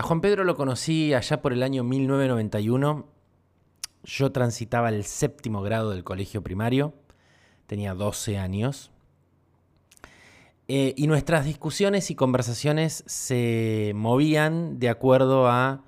A 0.00 0.02
Juan 0.02 0.22
Pedro 0.22 0.44
lo 0.44 0.56
conocí 0.56 1.12
allá 1.12 1.42
por 1.42 1.52
el 1.52 1.62
año 1.62 1.84
1991. 1.84 3.06
Yo 4.02 4.32
transitaba 4.32 4.88
el 4.88 5.04
séptimo 5.04 5.60
grado 5.60 5.90
del 5.90 6.04
colegio 6.04 6.42
primario, 6.42 6.94
tenía 7.66 7.92
12 7.92 8.38
años. 8.38 8.92
Eh, 10.68 10.94
y 10.96 11.06
nuestras 11.06 11.44
discusiones 11.44 12.10
y 12.10 12.14
conversaciones 12.14 13.04
se 13.06 13.92
movían 13.94 14.78
de 14.78 14.88
acuerdo 14.88 15.48
a 15.48 15.84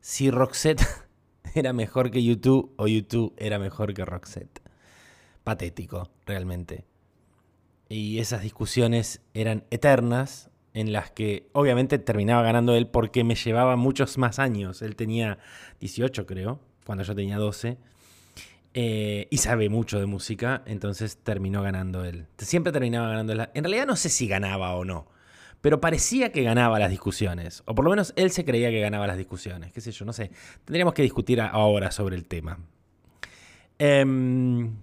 si 0.00 0.32
Roxette 0.32 0.84
era 1.54 1.72
mejor 1.72 2.10
que 2.10 2.24
YouTube 2.24 2.74
o 2.76 2.88
YouTube 2.88 3.34
era 3.36 3.60
mejor 3.60 3.94
que 3.94 4.04
Roxette. 4.04 4.60
Patético, 5.44 6.10
realmente. 6.26 6.86
Y 7.88 8.18
esas 8.18 8.42
discusiones 8.42 9.20
eran 9.32 9.62
eternas, 9.70 10.47
en 10.74 10.92
las 10.92 11.10
que 11.10 11.48
obviamente 11.52 11.98
terminaba 11.98 12.42
ganando 12.42 12.74
él 12.74 12.86
porque 12.86 13.24
me 13.24 13.34
llevaba 13.34 13.76
muchos 13.76 14.18
más 14.18 14.38
años. 14.38 14.82
Él 14.82 14.96
tenía 14.96 15.38
18, 15.80 16.26
creo, 16.26 16.60
cuando 16.84 17.04
yo 17.04 17.14
tenía 17.14 17.38
12. 17.38 17.78
Eh, 18.74 19.26
y 19.30 19.38
sabe 19.38 19.68
mucho 19.68 19.98
de 19.98 20.06
música, 20.06 20.62
entonces 20.66 21.16
terminó 21.16 21.62
ganando 21.62 22.04
él. 22.04 22.26
Siempre 22.38 22.72
terminaba 22.72 23.08
ganando 23.08 23.32
él. 23.32 23.48
En 23.54 23.64
realidad 23.64 23.86
no 23.86 23.96
sé 23.96 24.08
si 24.08 24.28
ganaba 24.28 24.74
o 24.74 24.84
no, 24.84 25.08
pero 25.60 25.80
parecía 25.80 26.30
que 26.32 26.42
ganaba 26.42 26.78
las 26.78 26.90
discusiones. 26.90 27.62
O 27.66 27.74
por 27.74 27.84
lo 27.84 27.90
menos 27.90 28.12
él 28.16 28.30
se 28.30 28.44
creía 28.44 28.70
que 28.70 28.80
ganaba 28.80 29.06
las 29.06 29.16
discusiones. 29.16 29.72
Qué 29.72 29.80
sé 29.80 29.90
yo, 29.90 30.04
no 30.04 30.12
sé. 30.12 30.30
Tendríamos 30.64 30.94
que 30.94 31.02
discutir 31.02 31.40
ahora 31.40 31.90
sobre 31.90 32.14
el 32.16 32.26
tema. 32.26 32.58
Em, 33.78 34.76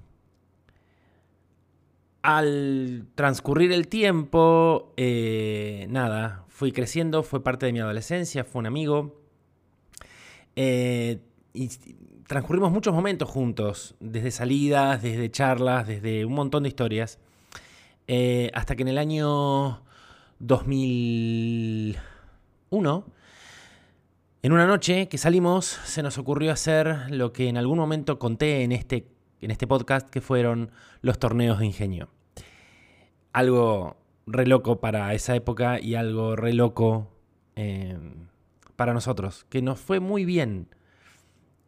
al 2.25 3.05
transcurrir 3.13 3.71
el 3.71 3.87
tiempo, 3.87 4.91
eh, 4.97 5.85
nada, 5.91 6.43
fui 6.47 6.71
creciendo, 6.71 7.21
fue 7.21 7.43
parte 7.43 7.67
de 7.67 7.73
mi 7.73 7.79
adolescencia, 7.79 8.43
fue 8.43 8.61
un 8.61 8.65
amigo. 8.65 9.21
Eh, 10.55 11.19
y 11.53 11.69
transcurrimos 12.25 12.71
muchos 12.71 12.95
momentos 12.95 13.29
juntos, 13.29 13.93
desde 13.99 14.31
salidas, 14.31 15.03
desde 15.03 15.29
charlas, 15.29 15.85
desde 15.85 16.25
un 16.25 16.33
montón 16.33 16.63
de 16.63 16.69
historias, 16.69 17.19
eh, 18.07 18.49
hasta 18.55 18.75
que 18.75 18.81
en 18.81 18.87
el 18.87 18.97
año 18.97 19.83
2001, 20.39 23.05
en 24.41 24.51
una 24.51 24.65
noche 24.65 25.07
que 25.07 25.19
salimos, 25.19 25.65
se 25.65 26.01
nos 26.01 26.17
ocurrió 26.17 26.51
hacer 26.51 27.11
lo 27.11 27.31
que 27.33 27.49
en 27.49 27.57
algún 27.57 27.77
momento 27.77 28.17
conté 28.17 28.63
en 28.63 28.71
este, 28.71 29.07
en 29.41 29.51
este 29.51 29.67
podcast, 29.67 30.09
que 30.09 30.21
fueron 30.21 30.71
los 31.01 31.19
torneos 31.19 31.59
de 31.59 31.67
ingenio. 31.67 32.14
Algo 33.35 33.97
re 34.25 34.45
loco 34.47 34.79
para 34.79 35.13
esa 35.13 35.35
época 35.35 35.79
y 35.79 35.95
algo 35.95 36.35
re 36.35 36.53
loco 36.53 37.11
eh, 37.55 37.97
para 38.75 38.93
nosotros, 38.93 39.45
que 39.49 39.61
nos 39.61 39.79
fue 39.79 39.99
muy 39.99 40.23
bien 40.23 40.69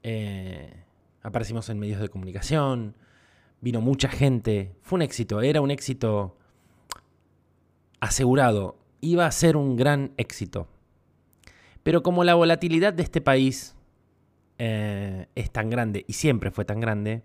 eh, 0.10 0.86
aparecimos 1.22 1.68
en 1.68 1.80
medios 1.80 2.00
de 2.00 2.08
comunicación, 2.08 2.96
vino 3.60 3.82
mucha 3.82 4.08
gente, 4.08 4.74
fue 4.82 4.96
un 4.98 5.02
éxito, 5.02 5.42
era 5.42 5.60
un 5.60 5.70
éxito 5.70 6.38
asegurado, 8.00 8.78
iba 9.02 9.26
a 9.26 9.32
ser 9.32 9.58
un 9.58 9.76
gran 9.76 10.14
éxito. 10.16 10.70
Pero 11.84 12.04
como 12.04 12.24
la 12.24 12.36
volatilidad 12.36 12.94
de 12.94 13.04
este 13.04 13.20
país 13.20 13.76
eh, 14.60 15.28
es 15.36 15.52
tan 15.52 15.70
grande 15.70 16.06
y 16.08 16.14
siempre 16.14 16.52
fue 16.52 16.64
tan 16.64 16.80
grande, 16.80 17.24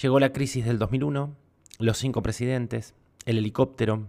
llegó 0.00 0.20
la 0.20 0.32
crisis 0.32 0.64
del 0.64 0.78
2001, 0.78 1.34
los 1.80 1.98
cinco 1.98 2.22
presidentes, 2.22 2.94
el 3.24 3.38
helicóptero, 3.38 4.06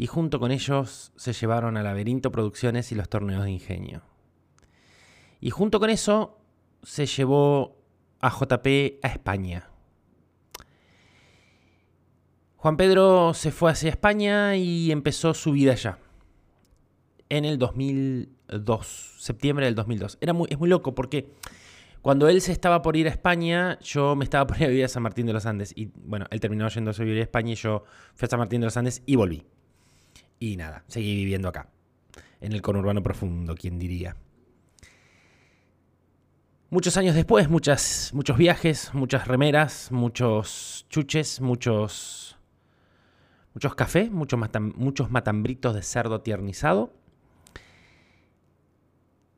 y 0.00 0.06
junto 0.06 0.40
con 0.40 0.50
ellos 0.50 1.12
se 1.14 1.34
llevaron 1.34 1.76
a 1.76 1.82
Laberinto 1.82 2.32
Producciones 2.32 2.90
y 2.90 2.94
los 2.94 3.10
torneos 3.10 3.44
de 3.44 3.50
ingenio. 3.50 4.02
Y 5.42 5.50
junto 5.50 5.78
con 5.78 5.90
eso 5.90 6.38
se 6.82 7.04
llevó 7.04 7.76
a 8.20 8.30
JP 8.30 8.66
a 9.02 9.08
España. 9.08 9.68
Juan 12.56 12.78
Pedro 12.78 13.34
se 13.34 13.50
fue 13.50 13.70
hacia 13.70 13.90
España 13.90 14.56
y 14.56 14.90
empezó 14.90 15.34
su 15.34 15.52
vida 15.52 15.72
allá. 15.72 15.98
En 17.28 17.44
el 17.44 17.58
2002, 17.58 19.16
septiembre 19.18 19.66
del 19.66 19.74
2002. 19.74 20.16
Era 20.22 20.32
muy, 20.32 20.48
es 20.50 20.58
muy 20.58 20.70
loco 20.70 20.94
porque 20.94 21.30
cuando 22.02 22.28
él 22.28 22.40
se 22.40 22.52
estaba 22.52 22.80
por 22.80 22.96
ir 22.96 23.06
a 23.06 23.10
España, 23.10 23.78
yo 23.80 24.16
me 24.16 24.24
estaba 24.24 24.46
por 24.46 24.56
ir 24.56 24.64
a 24.64 24.68
vivir 24.68 24.84
a 24.84 24.88
San 24.88 25.02
Martín 25.02 25.26
de 25.26 25.34
los 25.34 25.44
Andes. 25.44 25.72
Y 25.76 25.90
bueno, 25.94 26.26
él 26.30 26.40
terminó 26.40 26.66
yendo 26.68 26.90
a 26.90 26.94
vivir 26.94 27.18
a 27.18 27.22
España 27.22 27.52
y 27.52 27.56
yo 27.56 27.84
fui 28.14 28.26
a 28.26 28.30
San 28.30 28.38
Martín 28.38 28.60
de 28.60 28.66
los 28.66 28.76
Andes 28.76 29.02
y 29.04 29.16
volví. 29.16 29.44
Y 30.38 30.56
nada, 30.56 30.84
seguí 30.86 31.14
viviendo 31.14 31.48
acá. 31.48 31.68
En 32.40 32.52
el 32.52 32.62
conurbano 32.62 33.02
profundo, 33.02 33.54
quien 33.54 33.78
diría. 33.78 34.16
Muchos 36.70 36.96
años 36.96 37.14
después, 37.14 37.50
muchas, 37.50 38.12
muchos 38.14 38.38
viajes, 38.38 38.94
muchas 38.94 39.28
remeras, 39.28 39.92
muchos 39.92 40.86
chuches, 40.88 41.42
muchos, 41.42 42.38
muchos 43.52 43.74
cafés, 43.74 44.10
muchos, 44.10 44.40
muchos 44.76 45.10
matambritos 45.10 45.74
de 45.74 45.82
cerdo 45.82 46.22
tiernizado. 46.22 46.94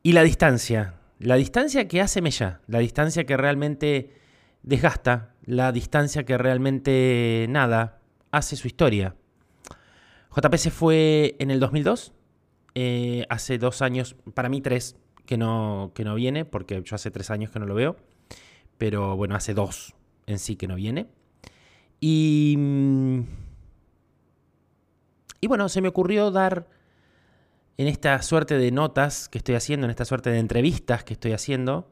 Y 0.01 0.13
la 0.13 0.23
distancia, 0.23 0.93
la 1.23 1.35
distancia 1.35 1.87
que 1.87 2.01
hace 2.01 2.21
Mella, 2.21 2.59
la 2.67 2.79
distancia 2.79 3.25
que 3.25 3.37
realmente 3.37 4.13
desgasta, 4.61 5.33
la 5.45 5.71
distancia 5.71 6.25
que 6.25 6.37
realmente 6.37 7.45
nada, 7.49 8.01
hace 8.31 8.55
su 8.55 8.67
historia. 8.67 9.15
JP 10.35 10.55
se 10.55 10.71
fue 10.71 11.35
en 11.39 11.49
el 11.51 11.59
2002, 11.59 12.13
eh, 12.75 13.25
hace 13.29 13.57
dos 13.57 13.81
años, 13.81 14.15
para 14.33 14.49
mí 14.49 14.61
tres, 14.61 14.97
que 15.25 15.37
no, 15.37 15.91
que 15.95 16.03
no 16.03 16.15
viene, 16.15 16.43
porque 16.43 16.81
yo 16.83 16.95
hace 16.95 17.09
tres 17.09 17.31
años 17.31 17.51
que 17.51 17.59
no 17.59 17.65
lo 17.65 17.75
veo, 17.75 17.95
pero 18.77 19.15
bueno, 19.15 19.35
hace 19.35 19.53
dos 19.53 19.93
en 20.25 20.39
sí 20.39 20.57
que 20.57 20.67
no 20.67 20.75
viene. 20.75 21.07
Y, 22.01 22.55
mm, 22.57 23.19
y 25.39 25.47
bueno, 25.47 25.69
se 25.69 25.81
me 25.81 25.87
ocurrió 25.87 26.31
dar 26.31 26.67
en 27.77 27.87
esta 27.87 28.21
suerte 28.21 28.57
de 28.57 28.71
notas 28.71 29.29
que 29.29 29.37
estoy 29.37 29.55
haciendo, 29.55 29.85
en 29.85 29.91
esta 29.91 30.05
suerte 30.05 30.29
de 30.29 30.39
entrevistas 30.39 31.03
que 31.03 31.13
estoy 31.13 31.31
haciendo, 31.31 31.89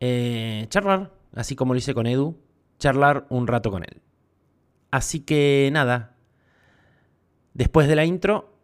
eh, 0.00 0.66
charlar, 0.68 1.12
así 1.34 1.56
como 1.56 1.74
lo 1.74 1.78
hice 1.78 1.94
con 1.94 2.06
Edu, 2.06 2.38
charlar 2.78 3.26
un 3.28 3.46
rato 3.46 3.70
con 3.70 3.82
él. 3.82 4.02
Así 4.90 5.20
que 5.20 5.68
nada, 5.72 6.14
después 7.54 7.88
de 7.88 7.96
la 7.96 8.04
intro, 8.04 8.54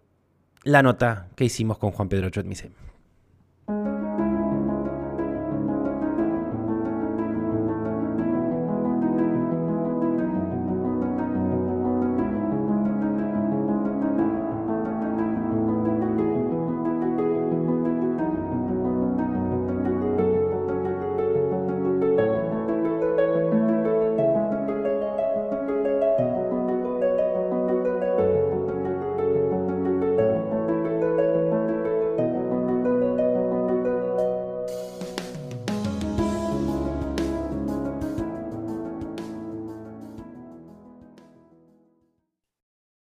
la 0.65 0.83
nota 0.83 1.29
que 1.35 1.45
hicimos 1.45 1.79
con 1.79 1.91
Juan 1.91 2.09
Pedro 2.09 2.31
Chotmise. 2.31 2.71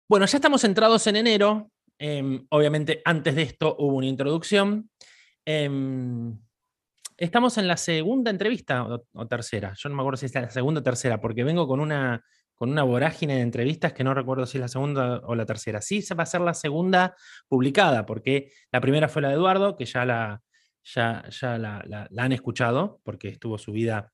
Bueno, 0.08 0.24
ya 0.24 0.38
estamos 0.38 0.62
centrados 0.62 1.06
en 1.06 1.16
enero. 1.16 1.70
Em, 1.98 2.46
obviamente, 2.48 3.02
antes 3.04 3.34
de 3.34 3.42
esto 3.42 3.76
hubo 3.78 3.96
una 3.96 4.06
introducción. 4.06 4.90
Em, 5.44 6.38
estamos 7.18 7.58
en 7.58 7.68
la 7.68 7.76
segunda 7.76 8.30
entrevista 8.30 8.86
o, 8.86 9.26
tercera. 9.26 9.74
Yo 9.76 9.90
no 9.90 9.96
me 9.96 10.00
acuerdo 10.00 10.16
si 10.16 10.24
es 10.24 10.34
la 10.34 10.48
segunda 10.48 10.80
o 10.80 10.82
tercera, 10.82 11.20
porque 11.20 11.44
vengo 11.44 11.68
con 11.68 11.78
una, 11.78 12.24
con 12.54 12.70
una 12.70 12.84
vorágine 12.84 13.34
de 13.34 13.42
entrevistas 13.42 13.92
que 13.92 14.02
no 14.02 14.14
recuerdo 14.14 14.46
si 14.46 14.56
es 14.56 14.62
la 14.62 14.68
segunda 14.68 15.20
o 15.24 15.34
la 15.34 15.44
tercera. 15.44 15.82
Sí, 15.82 16.02
va 16.18 16.22
a 16.22 16.26
ser 16.26 16.40
la 16.40 16.54
segunda 16.54 17.14
publicada, 17.46 18.06
porque 18.06 18.50
la 18.72 18.80
primera 18.80 19.10
fue 19.10 19.20
la 19.20 19.28
de 19.28 19.34
Eduardo, 19.34 19.76
que 19.76 19.84
ya 19.84 20.06
la, 20.06 20.40
ya, 20.84 21.22
ya 21.28 21.58
la, 21.58 22.08
han 22.16 22.32
escuchado, 22.32 23.02
porque 23.04 23.28
estuvo 23.28 23.58
subida 23.58 24.10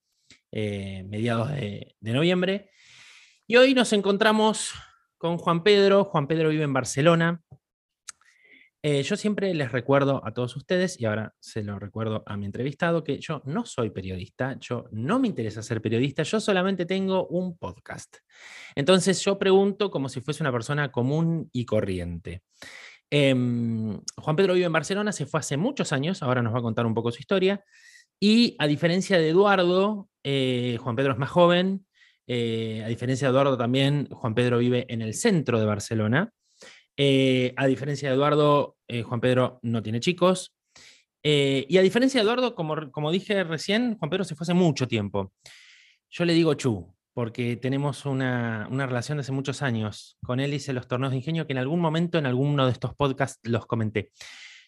eh, 0.51 1.05
mediados 1.09 1.53
de, 1.53 1.95
de 2.01 2.13
noviembre. 2.13 2.71
Y 3.47 3.57
hoy 3.57 3.75
nos 3.75 3.93
encontramos 3.93 4.75
con 5.25 5.39
Juan 5.39 5.63
Pedro. 5.63 6.05
Juan 6.05 6.27
Pedro 6.27 6.51
vive 6.51 6.65
en 6.65 6.75
Barcelona. 6.75 7.41
Eh, 8.83 9.03
yo 9.03 9.17
siempre 9.17 9.55
les 9.55 9.73
recuerdo 9.73 10.21
a 10.23 10.35
todos 10.35 10.55
ustedes, 10.55 11.01
y 11.01 11.07
ahora 11.07 11.33
se 11.41 11.63
lo 11.63 11.79
recuerdo 11.79 12.23
a 12.27 12.37
mi 12.37 12.45
entrevistado, 12.45 13.03
que 13.03 13.19
yo 13.19 13.41
no 13.47 13.65
soy 13.65 13.89
periodista, 13.89 14.59
yo 14.61 14.85
no 14.93 15.19
me 15.19 15.29
interesa 15.29 15.63
ser 15.63 15.81
periodista, 15.81 16.25
yo 16.25 16.41
solamente 16.41 16.85
tengo 16.85 17.27
un 17.29 17.57
podcast. 17.57 18.19
Entonces 18.75 19.25
yo 19.25 19.39
pregunto 19.39 19.91
como 19.91 20.11
si 20.11 20.21
fuese 20.21 20.43
una 20.43 20.53
persona 20.53 20.93
común 20.93 21.49
y 21.55 21.65
corriente. 21.65 22.43
Em, 23.09 23.99
Juan 24.19 24.37
Pedro 24.37 24.53
vive 24.53 24.67
en 24.67 24.73
Barcelona, 24.75 25.11
se 25.11 25.25
fue 25.25 25.41
hace 25.41 25.57
muchos 25.57 25.95
años, 25.95 26.23
ahora 26.23 26.43
nos 26.43 26.53
va 26.53 26.59
a 26.59 26.63
contar 26.63 26.85
un 26.85 26.93
poco 26.93 27.11
su 27.11 27.21
historia. 27.21 27.65
Y 28.21 28.57
a 28.59 28.67
diferencia 28.67 29.17
de 29.17 29.31
Eduardo, 29.31 30.11
eh, 30.23 30.77
Juan 30.83 30.97
Pedro 30.97 31.13
es 31.13 31.19
más 31.19 31.31
joven. 31.31 31.87
Eh, 32.27 32.83
a 32.85 32.89
diferencia 32.89 33.29
de 33.29 33.33
Eduardo 33.33 33.57
también, 33.57 34.09
Juan 34.11 34.35
Pedro 34.35 34.59
vive 34.59 34.87
en 34.89 35.03
el 35.03 35.15
centro 35.15 35.59
de 35.59 35.67
Barcelona. 35.67 36.33
Eh, 36.97 37.53
a 37.57 37.67
diferencia 37.67 38.09
de 38.09 38.15
Eduardo, 38.15 38.77
Juan 39.05 39.21
Pedro 39.21 39.59
no 39.63 39.83
tiene 39.83 40.01
chicos. 40.01 40.55
y 41.23 41.77
a 41.79 41.83
diferencia 41.83 42.21
de 42.21 42.25
Eduardo, 42.25 42.55
como, 42.55 42.91
como 42.93 43.11
dije 43.11 43.45
recién, 43.45 43.97
Juan 43.99 44.11
Pedro 44.11 44.25
se 44.25 44.35
fue 44.35 44.45
hace 44.45 44.55
mucho 44.55 44.87
tiempo. 44.87 45.33
Yo 46.11 46.25
le 46.25 46.35
digo 46.35 46.55
Chu, 46.55 46.95
porque 47.15 47.57
tenemos 47.57 48.05
una, 48.05 48.69
una, 48.71 48.87
relación 48.87 49.19
de 49.19 49.23
hace 49.23 49.33
muchos 49.33 49.63
años. 49.63 50.19
Con 50.23 50.39
él 50.41 50.53
hice 50.53 50.73
los 50.73 50.87
torneos 50.87 51.13
de 51.13 51.19
ingenio 51.19 51.47
que 51.47 51.53
en 51.53 51.59
algún 51.59 51.81
momento 51.81 52.19
en 52.19 52.27
alguno 52.27 52.67
de 52.67 52.73
estos 52.73 52.95
podcasts 52.95 53.41
los 53.49 53.67
comenté. 53.67 54.11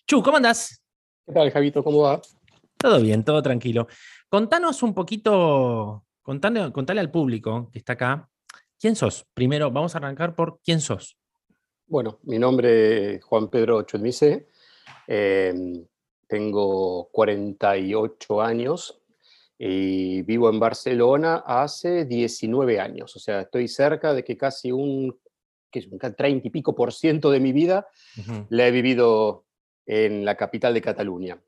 Chu, 0.07 0.23
¿cómo 0.23 0.39
andás? 0.39 0.83
¿Qué 1.27 1.33
tal, 1.33 1.51
Javito? 1.51 1.83
¿Cómo 1.83 2.03
va? 2.03 2.23
Todo 2.77 3.01
bien, 3.01 3.25
todo 3.25 3.43
tranquilo. 3.43 3.89
Contanos 4.29 4.83
un 4.85 4.95
poquito, 4.95 6.06
contale, 6.27 6.73
contale 6.73 7.01
al 7.01 7.11
público 7.13 7.71
que 7.73 7.79
está 7.79 7.93
acá, 7.93 8.29
¿quién 8.81 8.97
sos? 8.97 9.25
Primero, 9.33 9.71
vamos 9.71 9.95
a 9.95 9.99
arrancar 9.99 10.35
por 10.35 10.59
quién 10.61 10.81
sos. 10.81 11.17
Bueno, 11.87 12.19
mi 12.25 12.37
nombre 12.37 13.15
es 13.15 13.25
Juan 13.25 13.49
Pedro 13.49 13.83
Chudmice, 13.83 14.49
em, 15.07 15.87
tengo 16.27 17.09
48 17.13 18.43
años 18.43 19.01
y 19.57 20.23
vivo 20.23 20.51
en 20.51 20.59
Barcelona 20.59 21.45
hace 21.47 22.05
19 22.05 22.81
años, 22.81 23.15
o 23.15 23.21
sea, 23.21 23.43
estoy 23.43 23.69
cerca 23.69 24.13
de 24.13 24.25
que 24.25 24.37
casi 24.37 24.73
un, 24.73 25.17
que 25.71 25.79
es 25.79 25.87
un 25.87 26.01
30 26.01 26.49
y 26.49 26.51
pico 26.51 26.75
por 26.75 26.93
ciento 26.93 27.31
de 27.31 27.39
mi 27.39 27.53
vida 27.53 27.87
la 28.49 28.67
he 28.67 28.73
vivido 28.73 29.45
en 29.87 30.25
la 30.25 30.35
capital 30.37 30.75
de 30.75 30.83
Cataluña 30.83 31.41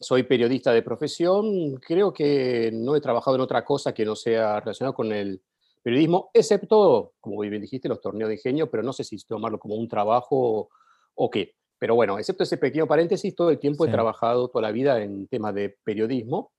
soy 0.00 0.22
periodista 0.22 0.72
de 0.72 0.82
profesión, 0.82 1.74
creo 1.76 2.12
que 2.12 2.70
no 2.72 2.94
he 2.94 3.00
trabajado 3.00 3.36
en 3.36 3.42
otra 3.42 3.64
cosa 3.64 3.92
que 3.92 4.04
no 4.04 4.14
sea 4.14 4.60
relacionado 4.60 4.94
con 4.94 5.12
el 5.12 5.42
periodismo, 5.82 6.30
excepto, 6.34 7.14
como 7.20 7.40
bien 7.40 7.60
dijiste, 7.60 7.88
los 7.88 8.00
torneos 8.00 8.28
de 8.28 8.34
ingenio, 8.34 8.70
pero 8.70 8.82
no 8.82 8.92
sé 8.92 9.04
si 9.04 9.16
tomarlo 9.26 9.58
como 9.58 9.74
un 9.74 9.88
trabajo 9.88 10.68
o 11.14 11.30
qué. 11.30 11.54
Pero 11.80 11.94
bueno, 11.94 12.18
excepto 12.18 12.42
ese 12.42 12.56
pequeño 12.56 12.88
paréntesis, 12.88 13.34
todo 13.34 13.50
el 13.50 13.58
tiempo 13.58 13.86
he 13.86 13.88
trabajado 13.88 14.48
toda 14.48 14.62
la 14.62 14.72
vida 14.72 15.00
en 15.00 15.28
temas 15.28 15.54
de 15.54 15.76
periodismo, 15.84 16.52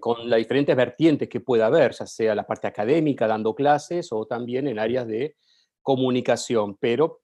con 0.00 0.28
las 0.28 0.38
diferentes 0.38 0.74
vertientes 0.74 1.28
que 1.28 1.40
pueda 1.40 1.66
haber, 1.66 1.92
ya 1.92 2.06
sea 2.06 2.34
la 2.34 2.46
parte 2.46 2.66
académica, 2.66 3.26
dando 3.26 3.54
clases, 3.54 4.08
o 4.10 4.26
también 4.26 4.66
en 4.66 4.78
áreas 4.78 5.06
de 5.06 5.36
comunicación. 5.82 6.76
Pero 6.76 7.20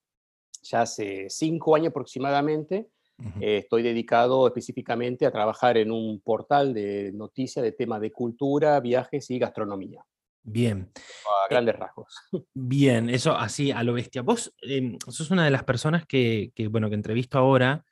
ya 0.63 0.83
hace 0.83 1.31
cinco 1.31 1.75
años 1.75 1.89
aproximadamente 1.89 2.91
eh, 3.41 3.59
estoy 3.59 3.83
dedicado 3.83 4.47
específicamente 4.47 5.27
a 5.27 5.31
trabajar 5.31 5.77
en 5.77 5.91
un 5.91 6.21
portal 6.21 6.75
de 6.75 7.13
noticias 7.13 7.63
de 7.63 7.73
temas 7.73 8.01
de 8.01 8.11
cultura, 8.11 8.81
viajes 8.81 9.31
y 9.31 9.39
gastronomía. 9.39 10.05
Bien. 10.43 10.91
A 10.95 11.47
eh, 11.47 11.49
grandes 11.51 11.77
rasgos. 11.77 12.15
Bien, 12.55 13.09
eso 13.09 13.33
así 13.33 13.71
a 13.71 13.83
lo 13.83 13.95
bestia. 13.95 14.23
Vos 14.23 14.55
em, 14.61 14.99
sos 15.09 15.31
una 15.31 15.45
de 15.45 15.51
las 15.51 15.65
personas 15.65 16.07
que, 16.07 16.53
bueno, 16.71 16.89
que 16.89 16.97
entrevisto 16.97 17.39
ahora 17.39 17.85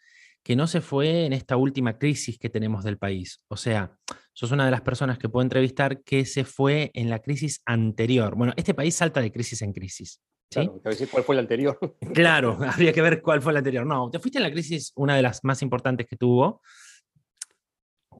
que 0.42 0.56
no 0.56 0.66
se 0.66 0.80
fue 0.80 1.24
en 1.24 1.32
esta 1.32 1.56
última 1.56 1.98
crisis 1.98 2.36
que 2.36 2.50
tenemos 2.50 2.82
del 2.82 2.98
país. 2.98 3.44
O 3.46 3.56
sea, 3.56 3.96
sos 4.32 4.50
una 4.50 4.64
de 4.64 4.72
las 4.72 4.80
personas 4.80 5.16
que 5.16 5.28
puedo 5.28 5.42
entrevistar 5.42 6.02
que 6.02 6.24
se 6.24 6.44
fue 6.44 6.90
en 6.94 7.10
la 7.10 7.20
crisis 7.20 7.62
anterior. 7.64 8.34
Bueno, 8.34 8.52
este 8.56 8.74
país 8.74 8.96
salta 8.96 9.20
de 9.20 9.30
crisis 9.30 9.62
en 9.62 9.72
crisis. 9.72 10.20
Claro, 10.52 10.80
cuál 11.10 11.24
fue 11.24 11.38
anterior. 11.38 11.78
Claro, 12.14 12.58
habría 12.60 12.92
que 12.92 13.02
ver 13.02 13.22
cuál 13.22 13.42
fue 13.42 13.52
la 13.52 13.60
anterior. 13.60 13.86
No, 13.86 14.10
te 14.10 14.18
fuiste 14.18 14.38
en 14.38 14.44
la 14.44 14.50
crisis, 14.50 14.92
una 14.96 15.16
de 15.16 15.22
las 15.22 15.42
más 15.44 15.62
importantes 15.62 16.06
que 16.06 16.16
tuvo, 16.16 16.60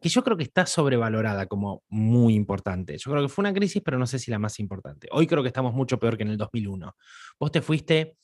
que 0.00 0.08
yo 0.08 0.24
creo 0.24 0.36
que 0.36 0.42
está 0.42 0.66
sobrevalorada 0.66 1.46
como 1.46 1.84
muy 1.88 2.34
importante. 2.34 2.98
Yo 2.98 3.10
creo 3.10 3.22
que 3.22 3.28
fue 3.28 3.42
una 3.42 3.54
crisis, 3.54 3.82
pero 3.84 3.98
no 3.98 4.06
sé 4.06 4.18
si 4.18 4.30
la 4.30 4.38
más 4.38 4.58
importante. 4.58 5.08
Hoy 5.12 5.26
creo 5.26 5.42
que 5.42 5.48
estamos 5.48 5.74
mucho 5.74 5.98
peor 5.98 6.16
que 6.16 6.24
en 6.24 6.30
el 6.30 6.36
2001. 6.36 6.96
Vos 7.38 7.52
te 7.52 7.62
fuiste 7.62 8.16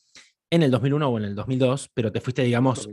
en 0.51 0.63
el 0.63 0.71
2001 0.71 1.09
o 1.09 1.19
en 1.19 1.25
el 1.25 1.35
2002, 1.35 1.91
pero 1.95 2.11
te 2.11 2.21
fuiste, 2.21 2.43
digamos, 2.43 2.89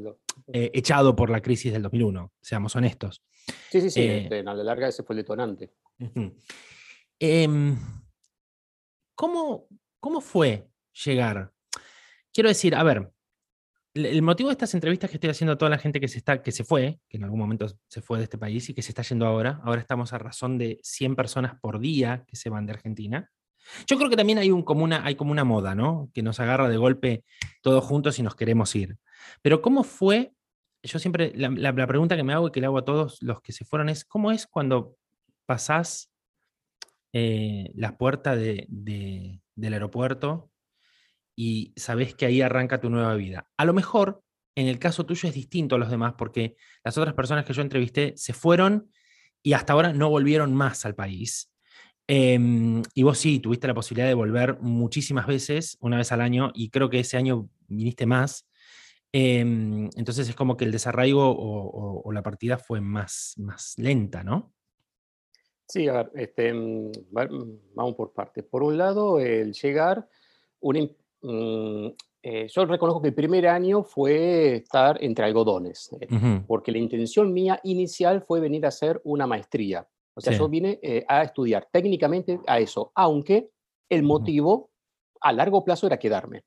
eh, 0.48 0.72
echado 0.74 1.16
por 1.16 1.30
la 1.30 1.42
crisis 1.42 1.72
del 1.72 1.82
2001, 1.82 2.32
seamos 2.42 2.76
honestos. 2.76 3.24
Sí, 3.72 3.82
sí, 3.82 3.90
sí, 3.90 4.02
eh, 4.02 4.18
este, 4.24 4.40
a 4.40 4.54
la 4.54 4.64
larga 4.64 4.88
ese 4.88 5.04
fue 5.04 5.14
el 5.16 5.22
detonante. 5.22 5.74
Em, 7.18 7.78
¿cómo, 9.16 9.68
¿Cómo 10.00 10.22
fue 10.22 10.68
llegar. 11.04 11.52
Quiero 12.34 12.50
decir, 12.50 12.76
a 12.76 12.84
ver, 12.84 13.12
el 13.96 14.22
motivo 14.22 14.50
de 14.50 14.54
estas 14.54 14.74
entrevistas 14.74 15.10
que 15.10 15.16
estoy 15.18 15.30
haciendo 15.30 15.54
a 15.54 15.58
toda 15.58 15.70
la 15.70 15.78
gente 15.78 16.02
que 16.02 16.10
se, 16.10 16.18
está, 16.18 16.42
que 16.42 16.52
se 16.52 16.66
fue, 16.66 17.00
que 17.08 17.18
en 17.18 17.24
algún 17.24 17.40
momento 17.40 17.68
se 17.88 18.02
fue 18.02 18.18
de 18.18 18.26
este 18.26 18.38
país 18.38 18.70
y 18.70 18.74
que 18.74 18.82
se 18.82 18.92
está 18.92 19.04
yendo 19.04 19.26
ahora, 19.26 19.62
ahora 19.64 19.80
estamos 19.80 20.12
a 20.12 20.18
razón 20.18 20.58
de 20.58 20.80
100 20.84 21.16
personas 21.16 21.60
por 21.62 21.80
día 21.80 22.26
que 22.28 22.36
se 22.36 22.50
van 22.50 22.66
de 22.66 22.74
Argentina. 22.74 23.32
Yo 23.88 23.98
creo 23.98 24.10
que 24.10 24.18
también 24.18 24.38
hay, 24.38 24.52
un, 24.52 24.64
como, 24.64 24.84
una, 24.84 25.06
hay 25.06 25.16
como 25.16 25.32
una 25.32 25.46
moda, 25.46 25.76
¿no? 25.76 26.12
Que 26.14 26.22
nos 26.22 26.40
agarra 26.40 26.68
de 26.68 26.78
golpe 26.78 27.24
todos 27.62 27.84
juntos 27.84 28.20
y 28.20 28.24
nos 28.24 28.36
queremos 28.36 28.76
ir. 28.76 28.98
Pero 29.42 29.62
¿cómo 29.62 29.84
fue? 29.84 30.34
Yo 30.84 31.00
siempre, 31.00 31.32
la, 31.36 31.74
pregunta 31.88 32.18
que 32.18 32.24
me 32.24 32.34
hago 32.34 32.50
y 32.50 32.52
que 32.52 32.60
le 32.60 32.68
hago 32.68 32.78
a 32.78 32.86
todos 32.86 33.22
los 33.22 33.42
que 33.42 33.54
se 33.54 33.66
fueron 33.66 33.90
es, 33.90 34.06
¿cómo 34.06 34.32
es 34.32 34.46
cuando 34.46 34.98
pasás 35.46 36.12
eh, 37.14 37.72
la 37.76 37.98
puerta 37.98 38.36
de, 38.36 38.68
del 38.70 39.74
aeropuerto 39.74 40.52
y 41.36 41.74
sabes 41.76 42.16
que 42.16 42.26
ahí 42.26 42.42
arranca 42.42 42.80
tu 42.80 42.90
nueva 42.90 43.16
vida. 43.16 43.50
A 43.58 43.66
lo 43.66 43.74
mejor 43.74 44.24
en 44.56 44.68
el 44.68 44.80
caso 44.80 45.06
tuyo 45.06 45.28
es 45.28 45.36
distinto 45.36 45.76
a 45.76 45.78
los 45.78 45.90
demás 45.90 46.14
porque 46.18 46.56
las 46.84 46.98
otras 46.98 47.14
personas 47.14 47.46
que 47.46 47.54
yo 47.54 47.62
entrevisté 47.62 48.14
se 48.16 48.34
fueron 48.34 48.90
y 49.44 49.54
hasta 49.54 49.74
ahora 49.74 49.94
no 49.94 50.10
volvieron 50.10 50.56
más 50.56 50.86
al 50.86 50.96
país. 50.96 51.52
Em, 52.08 52.82
y 52.94 53.04
vos 53.04 53.18
sí, 53.18 53.40
tuviste 53.40 53.68
la 53.68 53.74
posibilidad 53.74 54.08
de 54.08 54.14
volver 54.14 54.60
muchísimas 54.62 55.28
veces, 55.28 55.78
una 55.82 55.98
vez 55.98 56.12
al 56.12 56.22
año, 56.22 56.52
y 56.54 56.70
creo 56.70 56.90
que 56.90 57.00
ese 57.00 57.18
año 57.18 57.50
viniste 57.68 58.06
más. 58.06 58.48
Em, 59.12 59.90
entonces 59.96 60.30
es 60.30 60.36
como 60.36 60.56
que 60.56 60.66
el 60.66 60.72
desarraigo 60.72 61.36
o, 61.38 62.12
la 62.12 62.24
partida 62.24 62.58
fue 62.58 62.80
más, 62.80 63.34
más 63.38 63.78
lenta, 63.78 64.24
¿no? 64.24 64.54
Sí, 65.68 65.88
a 65.88 65.94
ver, 65.94 66.12
este, 66.16 66.54
mm, 66.54 66.92
vamos 67.74 67.96
por 67.96 68.14
partes. 68.14 68.44
Por 68.44 68.64
un 68.64 68.78
lado, 68.78 69.20
el 69.20 69.54
llegar, 69.54 70.08
una, 70.60 70.88
Mm, 71.26 71.88
eh, 72.22 72.48
yo 72.48 72.66
reconozco 72.66 73.02
que 73.02 73.08
el 73.10 73.16
primer 73.16 73.48
año 73.48 73.84
fue 73.84 74.58
estar 74.58 75.04
entre 75.04 75.26
algodones, 75.26 75.90
eh, 76.00 76.08
porque 76.48 76.72
la 76.72 76.78
intención 76.78 77.34
mía 77.34 77.60
inicial 77.64 78.22
fue 78.22 78.40
venir 78.40 78.66
a 78.66 78.70
hacer 78.70 79.02
una 79.04 79.26
maestría. 79.26 79.88
O 80.14 80.22
sea, 80.22 80.38
yo 80.38 80.48
vine 80.48 80.80
eh, 80.82 81.04
a 81.08 81.24
estudiar 81.24 81.68
técnicamente 81.72 82.40
a 82.48 82.60
eso, 82.60 82.92
aunque 82.96 83.50
el 83.90 84.04
motivo 84.04 84.70
a 85.20 85.34
largo 85.34 85.66
plazo 85.66 85.88
era 85.88 85.98
quedarme. 85.98 86.44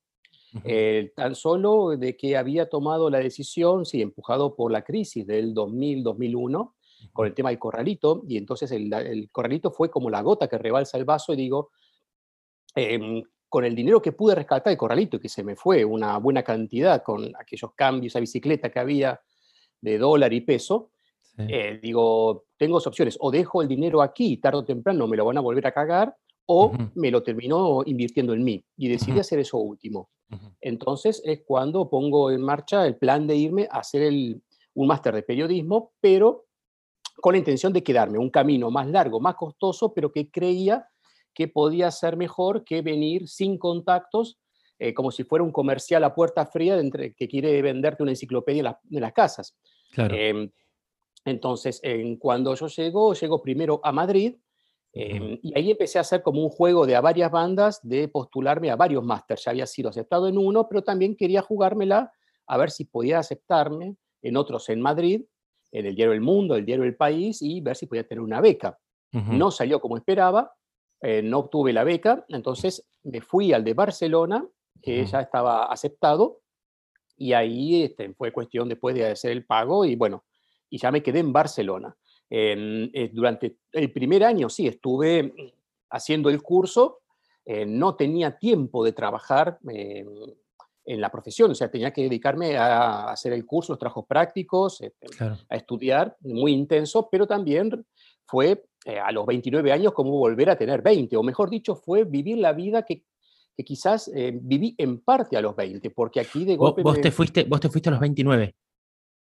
tan 1.15 1.35
solo 1.35 1.97
de 1.97 2.17
que 2.17 2.37
había 2.37 2.69
tomado 2.69 3.11
la 3.11 3.19
decisión, 3.19 3.85
sí, 3.85 4.01
empujado 4.01 4.57
por 4.57 4.73
la 4.73 4.83
crisis 4.83 5.27
del 5.27 5.55
2000-2001, 5.55 6.73
con 7.13 7.27
el 7.27 7.35
tema 7.35 7.51
del 7.51 7.59
corralito, 7.59 8.23
y 8.27 8.39
entonces 8.39 8.71
el, 8.73 8.93
el, 8.93 9.31
corralito 9.31 9.71
fue 9.71 9.91
como 9.91 10.09
la 10.09 10.23
gota 10.23 10.49
que 10.49 10.57
rebalsa 10.57 10.97
el 10.99 11.05
vaso, 11.05 11.35
y 11.35 11.37
digo, 11.37 11.71
em, 12.75 13.23
con 13.49 13.65
el 13.65 13.75
dinero 13.75 14.03
que 14.03 14.13
pude 14.13 14.35
rescatar 14.35 14.71
de 14.71 14.77
Corralito, 14.77 15.19
que 15.19 15.29
se 15.29 15.43
me 15.43 15.57
fue 15.57 15.85
una 15.85 16.19
buena 16.19 16.43
cantidad 16.43 17.03
con 17.03 17.33
aquellos 17.39 17.73
cambios 17.75 18.15
a 18.17 18.21
bicicleta 18.21 18.71
que 18.71 18.79
había 18.79 19.21
de 19.81 19.99
dólar 19.99 20.33
y 20.33 20.41
peso, 20.43 20.91
eh, 21.39 21.79
digo, 21.81 22.47
tengo 22.57 22.75
dos 22.75 22.87
opciones, 22.89 23.17
o 23.21 23.31
dejo 23.31 23.63
el 23.63 23.69
dinero 23.69 24.03
aquí, 24.03 24.39
tarde 24.39 24.59
o 24.59 24.65
temprano 24.65 25.07
me 25.07 25.17
lo 25.17 25.25
van 25.25 25.39
a 25.39 25.41
volver 25.41 25.67
a 25.69 25.73
cagar, 25.73 26.17
o 26.47 26.73
me 26.95 27.11
lo 27.11 27.23
termino 27.23 27.83
invirtiendo 27.85 28.33
en 28.33 28.43
mí. 28.43 28.65
Y 28.77 28.89
decidí 28.89 29.21
hacer 29.21 29.39
eso 29.39 29.59
último. 29.59 30.09
Entonces 30.61 31.23
es 31.25 31.43
cuando 31.47 31.89
pongo 31.89 32.31
en 32.31 32.41
marcha 32.41 32.87
el 32.87 32.97
plan 32.97 33.27
de 33.27 33.37
irme 33.37 33.69
a 33.71 33.79
hacer 33.79 34.03
el, 34.03 34.43
un 34.75 34.87
máster 34.89 35.15
de 35.15 35.23
periodismo, 35.23 35.93
pero 36.01 36.47
con 37.21 37.35
la 37.35 37.39
intención 37.39 37.73
de 37.73 37.83
quedarme, 37.83 38.19
un 38.19 38.31
camino 38.31 38.71
más 38.71 38.87
largo, 38.89 39.21
más 39.21 39.35
costoso, 39.35 39.93
pero 39.93 40.11
que 40.11 40.31
creía 40.31 40.89
que 41.39 41.47
podía 41.47 41.93
ser 41.93 42.17
mejor 42.17 42.65
que 42.65 42.83
venir 42.83 43.29
sin 43.29 43.59
contactos, 43.59 44.41
eh, 44.77 44.93
como 44.93 45.13
si 45.13 45.23
fuera 45.23 45.45
un 45.45 45.53
comercial 45.53 46.03
a 46.03 46.13
puerta 46.13 46.45
fría 46.47 46.75
de 46.75 46.81
entre, 46.81 47.15
que 47.15 47.29
quiere 47.29 47.63
venderte 47.63 48.03
una 48.03 48.11
enciclopedia 48.11 48.77
en, 48.91 49.01
las 49.01 49.13
casas. 49.13 49.57
Em, 49.97 50.51
entonces, 51.25 51.79
en, 51.85 52.17
cuando 52.17 52.57
yo 52.57 52.67
llego, 52.67 53.15
llego 53.15 53.41
primero 53.41 53.81
a 53.85 53.93
Madrid 53.93 54.35
em, 54.93 55.39
y 55.41 55.57
ahí 55.57 55.71
empecé 55.71 55.99
a 55.99 56.01
hacer 56.01 56.23
como 56.23 56.43
un 56.43 56.51
juego 56.51 56.87
de 56.87 56.97
a 56.97 57.01
varias 57.01 57.31
bandas 57.31 57.79
de 57.85 58.09
postularme 58.09 58.73
a 58.73 58.75
varios 58.75 59.05
másters. 59.05 59.45
Ya 59.45 59.53
había 59.53 59.67
sido 59.67 59.91
aceptado 59.91 60.27
en 60.27 60.39
uno, 60.39 60.67
pero 60.69 60.83
también 60.83 61.15
quería 61.15 61.41
jugármela 61.41 62.11
a 62.49 62.57
ver 62.57 62.73
si 62.73 62.85
podía 62.85 63.21
aceptarme 63.21 63.95
en 64.23 64.37
otros 64.37 64.69
en 64.71 64.81
Madrid, 64.81 65.23
en 65.71 65.87
el 65.87 65.95
diario 65.95 66.15
El 66.15 66.21
Mundo, 66.21 66.57
el 66.57 66.67
diario 66.67 66.85
El 66.85 66.97
País, 66.97 67.43
y 67.43 67.61
ver 67.61 67.77
si 67.77 67.87
podía 67.87 68.09
tener 68.09 68.23
una 68.23 68.41
beca. 68.41 68.77
No 69.13 69.51
salió 69.51 69.81
como 69.81 69.97
esperaba, 69.97 70.53
eh, 71.01 71.23
no 71.23 71.39
obtuve 71.39 71.73
la 71.73 71.85
beca, 71.85 72.25
entonces 72.29 72.87
me 73.05 73.21
fui 73.21 73.53
al 73.53 73.65
de 73.65 73.75
Barcelona, 73.75 74.47
que 74.83 75.05
ya 75.07 75.21
estaba 75.21 75.65
aceptado, 75.65 76.41
y 77.17 77.33
ahí 77.33 77.83
este, 77.83 78.15
fue 78.15 78.33
cuestión 78.33 78.69
después 78.69 78.95
de 78.95 79.07
hacer 79.07 79.33
el 79.33 79.45
pago 79.45 79.85
y 79.85 79.97
bueno, 79.97 80.25
y 80.71 80.79
ya 80.79 80.91
me 80.91 81.03
quedé 81.03 81.19
en 81.19 81.33
Barcelona. 81.33 81.95
Eh, 82.31 83.11
durante 83.13 83.57
el 83.73 83.91
primer 83.91 84.23
año 84.23 84.49
sí, 84.49 84.67
estuve 84.67 85.33
haciendo 85.91 86.29
el 86.31 86.43
curso, 86.43 87.01
eh, 87.45 87.65
no 87.65 87.97
tenía 87.97 88.37
tiempo 88.37 88.85
de 88.85 88.93
trabajar 88.93 89.59
eh, 89.73 90.05
en 90.85 91.01
la 91.01 91.11
profesión, 91.11 91.51
o 91.51 91.55
sea, 91.55 91.71
tenía 91.71 91.93
que 91.93 92.03
dedicarme 92.03 92.57
a 92.57 93.11
hacer 93.11 93.33
el 93.33 93.47
curso, 93.47 93.73
los 93.73 93.79
trabajos 93.79 94.07
prácticos, 94.07 94.81
este, 94.81 95.07
a 95.49 95.57
estudiar, 95.57 96.17
muy 96.21 96.53
intenso, 96.53 97.09
pero 97.11 97.27
también 97.27 97.87
fue 98.27 98.65
a 98.89 99.13
los 99.13 99.27
29 99.27 99.73
años 99.73 99.93
como 99.93 100.13
volver 100.13 100.51
a 100.51 100.57
tener 100.57 100.81
20, 100.83 101.17
o 101.17 101.23
mejor 101.23 101.51
dicho, 101.51 101.75
fue 101.75 102.05
vivir 102.05 102.39
la 102.39 102.53
vida 102.53 102.83
que 102.83 103.05
que 103.59 103.65
quizás 103.65 104.09
eh, 104.15 104.39
viví 104.41 104.77
en 104.79 105.01
parte 105.01 105.37
a 105.37 105.41
los 105.41 105.57
20, 105.57 105.91
porque 105.91 106.21
aquí 106.21 106.45
de 106.45 106.55
golpe... 106.55 106.81
¿Vos, 106.81 107.01
te, 107.01 107.11
fuiste, 107.11 107.43
vos 107.43 107.59
te 107.59 107.69
fuiste 107.69 107.89
a 107.89 107.91
los 107.91 108.01
29? 108.01 108.55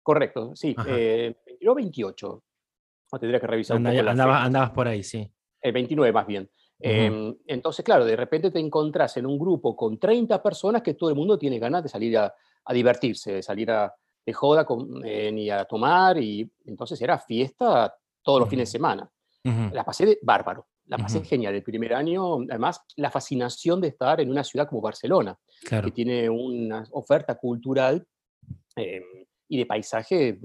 Correcto, 0.02 0.54
sí, 0.54 0.76
eh, 0.86 1.34
28. 1.58 2.44
No 3.12 3.18
tendría 3.18 3.40
que 3.40 3.46
revisar 3.46 3.78
un 3.78 3.86
andabas, 3.86 4.70
por 4.72 4.88
ahí, 4.88 5.02
sí. 5.02 5.26
El 5.62 5.72
29 5.72 6.12
más 6.12 6.26
bien. 6.26 6.50
Em, 6.78 7.34
entonces, 7.46 7.82
claro, 7.82 8.04
de 8.04 8.14
repente 8.14 8.50
te 8.50 8.58
encontrás 8.58 9.16
en 9.16 9.24
un 9.24 9.38
grupo 9.38 9.74
con 9.74 9.98
30 9.98 10.42
personas 10.42 10.82
que 10.82 10.92
todo 10.92 11.08
el 11.08 11.16
mundo 11.16 11.38
tiene 11.38 11.58
ganas 11.58 11.84
de 11.84 11.88
salir 11.88 12.18
a, 12.18 12.34
divertirse, 12.74 13.32
de 13.32 13.42
salir 13.42 13.70
a, 13.70 13.94
de 14.26 14.32
joda 14.34 14.66
con, 14.66 15.02
eh, 15.02 15.32
y 15.34 15.48
a 15.48 15.64
tomar, 15.64 16.18
y 16.18 16.46
entonces 16.66 17.00
era 17.00 17.18
fiesta 17.18 17.96
todos 18.22 18.40
los 18.40 18.50
fines 18.50 18.68
de 18.68 18.72
semana. 18.72 19.10
La 19.72 19.84
pasé 19.84 20.06
de 20.06 20.18
bárbaro. 20.22 20.66
La 20.86 20.98
pasé 20.98 21.22
genial 21.24 21.54
el 21.54 21.62
primer 21.62 21.94
año. 21.94 22.36
Además, 22.48 22.80
la 22.96 23.10
fascinación 23.10 23.80
de 23.80 23.88
estar 23.88 24.20
en 24.20 24.30
una 24.30 24.44
ciudad 24.44 24.68
como 24.68 24.80
Barcelona, 24.80 25.38
que 25.68 25.90
tiene 25.90 26.28
una 26.28 26.84
oferta 26.92 27.34
cultural 27.36 28.06
em, 28.76 29.02
y 29.48 29.58
de 29.58 29.66
paisaje 29.66 30.38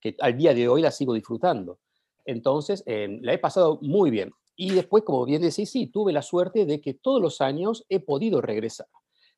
que 0.00 0.16
al 0.20 0.36
día 0.36 0.52
de 0.52 0.68
hoy 0.68 0.82
la 0.82 0.90
sigo 0.90 1.14
disfrutando. 1.14 1.78
Entonces, 2.24 2.82
em, 2.86 3.20
la 3.22 3.34
he 3.34 3.38
pasado 3.38 3.78
muy 3.82 4.10
bien. 4.10 4.32
Y 4.56 4.70
después, 4.70 5.04
como 5.04 5.24
bien 5.24 5.42
decís, 5.42 5.70
sí, 5.70 5.88
tuve 5.88 6.12
la 6.12 6.22
suerte 6.22 6.64
de 6.64 6.80
que 6.80 6.94
todos 6.94 7.20
los 7.20 7.40
años 7.40 7.84
he 7.88 8.00
podido 8.00 8.40
regresar. 8.40 8.86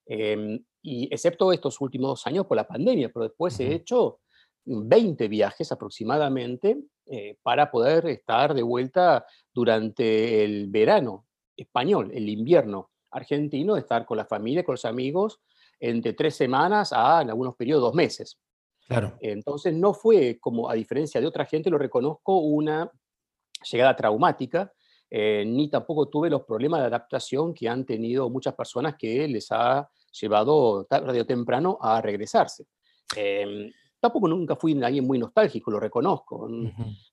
Em, 0.06 0.64
y 0.82 1.12
excepto 1.12 1.52
estos 1.52 1.80
últimos 1.80 2.10
dos 2.10 2.26
años 2.26 2.46
por 2.46 2.56
la 2.56 2.66
pandemia, 2.66 3.10
pero 3.12 3.24
después 3.24 3.58
he 3.60 3.74
hecho 3.74 4.20
20 4.66 5.28
viajes 5.28 5.72
aproximadamente 5.72 6.76
eh, 7.06 7.38
para 7.42 7.70
poder 7.70 8.06
estar 8.06 8.52
de 8.52 8.62
vuelta 8.62 9.24
durante 9.54 10.44
el 10.44 10.66
verano 10.68 11.26
español, 11.56 12.10
el 12.12 12.28
invierno 12.28 12.90
argentino, 13.10 13.76
estar 13.76 14.04
con 14.04 14.18
la 14.18 14.26
familia, 14.26 14.64
con 14.64 14.74
los 14.74 14.84
amigos, 14.84 15.40
entre 15.80 16.12
tres 16.12 16.34
semanas 16.34 16.92
a, 16.92 17.22
en 17.22 17.30
algunos 17.30 17.54
periodos, 17.54 17.84
dos 17.84 17.94
meses. 17.94 18.38
Claro. 18.86 19.16
Entonces 19.20 19.74
no 19.74 19.94
fue, 19.94 20.38
como 20.40 20.68
a 20.68 20.74
diferencia 20.74 21.20
de 21.20 21.26
otra 21.26 21.46
gente, 21.46 21.70
lo 21.70 21.78
reconozco, 21.78 22.38
una 22.38 22.90
llegada 23.70 23.96
traumática, 23.96 24.72
eh, 25.08 25.44
ni 25.46 25.68
tampoco 25.68 26.08
tuve 26.08 26.28
los 26.28 26.42
problemas 26.42 26.80
de 26.80 26.86
adaptación 26.86 27.54
que 27.54 27.68
han 27.68 27.84
tenido 27.84 28.28
muchas 28.28 28.54
personas 28.54 28.96
que 28.98 29.28
les 29.28 29.50
ha 29.50 29.88
llevado 30.20 30.84
tarde 30.84 31.20
o 31.20 31.26
temprano 31.26 31.78
a 31.80 32.00
regresarse. 32.00 32.66
Em, 33.14 33.70
Tampoco 33.98 34.28
nunca 34.28 34.56
fui 34.56 34.80
alguien 34.82 35.06
muy 35.06 35.18
nostálgico, 35.18 35.70
lo 35.70 35.80
reconozco. 35.80 36.48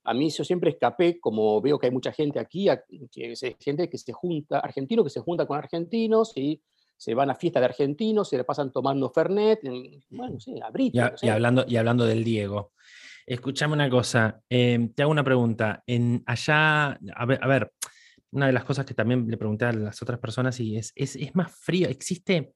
A 0.03 0.13
mí 0.13 0.29
yo 0.29 0.43
siempre 0.43 0.71
escapé, 0.71 1.19
como 1.19 1.61
veo 1.61 1.79
que 1.79 1.87
hay 1.87 1.93
mucha 1.93 2.11
gente 2.11 2.39
aquí, 2.39 2.67
que 3.11 3.55
gente 3.59 3.89
que 3.89 3.97
se 3.97 4.11
junta, 4.11 4.59
argentino 4.59 5.03
que 5.03 5.09
se 5.09 5.21
junta 5.21 5.45
con 5.45 5.57
argentinos 5.57 6.33
y 6.35 6.61
se 6.97 7.13
van 7.13 7.29
a 7.29 7.35
fiesta 7.35 7.59
de 7.59 7.65
argentinos, 7.65 8.29
se 8.29 8.37
le 8.37 8.43
pasan 8.43 8.71
tomando 8.71 9.09
Fernet, 9.09 9.59
bueno, 10.09 10.39
sí, 10.39 10.59
abrito. 10.61 11.11
Y, 11.21 11.25
y, 11.25 11.29
hablando, 11.29 11.65
y 11.67 11.75
hablando 11.75 12.05
del 12.05 12.23
Diego, 12.23 12.71
escúchame 13.25 13.73
una 13.73 13.89
cosa, 13.89 14.41
em, 14.49 14.93
te 14.93 15.03
hago 15.03 15.11
una 15.11 15.23
pregunta. 15.23 15.83
En 15.85 16.23
allá, 16.25 16.91
a 17.15 17.25
ver, 17.25 17.39
a 17.41 17.47
ver, 17.47 17.71
una 18.31 18.47
de 18.47 18.53
las 18.53 18.63
cosas 18.63 18.85
que 18.85 18.93
también 18.93 19.27
le 19.27 19.37
pregunté 19.37 19.65
a 19.65 19.73
las 19.73 20.01
otras 20.01 20.19
personas 20.19 20.59
y 20.59 20.77
es, 20.77 20.91
es, 20.95 21.15
es 21.15 21.35
más 21.35 21.51
frío, 21.51 21.87
existe 21.89 22.55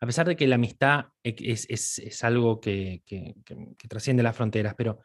a 0.00 0.06
pesar 0.06 0.28
de 0.28 0.36
que 0.36 0.46
la 0.46 0.54
amistad 0.54 1.06
es, 1.22 2.24
algo 2.24 2.60
que, 2.60 3.02
trasciende 3.88 4.22
las 4.22 4.36
fronteras, 4.36 4.74
pero 4.76 5.00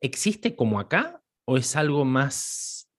¿existe 0.00 0.54
como 0.54 0.78
acá 0.78 1.22
o 1.46 1.56
es 1.56 1.76
algo 1.76 2.04
más 2.04 2.90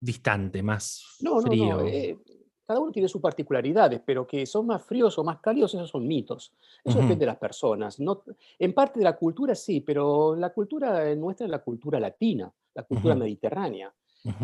distante, 0.00 0.62
más 0.62 1.04
frío? 1.18 1.78
No, 1.78 1.86
eh, 1.86 2.18
cada 2.64 2.80
uno 2.80 2.92
tiene 2.92 3.08
sus 3.08 3.20
particularidades, 3.20 4.00
pero 4.04 4.26
que 4.26 4.46
son 4.46 4.66
más 4.66 4.82
fríos 4.82 5.18
o 5.18 5.24
más 5.24 5.40
cálidos, 5.40 5.74
esos 5.74 5.90
son 5.90 6.06
mitos. 6.06 6.52
Eso 6.82 6.98
depende 6.98 7.20
de 7.20 7.26
las 7.26 7.36
personas. 7.36 8.00
No, 8.00 8.22
en 8.58 8.72
parte 8.72 9.00
de 9.00 9.04
la 9.04 9.16
cultura 9.16 9.54
sí, 9.54 9.80
pero 9.80 10.34
la 10.34 10.50
cultura 10.50 11.14
nuestra 11.14 11.44
es 11.44 11.50
la 11.50 11.58
cultura 11.58 12.00
latina, 12.00 12.50
la 12.74 12.84
cultura 12.84 13.14
mediterránea. 13.14 13.92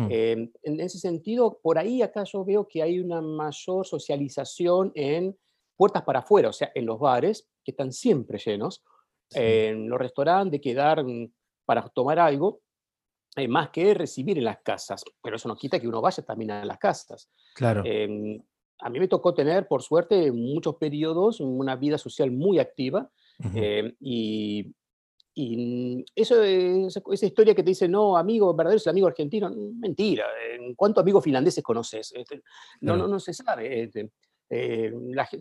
Em, 0.09 0.51
en 0.61 0.79
ese 0.81 0.99
sentido, 0.99 1.57
por 1.63 1.79
ahí 1.79 2.01
acá 2.01 2.25
yo 2.25 2.43
veo 2.43 2.67
que 2.67 2.83
hay 2.83 2.99
una 2.99 3.21
mayor 3.21 3.87
socialización 3.87 4.91
en 4.93 5.35
puertas 5.79 6.03
para 6.03 6.19
afuera, 6.19 6.49
o 6.49 6.53
sea, 6.53 6.73
en 6.75 6.85
los 6.85 6.99
bares, 6.99 7.47
que 7.63 7.71
están 7.71 7.93
siempre 7.93 8.37
llenos, 8.37 8.83
en 9.31 9.87
los 9.87 9.97
restaurantes, 9.97 10.51
de 10.51 10.59
quedar 10.59 11.05
mm, 11.05 11.31
para 11.63 11.87
tomar 11.87 12.19
algo, 12.19 12.59
eh, 13.37 13.47
más 13.47 13.69
que 13.69 13.93
recibir 13.93 14.37
en 14.37 14.43
las 14.43 14.59
casas. 14.61 15.05
Pero 15.23 15.37
eso 15.37 15.47
no 15.47 15.55
quita 15.55 15.79
que 15.79 15.87
uno 15.87 16.01
vaya 16.01 16.21
también 16.21 16.51
a 16.51 16.65
las 16.65 16.77
casas. 16.79 17.29
Claro. 17.55 17.83
Em, 17.85 18.41
a 18.79 18.89
mí 18.89 18.99
me 18.99 19.07
tocó 19.07 19.33
tener, 19.33 19.69
por 19.69 19.81
suerte, 19.81 20.33
muchos 20.33 20.75
periodos, 20.75 21.39
una 21.39 21.77
vida 21.77 21.97
social 21.97 22.29
muy 22.29 22.59
activa. 22.59 23.09
Em, 23.55 23.95
y, 24.01 24.75
y 25.33 26.03
eso, 26.13 26.43
esa 26.43 27.25
historia 27.25 27.55
que 27.55 27.63
te 27.63 27.69
dice, 27.69 27.87
no, 27.87 28.17
amigo 28.17 28.53
verdadero 28.53 28.75
es 28.79 28.85
el 28.85 28.91
amigo 28.91 29.07
argentino, 29.07 29.49
mentira. 29.55 30.25
¿Cuántos 30.75 31.01
amigos 31.03 31.23
finlandeses 31.23 31.63
conoces? 31.63 32.11
Este, 32.13 32.41
no, 32.81 32.97
no, 32.97 33.07
no 33.07 33.17
se 33.21 33.33
sabe. 33.33 33.89
Eh, 34.49 34.91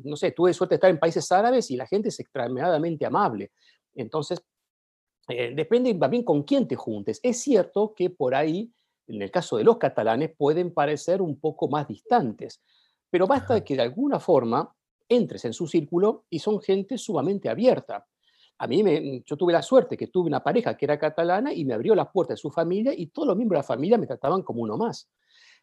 no 0.04 0.16
sé, 0.16 0.32
tuve 0.32 0.52
suerte 0.52 0.74
de 0.74 0.76
estar 0.76 0.90
en 0.90 0.98
países 0.98 1.30
árabes 1.32 1.70
y 1.70 1.76
la 1.76 1.86
gente 1.86 2.10
es 2.10 2.20
extremadamente 2.20 3.06
amable. 3.06 3.52
Entonces, 3.94 4.42
eh, 5.28 5.52
depende 5.54 5.94
también 5.94 6.24
con 6.24 6.42
quién 6.42 6.66
te 6.66 6.76
juntes. 6.76 7.20
Es 7.22 7.40
cierto 7.40 7.94
que 7.94 8.10
por 8.10 8.34
ahí, 8.34 8.72
en 9.06 9.22
el 9.22 9.30
caso 9.30 9.56
de 9.56 9.64
los 9.64 9.78
catalanes, 9.78 10.32
pueden 10.36 10.72
parecer 10.72 11.22
un 11.22 11.38
poco 11.38 11.68
más 11.68 11.88
distantes, 11.88 12.62
pero 13.10 13.26
basta 13.26 13.62
que 13.64 13.76
de 13.76 13.82
alguna 13.82 14.20
forma 14.20 14.74
entres 15.08 15.44
en 15.44 15.52
su 15.52 15.66
círculo 15.66 16.24
y 16.28 16.38
son 16.38 16.60
gente 16.60 16.98
sumamente 16.98 17.48
abierta. 17.48 18.06
A 18.58 18.66
mí, 18.66 18.82
me, 18.82 19.22
yo 19.24 19.36
tuve 19.36 19.52
la 19.52 19.62
suerte 19.62 19.96
que 19.96 20.08
tuve 20.08 20.28
una 20.28 20.42
pareja 20.42 20.76
que 20.76 20.84
era 20.84 20.98
catalana 20.98 21.52
y 21.52 21.64
me 21.64 21.74
abrió 21.74 21.94
las 21.94 22.08
puertas 22.08 22.36
de 22.36 22.42
su 22.42 22.50
familia 22.50 22.92
y 22.94 23.06
todos 23.06 23.28
los 23.28 23.36
miembros 23.36 23.58
de 23.58 23.62
la 23.62 23.66
familia 23.66 23.98
me 23.98 24.06
trataban 24.06 24.42
como 24.42 24.62
uno 24.62 24.76
más. 24.76 25.08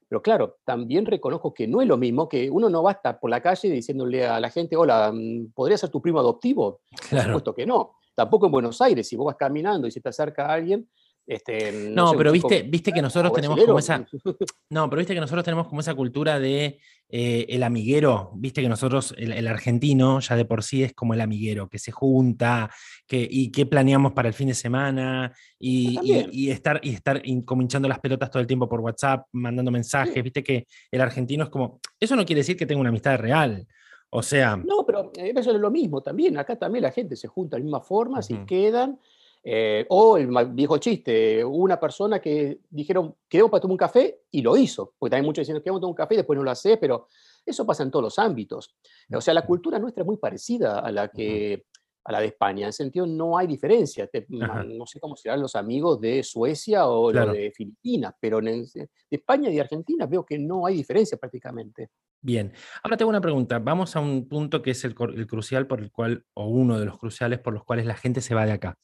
Pero 0.07 0.21
claro, 0.21 0.57
también 0.63 1.05
reconozco 1.05 1.53
que 1.53 1.67
no 1.67 1.81
es 1.81 1.87
lo 1.87 1.97
mismo 1.97 2.29
que 2.29 2.49
uno 2.49 2.69
no 2.69 2.83
va 2.83 2.91
a 2.91 2.93
estar 2.93 3.19
por 3.19 3.29
la 3.29 3.41
calle 3.41 3.69
diciéndole 3.69 4.25
a 4.25 4.39
la 4.39 4.49
gente, 4.49 4.75
hola, 4.75 5.11
mm, 5.13 5.51
¿podría 5.53 5.77
ser 5.77 5.89
tu 5.89 6.01
primo 6.01 6.19
adoptivo? 6.19 6.81
Por 7.09 7.21
supuesto 7.21 7.55
que 7.55 7.65
no. 7.65 7.95
Tampoco 8.13 8.45
en 8.45 8.51
Buenos 8.51 8.79
Aires, 8.81 9.07
si 9.07 9.15
vos 9.15 9.25
vas 9.25 9.35
caminando 9.35 9.87
y 9.87 9.91
se 9.91 9.99
te 9.99 10.09
acerca 10.09 10.47
alguien, 10.47 10.87
este, 11.27 11.71
no, 11.71 12.13
pero 12.15 12.31
viste, 12.31 12.61
viste 12.63 12.91
que 12.91 13.01
nosotros 13.01 13.33
tenemos 13.33 13.59
como 13.59 13.79
esa. 13.79 14.05
No, 14.69 14.89
pero 14.89 14.99
viste 14.99 15.13
que 15.13 15.19
nosotros 15.19 15.43
tenemos 15.43 15.67
como 15.67 15.81
esa 15.81 15.95
cultura 15.95 16.39
de 16.39 16.79
eh, 17.09 17.45
el 17.49 17.63
amiguero. 17.63 18.31
Viste 18.35 18.61
que 18.61 18.69
nosotros, 18.69 19.13
el, 19.17 19.47
argentino, 19.47 20.19
ya 20.19 20.35
de 20.35 20.45
por 20.45 20.63
sí 20.63 20.83
es 20.83 20.93
como 20.93 21.13
el 21.13 21.21
amiguero, 21.21 21.69
que 21.69 21.79
se 21.79 21.91
junta, 21.91 22.69
que, 23.07 23.27
y 23.29 23.51
qué 23.51 23.65
planeamos 23.65 24.13
para 24.13 24.27
el 24.27 24.33
fin 24.33 24.49
de 24.49 24.53
semana, 24.53 25.33
y, 25.59 26.49
estar, 26.49 26.79
y 26.83 26.93
estar 26.93 27.21
como 27.45 27.61
hinchando 27.61 27.87
las 27.87 27.99
pelotas 27.99 28.29
todo 28.29 28.41
el 28.41 28.47
tiempo 28.47 28.67
por 28.67 28.81
WhatsApp, 28.81 29.27
mandando 29.31 29.71
mensajes. 29.71 30.23
Viste 30.23 30.43
que 30.43 30.67
el 30.91 31.01
argentino 31.01 31.45
es 31.45 31.49
como. 31.49 31.79
Eso 31.99 32.15
no 32.15 32.25
quiere 32.25 32.41
decir 32.41 32.57
que 32.57 32.65
tenga 32.65 32.81
una 32.81 32.89
amistad 32.89 33.17
real. 33.17 33.67
O 34.09 34.21
sea. 34.21 34.57
No, 34.57 34.85
pero 34.85 35.11
eh, 35.15 35.33
eso 35.35 35.51
es 35.51 35.59
lo 35.59 35.71
mismo 35.71 36.01
también. 36.01 36.37
Acá 36.37 36.55
también 36.55 36.83
la 36.83 36.91
gente 36.91 37.15
se 37.15 37.27
junta 37.27 37.55
de 37.55 37.61
la 37.61 37.65
misma 37.65 37.81
forma, 37.81 38.21
si 38.21 38.35
quedan 38.45 38.99
eh, 39.47 39.85
o 39.89 40.17
el 40.17 40.27
viejo 40.53 40.79
chiste, 40.79 41.45
una 41.45 41.79
persona 41.79 42.19
que 42.19 42.61
dijeron, 42.67 43.15
queremos 43.29 43.51
para 43.51 43.61
tomar 43.61 43.73
un 43.73 43.77
café 43.77 44.21
y 44.31 44.41
lo 44.41 44.57
hizo, 44.57 44.95
porque 44.97 45.11
también 45.11 45.25
muchos 45.25 45.45
dicen, 45.45 45.61
queremos 45.61 45.81
tomar 45.81 45.91
un 45.91 45.95
café 45.95 46.15
y 46.15 46.17
después 46.17 46.35
no 46.35 46.43
lo 46.43 46.49
hace, 46.49 46.77
pero 46.77 47.07
eso 47.45 47.63
pasa 47.63 47.83
en 47.83 47.91
todos 47.91 48.01
los 48.01 48.17
ámbitos. 48.17 48.75
O 49.13 49.21
sea, 49.21 49.35
la 49.35 49.45
cultura 49.45 49.77
nuestra 49.77 50.01
es 50.01 50.07
muy 50.07 50.17
parecida 50.17 50.79
a 50.79 50.91
la 50.91 51.09
que 51.09 51.67
a 52.05 52.11
la 52.11 52.19
de 52.19 52.27
España. 52.27 52.67
En 52.67 52.73
sentido, 52.73 53.05
no 53.07 53.37
hay 53.37 53.47
diferencia. 53.47 54.07
no 54.29 54.85
sé 54.85 54.99
cómo 54.99 55.15
serán 55.15 55.41
los 55.41 55.55
amigos 55.55 55.99
de 55.99 56.23
Suecia 56.23 56.87
o 56.87 57.11
los 57.11 57.33
de 57.33 57.51
Filipinas, 57.51 58.13
pero 58.19 58.39
en, 58.39 58.63
de 58.63 58.89
España 59.09 59.49
y 59.49 59.55
de 59.55 59.61
Argentina 59.61 60.05
veo 60.05 60.23
que 60.23 60.37
no 60.37 60.65
hay 60.65 60.75
diferencia 60.75 61.17
prácticamente. 61.17 61.89
Bien, 62.21 62.53
ahora 62.83 62.97
tengo 62.97 63.09
una 63.09 63.21
pregunta. 63.21 63.59
Vamos 63.59 63.95
a 63.95 63.99
un 63.99 64.27
punto 64.27 64.61
que 64.61 64.71
es 64.71 64.83
el, 64.83 64.95
crucial 64.95 65.67
por 65.67 65.81
el 65.81 65.91
cual, 65.91 66.25
o 66.35 66.47
uno 66.47 66.79
de 66.79 66.85
los 66.85 66.97
cruciales 66.97 67.39
por 67.39 67.53
los 67.53 67.63
cuales 67.63 67.85
la 67.85 67.95
gente 67.95 68.21
se 68.21 68.35
va 68.35 68.45
de 68.45 68.51
acá, 68.51 68.77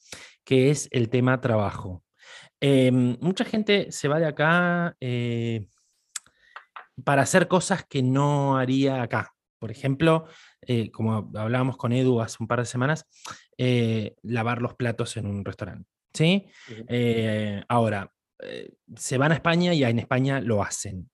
que 0.44 0.70
es 0.70 0.88
el 0.90 1.08
tema 1.08 1.40
trabajo. 1.40 2.04
Em, 2.60 3.16
mucha 3.20 3.44
gente 3.44 3.90
se 3.90 4.08
va 4.08 4.18
de 4.18 4.26
acá 4.26 4.96
eh, 5.00 5.68
para 7.04 7.22
hacer 7.22 7.48
cosas 7.48 7.84
que 7.84 8.02
no 8.02 8.56
haría 8.56 9.02
acá. 9.02 9.34
por 9.58 9.70
ejemplo, 9.70 10.26
eh, 10.66 10.90
como 10.90 11.30
hablábamos 11.34 11.76
con 11.76 11.92
Edu 11.92 12.20
hace 12.20 12.36
un 12.40 12.46
par 12.46 12.60
de 12.60 12.66
semanas, 12.66 13.06
eh, 13.58 14.14
lavar 14.22 14.62
los 14.62 14.74
platos 14.74 15.16
en 15.16 15.26
un 15.26 15.44
restaurante. 15.44 15.88
¿sí? 16.12 16.46
Eh, 16.88 17.62
ahora, 17.68 18.12
se 18.96 19.18
van 19.18 19.30
a 19.32 19.36
España 19.36 19.72
y 19.72 19.84
en 19.84 19.98
España 19.98 20.40
lo 20.40 20.62
hacen. 20.62 21.08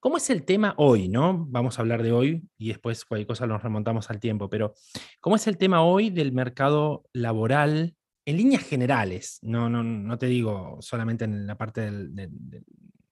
¿Cómo 0.00 0.16
es 0.16 0.30
el 0.30 0.44
tema 0.44 0.74
hoy, 0.78 1.08
no? 1.08 1.46
Vamos 1.48 1.78
a 1.78 1.82
hablar 1.82 2.02
de 2.02 2.10
hoy 2.10 2.42
y 2.58 2.68
después 2.70 3.04
cualquier 3.04 3.28
cosa 3.28 3.46
nos 3.46 3.62
remontamos 3.62 4.10
al 4.10 4.18
tiempo, 4.18 4.50
pero 4.50 4.74
¿cómo 5.20 5.36
es 5.36 5.46
el 5.46 5.58
tema 5.58 5.84
hoy 5.84 6.10
del 6.10 6.32
mercado 6.32 7.04
laboral 7.12 7.94
en 8.24 8.36
líneas 8.36 8.64
generales? 8.64 9.38
No, 9.42 9.68
no, 9.68 9.84
no 9.84 10.18
te 10.18 10.26
digo 10.26 10.78
solamente 10.80 11.24
en 11.24 11.46
la 11.46 11.56
parte 11.56 11.88
de, 11.92 12.28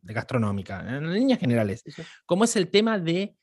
gastronómica, 0.03 0.81
en 0.97 1.13
líneas 1.13 1.39
generales. 1.39 1.85
¿Cómo 2.27 2.43
es 2.43 2.57
el 2.57 2.69
tema 2.71 2.99
de 2.99 3.37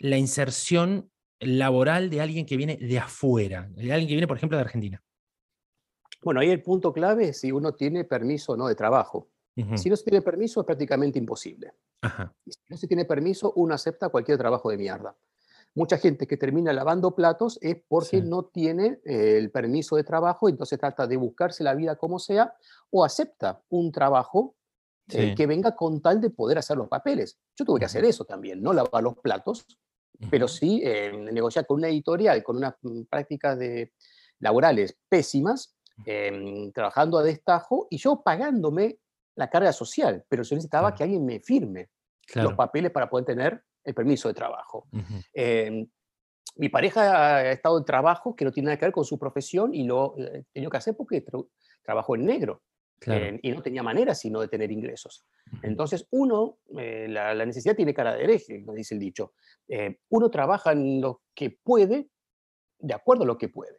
la 0.00 0.18
inserción 0.18 1.08
laboral 1.40 2.10
de 2.10 2.20
alguien 2.20 2.46
que 2.46 2.56
viene 2.56 2.76
de 2.76 2.98
afuera, 2.98 3.68
de 3.70 3.92
alguien 3.92 4.08
que 4.08 4.14
viene, 4.14 4.26
por 4.26 4.36
ejemplo, 4.36 4.56
de 4.56 4.64
Argentina? 4.64 5.02
Bueno, 6.22 6.40
ahí 6.40 6.50
el 6.50 6.62
punto 6.62 6.92
clave 6.92 7.28
es 7.28 7.40
si 7.40 7.52
uno 7.52 7.74
tiene 7.74 8.04
permiso 8.04 8.52
o 8.52 8.56
no 8.56 8.68
de 8.68 8.74
trabajo. 8.74 9.28
Si 9.74 9.90
no 9.90 9.96
se 9.96 10.04
tiene 10.04 10.22
permiso, 10.22 10.60
es 10.60 10.66
prácticamente 10.66 11.18
imposible. 11.18 11.72
si 12.46 12.60
no 12.68 12.76
se 12.76 12.86
tiene 12.86 13.04
permiso, 13.04 13.52
uno 13.56 13.74
acepta 13.74 14.08
cualquier 14.08 14.38
trabajo 14.38 14.70
de 14.70 14.76
mierda. 14.76 15.16
Mucha 15.74 15.98
gente 15.98 16.28
que 16.28 16.36
termina 16.36 16.72
lavando 16.72 17.14
platos 17.14 17.58
es 17.60 17.76
porque 17.88 18.22
no 18.22 18.44
tiene 18.44 19.00
eh, 19.04 19.36
el 19.36 19.50
permiso 19.50 19.96
de 19.96 20.04
trabajo, 20.04 20.48
entonces 20.48 20.78
trata 20.78 21.08
de 21.08 21.16
buscarse 21.16 21.64
la 21.64 21.74
vida 21.74 21.96
como 21.96 22.20
sea, 22.20 22.54
o 22.90 23.04
acepta 23.04 23.60
un 23.68 23.90
trabajo 23.90 24.54
eh, 25.10 25.34
que 25.34 25.46
venga 25.46 25.74
con 25.74 26.00
tal 26.00 26.20
de 26.20 26.30
poder 26.30 26.58
hacer 26.58 26.76
los 26.76 26.88
papeles. 26.88 27.38
Yo 27.56 27.64
tuve 27.64 27.80
que 27.80 27.86
hacer 27.86 28.04
eso 28.04 28.24
también, 28.24 28.62
no 28.62 28.72
lavar 28.72 29.02
los 29.02 29.18
platos, 29.18 29.66
pero 30.30 30.48
sí 30.48 30.82
eh, 30.84 31.12
negociar 31.32 31.66
con 31.66 31.78
una 31.78 31.88
editorial, 31.88 32.42
con 32.42 32.56
unas 32.56 32.74
mm, 32.82 33.02
prácticas 33.04 33.58
de, 33.58 33.92
laborales 34.40 34.96
pésimas, 35.08 35.76
em, 36.04 36.72
trabajando 36.72 37.18
a 37.18 37.22
destajo 37.22 37.88
y 37.90 37.98
yo 37.98 38.22
pagándome 38.22 38.98
la 39.34 39.50
carga 39.50 39.72
social, 39.72 40.24
pero 40.28 40.42
yo 40.42 40.54
necesitaba 40.54 40.94
que 40.94 41.02
alguien 41.02 41.24
me 41.24 41.40
firme 41.40 41.90
los 42.34 42.54
papeles 42.54 42.90
para 42.92 43.08
poder 43.08 43.24
tener 43.24 43.62
el 43.84 43.94
permiso 43.94 44.28
de 44.28 44.34
trabajo. 44.34 44.86
Em, 45.32 45.88
mi 46.56 46.68
pareja 46.68 47.36
ha 47.36 47.50
estado 47.52 47.78
en 47.78 47.84
trabajo 47.84 48.34
que 48.34 48.44
no 48.44 48.52
tiene 48.52 48.66
nada 48.66 48.78
que 48.78 48.86
ver 48.86 48.92
con 48.92 49.04
su 49.04 49.18
profesión 49.18 49.74
y 49.74 49.84
lo 49.84 50.14
he 50.18 50.44
tenido 50.52 50.70
que 50.70 50.76
hacer 50.76 50.96
porque 50.96 51.24
trabajó 51.82 52.16
en 52.16 52.26
negro. 52.26 52.62
Eh, 53.06 53.38
y 53.42 53.52
no 53.52 53.62
tenía 53.62 53.82
manera 53.82 54.14
sino 54.14 54.40
de 54.40 54.48
tener 54.48 54.72
ingresos. 54.72 55.24
Entonces, 55.62 56.06
uno, 56.10 56.58
eh, 56.76 57.06
la, 57.08 57.46
necesidad 57.46 57.76
tiene 57.76 57.94
cara 57.94 58.14
de 58.14 58.24
hereje, 58.24 58.64
como 58.64 58.76
dice 58.76 58.94
el 58.94 59.00
dicho. 59.00 59.32
Eh, 59.68 59.98
uno 60.08 60.30
trabaja 60.30 60.72
en 60.72 61.00
lo 61.00 61.22
que 61.34 61.58
puede, 61.62 62.08
de 62.78 62.94
acuerdo 62.94 63.24
a 63.24 63.26
lo 63.26 63.38
que 63.38 63.48
puede. 63.48 63.78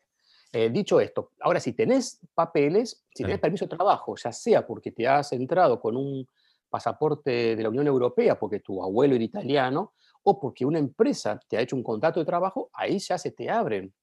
dicho 0.72 1.00
esto, 1.00 1.32
ahora 1.42 1.60
si 1.60 1.74
tenés 1.74 2.20
papeles, 2.34 3.06
si 3.14 3.24
tenés 3.24 3.40
permiso 3.40 3.66
de 3.66 3.76
trabajo, 3.76 4.16
ya 4.16 4.32
sea 4.32 4.66
porque 4.66 4.92
te 4.92 5.08
has 5.08 5.32
entrado 5.32 5.80
con 5.80 5.96
un 5.96 6.26
pasaporte 6.70 7.56
de 7.56 7.64
la 7.64 7.70
Unión 7.70 7.88
Europea, 7.88 8.40
porque 8.40 8.60
tu 8.60 8.82
abuelo 8.82 9.16
era 9.16 9.24
italiano, 9.24 9.94
o 10.24 10.40
porque 10.40 10.66
una 10.66 10.80
empresa 10.80 11.40
te 11.48 11.58
ha 11.58 11.62
hecho 11.62 11.76
un 11.76 11.84
contrato 11.84 12.20
de 12.20 12.26
trabajo, 12.26 12.70
ahí 12.74 12.98
ya 13.00 13.18
se 13.18 13.32
te 13.32 13.50
abren 13.50 13.94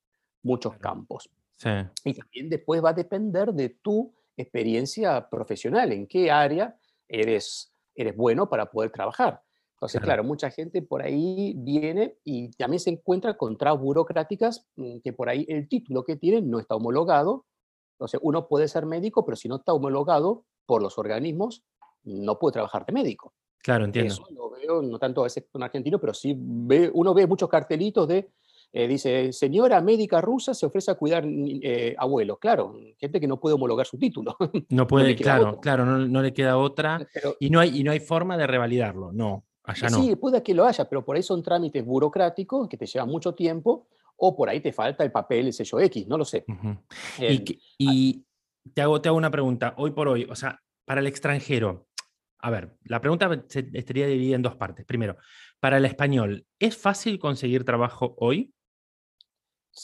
muchos 0.43 0.77
campos. 0.79 1.29
Y 2.05 2.15
también 2.15 2.49
después 2.49 2.85
va 2.85 2.91
a 2.91 2.93
depender 2.93 3.53
de 3.53 3.71
tu 3.83 4.15
experiencia 4.37 5.29
profesional, 5.29 5.93
en 5.93 6.07
qué 6.07 6.31
área 6.31 6.77
eres, 7.09 7.73
eres 7.95 8.17
bueno 8.17 8.49
para 8.49 8.71
poder 8.71 8.91
trabajar. 8.91 9.43
Entonces, 9.77 10.01
claro. 10.01 10.25
mucha 10.25 10.51
gente 10.51 10.81
por 10.81 11.03
ahí 11.03 11.53
viene 11.59 12.17
y 12.25 12.51
también 12.53 12.81
se 12.81 12.91
encuentra 12.91 13.37
con 13.37 13.59
trabas 13.59 13.83
burocráticas 13.83 14.67
mm, 14.77 15.01
que 15.01 15.13
por 15.13 15.29
ahí 15.29 15.45
el 15.49 15.69
título 15.69 16.03
que 16.03 16.17
tienen 16.17 16.51
no 16.51 16.59
está 16.59 16.77
homologado. 16.77 17.45
Entonces, 17.95 18.19
uno 18.23 18.49
puede 18.49 18.69
ser 18.69 18.87
médico, 18.87 19.25
pero 19.25 19.37
si 19.37 19.49
no 19.49 19.57
está 19.57 19.75
homologado 19.75 20.45
por 20.65 20.83
los 20.83 20.99
organismos, 20.99 21.63
no 22.05 22.39
puede 22.39 22.55
trabajar 22.55 22.87
de 22.87 22.93
médico. 22.93 23.35
Claro, 23.59 23.85
entiendo. 23.85 24.15
Eso 24.15 24.27
lo 24.31 24.51
veo, 24.51 24.81
no 24.81 24.99
tanto 24.99 25.21
a 25.21 25.25
veces 25.25 25.45
con 25.51 25.63
argentino, 25.63 26.01
pero 26.01 26.15
sí 26.15 26.35
ve, 26.39 26.91
uno 26.95 27.13
ve 27.13 27.27
muchos 27.27 27.49
cartelitos 27.49 28.09
de 28.09 28.31
eh, 28.73 28.87
dice, 28.87 29.33
señora 29.33 29.81
médica 29.81 30.21
rusa 30.21 30.53
se 30.53 30.67
ofrece 30.67 30.91
a 30.91 30.97
cuidar 30.97 31.25
eh, 31.27 31.95
abuelos. 31.99 32.39
Claro, 32.39 32.77
gente 32.99 33.21
que 33.21 33.27
no 33.27 33.41
puede 33.41 33.55
homologar 33.55 33.87
su 33.87 33.99
título. 33.99 34.37
No 34.69 34.87
puede, 34.87 35.17
claro, 35.17 35.61
claro, 35.61 35.85
no, 35.85 36.23
le 36.23 36.33
queda 36.33 36.59
otra. 36.59 37.07
y, 37.41 37.51
no 37.51 37.61
hay, 37.61 37.81
y 37.81 37.85
no 37.85 37.93
hay 37.93 38.01
forma 38.01 38.37
de 38.37 38.47
revalidarlo, 38.47 39.13
no, 39.13 39.45
allá 39.65 39.89
no. 39.89 40.03
Sí, 40.03 40.17
puede 40.17 40.43
que 40.43 40.55
lo 40.55 40.65
haya, 40.65 40.89
pero 40.89 41.05
por 41.05 41.17
ahí 41.17 41.23
son 41.23 41.43
trámites 41.43 41.85
burocráticos 41.85 42.69
que 42.69 42.77
te 42.77 42.87
llevan 42.87 43.09
mucho 43.09 43.35
tiempo 43.35 43.89
o 44.17 44.37
por 44.37 44.49
ahí 44.49 44.61
te 44.61 44.73
falta 44.73 45.05
el 45.05 45.13
papel, 45.13 45.47
el 45.47 45.53
sello 45.53 45.81
X, 45.81 46.07
no 46.07 46.19
lo 46.19 46.25
sé. 46.25 46.45
y, 47.79 48.25
te, 48.75 48.83
hago, 48.83 49.01
te 49.01 49.09
hago 49.09 49.19
una 49.19 49.31
pregunta, 49.31 49.75
hoy 49.77 49.93
por 49.93 50.09
hoy, 50.09 50.27
o 50.29 50.35
sea, 50.35 50.61
para 50.85 51.01
el 51.01 51.07
extranjero, 51.07 51.87
a 52.39 52.51
ver, 52.51 52.77
la 52.85 53.01
pregunta 53.01 53.45
estaría 53.73 54.07
dividida 54.07 54.37
en 54.37 54.43
dos 54.43 54.57
partes. 54.57 54.85
Primero, 54.85 55.17
para 55.61 55.79
el 55.79 55.85
español, 55.85 56.47
¿es 56.59 56.77
fácil 56.77 57.19
conseguir 57.19 57.65
trabajo 57.65 58.15
hoy? 58.19 58.53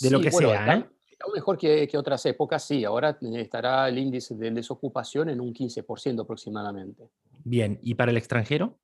De 0.01 0.11
lo 0.11 0.21
que 0.21 0.31
sea. 0.31 0.75
¿eh? 0.75 0.87
mejor 1.35 1.59
que, 1.59 1.89
otras 1.97 2.25
épocas, 2.27 2.65
sí. 2.65 2.85
Ahora 2.85 3.19
estará 3.21 3.89
el 3.89 3.99
índice 3.99 4.35
de 4.35 4.51
desocupación 4.51 5.29
en 5.29 5.41
un 5.41 5.53
15% 5.53 6.23
aproximadamente. 6.23 7.11
Bien, 7.45 7.79
¿y 7.83 7.95
para 7.95 8.11
el 8.11 8.17
extranjero? 8.17 8.79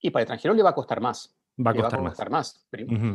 Y 0.00 0.10
para 0.10 0.22
el 0.22 0.24
extranjero 0.24 0.54
le 0.54 0.62
va 0.62 0.70
a 0.70 0.74
costar 0.74 1.00
más. 1.00 1.36
Va 1.64 1.70
a 1.70 1.74
costar, 1.74 2.00
va 2.00 2.06
a 2.06 2.08
costar 2.08 2.30
más. 2.30 2.66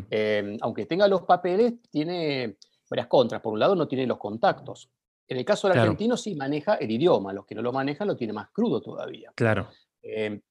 Eh, 0.09 0.57
aunque 0.61 0.85
tenga 0.85 1.07
los 1.07 1.23
papeles, 1.23 1.81
tiene 1.89 2.57
varias 2.89 3.07
contras. 3.07 3.41
Por 3.41 3.53
un 3.53 3.59
lado, 3.59 3.75
no 3.75 3.87
tiene 3.87 4.05
los 4.05 4.17
contactos. 4.17 4.89
En 5.27 5.37
el 5.37 5.45
caso 5.45 5.67
del 5.67 5.79
argentino 5.79 6.15
sí 6.15 6.35
maneja 6.35 6.75
el 6.75 6.91
idioma. 6.91 7.33
Los 7.33 7.45
que 7.45 7.55
no 7.55 7.61
lo 7.61 7.73
manejan 7.73 8.07
lo 8.07 8.15
tiene 8.15 8.33
más 8.33 8.49
crudo 8.51 8.81
todavía. 8.81 9.31
Claro. 9.35 9.67
Eh, 10.01 10.41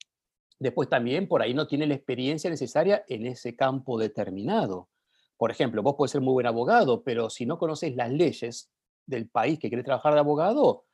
después 0.59 0.89
también 0.89 1.29
por 1.29 1.41
ahí 1.41 1.55
no 1.55 1.67
tiene 1.67 1.87
la 1.87 1.95
experiencia 1.95 2.51
necesaria 2.51 3.05
en 3.09 3.27
ese 3.27 3.57
campo 3.57 3.99
determinado. 3.99 4.89
Por 5.37 5.51
ejemplo, 5.51 5.83
vos 5.83 5.95
podés 5.97 6.13
ser 6.13 6.21
muy 6.21 6.33
buen 6.33 6.47
abogado, 6.47 7.03
pero 7.03 7.31
si 7.31 7.47
no 7.47 7.59
conoces 7.59 7.95
las 7.95 8.11
leyes 8.11 8.71
del 9.07 9.29
país 9.29 9.59
que 9.59 9.71
querés 9.71 9.85
trabajar 9.85 10.15
de 10.15 10.21
abogado, 10.21 10.85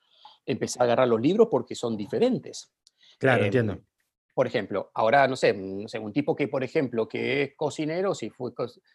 empezás 0.44 0.80
a 0.80 0.84
agarrar 0.84 1.08
los 1.08 1.20
libros 1.20 1.48
porque 1.50 1.74
son 1.74 1.96
diferentes. 1.96 2.72
Claro, 3.18 3.44
entiendo. 3.44 3.74
Em, 3.74 3.84
por 4.34 4.46
ejemplo, 4.46 4.90
ahora, 4.94 5.28
no 5.28 5.36
sé, 5.36 5.52
no 5.52 5.86
sé, 5.88 5.98
un 5.98 6.12
tipo 6.12 6.34
que, 6.34 6.48
por 6.48 6.64
ejemplo, 6.64 7.06
que 7.06 7.42
es 7.42 7.56
cocinero, 7.56 8.14
si 8.14 8.30
fue, 8.30 8.52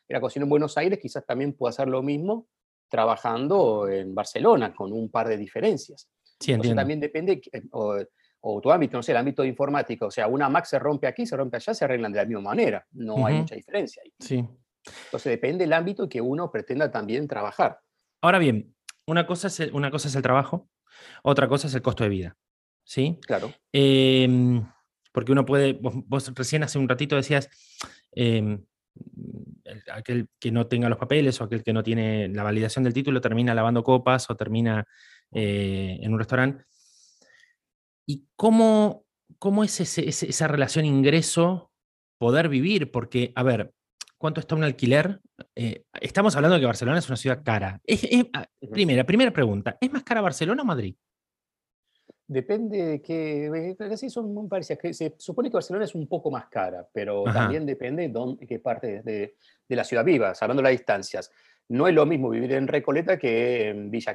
era 0.08 0.20
cocinero 0.20 0.46
en 0.46 0.50
Buenos 0.50 0.78
Aires, 0.78 1.00
quizás 1.00 1.26
también 1.26 1.54
pueda 1.54 1.70
hacer 1.70 1.88
lo 1.88 2.02
mismo 2.02 2.48
trabajando 2.90 3.88
en 3.88 4.16
Barcelona, 4.16 4.74
con 4.74 4.92
un 4.92 5.10
par 5.12 5.28
de 5.28 5.38
diferencias. 5.38 6.10
Sí, 6.40 6.54
entiendo. 6.54 6.80
también 6.82 7.00
depende, 7.00 7.42
eh, 7.52 7.62
o, 7.72 8.62
tu 8.62 8.72
ámbito, 8.72 8.98
no 8.98 9.04
sé, 9.04 9.12
el 9.12 9.18
ámbito 9.18 9.42
de 9.42 9.50
informática, 9.50 10.06
o 10.06 10.12
sea, 10.12 10.28
una 10.28 10.50
Mac 10.50 10.66
se 10.66 10.80
rompe 10.80 11.06
aquí, 11.06 11.26
se 11.26 11.36
rompe 11.36 11.58
allá, 11.58 11.74
se 11.74 11.86
arreglan 11.86 12.12
de 12.12 12.20
la 12.20 12.26
misma 12.26 12.42
manera, 12.42 12.86
no 12.92 13.26
hay 13.26 13.40
mucha 13.40 13.56
diferencia 13.56 14.02
ahí. 14.04 14.14
Sí. 14.20 14.48
Entonces 15.06 15.32
depende 15.32 15.65
del 15.65 15.73
ámbito 15.73 16.08
que 16.10 16.21
uno 16.21 16.52
pretenda 16.52 16.91
también 16.91 17.28
trabajar. 17.28 17.80
Ahora 18.21 18.39
bien, 18.39 18.76
una 19.06 19.26
cosa 19.26 19.47
es 19.47 19.60
el, 19.60 19.73
una 19.73 19.91
cosa 19.91 20.08
es 20.08 20.15
el 20.15 20.21
trabajo, 20.21 20.69
otra 21.23 21.47
cosa 21.47 21.67
es 21.67 21.76
el 21.76 21.82
costo 21.82 22.04
de 22.04 22.10
vida. 22.10 22.38
¿Sí? 22.84 23.19
Claro. 23.21 23.54
Em, 23.73 24.65
porque 25.12 25.32
uno 25.32 25.45
puede, 25.45 25.73
vos, 25.82 26.34
recién 26.36 26.63
hace 26.63 26.80
un 26.80 26.88
ratito 26.88 27.15
decías, 27.15 27.50
em, 28.12 28.63
aquel 29.91 30.30
que 30.39 30.52
no 30.52 30.67
tenga 30.67 30.89
los 30.89 30.97
papeles 30.97 31.39
o 31.39 31.43
aquel 31.43 31.63
que 31.63 31.73
no 31.73 31.84
tiene 31.84 32.30
la 32.30 32.43
validación 32.43 32.84
del 32.84 32.93
título 32.93 33.21
termina 33.21 33.54
lavando 33.54 33.84
copas 33.84 34.30
o 34.30 34.36
termina 34.36 34.86
eh, 35.32 36.00
en 36.02 36.13
un 36.13 36.19
restaurante. 36.19 36.65
¿Y 38.06 38.26
cómo, 38.36 39.06
cómo 39.38 39.63
es 39.63 39.80
esa 39.80 40.47
relación 40.47 40.86
ingreso 40.86 41.71
poder 42.17 42.47
vivir? 42.47 42.91
Porque, 42.91 43.34
a 43.36 43.43
ver, 43.43 43.73
cuánto 44.18 44.40
está 44.40 44.56
un 44.56 44.64
alquiler. 44.64 45.22
Eh, 45.56 45.84
estamos 46.02 46.36
hablando 46.36 46.56
de 46.56 46.62
que 46.62 46.66
Barcelona 46.66 47.00
es 47.00 47.08
una 47.08 47.18
ciudad 47.18 47.44
cara. 47.44 47.82
Ah, 48.34 48.46
primera, 48.72 49.04
primera 49.04 49.32
pregunta, 49.32 49.78
¿es 49.80 49.92
más 49.92 50.04
cara 50.04 50.22
Barcelona 50.22 50.64
o 50.64 50.66
Madrid? 50.66 50.96
Depende 52.30 52.84
de 52.84 53.02
qué. 53.02 53.76
Así 53.90 54.10
son 54.10 54.34
muy 54.34 54.50
parecidas. 54.50 54.98
Se 54.98 55.16
supone 55.18 55.50
que 55.50 55.54
Barcelona 55.54 55.86
es 55.86 55.96
un 55.96 56.08
poco 56.08 56.30
más 56.30 56.48
cara, 56.48 56.86
pero 56.92 57.24
también 57.24 57.66
depende 57.66 58.10
de 58.10 58.48
qué 58.48 58.60
parte 58.60 59.02
de, 59.02 59.36
la 59.70 59.84
ciudad 59.86 60.04
vivas, 60.04 60.42
hablando 60.44 60.62
de 60.62 60.70
las 60.70 60.78
distancias. 60.78 61.32
No 61.70 61.88
es 61.88 61.94
lo 61.94 62.06
mismo 62.06 62.30
vivir 62.30 62.54
en 62.54 62.68
Recoleta 62.68 63.18
que 63.18 63.70
en 63.70 63.92
Villa 63.92 64.14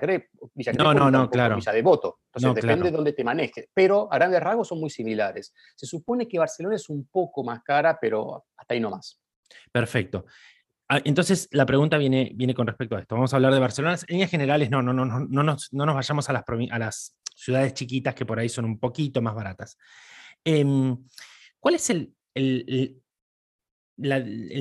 Villa 0.55 0.73
no, 0.73 0.95
no, 0.95 1.11
no, 1.11 1.29
claro. 1.29 1.57
Villa 1.57 1.73
Devoto. 1.73 2.21
Entonces 2.35 2.63
depende 2.63 2.91
de 2.91 2.97
dónde 2.97 3.13
te 3.13 3.25
manejes. 3.25 3.69
Pero 3.73 4.11
a 4.11 4.17
grandes 4.17 4.43
rasgos 4.43 4.69
son 4.69 4.81
muy 4.81 4.91
similares. 4.91 5.55
Se 5.75 5.87
supone 5.87 6.29
que 6.29 6.39
Barcelona 6.39 6.77
es 6.77 6.89
un 6.89 7.07
poco 7.09 7.45
más 7.45 7.63
cara, 7.63 7.99
pero 8.01 8.45
hasta 8.57 8.75
ahí 8.75 8.81
no 8.81 8.91
más. 8.91 9.23
Perfecto. 9.71 10.27
Ah, 10.89 11.01
entonces, 11.05 11.49
la 11.53 11.65
pregunta 11.65 11.97
viene, 11.97 12.33
viene 12.35 12.55
con 12.55 12.67
respecto 12.67 12.97
a 12.97 13.01
esto. 13.01 13.15
Vamos 13.15 13.33
a 13.33 13.37
hablar 13.37 13.55
de 13.55 13.61
Barcelona. 13.61 13.95
En 13.95 14.15
líneas 14.15 14.31
generales, 14.31 14.71
no, 14.71 14.83
no, 14.83 14.93
no, 14.93 15.05
no, 15.05 15.21
no, 15.21 15.43
nos, 15.43 15.73
no 15.73 15.87
nos 15.87 15.95
vayamos 15.95 16.29
a 16.29 16.33
las, 16.33 16.45
a 16.71 16.79
las 16.79 17.17
ciudades 17.35 17.75
chiquitas 17.75 18.15
que 18.15 18.27
por 18.27 18.39
ahí 18.39 18.49
son 18.49 18.65
un 18.65 18.79
poquito 18.79 19.23
más 19.23 19.35
baratas. 19.35 19.79
Em, 20.45 20.97
¿Cuál 21.59 21.77
es 21.77 21.89
el, 21.91 22.13
el 22.35 23.03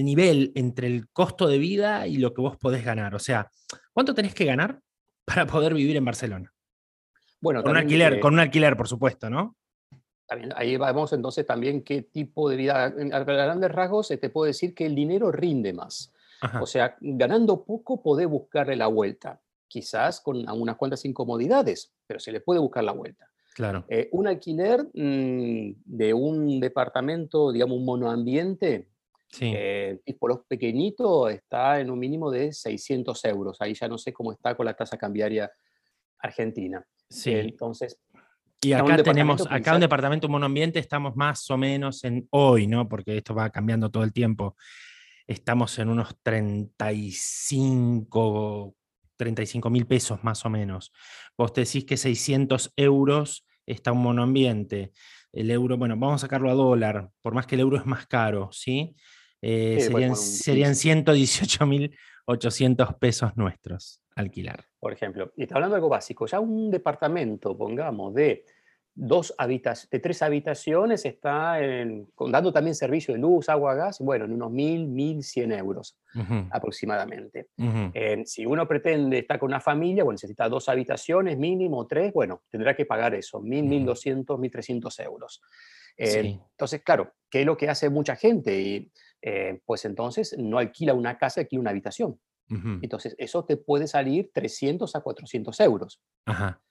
nivel 0.06 0.52
entre 0.56 0.88
el 0.88 1.10
costo 1.10 1.48
de 1.48 1.58
vida 1.58 2.08
y 2.08 2.18
lo 2.18 2.34
que 2.34 2.42
vos 2.42 2.58
podés 2.58 2.84
ganar. 2.84 3.16
O 3.16 3.20
sea, 3.20 3.50
¿cuánto 3.94 4.14
tenés 4.14 4.34
que 4.34 4.46
ganar 4.46 4.80
para 5.26 5.46
poder 5.46 5.74
vivir 5.74 5.98
en 5.98 6.06
Barcelona? 6.06 6.52
Bueno, 7.40 7.64
con 7.64 7.72
un 7.72 7.78
alquiler, 7.78 8.20
con 8.20 8.34
un 8.34 8.40
alquiler, 8.40 8.78
por 8.78 8.88
supuesto, 8.88 9.30
¿no? 9.30 9.56
Ahí 10.56 10.78
vamos 10.78 11.14
entonces 11.14 11.46
también 11.46 11.84
qué 11.84 12.02
tipo 12.02 12.50
de 12.50 12.56
vida. 12.56 12.86
A 12.86 12.90
grandes 13.24 13.72
rasgos 13.72 14.08
te 14.08 14.30
puedo 14.30 14.46
decir 14.46 14.74
que 14.74 14.86
el 14.86 14.96
dinero 14.96 15.32
rinde 15.32 15.74
más. 15.74 16.14
O 16.60 16.66
sea, 16.66 16.98
ganando 17.00 17.64
poco 17.64 18.02
podés 18.02 18.28
buscarle 18.28 18.76
la 18.76 18.88
vuelta, 18.88 19.40
quizás 19.68 20.20
con 20.22 20.48
unas 20.50 20.76
cuantas 20.76 21.06
incomodidades, 21.06 21.94
pero 22.08 22.20
se 22.20 22.32
le 22.32 22.42
puede 22.42 22.60
buscar 22.60 22.84
la 22.84 22.94
vuelta. 22.94 23.30
Claro. 23.54 23.86
Eh, 23.90 24.10
un 24.14 24.28
alquiler 24.28 24.84
mm, 24.94 25.74
de 25.86 26.14
un 26.14 26.60
departamento, 26.60 27.52
digamos, 27.52 27.78
un 27.78 27.86
monoambiente, 27.86 28.88
sí. 29.28 29.54
eh, 29.56 30.00
tipo 30.04 30.28
los 30.28 30.40
pequeñitos, 30.48 31.32
está 31.32 31.80
en 31.80 31.92
un 31.92 32.00
mínimo 32.00 32.32
de 32.32 32.54
600 32.54 33.24
euros. 33.26 33.58
Ahí 33.60 33.74
ya 33.74 33.88
no 33.88 33.98
sé 33.98 34.14
cómo 34.14 34.32
está 34.32 34.56
con 34.56 34.66
la 34.66 34.74
tasa 34.74 34.98
cambiaria 34.98 35.52
argentina. 36.20 36.84
Sí. 37.10 37.34
Entonces, 37.34 38.00
y 38.64 38.74
acá 38.74 39.02
tenemos, 39.02 39.48
acá 39.50 39.74
un 39.74 39.82
departamento 39.82 40.30
monoambiente, 40.30 40.78
estamos 40.80 41.16
más 41.16 41.50
o 41.50 41.58
menos 41.58 42.04
en 42.04 42.28
hoy, 42.30 42.68
¿no? 42.68 42.88
Porque 42.88 43.18
esto 43.18 43.34
va 43.34 43.50
cambiando 43.50 43.90
todo 43.90 44.04
el 44.04 44.14
tiempo. 44.14 44.56
Estamos 45.26 45.80
en 45.80 45.90
unos 45.90 46.16
35, 46.22 48.76
35 49.18 49.70
mil 49.70 49.88
pesos 49.88 50.24
más 50.24 50.46
o 50.46 50.50
menos. 50.50 50.94
Vos 51.38 51.54
decís 51.54 51.86
que 51.86 51.98
600 51.98 52.72
euros 52.76 53.48
está 53.66 53.92
un 53.92 54.04
monoambiente. 54.04 54.92
El 55.32 55.50
euro, 55.50 55.78
bueno, 55.78 55.96
vamos 55.98 56.16
a 56.16 56.26
sacarlo 56.26 56.52
a 56.52 56.54
dólar, 56.54 57.10
por 57.22 57.34
más 57.34 57.48
que 57.48 57.56
el 57.56 57.62
euro 57.62 57.78
es 57.78 57.86
más 57.86 58.06
caro, 58.06 58.50
¿sí? 58.52 58.94
Eh, 59.42 59.80
serían, 59.82 60.16
serían 60.16 60.74
118.800 60.74 63.00
pesos 63.00 63.32
nuestros 63.36 64.01
alquilar. 64.16 64.66
Por 64.80 64.94
ejemplo, 64.94 65.32
y 65.36 65.44
está 65.44 65.56
hablando 65.56 65.76
de 65.76 65.78
algo 65.78 65.90
básico, 65.90 66.26
ya 66.26 66.40
un 66.40 66.70
departamento, 66.70 67.58
pongamos, 67.58 68.14
de 68.14 68.46
dos 68.94 69.34
de 69.48 70.00
tres 70.00 70.22
habitaciones 70.22 71.06
está 71.06 71.58
dando 72.20 72.52
también 72.52 72.76
servicio 72.76 73.14
de 73.14 73.22
luz, 73.22 73.48
agua, 73.48 73.74
gas, 73.74 74.00
bueno, 74.00 74.26
en 74.26 74.34
unos 74.34 74.52
mil, 74.52 74.88
mil 74.88 75.24
cien 75.24 75.54
euros 75.54 75.98
aproximadamente. 76.50 77.48
Eh, 77.58 78.24
si 78.26 78.46
uno 78.46 78.68
pretende 78.68 79.20
estar 79.20 79.40
con 79.40 79.48
una 79.48 79.62
familia, 79.62 80.04
bueno, 80.04 80.16
necesita 80.16 80.50
dos 80.50 80.68
habitaciones 80.68 81.38
mínimo, 81.38 81.88
tres, 81.88 82.12
bueno, 82.12 82.44
tendrá 82.50 82.76
que 82.76 82.86
pagar 82.86 83.16
eso, 83.16 83.40
mil, 83.40 83.64
mil 83.64 83.86
doscientos, 83.86 84.38
mil 84.38 84.52
trescientos 84.52 85.00
euros. 85.00 85.42
Eh, 85.98 86.38
entonces, 86.52 86.82
claro, 86.84 87.14
¿qué 87.30 87.42
es 87.42 87.46
lo 87.46 87.56
que 87.56 87.70
hace 87.70 87.90
mucha 87.90 88.16
gente? 88.18 88.62
Y, 88.62 88.92
eh, 89.22 89.62
pues 89.66 89.86
entonces 89.86 90.36
no 90.38 90.58
alquila 90.58 90.94
una 90.94 91.18
casa, 91.18 91.42
alquila 91.42 91.62
una 91.62 91.70
habitación. 91.70 92.20
Entonces, 92.82 93.16
eso 93.18 93.46
te 93.46 93.58
puede 93.58 93.88
salir 93.88 94.30
300 94.34 94.96
a 94.96 95.02
400 95.02 95.60
euros. 95.62 96.02
Ajá. 96.26 96.62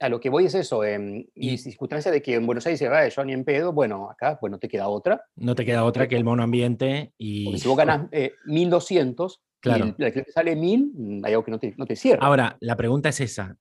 A 0.00 0.08
lo 0.08 0.20
que 0.20 0.30
voy 0.30 0.46
es 0.46 0.54
eso, 0.54 0.84
en 0.84 1.28
y 1.34 1.58
circunstancia 1.58 2.10
de 2.10 2.22
que 2.22 2.34
en 2.34 2.46
Buenos 2.46 2.64
Aires 2.66 2.78
se 2.78 2.88
va 2.88 3.06
yo 3.08 3.24
ni 3.24 3.34
en 3.34 3.44
pedo, 3.44 3.72
bueno, 3.72 4.10
acá 4.10 4.38
pues 4.40 4.50
no 4.50 4.58
te 4.58 4.68
queda 4.68 4.88
otra. 4.88 5.24
No 5.36 5.54
te 5.54 5.66
queda 5.66 5.84
otra 5.84 6.08
que 6.08 6.16
el 6.16 6.24
mono 6.24 6.42
ambiente 6.42 7.12
y... 7.18 7.44
Porque 7.44 7.58
si 7.58 7.68
vos 7.68 7.76
ganas 7.76 8.08
eh, 8.12 8.32
1.200 8.46 9.40
claro. 9.60 9.94
y 9.98 10.02
el 10.02 10.12
que 10.12 10.24
sale 10.32 10.56
1.000, 10.56 10.92
mm, 10.94 11.24
hay 11.24 11.32
algo 11.32 11.44
que 11.44 11.50
no 11.50 11.58
te, 11.58 11.74
no 11.76 11.84
te 11.84 11.94
cierra. 11.94 12.26
Ahora, 12.26 12.56
la 12.60 12.76
pregunta 12.76 13.10
es 13.10 13.20
esa, 13.20 13.58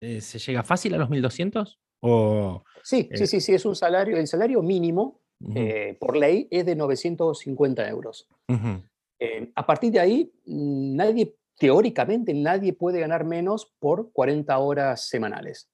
eh, 0.00 0.20
¿se 0.20 0.38
llega 0.38 0.64
fácil 0.64 0.94
a 0.94 0.98
los 0.98 1.08
1.200? 1.08 1.78
O, 2.00 2.64
sí, 2.82 3.08
sí, 3.14 3.22
eh 3.22 3.26
sí, 3.26 3.40
sí, 3.40 3.54
es 3.54 3.64
un 3.64 3.76
salario, 3.76 4.16
el 4.16 4.26
salario 4.26 4.60
mínimo 4.60 5.20
eh, 5.54 5.96
por 6.00 6.16
ley 6.16 6.48
es 6.50 6.66
de 6.66 6.76
950 6.76 7.88
euros. 7.88 8.28
A 9.54 9.66
partir 9.66 9.92
de 9.92 10.00
ahí, 10.00 10.32
nadie 10.46 11.36
teóricamente 11.58 12.34
nadie 12.34 12.72
puede 12.72 13.00
ganar 13.00 13.24
menos 13.24 13.72
por 13.78 14.12
40 14.12 14.56
horas 14.58 15.08
semanales. 15.08 15.70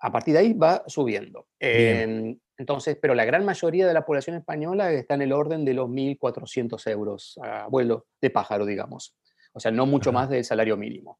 A 0.00 0.12
partir 0.12 0.34
de 0.34 0.40
ahí 0.40 0.52
va 0.52 0.84
subiendo. 0.86 1.48
Em, 1.58 2.38
entonces, 2.56 2.96
pero 3.00 3.14
la 3.14 3.24
gran 3.24 3.44
mayoría 3.44 3.86
de 3.86 3.94
la 3.94 4.04
población 4.04 4.36
española 4.36 4.92
está 4.92 5.14
en 5.14 5.22
el 5.22 5.32
orden 5.32 5.64
de 5.64 5.74
los 5.74 5.88
1.400 5.88 6.90
euros 6.90 7.38
a 7.42 7.66
vuelo 7.68 8.06
de 8.20 8.30
pájaro, 8.30 8.66
digamos. 8.66 9.16
O 9.52 9.60
sea, 9.60 9.70
no 9.70 9.86
mucho 9.86 10.12
más 10.12 10.28
del 10.28 10.44
salario 10.44 10.76
mínimo. 10.76 11.18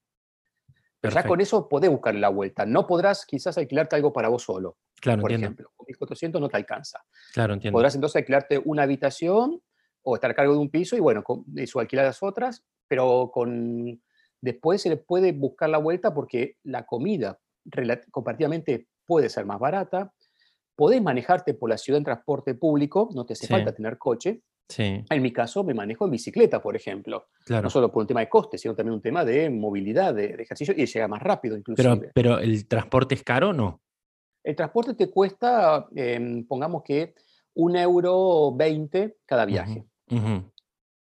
Pero 1.00 1.14
ya 1.14 1.24
con 1.24 1.40
eso 1.40 1.68
podés 1.68 1.90
buscar 1.90 2.14
la 2.14 2.28
vuelta. 2.28 2.66
No 2.66 2.86
podrás 2.86 3.24
quizás 3.24 3.56
alquilarte 3.56 3.94
algo 3.96 4.12
para 4.12 4.28
vos 4.28 4.42
solo. 4.42 4.78
Claro, 5.00 5.22
por 5.22 5.30
entiendo. 5.30 5.62
ejemplo. 5.62 5.72
Con 5.76 5.86
1.400 5.86 6.40
no 6.40 6.48
te 6.48 6.56
alcanza. 6.56 7.04
Claro, 7.32 7.54
entiendo. 7.54 7.76
Podrás 7.76 7.94
entonces 7.94 8.16
alquilarte 8.16 8.60
una 8.64 8.82
habitación 8.82 9.62
o 10.08 10.14
estar 10.14 10.30
a 10.30 10.34
cargo 10.34 10.54
de 10.54 10.58
un 10.58 10.70
piso 10.70 10.96
y 10.96 11.00
bueno, 11.00 11.22
eso 11.56 11.80
alquilar 11.80 12.06
las 12.06 12.22
otras 12.22 12.64
pero 12.88 13.30
con, 13.32 14.00
después 14.40 14.82
se 14.82 14.88
le 14.88 14.96
puede 14.96 15.32
buscar 15.32 15.68
la 15.68 15.78
vuelta 15.78 16.12
porque 16.12 16.56
la 16.64 16.86
comida 16.86 17.38
comparativamente 18.10 18.88
puede 19.06 19.28
ser 19.28 19.44
más 19.44 19.60
barata, 19.60 20.12
podés 20.74 21.02
manejarte 21.02 21.54
por 21.54 21.68
la 21.68 21.78
ciudad 21.78 21.98
en 21.98 22.04
transporte 22.04 22.54
público, 22.54 23.10
no 23.14 23.26
te 23.26 23.34
hace 23.34 23.46
falta 23.46 23.74
tener 23.74 23.98
coche. 23.98 24.42
Sí. 24.70 25.02
En 25.08 25.22
mi 25.22 25.32
caso 25.32 25.64
me 25.64 25.72
manejo 25.72 26.04
en 26.04 26.10
bicicleta, 26.10 26.62
por 26.62 26.76
ejemplo. 26.76 27.28
Claro. 27.44 27.64
No 27.64 27.70
solo 27.70 27.90
por 27.90 28.02
un 28.02 28.06
tema 28.06 28.20
de 28.20 28.28
coste, 28.28 28.58
sino 28.58 28.74
también 28.74 28.94
un 28.94 29.02
tema 29.02 29.24
de 29.24 29.48
movilidad, 29.48 30.14
de, 30.14 30.26
ejercicio 30.38 30.74
y 30.76 30.84
llega 30.84 31.08
más 31.08 31.22
rápido 31.22 31.56
inclusive. 31.56 31.96
Pero, 31.96 32.12
pero 32.14 32.38
¿el 32.38 32.66
transporte 32.68 33.14
es 33.14 33.22
caro 33.22 33.50
o 33.50 33.52
no? 33.52 33.80
El 34.44 34.54
transporte 34.56 34.94
te 34.94 35.10
cuesta, 35.10 35.88
em, 35.94 36.46
pongamos 36.46 36.82
que 36.82 37.14
un 37.54 37.76
euro 37.76 38.54
veinte 38.54 39.16
cada 39.26 39.46
viaje. 39.46 39.84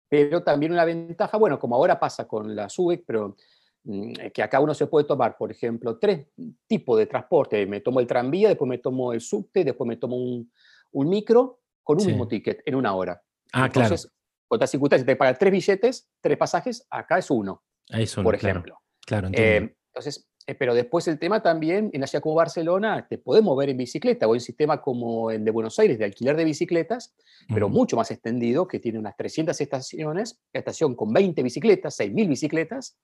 Pero 0.08 0.42
también 0.42 0.72
una 0.72 0.84
ventaja, 0.84 1.36
bueno, 1.36 1.58
como 1.58 1.76
ahora 1.76 1.98
pasa 1.98 2.26
con 2.26 2.54
la 2.56 2.68
SUBEC, 2.68 3.04
pero 3.06 3.36
mm, 3.84 4.12
que 4.32 4.42
acá 4.42 4.60
uno 4.60 4.74
se 4.74 4.86
puede 4.86 5.06
tomar, 5.06 5.36
por 5.36 5.50
ejemplo, 5.50 5.98
tres 5.98 6.26
tipos 6.66 6.98
de 6.98 7.06
transporte. 7.06 7.66
Me 7.66 7.80
tomo 7.80 8.00
el 8.00 8.06
tranvía, 8.06 8.48
después 8.48 8.68
me 8.68 8.78
tomo 8.78 9.12
el 9.12 9.20
subte, 9.20 9.64
después 9.64 9.86
me 9.86 9.96
tomo 9.96 10.16
un, 10.16 10.50
un 10.92 11.08
micro 11.08 11.60
con 11.82 12.00
un 12.00 12.06
mismo 12.06 12.28
ticket 12.28 12.62
en 12.66 12.74
una 12.74 12.94
hora. 12.94 13.22
Ah, 13.52 13.66
Entonces, 13.66 14.02
claro. 14.02 14.14
Con 14.46 14.56
otras 14.56 14.70
circunstancias, 14.70 15.06
te 15.06 15.16
pagan 15.16 15.36
tres 15.38 15.52
billetes, 15.52 16.08
tres 16.20 16.38
pasajes, 16.38 16.86
acá 16.90 17.18
es 17.18 17.30
uno. 17.30 17.62
Es 17.88 18.16
uno 18.16 18.24
por 18.24 18.34
ejemplo. 18.34 18.78
Claro, 19.06 19.28
eh, 19.32 19.74
entonces, 19.86 20.27
pero 20.54 20.74
después 20.74 21.06
el 21.08 21.18
tema 21.18 21.42
también, 21.42 21.90
en 21.92 22.00
la 22.00 22.06
ciudad 22.06 22.22
como 22.22 22.34
Barcelona, 22.34 23.06
te 23.08 23.18
puedes 23.18 23.44
mover 23.44 23.68
en 23.68 23.76
bicicleta 23.76 24.26
o 24.26 24.34
en 24.34 24.40
sistema 24.40 24.80
como 24.80 25.30
el 25.30 25.44
de 25.44 25.50
Buenos 25.50 25.78
Aires 25.78 25.98
de 25.98 26.06
alquiler 26.06 26.36
de 26.36 26.44
bicicletas, 26.44 27.14
pero 27.52 27.68
mucho 27.68 27.96
más 27.96 28.10
extendido, 28.10 28.66
que 28.66 28.78
tiene 28.78 28.98
unas 28.98 29.16
300 29.16 29.60
estaciones, 29.60 30.40
estación 30.52 30.94
con 30.94 31.12
20 31.12 31.42
bicicletas, 31.42 31.98
6.000 32.00 32.28
bicicletas, 32.28 32.96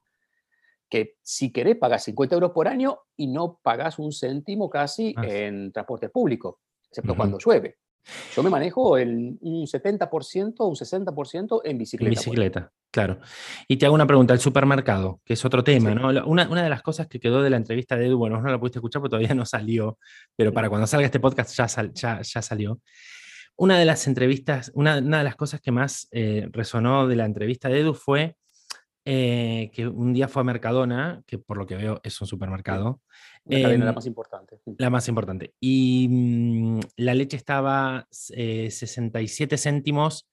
que 0.89 1.17
si 1.23 1.53
querés 1.53 1.77
pagas 1.77 2.05
50 2.05 2.35
euros 2.35 2.53
por 2.53 2.67
año 2.67 3.01
y 3.17 3.27
no 3.27 3.59
pagas 3.63 3.99
un 3.99 4.13
céntimo 4.13 4.71
casi 4.71 5.15
ah. 5.17 5.27
en 5.27 5.73
transporte 5.73 6.09
público, 6.09 6.61
excepto 6.89 7.15
cuando 7.15 7.39
llueve. 7.39 7.77
Yo 8.35 8.43
me 8.43 8.51
manejo 8.51 8.97
en 8.97 9.39
un 9.41 9.67
70% 9.67 10.55
o 10.59 10.67
un 10.67 10.77
60% 10.77 11.61
en 11.65 11.79
bicicleta. 11.79 12.09
En 12.09 12.11
bicicleta, 12.11 12.73
claro. 12.95 13.19
Y 13.67 13.77
te 13.77 13.87
hago 13.87 13.95
una 13.97 14.07
pregunta, 14.07 14.33
el 14.33 14.39
supermercado, 14.39 15.21
que 15.25 15.33
es 15.33 15.45
otro 15.45 15.65
tema, 15.65 15.93
¿no? 15.97 16.09
Una, 16.27 16.49
una, 16.49 16.63
de 16.63 16.71
las 16.71 16.81
cosas 16.81 17.09
que 17.09 17.19
quedó 17.19 17.43
de 17.43 17.51
la 17.51 17.57
entrevista 17.57 17.97
de 17.97 18.07
Edu, 18.07 18.19
bueno, 18.19 18.41
no 18.41 18.49
la 18.49 18.59
pudiste 18.61 18.79
escuchar 18.79 19.03
porque 19.03 19.11
todavía 19.11 19.35
no 19.35 19.45
salió, 19.45 19.99
pero 20.37 20.53
para 20.53 20.69
cuando 20.69 20.87
salga 20.87 21.05
este 21.05 21.19
podcast 21.19 21.57
ya, 21.57 21.67
ya, 21.93 22.23
ya 22.23 22.43
salió. 22.43 22.81
Una 23.57 23.79
de 23.81 23.85
las 23.85 24.07
entrevistas, 24.07 24.71
una, 24.75 24.99
una 24.99 25.19
de 25.19 25.25
las 25.25 25.35
cosas 25.35 25.61
que 25.61 25.73
más 25.73 26.07
eh, 26.13 26.49
resonó 26.53 27.09
de 27.09 27.17
la 27.17 27.25
entrevista 27.25 27.69
de 27.69 27.81
Edu 27.81 27.95
fue 27.95 28.37
eh, 29.05 29.71
que 29.75 29.89
un 29.89 30.13
día 30.13 30.29
fue 30.29 30.43
a 30.43 30.45
Mercadona, 30.45 31.21
que 31.27 31.39
por 31.39 31.59
lo 31.59 31.67
que 31.67 31.75
veo 31.75 32.01
es 32.05 32.21
un 32.21 32.29
supermercado, 32.29 33.03
la 33.45 33.61
cadena 33.61 33.85
la 33.87 33.93
más 33.93 34.07
importante. 34.07 34.61
La 34.79 34.89
más 34.91 35.09
importante. 35.09 35.53
Y 35.59 36.07
mm, 36.09 36.81
la 36.99 37.15
leche 37.15 37.37
estaba 37.37 38.07
67 38.11 39.55
eh, 39.55 39.59
céntimos 39.59 40.29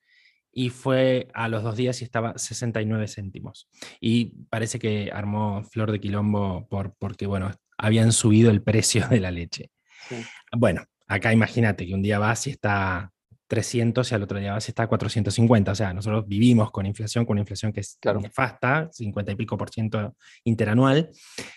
y 0.52 0.68
fue 0.68 1.28
a 1.32 1.48
los 1.48 1.62
dos 1.62 1.76
días 1.76 2.00
y 2.02 2.04
estaba 2.04 2.36
69 2.36 3.08
céntimos. 3.08 3.68
Y 4.00 4.26
parece 4.50 4.78
que 4.78 5.10
armó 5.12 5.64
flor 5.64 5.90
de 5.90 6.00
quilombo 6.00 6.68
por, 6.68 6.94
porque, 6.98 7.26
bueno, 7.26 7.50
habían 7.78 8.12
subido 8.12 8.50
el 8.50 8.62
precio 8.62 9.06
de 9.08 9.20
la 9.20 9.30
leche. 9.30 9.70
Bueno, 10.52 10.84
acá 11.06 11.32
imagínate 11.32 11.86
que 11.86 11.94
un 11.94 12.02
día 12.02 12.18
vas 12.18 12.46
y 12.46 12.50
está 12.50 13.10
300 13.46 14.10
y 14.10 14.14
al 14.14 14.22
otro 14.22 14.38
día 14.38 14.52
vas 14.52 14.68
y 14.68 14.70
está 14.70 14.86
450. 14.86 15.72
O 15.72 15.74
sea, 15.74 15.92
nosotros 15.92 16.26
vivimos 16.26 16.70
con 16.70 16.86
inflación, 16.86 17.24
con 17.24 17.34
una 17.34 17.42
inflación 17.42 17.72
que 17.72 17.80
es 17.80 17.96
claro. 18.00 18.20
nefasta, 18.20 18.88
50 18.92 19.32
y 19.32 19.36
pico 19.36 19.56
por 19.56 19.70
ciento 19.70 20.14
interanual. 20.44 21.10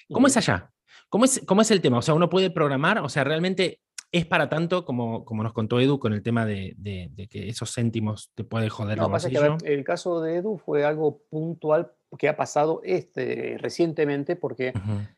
¿Cómo 0.10 0.28
es 0.28 0.38
allá? 0.38 0.70
¿Cómo 1.10 1.26
es, 1.26 1.42
¿Cómo 1.46 1.62
es 1.62 1.72
el 1.72 1.82
tema? 1.82 1.98
O 1.98 2.02
sea, 2.02 2.14
uno 2.14 2.30
puede 2.30 2.50
programar, 2.50 3.00
o 3.00 3.10
sea, 3.10 3.24
realmente 3.24 3.80
es 4.16 4.26
para 4.26 4.48
tanto 4.48 4.86
como, 4.86 5.26
como 5.26 5.44
nos 5.44 5.52
contó 5.52 5.78
Edu 5.78 6.00
con 6.00 6.14
el 6.14 6.24
tema 6.24 6.46
de, 6.46 6.74
de, 6.78 7.28
que 7.28 7.50
esos 7.50 7.74
céntimos 7.76 8.32
te 8.34 8.46
pueden 8.46 8.70
joder 8.70 8.98
no, 8.98 9.12
pasa 9.12 9.30
que, 9.30 9.58
el 9.66 9.84
caso 9.84 10.22
de 10.22 10.38
Edu 10.38 10.58
fue 10.58 10.86
algo 10.86 11.22
puntual 11.30 11.92
que 12.18 12.30
ha 12.30 12.38
pasado 12.38 12.80
este, 12.86 13.58
recientemente 13.60 14.38
porque 14.38 14.72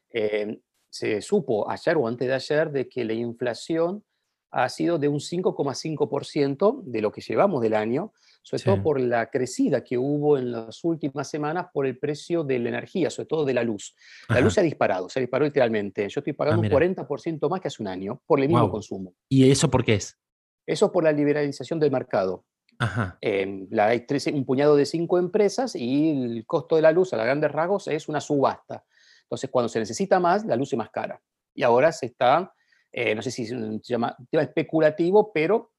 eh, 0.09 0.61
se 0.89 1.21
supo 1.21 1.69
ayer 1.69 1.95
o 1.95 2.07
antes 2.07 2.27
de 2.27 2.33
ayer 2.33 2.71
de 2.71 2.89
que 2.89 3.05
la 3.05 3.13
inflación 3.13 4.03
ha 4.49 4.67
sido 4.67 4.97
de 4.97 5.09
un 5.09 5.19
5,5% 5.19 6.81
de 6.83 7.01
lo 7.01 7.11
que 7.11 7.21
llevamos 7.21 7.61
del 7.61 7.75
año, 7.75 8.13
sobre 8.47 8.63
todo 8.63 8.81
por 8.81 9.01
la 9.01 9.29
crecida 9.29 9.83
que 9.83 9.97
hubo 9.97 10.37
en 10.37 10.53
las 10.53 10.81
últimas 10.85 11.29
semanas 11.29 11.67
por 11.73 11.85
el 11.85 11.97
precio 11.97 12.45
de 12.45 12.59
la 12.59 12.69
energía, 12.69 13.09
sobre 13.09 13.27
todo 13.27 13.43
de 13.43 13.53
la 13.53 13.61
luz. 13.61 13.93
La 14.29 14.39
luz 14.39 14.53
se 14.53 14.61
ha 14.61 14.63
disparado, 14.63 15.09
se 15.09 15.19
ha 15.19 15.21
disparado 15.21 15.47
literalmente. 15.49 16.07
Yo 16.07 16.21
estoy 16.21 16.31
pagando 16.31 16.61
ah, 16.63 16.65
un 16.65 16.71
40% 16.71 17.49
más 17.49 17.59
que 17.59 17.67
hace 17.67 17.83
un 17.83 17.89
año 17.89 18.21
por 18.25 18.39
el 18.39 18.47
mismo 18.47 18.71
consumo. 18.71 19.13
¿Y 19.27 19.51
eso 19.51 19.69
por 19.69 19.83
qué 19.83 19.95
es? 19.95 20.17
Eso 20.65 20.93
por 20.93 21.03
la 21.03 21.11
liberalización 21.11 21.77
del 21.77 21.91
mercado. 21.91 22.45
Ajá. 22.79 23.17
la, 23.21 23.87
hay 23.87 24.05
un 24.33 24.45
puñado 24.45 24.77
de 24.77 24.85
cinco 24.85 25.17
empresas 25.17 25.75
y 25.75 26.11
el 26.11 26.45
costo 26.45 26.77
de 26.77 26.83
la 26.83 26.93
luz 26.93 27.11
a 27.11 27.17
la 27.17 27.25
grandes 27.25 27.51
rasgos 27.51 27.89
es 27.89 28.07
una 28.07 28.21
subasta. 28.21 28.85
Entonces, 29.23 29.49
cuando 29.49 29.67
se 29.67 29.79
necesita 29.79 30.21
más, 30.21 30.45
la 30.45 30.55
luz 30.55 30.71
es 30.71 30.77
más 30.77 30.89
cara. 30.89 31.21
Y 31.53 31.63
ahora 31.63 31.91
se 31.91 32.05
está, 32.05 32.53
eh, 32.93 33.13
no 33.13 33.21
sé 33.21 33.29
si 33.29 33.45
se 33.45 33.79
llama 33.83 34.15
tema 34.31 34.43
especulativo, 34.43 35.33
pero 35.33 35.73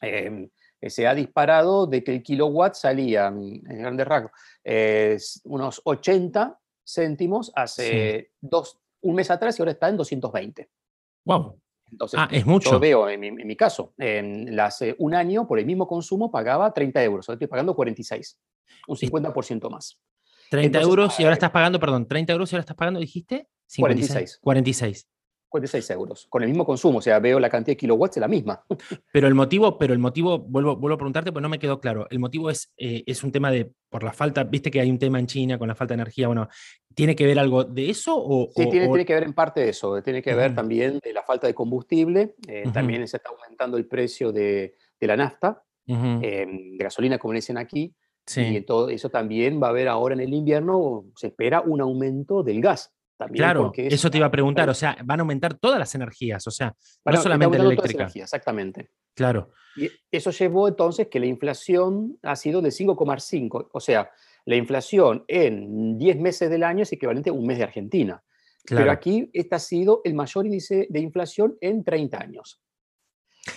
em, 0.00 0.50
se 0.80 1.06
ha 1.06 1.14
disparado 1.14 1.86
de 1.86 2.04
que 2.04 2.12
el 2.12 2.22
kilowatt 2.22 2.74
salía, 2.74 3.26
en 3.28 3.62
grandes 3.62 4.06
rasgos, 4.06 4.32
unos 5.44 5.80
80 5.84 6.58
céntimos 6.86 7.52
hace 7.54 8.30
dos, 8.40 8.78
un 9.00 9.14
mes 9.14 9.30
atrás 9.30 9.58
y 9.58 9.62
ahora 9.62 9.72
está 9.72 9.88
en 9.88 9.96
220. 9.96 10.68
¡Wow! 11.24 11.60
Entonces, 11.90 12.18
ah, 12.20 12.28
es 12.30 12.46
mucho. 12.46 12.72
Yo 12.72 12.80
veo 12.80 13.08
en 13.08 13.20
mi, 13.20 13.56
caso, 13.56 13.94
en 13.98 14.58
hace 14.58 14.96
un 14.98 15.14
año 15.14 15.46
por 15.46 15.58
el 15.58 15.66
mismo 15.66 15.86
consumo 15.86 16.30
pagaba 16.30 16.72
30 16.72 17.02
euros, 17.04 17.28
ahora 17.28 17.36
estoy 17.36 17.46
pagando 17.46 17.74
46, 17.74 18.38
un 18.88 18.96
50% 18.96 19.70
más. 19.70 19.98
30 20.50 20.80
euros 20.80 21.18
y 21.18 21.24
ahora 21.24 21.34
estás 21.34 21.50
pagando, 21.50 21.78
perdón, 21.78 22.06
30 22.06 22.32
euros 22.32 22.52
y 22.52 22.56
ahora 22.56 22.60
estás 22.60 22.76
pagando, 22.76 23.00
dijiste? 23.00 23.48
46. 23.78 24.38
46. 24.40 25.08
46 25.48 25.90
euros, 25.90 26.26
con 26.28 26.42
el 26.42 26.48
mismo 26.48 26.64
consumo, 26.64 26.98
o 26.98 27.02
sea, 27.02 27.18
veo 27.18 27.38
la 27.38 27.48
cantidad 27.48 27.72
de 27.72 27.76
kilowatts, 27.76 28.16
es 28.16 28.20
la 28.20 28.28
misma. 28.28 28.64
Pero 29.12 29.28
el 29.28 29.34
motivo, 29.34 29.78
pero 29.78 29.92
el 29.92 29.98
motivo, 29.98 30.38
vuelvo, 30.38 30.76
vuelvo 30.76 30.94
a 30.94 30.98
preguntarte, 30.98 31.32
pues 31.32 31.42
no 31.42 31.48
me 31.48 31.58
quedó 31.58 31.80
claro. 31.80 32.06
El 32.10 32.18
motivo 32.18 32.50
es, 32.50 32.72
eh, 32.76 33.02
es 33.06 33.22
un 33.24 33.32
tema 33.32 33.50
de, 33.50 33.72
por 33.88 34.02
la 34.02 34.12
falta, 34.12 34.44
viste 34.44 34.70
que 34.70 34.80
hay 34.80 34.90
un 34.90 34.98
tema 34.98 35.18
en 35.18 35.26
China 35.26 35.58
con 35.58 35.68
la 35.68 35.74
falta 35.74 35.94
de 35.94 36.02
energía, 36.02 36.26
bueno, 36.26 36.48
¿tiene 36.94 37.16
que 37.16 37.26
ver 37.26 37.38
algo 37.38 37.64
de 37.64 37.90
eso? 37.90 38.14
O, 38.16 38.50
sí, 38.54 38.68
tiene, 38.68 39.04
que 39.04 39.14
ver 39.14 39.22
en 39.22 39.32
parte 39.32 39.60
de 39.60 39.70
eso, 39.70 40.02
tiene 40.02 40.22
que 40.22 40.34
ver 40.34 40.54
también 40.54 40.98
de 41.02 41.12
la 41.12 41.22
falta 41.22 41.46
de 41.46 41.54
combustible, 41.54 42.34
eh, 42.48 42.64
también 42.72 43.06
se 43.08 43.16
está 43.18 43.30
aumentando 43.30 43.76
el 43.76 43.86
precio 43.86 44.32
de, 44.32 44.74
de 45.00 45.06
la 45.06 45.16
nafta, 45.16 45.62
em, 45.86 46.76
de 46.76 46.84
gasolina, 46.84 47.18
como 47.18 47.34
dicen 47.34 47.56
aquí, 47.56 47.94
sí. 48.26 48.42
y 48.42 48.60
todo 48.62 48.90
eso 48.90 49.08
también 49.08 49.62
va 49.62 49.68
a 49.68 49.70
haber 49.70 49.88
ahora 49.88 50.14
en 50.14 50.20
el 50.20 50.34
invierno, 50.34 51.06
se 51.16 51.28
espera 51.28 51.60
un 51.60 51.80
aumento 51.80 52.42
del 52.42 52.60
gas 52.60 52.95
claro, 53.32 53.72
eso 53.74 54.10
te 54.10 54.18
iba 54.18 54.26
a 54.26 54.30
preguntar, 54.30 54.68
o 54.68 54.74
sea, 54.74 54.96
van 55.04 55.20
a 55.20 55.22
aumentar 55.22 55.54
todas 55.54 55.78
las 55.78 55.94
energías, 55.94 56.46
o 56.46 56.50
sea, 56.50 56.74
no 57.04 57.16
solamente 57.16 57.58
la 57.58 57.64
eléctrica. 57.64 58.10
exactamente. 58.14 58.90
Claro. 59.14 59.50
Y 59.76 59.90
eso 60.10 60.30
llevó 60.30 60.68
entonces 60.68 61.08
que 61.08 61.20
la 61.20 61.26
inflación 61.26 62.18
ha 62.22 62.36
sido 62.36 62.62
de 62.62 62.70
5,5, 62.70 63.68
o 63.72 63.80
sea, 63.80 64.10
la 64.44 64.56
inflación 64.56 65.24
en 65.28 65.98
10 65.98 66.18
meses 66.18 66.50
del 66.50 66.62
año 66.62 66.82
es 66.82 66.92
equivalente 66.92 67.30
a 67.30 67.32
un 67.32 67.46
mes 67.46 67.58
de 67.58 67.64
Argentina. 67.64 68.22
Pero 68.68 68.90
aquí 68.90 69.30
este 69.32 69.54
ha 69.54 69.60
sido 69.60 70.00
el 70.04 70.14
mayor 70.14 70.44
índice 70.44 70.86
de 70.90 71.00
inflación 71.00 71.56
en 71.60 71.84
30 71.84 72.20
años. 72.20 72.60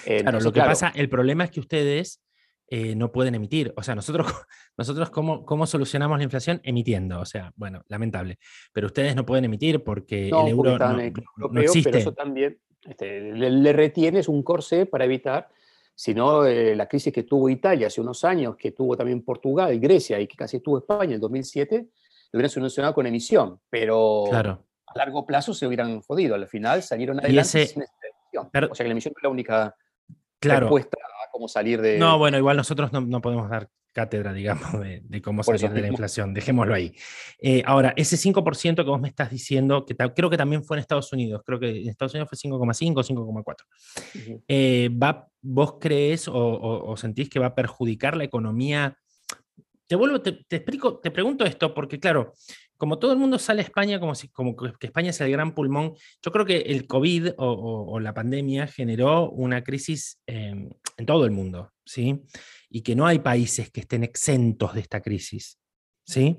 claro, 0.05 0.39
lo 0.39 0.51
que 0.51 0.59
pasa, 0.59 0.91
el 0.95 1.09
problema 1.09 1.45
es 1.45 1.51
que 1.51 1.59
ustedes 1.59 2.21
eh, 2.71 2.95
no 2.95 3.11
pueden 3.11 3.33
emitir. 3.33 3.73
O 3.75 3.83
sea, 3.83 3.95
nosotros, 3.95 4.27
nosotros 4.77 5.09
¿cómo, 5.09 5.45
¿cómo, 5.45 5.65
solucionamos 5.65 6.17
la 6.17 6.23
inflación? 6.23 6.61
Emitiendo. 6.63 7.19
O 7.19 7.25
sea, 7.25 7.51
bueno, 7.55 7.83
lamentable. 7.87 8.37
Pero 8.71 8.87
ustedes 8.87 9.15
no 9.15 9.25
pueden 9.25 9.45
emitir 9.45 9.83
porque 9.83 10.27
el 10.27 10.47
euro 10.47 10.77
no, 10.77 11.61
existe. 11.61 11.89
Pero 11.89 11.97
eso 11.97 12.13
también 12.13 12.59
este, 12.83 13.33
le, 13.33 13.73
retienes 13.73 14.27
un 14.27 14.43
corsé 14.43 14.85
para 14.85 15.05
evitar, 15.05 15.49
si 15.95 16.13
no, 16.13 16.45
eh, 16.45 16.75
la 16.75 16.87
crisis 16.87 17.11
que 17.11 17.23
tuvo 17.23 17.49
Italia 17.49 17.87
hace 17.87 18.01
unos 18.01 18.23
años, 18.23 18.55
que 18.55 18.71
tuvo 18.71 18.95
también 18.95 19.23
Portugal, 19.23 19.79
Grecia 19.79 20.19
y 20.19 20.27
que 20.27 20.37
casi 20.37 20.59
tuvo 20.59 20.77
España 20.77 21.15
en 21.15 21.21
2007, 21.21 21.87
lo 22.31 22.37
hubieran 22.37 22.51
solucionado 22.51 22.93
con 22.93 23.07
emisión. 23.07 23.59
Pero 23.67 24.25
claro. 24.29 24.63
a 24.85 24.97
largo 24.97 25.25
plazo 25.25 25.55
se 25.55 25.65
hubieran 25.65 26.01
jodido. 26.01 26.35
Al 26.35 26.47
final 26.47 26.83
salieron 26.83 27.19
adelante 27.19 27.65
sin 27.65 27.81
emisión. 27.81 28.69
o 28.71 28.75
sea 28.75 28.83
que 28.83 28.89
la 28.89 28.91
emisión 28.91 29.13
es 29.17 29.23
la 29.23 29.29
única 29.29 29.75
claro. 30.39 30.67
respuesta 30.67 30.97
cómo 31.31 31.47
salir 31.47 31.81
de... 31.81 31.97
No, 31.97 32.17
bueno, 32.17 32.37
igual 32.37 32.57
nosotros 32.57 32.91
no, 32.91 33.21
podemos 33.21 33.49
dar 33.49 33.69
cátedra, 33.91 34.33
digamos, 34.33 34.79
de, 34.81 35.21
cómo 35.21 35.43
salir 35.43 35.71
de 35.71 35.81
la 35.81 35.87
inflación. 35.87 36.33
Dejémoslo 36.33 36.73
ahí. 36.73 36.93
Eh, 37.41 37.63
ahora, 37.65 37.93
ese 37.95 38.17
5% 38.17 38.75
que 38.75 38.83
vos 38.83 39.01
me 39.01 39.07
estás 39.07 39.29
diciendo, 39.29 39.85
que 39.85 39.95
creo 39.95 40.29
que 40.29 40.37
también 40.37 40.63
fue 40.63 40.77
en 40.77 40.81
Estados 40.81 41.11
Unidos, 41.11 41.41
creo 41.45 41.59
que 41.59 41.81
en 41.81 41.89
Estados 41.89 42.13
Unidos 42.13 42.29
fue 42.29 42.37
5,5 42.37 42.97
o 42.97 43.03
5,4. 43.03 44.43
Eh, 44.47 44.89
¿Vos 45.41 45.75
crees 45.79 46.29
o, 46.31 46.95
sentís 46.97 47.29
que 47.29 47.39
va 47.39 47.47
a 47.47 47.55
perjudicar 47.55 48.17
la 48.17 48.25
economía? 48.25 48.97
Te 49.87 49.95
vuelvo, 49.95 50.21
te, 50.21 50.45
explico, 50.49 50.99
te 50.99 51.11
pregunto 51.11 51.45
esto, 51.45 51.73
porque 51.73 51.99
claro, 51.99 52.33
como 52.79 52.97
todo 52.97 53.11
el 53.11 53.19
mundo 53.19 53.37
sale 53.37 53.61
a 53.61 53.65
España 53.65 53.99
como, 53.99 54.15
si, 54.15 54.29
como 54.29 54.55
que 54.55 54.87
España 54.87 55.09
es 55.09 55.19
el 55.19 55.29
gran 55.29 55.53
pulmón, 55.53 55.95
yo 56.23 56.31
creo 56.31 56.45
que 56.45 56.59
el 56.59 56.87
COVID 56.87 57.31
o, 57.37 57.99
la 57.99 58.13
pandemia 58.13 58.67
generó 58.67 59.29
una 59.29 59.65
crisis 59.65 60.21
em, 60.25 60.69
en 60.95 61.05
todo 61.05 61.25
el 61.25 61.31
mundo, 61.31 61.73
¿sí? 61.85 62.23
Y 62.69 62.81
que 62.81 62.95
no 62.95 63.05
hay 63.05 63.19
países 63.19 63.69
que 63.69 63.81
estén 63.81 64.05
exentos 64.05 64.73
de 64.73 64.79
esta 64.79 65.01
crisis, 65.01 65.59
¿sí? 66.05 66.37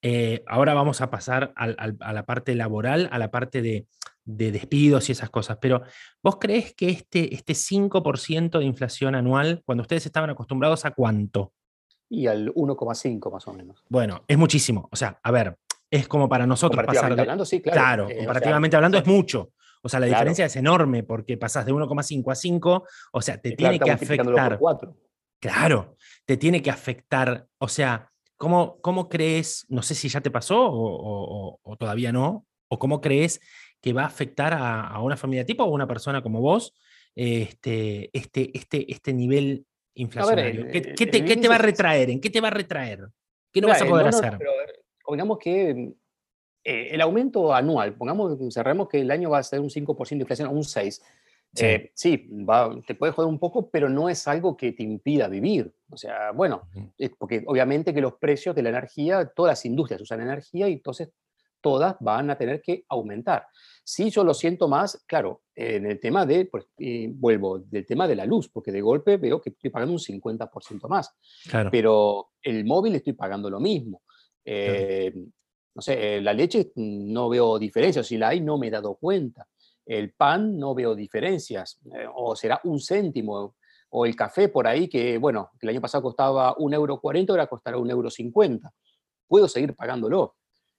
Eh, 0.00 0.42
ahora 0.46 0.72
vamos 0.72 1.02
a 1.02 1.10
pasar 1.10 1.52
a 1.54 2.12
la 2.12 2.24
parte 2.24 2.54
laboral, 2.54 3.10
a 3.12 3.18
la 3.18 3.30
parte 3.30 3.60
de, 3.60 3.86
despidos 4.24 5.08
y 5.08 5.12
esas 5.12 5.28
cosas, 5.28 5.58
pero 5.60 5.82
¿vos 6.22 6.38
crees 6.40 6.74
que 6.74 6.88
este, 6.88 7.34
este 7.34 7.52
5% 7.52 8.58
de 8.58 8.64
inflación 8.64 9.14
anual, 9.14 9.62
cuando 9.66 9.82
ustedes 9.82 10.06
estaban 10.06 10.30
acostumbrados 10.30 10.86
a 10.86 10.92
cuánto? 10.92 11.52
Y 12.08 12.28
al 12.28 12.52
1,5 12.54 13.30
más 13.30 13.46
o 13.46 13.52
menos. 13.52 13.84
Bueno, 13.90 14.24
es 14.26 14.38
muchísimo. 14.38 14.88
O 14.90 14.96
sea, 14.96 15.20
a 15.22 15.30
ver, 15.30 15.58
es 15.90 16.08
como 16.08 16.28
para 16.28 16.46
nosotros 16.46 16.84
pasar 16.84 17.14
de... 17.14 17.22
hablando, 17.22 17.44
sí, 17.44 17.60
claro. 17.60 17.78
Claro, 17.78 18.10
eh, 18.10 18.16
comparativamente 18.18 18.76
hablando 18.76 18.98
es 18.98 19.06
mucho. 19.06 19.52
O 19.82 19.88
sea, 19.88 20.00
la 20.00 20.06
diferencia 20.06 20.46
es 20.46 20.56
enorme 20.56 21.04
porque 21.04 21.36
pasas 21.36 21.64
de 21.64 21.72
1,5 21.72 22.32
a 22.32 22.34
5, 22.34 22.84
o 23.12 23.22
sea, 23.22 23.40
te 23.40 23.52
tiene 23.52 23.78
que 23.78 23.90
afectar. 23.90 24.58
Claro, 25.38 25.96
te 26.24 26.36
tiene 26.36 26.60
que 26.60 26.70
afectar. 26.70 27.46
O 27.58 27.68
sea, 27.68 28.10
¿cómo, 28.36 28.80
¿cómo 28.80 29.08
crees, 29.08 29.64
no 29.68 29.82
sé 29.82 29.94
si 29.94 30.08
ya 30.08 30.20
te 30.20 30.30
pasó 30.30 30.56
o, 30.58 31.76
todavía 31.78 32.10
no, 32.10 32.46
o 32.68 32.78
cómo 32.78 33.00
crees 33.00 33.40
que 33.80 33.92
va 33.92 34.02
a 34.02 34.06
afectar 34.06 34.54
a, 34.54 34.98
una 35.00 35.16
familia 35.16 35.46
tipo 35.46 35.62
o 35.62 35.68
a 35.68 35.74
una 35.74 35.86
persona 35.86 36.20
como 36.20 36.40
vos 36.40 36.74
este, 37.14 38.10
este, 38.12 38.50
este, 38.58 38.92
este 38.92 39.12
nivel 39.12 39.64
inflacionario? 39.94 40.66
¿Qué, 40.70 40.80
te, 41.06 41.48
va 41.48 41.54
a 41.54 41.58
retraer? 41.58 42.10
¿En 42.10 42.20
qué 42.20 42.30
te 42.30 42.40
va 42.40 42.48
a 42.48 42.52
retraer? 42.52 43.06
¿Qué 43.52 43.60
no 43.60 43.68
vas 43.68 43.82
a 43.82 43.86
poder 43.86 44.08
hacer? 44.08 44.38
Pongamos 45.06 45.38
que 45.38 45.94
eh, 46.64 46.88
el 46.90 47.00
aumento 47.00 47.54
anual, 47.54 47.94
pongamos, 47.94 48.36
cerremos 48.52 48.88
que 48.88 49.00
el 49.00 49.10
año 49.10 49.30
va 49.30 49.38
a 49.38 49.42
ser 49.42 49.60
un 49.60 49.70
5% 49.70 50.08
de 50.08 50.16
inflación 50.16 50.48
o 50.48 50.52
un 50.52 50.64
6%. 50.64 51.00
Sí, 51.94 52.08
eh, 52.08 52.28
va, 52.44 52.76
te 52.86 52.94
puede 52.94 53.12
joder 53.12 53.30
un 53.30 53.38
poco, 53.38 53.70
pero 53.70 53.88
no 53.88 54.10
es 54.10 54.26
algo 54.28 54.56
que 54.56 54.72
te 54.72 54.82
impida 54.82 55.28
vivir. 55.28 55.72
O 55.90 55.96
sea, 55.96 56.32
bueno, 56.32 56.68
porque 57.18 57.44
obviamente 57.46 57.94
que 57.94 58.00
los 58.00 58.14
precios 58.14 58.54
de 58.54 58.62
la 58.62 58.70
energía, 58.70 59.32
todas 59.34 59.52
las 59.52 59.64
industrias 59.64 60.00
usan 60.02 60.20
energía 60.20 60.68
y 60.68 60.74
entonces 60.74 61.10
todas 61.62 61.96
van 62.00 62.30
a 62.30 62.36
tener 62.36 62.60
que 62.60 62.84
aumentar. 62.88 63.46
Si 63.82 64.10
yo 64.10 64.22
lo 64.24 64.34
siento 64.34 64.68
más, 64.68 65.02
claro, 65.06 65.42
en 65.54 65.86
el 65.86 65.98
tema 65.98 66.26
de, 66.26 66.46
pues, 66.46 66.66
vuelvo, 67.14 67.60
del 67.60 67.86
tema 67.86 68.06
de 68.06 68.16
la 68.16 68.26
luz, 68.26 68.48
porque 68.48 68.72
de 68.72 68.82
golpe 68.82 69.16
veo 69.16 69.40
que 69.40 69.50
estoy 69.50 69.70
pagando 69.70 69.92
un 69.92 70.00
50% 70.00 70.88
más. 70.88 71.16
Claro. 71.48 71.70
Pero 71.70 72.32
el 72.42 72.64
móvil 72.64 72.96
estoy 72.96 73.14
pagando 73.14 73.48
lo 73.48 73.60
mismo. 73.60 74.02
Eh, 74.48 75.12
no 75.74 75.82
sé, 75.82 76.20
la 76.20 76.32
leche 76.32 76.72
no 76.76 77.28
veo 77.28 77.58
diferencias, 77.58 78.06
si 78.06 78.16
la 78.16 78.28
hay 78.28 78.40
no 78.40 78.56
me 78.56 78.68
he 78.68 78.70
dado 78.70 78.94
cuenta. 78.94 79.46
El 79.84 80.12
pan 80.12 80.56
no 80.56 80.74
veo 80.74 80.94
diferencias, 80.94 81.78
eh, 81.94 82.06
o 82.12 82.34
será 82.34 82.60
un 82.64 82.80
céntimo, 82.80 83.56
o 83.90 84.06
el 84.06 84.16
café 84.16 84.48
por 84.48 84.66
ahí 84.66 84.88
que, 84.88 85.18
bueno, 85.18 85.50
el 85.60 85.68
año 85.68 85.80
pasado 85.80 86.02
costaba 86.02 86.54
un 86.58 86.72
euro, 86.74 87.00
ahora 87.02 87.46
costará 87.46 87.76
un 87.76 87.90
euro. 87.90 88.08
Puedo 89.28 89.48
seguir 89.48 89.74
pagándolo. 89.74 90.36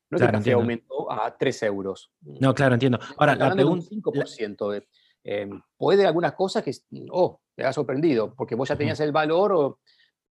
No 0.09 0.17
es 0.17 0.21
que 0.21 0.25
el 0.25 0.31
café 0.31 0.53
aumentó 0.53 1.11
a 1.11 1.35
3 1.37 1.63
euros. 1.63 2.11
No, 2.21 2.53
claro, 2.53 2.75
entiendo. 2.75 2.97
Ahora, 3.17 3.35
la 3.35 3.53
pregunta... 3.53 3.85
5%. 3.89 4.85
Eh, 5.29 5.49
puede 5.75 6.05
algunas 6.05 6.33
cosas 6.33 6.63
que, 6.63 6.71
oh, 7.11 7.41
te 7.53 7.65
ha 7.65 7.73
sorprendido, 7.73 8.33
porque 8.33 8.55
vos 8.55 8.69
ya 8.69 8.77
tenías 8.77 8.99
el 9.01 9.11
valor 9.11 9.77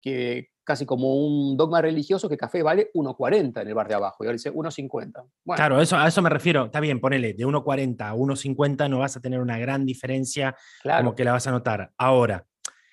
que 0.00 0.48
casi 0.64 0.86
como 0.86 1.16
un 1.16 1.56
dogma 1.56 1.82
religioso 1.82 2.28
que 2.28 2.36
café 2.36 2.62
vale 2.62 2.90
1,40 2.94 3.62
en 3.62 3.68
el 3.68 3.74
bar 3.74 3.88
de 3.88 3.94
abajo 3.94 4.22
y 4.22 4.26
ahora 4.26 4.34
dice 4.34 4.52
1,50. 4.52 5.24
Claro, 5.56 5.80
eso, 5.80 5.96
a 5.96 6.06
eso 6.06 6.22
me 6.22 6.30
refiero. 6.30 6.66
Está 6.66 6.78
bien, 6.78 7.00
ponele, 7.00 7.34
de 7.34 7.44
1,40 7.44 8.00
a 8.02 8.14
1,50 8.14 8.88
no 8.88 9.00
vas 9.00 9.16
a 9.16 9.20
tener 9.20 9.40
una 9.40 9.58
gran 9.58 9.84
diferencia 9.84 10.54
como 10.82 11.14
que 11.14 11.24
la 11.24 11.32
vas 11.32 11.46
a 11.48 11.50
notar. 11.50 11.90
Ahora, 11.98 12.46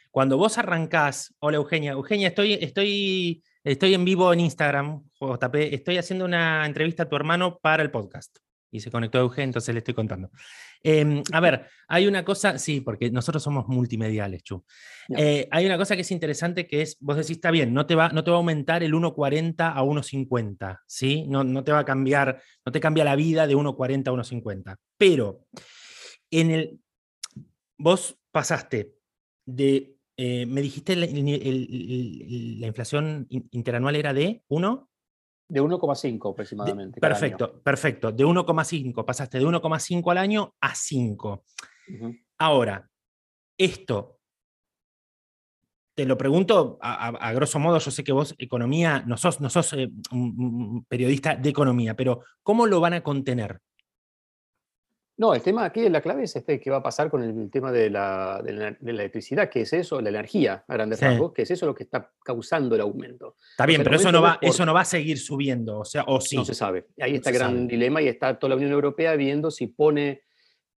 cuando 0.09 0.37
vos 0.37 0.57
arrancás, 0.57 1.35
hola 1.37 1.57
Eugenia, 1.57 1.91
Eugenia, 1.91 2.29
estoy, 2.29 2.53
estoy, 2.53 3.43
estoy 3.63 3.93
en 3.93 4.03
vivo 4.03 4.33
en 4.33 4.39
Instagram, 4.39 5.03
JP, 5.19 5.55
estoy 5.71 5.97
haciendo 5.97 6.25
una 6.25 6.65
entrevista 6.65 7.03
a 7.03 7.09
tu 7.09 7.15
hermano 7.15 7.59
para 7.61 7.83
el 7.83 7.91
podcast. 7.91 8.37
y 8.71 8.79
se 8.79 8.89
conectó 8.89 9.19
Euge, 9.19 9.43
entonces 9.43 9.73
le 9.75 9.79
estoy 9.79 9.93
contando. 9.93 10.31
Em, 10.83 11.23
a 11.31 11.39
ver, 11.39 11.67
hay 11.87 12.07
una 12.07 12.23
cosa, 12.23 12.57
sí, 12.57 12.81
porque 12.81 13.09
nosotros 13.11 13.43
somos 13.43 13.67
multimediales, 13.67 14.43
Chu. 14.43 14.63
Eh, 15.17 15.47
hay 15.51 15.65
una 15.65 15.77
cosa 15.77 15.95
que 15.95 16.01
es 16.01 16.11
interesante 16.11 16.67
que 16.67 16.81
es, 16.81 16.97
vos 16.99 17.15
decís, 17.15 17.37
está 17.37 17.51
bien, 17.51 17.73
no 17.73 17.85
te 17.85 17.95
va, 17.95 18.09
no 18.09 18.23
te 18.23 18.31
va 18.31 18.37
a 18.37 18.39
aumentar 18.39 18.83
el 18.83 18.93
1,40 18.93 19.73
a 19.75 19.83
1,50, 19.83 20.79
¿sí? 20.85 21.25
No, 21.27 21.43
no 21.43 21.63
te 21.63 21.71
va 21.71 21.79
a 21.79 21.85
cambiar, 21.85 22.41
no 22.65 22.71
te 22.71 22.79
cambia 22.79 23.03
la 23.03 23.15
vida 23.15 23.47
de 23.47 23.55
1,40 23.55 24.07
a 24.07 24.11
1,50. 24.11 24.77
Pero 24.97 25.45
en 26.31 26.51
el, 26.51 26.79
vos 27.77 28.19
pasaste 28.31 28.93
de, 29.45 29.95
eh, 30.17 30.45
me 30.45 30.61
dijiste, 30.61 30.95
la, 30.95 31.05
la 31.07 32.67
inflación 32.67 33.27
interanual 33.29 33.95
era 33.95 34.13
de 34.13 34.43
1. 34.47 34.86
De 35.49 35.61
1,5 35.61 36.31
aproximadamente. 36.31 36.99
perfecto, 36.99 37.61
perfecto. 37.61 38.11
De 38.11 38.25
1,5 38.25 39.05
pasaste 39.05 39.39
de 39.39 39.45
1,5 39.45 40.11
al 40.11 40.17
año 40.17 40.55
a 40.59 40.75
5. 40.75 41.43
Ahora, 42.37 42.89
esto, 43.57 44.19
te 45.95 46.05
lo 46.05 46.17
pregunto 46.17 46.77
a, 46.81 47.33
grosso 47.33 47.59
modo, 47.59 47.79
yo 47.79 47.91
sé 47.91 48.03
que 48.03 48.11
vos 48.11 48.35
economía, 48.37 49.03
no 49.07 49.17
sos, 49.17 49.41
no 49.41 49.49
sos 49.49 49.73
eh, 49.73 49.89
un 50.11 50.85
periodista 50.87 51.35
de 51.35 51.49
economía, 51.49 51.95
pero 51.95 52.23
¿cómo 52.43 52.67
lo 52.67 52.79
van 52.79 52.93
a 52.93 53.01
contener? 53.01 53.59
No, 55.17 55.33
el 55.33 55.41
tema 55.41 55.65
aquí, 55.65 55.89
la 55.89 55.99
clave 55.99 56.23
es 56.23 56.35
este, 56.35 56.59
qué 56.59 56.69
va 56.69 56.77
a 56.77 56.83
pasar 56.83 57.09
con 57.09 57.23
el 57.23 57.49
tema 57.49 57.71
de 57.71 57.89
la, 57.89 58.39
de 58.43 58.53
la, 58.53 58.77
electricidad, 58.85 59.49
que 59.49 59.61
es 59.61 59.73
eso, 59.73 59.99
la 59.99 60.09
energía 60.09 60.63
a 60.67 60.73
grandes 60.73 61.01
rasgos, 61.01 61.33
que 61.33 61.41
es 61.41 61.49
eso 61.49 61.65
lo 61.65 61.73
que 61.73 61.83
está 61.83 62.11
causando 62.23 62.75
el 62.75 62.81
aumento. 62.81 63.35
Está 63.49 63.65
bien, 63.65 63.81
pero 63.83 63.95
eso 63.95 64.11
no, 64.11 64.21
va, 64.21 64.37
eso 64.39 64.63
no 64.63 64.75
va 64.75 64.81
a 64.81 64.85
seguir 64.85 65.17
subiendo, 65.17 65.79
o 65.79 65.85
sea, 65.85 66.03
o 66.05 66.21
sí. 66.21 66.35
No 66.35 66.45
se 66.45 66.53
sabe. 66.53 66.85
Ahí 67.01 67.15
está 67.15 67.31
el 67.31 67.35
gran 67.35 67.67
dilema 67.67 67.99
y 67.99 68.07
está 68.07 68.37
toda 68.37 68.49
la 68.49 68.57
Unión 68.57 68.71
Europea 68.71 69.15
viendo 69.15 69.49
si 69.49 69.65
pone 69.65 70.21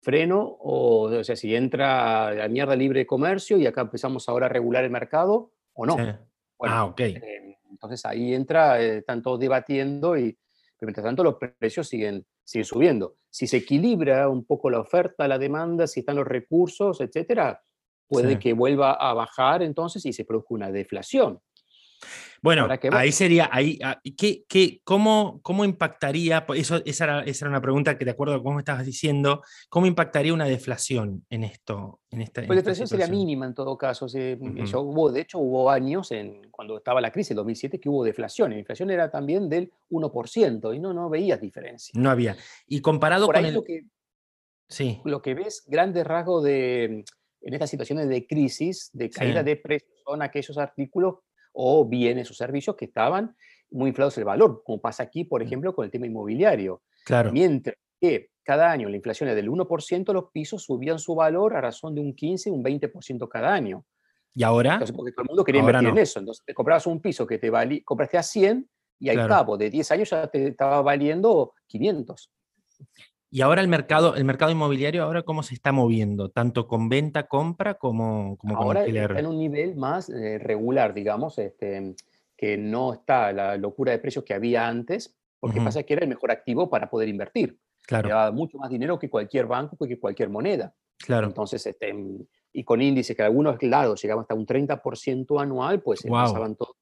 freno 0.02 0.40
o, 0.40 1.10
o 1.10 1.24
sea, 1.24 1.34
si 1.34 1.56
entra 1.56 2.28
a 2.28 2.34
la 2.34 2.48
mierda 2.48 2.76
libre 2.76 3.00
de 3.00 3.06
comercio 3.06 3.58
y 3.58 3.66
acá 3.66 3.80
empezamos 3.80 4.28
ahora 4.28 4.46
a 4.46 4.50
regular 4.50 4.84
el 4.84 4.90
mercado 4.90 5.52
o 5.72 5.84
no. 5.84 5.96
ah, 6.60 6.84
ok. 6.84 7.00
Eh, 7.00 7.58
entonces 7.70 8.04
ahí 8.06 8.34
entra, 8.34 8.80
eh, 8.80 8.98
están 8.98 9.20
todos 9.20 9.40
debatiendo 9.40 10.16
y 10.16 10.38
mientras 10.86 11.04
tanto 11.04 11.24
los 11.24 11.36
precios 11.36 11.88
siguen 11.88 12.26
sigue 12.44 12.64
subiendo. 12.64 13.16
Si 13.30 13.46
se 13.46 13.58
equilibra 13.58 14.28
un 14.28 14.44
poco 14.44 14.70
la 14.70 14.80
oferta, 14.80 15.28
la 15.28 15.38
demanda, 15.38 15.86
si 15.86 16.00
están 16.00 16.16
los 16.16 16.26
recursos, 16.26 17.00
etcétera, 17.00 17.62
puede 18.08 18.38
que 18.38 18.54
vuelva 18.54 18.92
a 18.92 19.12
bajar 19.12 19.62
entonces 19.62 20.06
y 20.06 20.14
se 20.14 20.24
produzca 20.24 20.54
una 20.54 20.72
deflación. 20.72 21.40
Bueno, 22.42 22.68
ahí 22.92 23.10
sería, 23.10 23.48
ahí, 23.52 23.78
ah, 23.82 24.00
¿qué, 24.16 24.44
qué, 24.48 24.80
cómo, 24.84 25.40
¿cómo 25.42 25.64
impactaría? 25.64 26.46
Eso, 26.54 26.80
esa, 26.84 27.04
era, 27.04 27.20
esa 27.22 27.44
era 27.44 27.50
una 27.50 27.60
pregunta 27.60 27.98
que, 27.98 28.04
de 28.04 28.12
acuerdo 28.12 28.34
a 28.34 28.42
cómo 28.42 28.60
estabas 28.60 28.86
diciendo, 28.86 29.42
¿cómo 29.68 29.86
impactaría 29.86 30.32
una 30.32 30.46
deflación 30.46 31.24
en 31.30 31.44
esto? 31.44 32.00
En 32.10 32.22
esta, 32.22 32.42
pues 32.42 32.50
la 32.50 32.56
deflación 32.56 32.86
sería 32.86 33.08
mínima 33.08 33.46
en 33.46 33.54
todo 33.54 33.76
caso. 33.76 34.06
hubo, 34.06 35.12
de 35.12 35.20
hecho, 35.20 35.38
hubo 35.40 35.70
años 35.70 36.12
en, 36.12 36.48
cuando 36.50 36.78
estaba 36.78 37.00
la 37.00 37.10
crisis, 37.10 37.32
en 37.32 37.38
2007, 37.38 37.80
que 37.80 37.88
hubo 37.88 38.04
deflación. 38.04 38.52
La 38.52 38.58
inflación 38.58 38.90
era 38.90 39.10
también 39.10 39.48
del 39.48 39.72
1% 39.90 40.74
y 40.74 40.78
no, 40.78 40.92
no 40.92 41.10
veías 41.10 41.40
diferencia. 41.40 41.92
No 42.00 42.10
había. 42.10 42.36
Y 42.66 42.80
comparado 42.80 43.26
con 43.26 43.44
el... 43.44 43.54
Lo 43.54 43.64
que, 43.64 43.82
sí. 44.68 45.00
lo 45.04 45.20
que 45.22 45.34
ves, 45.34 45.64
grandes 45.66 46.06
rasgos 46.06 46.44
de, 46.44 47.04
en 47.42 47.54
estas 47.54 47.70
situaciones 47.70 48.08
de 48.08 48.26
crisis, 48.26 48.90
de 48.92 49.10
caída 49.10 49.42
de 49.42 49.56
precios, 49.56 49.90
son 50.04 50.22
aquellos 50.22 50.56
artículos 50.58 51.16
o 51.52 51.86
bienes 51.86 52.30
o 52.30 52.34
servicios 52.34 52.76
que 52.76 52.86
estaban 52.86 53.34
muy 53.70 53.88
inflados 53.88 54.16
el 54.18 54.24
valor, 54.24 54.62
como 54.64 54.80
pasa 54.80 55.02
aquí, 55.02 55.24
por 55.24 55.42
mm. 55.42 55.46
ejemplo, 55.46 55.74
con 55.74 55.84
el 55.84 55.90
tema 55.90 56.06
inmobiliario. 56.06 56.82
Claro. 57.04 57.32
Mientras 57.32 57.76
que 58.00 58.30
cada 58.42 58.70
año 58.70 58.88
la 58.88 58.96
inflación 58.96 59.28
es 59.28 59.36
del 59.36 59.50
1%, 59.50 60.12
los 60.12 60.30
pisos 60.32 60.64
subían 60.64 60.98
su 60.98 61.14
valor 61.14 61.54
a 61.54 61.60
razón 61.60 61.94
de 61.94 62.00
un 62.00 62.14
15, 62.14 62.50
un 62.50 62.64
20% 62.64 63.28
cada 63.28 63.52
año. 63.52 63.84
¿Y 64.34 64.42
ahora? 64.42 64.74
Entonces, 64.74 64.96
porque 64.96 65.12
todo 65.12 65.24
el 65.24 65.28
mundo 65.28 65.44
quería 65.44 65.60
invertir 65.60 65.88
en 65.88 65.98
eso. 65.98 66.20
Entonces, 66.20 66.44
te 66.46 66.54
comprabas 66.54 66.86
un 66.86 67.00
piso 67.00 67.26
que 67.26 67.38
te 67.38 67.50
valía, 67.50 67.80
compraste 67.84 68.18
a 68.18 68.22
100 68.22 68.68
y 69.00 69.08
al 69.10 69.28
cabo 69.28 69.56
de 69.56 69.70
10 69.70 69.90
años 69.92 70.10
ya 70.10 70.26
te 70.28 70.48
estaba 70.48 70.80
valiendo 70.80 71.54
500. 71.66 72.30
Y 73.30 73.42
ahora 73.42 73.60
el 73.60 73.68
mercado, 73.68 74.14
el 74.16 74.24
mercado 74.24 74.50
inmobiliario, 74.50 75.02
ahora 75.02 75.22
cómo 75.22 75.42
se 75.42 75.54
está 75.54 75.70
moviendo, 75.70 76.30
tanto 76.30 76.66
con 76.66 76.88
venta, 76.88 77.28
compra 77.28 77.74
como, 77.74 78.36
como 78.38 78.56
ahora 78.56 78.86
está 78.86 79.18
en 79.18 79.26
un 79.26 79.38
nivel 79.38 79.76
más 79.76 80.08
eh, 80.08 80.38
regular, 80.38 80.94
digamos, 80.94 81.38
este, 81.38 81.94
que 82.36 82.56
no 82.56 82.94
está 82.94 83.32
la 83.32 83.56
locura 83.58 83.92
de 83.92 83.98
precios 83.98 84.24
que 84.24 84.32
había 84.32 84.66
antes, 84.66 85.14
porque 85.40 85.60
pasa 85.60 85.82
que 85.82 85.92
era 85.92 86.02
el 86.02 86.08
mejor 86.08 86.30
activo 86.30 86.70
para 86.70 86.88
poder 86.88 87.08
invertir. 87.08 87.58
Claro. 87.86 88.08
Llevaba 88.08 88.32
mucho 88.32 88.58
más 88.58 88.70
dinero 88.70 88.98
que 88.98 89.10
cualquier 89.10 89.46
banco, 89.46 89.76
que 89.86 90.00
cualquier 90.00 90.30
moneda. 90.30 90.74
Claro. 90.98 91.26
Entonces, 91.26 91.64
este, 91.66 91.94
y 92.52 92.64
con 92.64 92.80
índices 92.80 93.14
que 93.14 93.22
algunos 93.22 93.62
lados 93.62 94.02
llegaban 94.02 94.22
hasta 94.22 94.34
un 94.34 94.46
30% 94.46 95.40
anual, 95.40 95.82
pues 95.82 96.00
se 96.00 96.08
pasaban 96.08 96.56
todo 96.56 96.76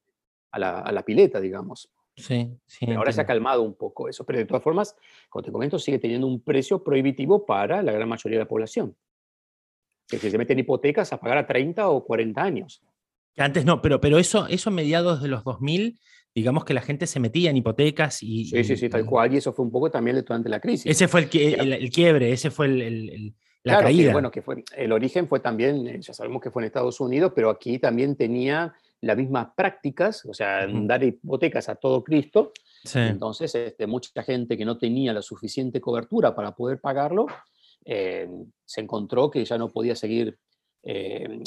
a 0.51 0.59
la, 0.59 0.79
a 0.79 0.91
la 0.91 1.03
pileta, 1.03 1.39
digamos. 1.39 1.89
Sí, 2.17 2.49
sí. 2.65 2.91
ahora 2.93 3.11
se 3.11 3.21
ha 3.21 3.25
calmado 3.25 3.61
un 3.61 3.75
poco 3.75 4.09
eso, 4.09 4.25
pero 4.25 4.39
de 4.39 4.45
todas 4.45 4.63
formas, 4.63 4.95
como 5.29 5.43
te 5.43 5.51
comento, 5.51 5.77
sigue 5.77 5.99
teniendo 5.99 6.25
un 6.25 6.41
precio 6.41 6.83
prohibitivo 6.83 7.45
para 7.45 7.83
la 7.83 7.91
gran 7.91 8.09
mayoría 8.09 8.39
de 8.39 8.43
la 8.43 8.49
población. 8.49 8.95
Que 10.07 10.17
se 10.17 10.37
meten 10.37 10.57
hipotecas 10.57 11.13
a 11.13 11.19
pagar 11.19 11.37
a 11.37 11.45
30 11.45 11.89
o 11.89 12.03
40 12.03 12.41
años. 12.41 12.81
Antes 13.35 13.65
no, 13.65 13.81
pero, 13.81 14.01
pero 14.01 14.17
eso, 14.17 14.47
eso 14.47 14.69
a 14.71 14.73
mediados 14.73 15.21
de 15.21 15.27
los 15.27 15.43
2000, 15.43 15.99
digamos 16.33 16.65
que 16.65 16.73
la 16.73 16.81
gente 16.81 17.05
se 17.05 17.19
metía 17.19 17.51
en 17.51 17.57
hipotecas 17.57 18.23
y... 18.23 18.45
Sí, 18.45 18.63
sí, 18.63 18.77
sí, 18.77 18.89
tal 18.89 19.05
cual, 19.05 19.33
y 19.33 19.37
eso 19.37 19.53
fue 19.53 19.63
un 19.63 19.71
poco 19.71 19.91
también 19.91 20.23
durante 20.25 20.49
la 20.49 20.59
crisis. 20.59 20.89
Ese 20.89 21.07
fue 21.07 21.29
el, 21.31 21.73
el, 21.73 21.89
quiebre, 21.91 22.31
ese 22.31 22.49
fue 22.49 22.65
el, 22.65 23.35
la 23.63 23.79
caída. 23.79 24.11
bueno, 24.11 24.31
que 24.31 24.41
fue, 24.41 24.63
el 24.75 24.91
origen 24.91 25.27
fue 25.27 25.39
también, 25.39 25.87
eh, 25.87 25.99
ya 26.01 26.13
sabemos 26.13 26.41
que 26.41 26.49
fue 26.49 26.63
en 26.63 26.67
Estados 26.67 26.99
Unidos, 26.99 27.33
pero 27.35 27.49
aquí 27.51 27.77
también 27.77 28.15
tenía 28.15 28.73
las 29.01 29.17
mismas 29.17 29.49
prácticas, 29.55 30.25
o 30.25 30.33
sea, 30.33 30.67
dar 30.67 31.03
hipotecas 31.03 31.69
a 31.69 31.75
todo 31.75 32.03
Cristo. 32.03 32.51
Entonces, 32.93 33.53
este, 33.53 33.85
mucha 33.85 34.23
gente 34.23 34.57
que 34.57 34.65
no 34.65 34.77
tenía 34.77 35.13
la 35.13 35.21
suficiente 35.21 35.81
cobertura 35.81 36.33
para 36.35 36.55
poder 36.55 36.79
pagarlo, 36.79 37.27
eh, 37.85 38.29
se 38.65 38.81
encontró 38.81 39.29
que 39.29 39.43
ya 39.43 39.57
no 39.57 39.69
podía 39.69 39.95
seguir 39.95 40.37
eh, 40.83 41.41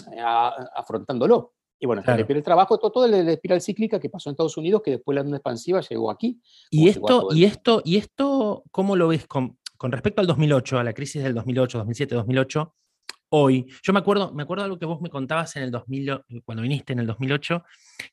afrontándolo. 0.74 1.54
Y 1.82 1.86
bueno, 1.86 2.02
claro. 2.02 2.26
el 2.28 2.42
trabajo, 2.42 2.76
todo, 2.76 2.92
todo 2.92 3.06
la 3.06 3.32
espiral 3.32 3.62
cíclica 3.62 3.98
que 3.98 4.10
pasó 4.10 4.28
en 4.28 4.32
Estados 4.34 4.58
Unidos, 4.58 4.82
que 4.84 4.92
después 4.92 5.14
la 5.14 5.22
onda 5.22 5.38
expansiva 5.38 5.80
llegó 5.80 6.10
aquí. 6.10 6.38
¿Y 6.70 6.88
esto, 6.88 7.28
y, 7.32 7.44
esto, 7.44 7.80
¿Y 7.84 7.96
esto 7.96 8.64
cómo 8.70 8.96
lo 8.96 9.08
ves 9.08 9.26
con, 9.26 9.58
con 9.78 9.90
respecto 9.90 10.20
al 10.20 10.26
2008, 10.26 10.78
a 10.78 10.84
la 10.84 10.92
crisis 10.92 11.22
del 11.22 11.34
2008, 11.34 11.78
2007, 11.78 12.14
2008? 12.16 12.74
Hoy. 13.30 13.66
Yo 13.82 13.92
me 13.92 14.00
acuerdo, 14.00 14.32
me 14.32 14.42
acuerdo 14.42 14.64
algo 14.64 14.78
que 14.78 14.86
vos 14.86 15.00
me 15.00 15.08
contabas 15.08 15.56
en 15.56 15.62
el 15.62 15.70
2000, 15.70 16.22
cuando 16.44 16.62
viniste 16.62 16.92
en 16.92 16.98
el 16.98 17.06
2008, 17.06 17.64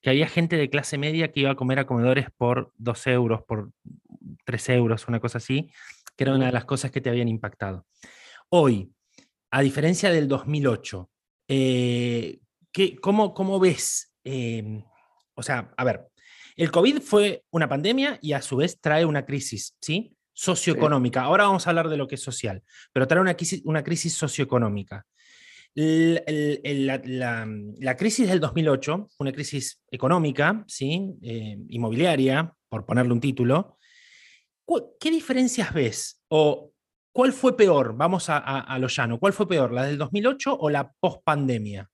que 0.01 0.09
había 0.09 0.27
gente 0.27 0.55
de 0.55 0.69
clase 0.69 0.97
media 0.97 1.31
que 1.31 1.41
iba 1.41 1.51
a 1.51 1.55
comer 1.55 1.79
a 1.79 1.85
comedores 1.85 2.27
por 2.37 2.71
2 2.77 3.07
euros, 3.07 3.41
por 3.45 3.71
3 4.45 4.69
euros, 4.69 5.07
una 5.07 5.19
cosa 5.19 5.39
así, 5.39 5.69
que 6.15 6.23
era 6.23 6.33
una 6.33 6.47
de 6.47 6.51
las 6.51 6.65
cosas 6.65 6.91
que 6.91 7.01
te 7.01 7.09
habían 7.09 7.27
impactado. 7.27 7.85
Hoy, 8.49 8.91
a 9.51 9.61
diferencia 9.61 10.09
del 10.09 10.27
2008, 10.27 11.09
eh, 11.49 12.39
cómo, 13.01 13.33
cómo, 13.33 13.59
ves? 13.59 14.13
Em, 14.23 14.83
o 15.35 15.43
sea, 15.43 15.73
a 15.77 15.83
ver, 15.83 16.07
el 16.55 16.71
COVID 16.71 17.01
fue 17.01 17.43
una 17.51 17.69
pandemia 17.69 18.19
y 18.21 18.33
a 18.33 18.41
su 18.41 18.57
vez 18.57 18.79
trae 18.79 19.05
una 19.05 19.25
crisis, 19.25 19.75
¿sí? 19.81 20.16
Socioeconómica. 20.37 21.23
Ahora 21.23 21.45
vamos 21.45 21.65
a 21.65 21.71
hablar 21.71 21.89
de 21.89 21.97
lo 21.97 22.07
que 22.07 22.13
es 22.15 22.21
social, 22.21 22.61
pero 22.93 23.07
trae 23.07 23.19
una 23.19 23.35
crisis, 23.35 23.61
una 23.65 23.83
crisis 23.83 24.13
socioeconómica. 24.13 25.05
La, 25.73 26.95
crisis 27.97 28.27
del 28.27 28.39
2008, 28.39 29.09
una 29.19 29.31
crisis 29.31 29.81
económica, 29.89 30.63
¿sí? 30.67 31.15
Eh, 31.23 31.57
inmobiliaria, 31.69 32.53
por 32.69 32.85
ponerle 32.85 33.13
un 33.13 33.19
título, 33.19 33.77
¿qué 34.99 35.09
diferencias 35.09 35.73
ves? 35.73 36.21
¿O 36.27 36.71
cuál 37.11 37.33
fue 37.33 37.57
peor? 37.57 37.95
Vamos 37.95 38.29
a, 38.29 38.37
a, 38.37 38.79
lo 38.79 38.87
llano. 38.87 39.19
¿Cuál 39.19 39.33
fue 39.33 39.47
peor, 39.47 39.73
la 39.73 39.85
del 39.85 39.97
2008 39.97 40.55
o 40.55 40.69
la 40.69 40.91
pospandemia? 40.99 41.89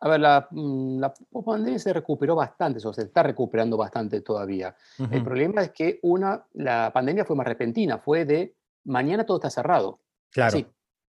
A 0.00 0.08
ver, 0.08 0.20
la, 0.20 0.48
mm, 0.50 0.98
la 0.98 1.12
pandemia 1.44 1.78
se 1.78 1.92
recuperó 1.92 2.34
bastante, 2.34 2.86
o 2.86 2.92
se 2.92 3.02
está 3.02 3.22
recuperando 3.22 3.76
bastante 3.76 4.22
todavía. 4.22 4.74
El 5.10 5.22
problema 5.22 5.62
es 5.62 5.72
que 5.72 5.98
una, 6.02 6.46
la 6.54 6.90
pandemia 6.92 7.24
fue 7.24 7.36
más 7.36 7.46
repentina, 7.46 7.98
fue 7.98 8.24
de 8.24 8.54
mañana 8.84 9.26
todo 9.26 9.36
está 9.36 9.50
cerrado. 9.50 10.00
Claro. 10.30 10.56
Sí, 10.56 10.66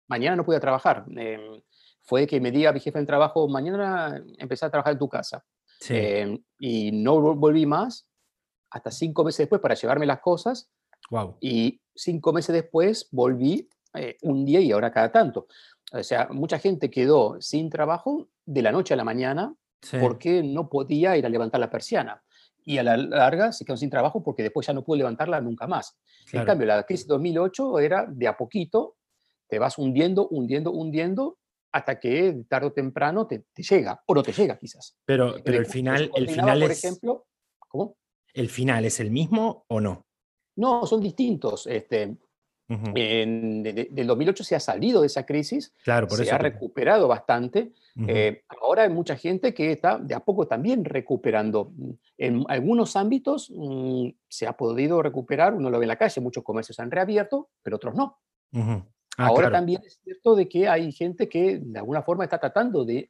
mañana 0.07 0.37
no 0.37 0.45
pude 0.45 0.59
trabajar. 0.59 1.05
Eh, 1.17 1.63
fue 2.01 2.25
que 2.25 2.39
me 2.39 2.51
diga 2.51 2.71
mi 2.71 2.79
jefe 2.79 2.97
en 2.97 3.05
trabajo, 3.05 3.47
mañana 3.49 4.23
empecé 4.37 4.65
a 4.65 4.69
trabajar 4.69 4.93
en 4.93 4.99
tu 4.99 5.09
casa. 5.09 5.43
Sí. 5.79 5.93
Em, 5.95 6.43
y 6.59 6.91
no 6.91 7.35
volví 7.35 7.65
más 7.65 8.07
hasta 8.69 8.91
cinco 8.91 9.23
meses 9.23 9.39
después 9.39 9.61
para 9.61 9.75
llevarme 9.75 10.05
las 10.05 10.21
cosas. 10.21 10.69
Wow. 11.09 11.37
Y 11.41 11.81
cinco 11.93 12.31
meses 12.31 12.53
después 12.53 13.09
volví 13.11 13.69
eh, 13.93 14.17
un 14.21 14.45
día 14.45 14.61
y 14.61 14.71
ahora 14.71 14.91
cada 14.91 15.11
tanto. 15.11 15.47
O 15.91 16.03
sea, 16.03 16.29
mucha 16.31 16.59
gente 16.59 16.89
quedó 16.89 17.41
sin 17.41 17.69
trabajo 17.69 18.29
de 18.47 18.61
la 18.61 18.71
noche 18.71 18.93
a 18.93 18.97
la 18.97 19.03
mañana 19.03 19.53
porque 20.01 20.41
no 20.41 20.69
podía 20.69 21.15
ir 21.17 21.25
a 21.25 21.29
levantar 21.29 21.59
la 21.59 21.69
persiana. 21.69 22.23
y 22.65 22.79
a 22.79 22.83
la 22.83 22.97
larga 22.97 23.53
se 23.53 23.63
quedó 23.63 23.77
sin 23.77 23.89
trabajo 23.89 24.21
porque 24.21 24.43
después 24.43 24.67
ya 24.67 24.73
no 24.73 24.83
pudo 24.83 24.97
levantarla 24.97 25.39
nunca 25.39 25.67
más. 25.67 25.97
En 26.33 26.43
cambio, 26.43 26.67
la 26.67 26.83
crisis 26.83 27.07
2008 27.07 27.79
era 27.79 28.05
de 28.09 28.27
a 28.27 28.35
poquito, 28.35 28.97
te 29.47 29.57
vas 29.57 29.77
hundiendo, 29.77 30.27
hundiendo, 30.27 30.71
hundiendo, 30.71 31.37
hasta 31.71 31.97
que 31.97 32.43
tarde 32.49 32.67
o 32.67 32.73
temprano 32.73 33.25
te, 33.25 33.45
llega, 33.55 34.01
o 34.05 34.13
no 34.13 34.21
te 34.21 34.33
llega 34.33 34.57
quizás. 34.57 34.97
Pero, 35.05 35.35
pero 35.45 35.59
el 35.59 35.65
final, 35.65 36.11
el 36.15 36.29
final 36.29 36.59
por 36.59 36.71
es... 36.71 36.83
ejemplo, 36.83 37.27
¿cómo? 37.69 37.95
¿El 38.33 38.49
final 38.49 38.83
es 38.83 38.99
el 38.99 39.11
mismo 39.11 39.63
o 39.69 39.79
no? 39.79 40.05
No, 40.57 40.85
son 40.85 41.01
distintos. 41.01 41.67
Este, 41.67 42.17
en, 42.69 43.63
del 43.63 44.07
2008 44.07 44.43
se 44.43 44.55
ha 44.55 44.59
salido 44.59 45.01
de 45.01 45.07
esa 45.07 45.25
crisis, 45.25 45.73
claro, 45.83 46.07
por 46.07 46.23
se 46.23 46.31
ha 46.31 46.37
recuperado 46.37 47.07
bastante. 47.07 47.71
Eh, 48.07 48.43
ahora 48.61 48.83
hay 48.83 48.89
mucha 48.89 49.15
gente 49.15 49.53
que 49.53 49.71
está 49.71 49.97
de 49.97 50.13
a 50.13 50.19
poco 50.19 50.47
también 50.47 50.83
recuperando. 50.83 51.71
En 52.17 52.43
algunos 52.47 52.95
ámbitos 52.95 53.51
mm, 53.55 54.09
se 54.27 54.47
ha 54.47 54.53
podido 54.53 55.01
recuperar, 55.01 55.53
uno 55.53 55.69
lo 55.69 55.79
ve 55.79 55.85
en 55.85 55.89
la 55.89 55.97
calle, 55.97 56.21
muchos 56.21 56.43
comercios 56.43 56.79
han 56.79 56.91
reabierto, 56.91 57.49
pero 57.63 57.77
otros 57.77 57.95
no. 57.95 58.19
Ah, 58.53 59.27
ahora 59.27 59.49
también 59.49 59.81
es 59.85 59.99
cierto 60.03 60.35
de 60.35 60.47
que 60.47 60.67
hay 60.67 60.91
gente 60.91 61.27
que 61.27 61.59
de 61.59 61.79
alguna 61.79 62.03
forma 62.03 62.23
está 62.23 62.37
tratando 62.39 62.85
de 62.85 63.09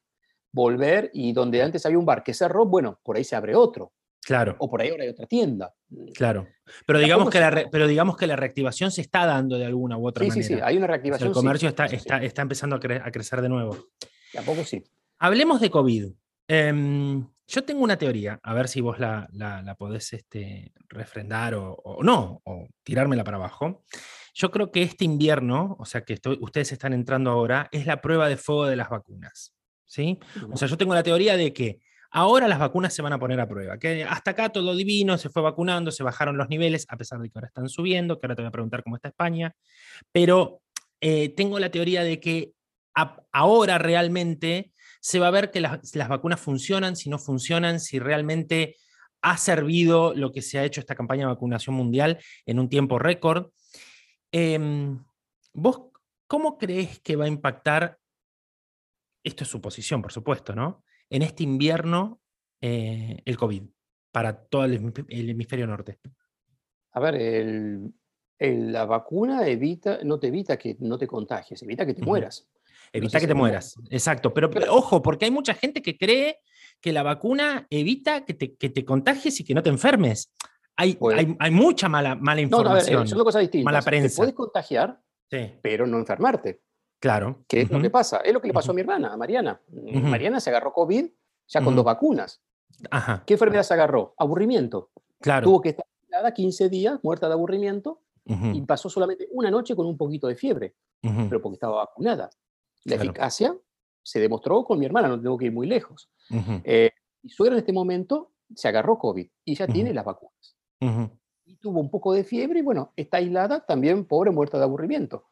volver 0.52 1.10
y 1.14 1.34
donde 1.34 1.62
antes 1.62 1.86
había 1.86 2.00
un 2.00 2.06
bar 2.06 2.24
que 2.24 2.34
cerró, 2.34 2.66
bueno, 2.66 3.00
por 3.04 3.18
ahí 3.18 3.24
se 3.24 3.36
abre 3.36 3.56
otro. 3.56 3.92
Claro. 4.28 4.58
O 4.60 4.70
por 4.70 4.82
ahí 4.82 4.90
ahora 4.90 5.04
hay 5.04 5.10
otra 5.10 5.26
tienda. 5.26 5.74
Claro. 6.14 6.50
Pero 6.86 7.00
digamos, 7.00 7.30
que 7.30 7.40
la 7.40 7.70
pero 7.72 7.88
digamos 7.88 8.18
que 8.18 8.28
la 8.28 8.36
reactivación 8.36 8.92
se 8.92 9.00
está 9.00 9.26
dando 9.26 9.58
de 9.58 9.66
alguna 9.66 9.98
u 9.98 10.06
otra 10.06 10.28
manera. 10.28 10.46
Sí, 10.46 10.56
sí, 10.56 10.60
hay 10.62 10.76
una 10.76 10.86
reactivación. 10.86 11.30
el 11.30 11.34
comercio 11.34 11.70
está, 11.70 11.86
está, 11.86 12.22
está, 12.22 12.42
empezando 12.42 12.76
a, 12.76 12.80
crecer 12.80 13.42
de 13.42 13.48
nuevo. 13.48 13.78
Tampoco 14.34 14.66
sí. 14.66 14.84
Hablemos 15.20 15.62
de 15.62 15.72
COVID. 15.72 16.08
Em, 16.50 17.26
yo 17.48 17.64
tengo 17.64 17.82
una 17.82 17.98
teoría, 17.98 18.38
a 18.44 18.54
ver 18.54 18.68
si 18.68 18.82
vos 18.82 19.00
la, 19.00 19.30
la, 19.32 19.76
podés 19.76 20.12
este, 20.12 20.74
refrendar 20.90 21.56
o, 21.56 22.00
no, 22.02 22.42
o 22.44 22.68
tirármela 22.84 23.24
para 23.24 23.38
abajo. 23.38 23.86
Yo 24.34 24.52
creo 24.52 24.74
que 24.74 24.82
este 24.82 25.06
invierno, 25.06 25.78
o 25.80 25.86
sea 25.86 26.02
que 26.02 26.20
ustedes 26.42 26.74
están 26.74 26.92
entrando 26.92 27.32
ahora, 27.32 27.70
es 27.72 27.86
la 27.86 28.02
prueba 28.02 28.28
de 28.28 28.36
fuego 28.36 28.66
de 28.66 28.76
las 28.76 28.90
vacunas. 28.90 29.54
¿sí? 29.86 30.20
O 30.52 30.58
sea, 30.58 30.68
yo 30.68 30.78
tengo 30.78 30.94
la 30.94 31.04
teoría 31.04 31.38
de 31.38 31.54
que 31.54 31.80
Ahora 32.12 32.48
las 32.48 32.60
vacunas 32.60 32.94
se 32.94 33.02
van 33.02 33.14
a 33.14 33.20
poner 33.20 33.40
a 33.40 33.48
prueba. 33.48 33.78
Que 33.78 34.04
hasta 34.04 34.32
acá 34.32 34.50
todo 34.50 34.76
divino, 34.76 35.18
se 35.18 35.30
fue 35.30 35.42
vacunando, 35.42 35.92
se 35.92 36.04
bajaron 36.04 36.38
los 36.38 36.50
niveles, 36.50 36.86
a 36.90 36.98
pesar 36.98 37.20
de 37.20 37.30
que 37.30 37.38
ahora 37.38 37.48
están 37.48 37.70
subiendo, 37.70 38.20
que 38.20 38.26
ahora 38.26 38.36
te 38.36 38.42
voy 38.42 38.50
a 38.50 38.52
preguntar 38.52 38.84
cómo 38.84 38.96
está 38.96 39.10
España. 39.10 39.54
Pero 40.12 40.62
eh, 41.02 41.30
tengo 41.30 41.60
la 41.60 41.70
teoría 41.70 42.04
de 42.04 42.20
que 42.20 42.54
ahora 43.32 43.78
realmente 43.78 44.72
se 45.00 45.20
va 45.20 45.28
a 45.28 45.32
ver 45.32 45.52
que 45.52 45.62
las, 45.62 46.10
vacunas 46.10 46.40
funcionan, 46.40 46.96
si 46.96 47.10
no 47.10 47.20
funcionan, 47.20 47.80
si 47.80 48.00
realmente 48.00 48.76
ha 49.22 49.38
servido 49.38 50.14
lo 50.14 50.32
que 50.32 50.42
se 50.42 50.58
ha 50.60 50.64
hecho 50.64 50.80
esta 50.80 50.96
campaña 50.96 51.22
de 51.22 51.34
vacunación 51.34 51.76
mundial 51.76 52.20
en 52.46 52.60
un 52.60 52.70
tiempo 52.70 52.98
récord. 53.00 53.52
Em, 54.32 55.04
¿Vos 55.54 55.92
cómo 56.28 56.58
crees 56.58 57.00
que 57.00 57.16
va 57.16 57.26
a 57.26 57.30
impactar? 57.30 57.98
Esto 59.24 59.44
es 59.44 59.50
su 59.50 59.60
posición, 59.62 60.02
por 60.02 60.12
supuesto, 60.12 60.56
¿no? 60.56 60.84
En 61.10 61.22
este 61.22 61.44
invierno 61.44 62.22
eh, 62.62 63.22
el 63.26 63.38
COVID 63.38 63.64
para 64.12 64.46
todo 64.46 64.66
el, 64.66 64.94
hemisferio 65.10 65.68
norte? 65.68 66.00
A 66.92 67.00
ver, 67.00 67.92
la 68.40 68.86
vacuna 68.86 69.48
evita, 69.48 70.00
no 70.04 70.20
te 70.20 70.28
evita 70.28 70.58
que 70.58 70.78
no 70.80 70.98
te 70.98 71.08
contagies, 71.08 71.62
evita 71.64 71.86
que 71.86 71.94
te 71.94 72.02
mueras. 72.04 72.48
Evita 72.92 73.20
que 73.20 73.28
te 73.28 73.34
mueras, 73.34 73.76
exacto. 73.90 74.34
Pero, 74.34 74.50
ojo, 74.70 75.02
porque 75.02 75.26
hay 75.26 75.32
mucha 75.32 75.54
gente 75.54 75.82
que 75.82 75.98
cree 75.98 76.40
que 76.80 76.94
la 76.94 77.04
vacuna 77.04 77.68
evita 77.70 78.26
que 78.26 78.34
te, 78.34 78.86
contagies 78.86 79.40
y 79.40 79.44
que 79.44 79.54
no 79.54 79.62
te 79.62 79.70
enfermes. 79.70 80.34
Hay, 80.76 80.94
pues 80.94 81.18
hay, 81.40 81.52
mucha 81.52 81.90
mala, 81.90 82.16
mala 82.16 82.42
información. 82.42 83.02
No, 83.02 83.08
son 83.08 83.18
dos 83.18 83.26
cosas 83.26 83.42
distintas. 83.42 83.66
Mala 83.66 83.82
prensa. 83.82 84.10
Te 84.10 84.16
puedes 84.18 84.36
contagiar, 84.36 85.02
pero 85.62 85.88
no 85.88 85.98
enfermarte. 85.98 86.62
Claro. 87.00 87.44
¿Qué 87.48 87.62
es 87.62 87.72
lo 87.72 87.82
que 87.82 87.90
pasa? 87.90 88.18
Es 88.18 88.34
lo 88.34 88.42
que 88.42 88.48
le 88.48 88.54
pasó 88.54 88.72
a 88.72 88.74
mi 88.74 88.82
hermana, 88.82 89.14
a 89.14 89.18
Mariana. 89.18 89.62
Mariana 89.70 90.40
se 90.40 90.50
agarró 90.50 90.74
COVID 90.74 91.08
ya 91.48 91.64
con 91.64 91.76
dos 91.76 91.86
vacunas. 91.86 92.42
Ajá. 92.92 93.24
¿Qué 93.26 93.34
enfermedad 93.34 93.64
se 93.64 93.74
agarró? 93.74 94.14
Aburrimiento. 94.18 94.92
Claro. 95.20 95.46
Tuvo 95.46 95.62
que 95.62 95.70
estar 95.70 95.86
15 96.34 96.70
días 96.70 97.00
muerta 97.04 97.28
de 97.28 97.34
aburrimiento 97.34 98.02
y 98.26 98.62
pasó 98.62 98.90
solamente 98.90 99.28
una 99.32 99.50
noche 99.50 99.76
con 99.76 99.86
un 99.86 99.98
poquito 99.98 100.28
de 100.28 100.36
fiebre, 100.36 100.76
pero 101.02 101.42
porque 101.42 101.56
estaba 101.56 101.78
vacunada. 101.78 102.30
La 102.84 102.96
eficacia 102.96 103.56
se 104.04 104.20
demostró 104.20 104.64
con 104.64 104.80
mi 104.80 104.86
hermana, 104.86 105.08
no 105.08 105.22
tengo 105.22 105.38
que 105.38 105.46
ir 105.46 105.52
muy 105.52 105.68
lejos. 105.68 106.10
Eh, 106.64 106.92
y 107.22 107.30
suegra 107.30 107.56
en 107.56 107.60
este 107.60 107.74
momento 107.74 108.32
se 108.56 108.68
agarró 108.68 108.98
COVID 108.98 109.28
y 109.46 109.56
ya 109.56 109.68
tiene 109.68 109.94
las 109.94 110.06
vacunas. 110.06 110.58
Y 111.46 111.56
tuvo 111.56 111.80
un 111.80 111.90
poco 111.90 112.14
de 112.14 112.24
fiebre 112.24 112.60
y 112.60 112.62
bueno, 112.62 112.92
está 112.98 113.18
aislada 113.18 113.66
también, 113.66 114.06
pobre, 114.06 114.32
muerta 114.32 114.58
de 114.58 114.66
aburrimiento. 114.66 115.26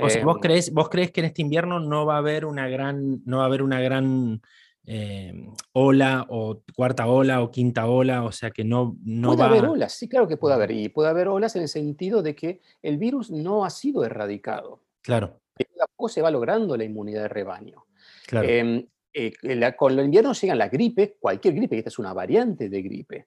O 0.00 0.08
sea, 0.08 0.24
¿vos, 0.24 0.36
em, 0.36 0.40
crees, 0.40 0.72
¿vos 0.72 0.88
crees 0.88 1.10
que 1.10 1.20
en 1.20 1.26
este 1.26 1.42
invierno 1.42 1.80
no 1.80 2.06
va 2.06 2.16
a 2.16 2.18
haber 2.18 2.44
una 2.44 2.68
gran, 2.68 3.22
no 3.24 3.38
va 3.38 3.44
a 3.44 3.46
haber 3.46 3.62
una 3.62 3.80
gran 3.80 4.40
eh, 4.84 5.46
ola 5.72 6.26
o 6.28 6.62
cuarta 6.74 7.06
ola 7.06 7.42
o 7.42 7.50
quinta 7.50 7.86
ola? 7.86 8.24
O 8.24 8.32
sea 8.32 8.50
que 8.50 8.64
no, 8.64 8.96
no 9.04 9.34
puede 9.34 9.48
haber 9.48 9.66
olas, 9.66 9.92
sí, 9.92 10.08
claro 10.08 10.28
que 10.28 10.36
puede 10.36 10.54
haber. 10.54 10.70
Y 10.70 10.88
puede 10.88 11.08
haber 11.10 11.28
olas 11.28 11.56
en 11.56 11.62
el 11.62 11.68
sentido 11.68 12.22
de 12.22 12.34
que 12.34 12.60
el 12.82 12.98
virus 12.98 13.30
no 13.30 13.64
ha 13.64 13.70
sido 13.70 14.04
erradicado. 14.04 14.82
Claro. 15.02 15.40
Tampoco 15.76 16.08
se 16.08 16.22
va 16.22 16.30
logrando 16.30 16.76
la 16.76 16.84
inmunidad 16.84 17.22
de 17.22 17.28
rebaño. 17.28 17.86
Claro. 18.26 18.48
Em, 18.48 18.86
eh, 19.14 19.32
con 19.76 19.98
el 19.98 20.06
invierno 20.06 20.32
llegan 20.32 20.58
las 20.58 20.70
gripes, 20.70 21.12
cualquier 21.20 21.54
gripe, 21.54 21.78
esta 21.78 21.90
es 21.90 21.98
una 21.98 22.12
variante 22.12 22.68
de 22.68 22.82
gripe. 22.82 23.26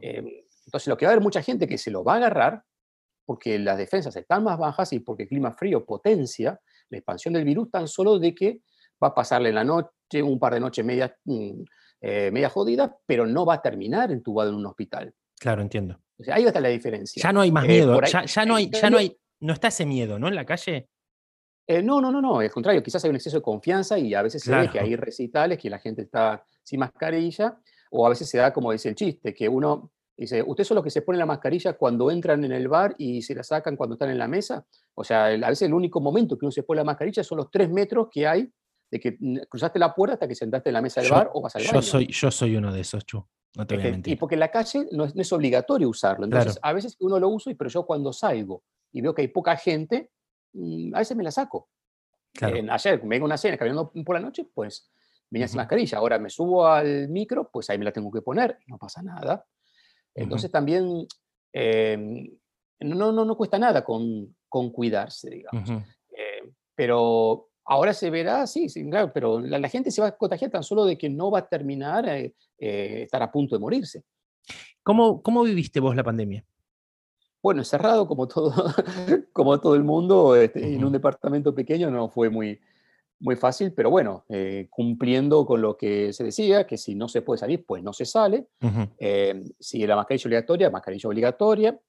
Em, 0.00 0.28
entonces, 0.66 0.88
lo 0.88 0.96
que 0.96 1.06
va 1.06 1.10
a 1.10 1.14
haber 1.14 1.22
mucha 1.22 1.42
gente 1.42 1.68
que 1.68 1.78
se 1.78 1.90
lo 1.90 2.02
va 2.02 2.14
a 2.14 2.16
agarrar 2.16 2.64
porque 3.30 3.60
las 3.60 3.78
defensas 3.78 4.16
están 4.16 4.42
más 4.42 4.58
bajas 4.58 4.92
y 4.92 4.98
porque 4.98 5.22
el 5.22 5.28
clima 5.28 5.52
frío 5.52 5.84
potencia 5.84 6.60
la 6.88 6.98
expansión 6.98 7.32
del 7.32 7.44
virus 7.44 7.70
tan 7.70 7.86
solo 7.86 8.18
de 8.18 8.34
que 8.34 8.62
va 9.00 9.06
a 9.06 9.14
pasarle 9.14 9.52
la 9.52 9.62
noche, 9.62 10.20
un 10.20 10.36
par 10.36 10.54
de 10.54 10.58
noches 10.58 10.84
media, 10.84 11.16
mm, 11.26 11.62
eh, 12.00 12.30
media 12.32 12.48
jodida, 12.48 12.92
pero 13.06 13.28
no 13.28 13.46
va 13.46 13.54
a 13.54 13.62
terminar 13.62 14.10
entubado 14.10 14.50
en 14.50 14.56
un 14.56 14.66
hospital. 14.66 15.14
Claro, 15.38 15.62
entiendo. 15.62 16.00
O 16.18 16.24
sea, 16.24 16.34
ahí 16.34 16.44
está 16.44 16.60
la 16.60 16.70
diferencia. 16.70 17.22
Ya 17.22 17.32
no 17.32 17.40
hay 17.40 17.52
más 17.52 17.66
eh, 17.66 17.68
miedo, 17.68 18.00
ya, 18.02 18.44
no 18.44 18.56
hay, 18.56 18.68
ya 18.68 18.90
no 18.90 18.98
hay, 18.98 19.16
no 19.38 19.52
está 19.52 19.68
ese 19.68 19.86
miedo, 19.86 20.18
¿no? 20.18 20.26
En 20.26 20.34
la 20.34 20.44
calle. 20.44 20.88
Eh, 21.68 21.84
no, 21.84 22.00
no, 22.00 22.10
no, 22.10 22.20
no, 22.20 22.40
al 22.40 22.50
contrario, 22.50 22.82
quizás 22.82 23.04
hay 23.04 23.10
un 23.10 23.16
exceso 23.16 23.36
de 23.36 23.42
confianza 23.42 23.96
y 23.96 24.12
a 24.12 24.22
veces 24.22 24.42
se 24.42 24.52
ve 24.52 24.68
que 24.68 24.80
hay 24.80 24.96
recitales 24.96 25.56
que 25.56 25.70
la 25.70 25.78
gente 25.78 26.02
está 26.02 26.44
sin 26.64 26.80
mascarilla, 26.80 27.60
o 27.92 28.04
a 28.04 28.08
veces 28.08 28.28
se 28.28 28.38
da, 28.38 28.52
como 28.52 28.72
dice 28.72 28.88
el 28.88 28.96
chiste, 28.96 29.32
que 29.32 29.48
uno 29.48 29.92
Dice, 30.20 30.42
¿ustedes 30.42 30.68
son 30.68 30.74
los 30.74 30.84
que 30.84 30.90
se 30.90 31.00
ponen 31.00 31.18
la 31.18 31.24
mascarilla 31.24 31.72
cuando 31.72 32.10
entran 32.10 32.44
en 32.44 32.52
el 32.52 32.68
bar 32.68 32.94
y 32.98 33.22
se 33.22 33.34
la 33.34 33.42
sacan 33.42 33.74
cuando 33.74 33.94
están 33.94 34.10
en 34.10 34.18
la 34.18 34.28
mesa? 34.28 34.66
O 34.94 35.02
sea, 35.02 35.24
a 35.28 35.48
veces 35.48 35.62
el 35.62 35.72
único 35.72 35.98
momento 35.98 36.36
que 36.36 36.44
uno 36.44 36.52
se 36.52 36.62
pone 36.62 36.76
la 36.80 36.84
mascarilla 36.84 37.24
son 37.24 37.38
los 37.38 37.50
tres 37.50 37.70
metros 37.70 38.08
que 38.12 38.26
hay 38.26 38.52
de 38.90 39.00
que 39.00 39.16
cruzaste 39.48 39.78
la 39.78 39.94
puerta 39.94 40.14
hasta 40.14 40.28
que 40.28 40.34
sentaste 40.34 40.68
en 40.68 40.74
la 40.74 40.82
mesa 40.82 41.00
del 41.00 41.10
bar 41.10 41.30
o 41.32 41.40
vas 41.40 41.56
al 41.56 41.62
baño. 41.62 41.72
Yo 41.72 41.80
soy, 41.80 42.06
yo 42.08 42.30
soy 42.30 42.54
uno 42.54 42.70
de 42.70 42.80
esos, 42.80 43.06
Chu. 43.06 43.26
No 43.56 43.66
te 43.66 43.76
voy 43.76 43.86
a 43.86 43.90
mentir. 43.92 44.12
Y 44.12 44.16
porque 44.16 44.34
en 44.34 44.40
la 44.40 44.50
calle 44.50 44.88
no 44.92 45.06
es, 45.06 45.32
obligatorio 45.32 45.88
usarlo. 45.88 46.26
Entonces, 46.26 46.58
a 46.60 46.72
veces 46.74 46.98
uno 47.00 47.18
lo 47.18 47.30
uso, 47.30 47.50
pero 47.56 47.70
yo 47.70 47.86
cuando 47.86 48.12
salgo 48.12 48.62
y 48.92 49.00
veo 49.00 49.14
que 49.14 49.22
hay 49.22 49.28
poca 49.28 49.56
gente, 49.56 50.10
mm, 50.52 50.94
a 50.94 50.98
veces 50.98 51.16
me 51.16 51.24
la 51.24 51.30
saco. 51.30 51.70
Claro. 52.34 52.56
ayer 52.72 53.02
me 53.04 53.08
vengo 53.08 53.24
a 53.24 53.28
una 53.28 53.38
cena 53.38 53.56
caminando 53.56 53.90
por 54.04 54.14
la 54.14 54.20
noche, 54.20 54.46
pues 54.52 54.92
venía 55.30 55.48
sin 55.48 55.56
mascarilla. 55.56 55.96
Ahora 55.96 56.18
me 56.18 56.28
subo 56.28 56.66
al 56.66 57.08
micro, 57.08 57.48
pues 57.50 57.70
ahí 57.70 57.78
me 57.78 57.86
la 57.86 57.92
tengo 57.92 58.10
que 58.10 58.20
poner, 58.20 58.58
no 58.66 58.76
pasa 58.76 59.02
nada. 59.02 59.46
Entonces 60.14 60.50
también 60.50 61.06
em, 61.52 62.30
no, 62.80 63.12
no, 63.12 63.24
no 63.24 63.36
cuesta 63.36 63.58
nada 63.58 63.84
con, 63.84 64.34
con 64.48 64.70
cuidarse, 64.70 65.30
digamos. 65.30 65.70
Eh, 66.10 66.50
pero 66.74 67.48
ahora 67.64 67.94
se 67.94 68.10
verá, 68.10 68.46
sí, 68.46 68.68
sí 68.68 68.88
claro, 68.88 69.12
pero 69.12 69.40
la, 69.40 69.68
gente 69.68 69.90
se 69.90 70.00
va 70.00 70.08
a 70.08 70.16
contagiar 70.16 70.50
tan 70.50 70.62
solo 70.62 70.84
de 70.84 70.98
que 70.98 71.08
no 71.08 71.30
va 71.30 71.40
a 71.40 71.48
terminar, 71.48 72.08
eh, 72.08 72.34
eh, 72.58 73.02
estar 73.02 73.22
a 73.22 73.30
punto 73.30 73.54
de 73.54 73.60
morirse. 73.60 74.02
¿Cómo, 74.82 75.22
¿Cómo 75.22 75.42
viviste 75.42 75.78
vos 75.78 75.94
la 75.94 76.02
pandemia? 76.02 76.44
Bueno, 77.42 77.60
encerrado 77.60 78.06
como 78.06 78.26
todo, 78.26 78.52
como 79.32 79.60
todo 79.60 79.74
el 79.74 79.84
mundo, 79.84 80.36
este, 80.36 80.74
en 80.74 80.84
un 80.84 80.92
departamento 80.92 81.54
pequeño 81.54 81.90
no 81.90 82.08
fue 82.08 82.28
muy, 82.28 82.60
muy 83.20 83.36
fácil, 83.36 83.72
pero 83.72 83.90
bueno, 83.90 84.24
eh, 84.30 84.66
cumpliendo 84.70 85.44
con 85.44 85.60
lo 85.60 85.76
que 85.76 86.12
se 86.12 86.24
decía, 86.24 86.66
que 86.66 86.78
si 86.78 86.94
no 86.94 87.06
se 87.06 87.20
puede 87.20 87.38
salir, 87.38 87.64
pues 87.66 87.82
no 87.82 87.92
se 87.92 88.06
sale. 88.06 88.48
Eh, 88.98 89.44
si 89.58 89.86
la 89.86 89.94
mascarilla 89.94 90.26
obligatoria, 90.26 90.70
mascarilla 90.70 91.08
obligatoria, 91.08 91.80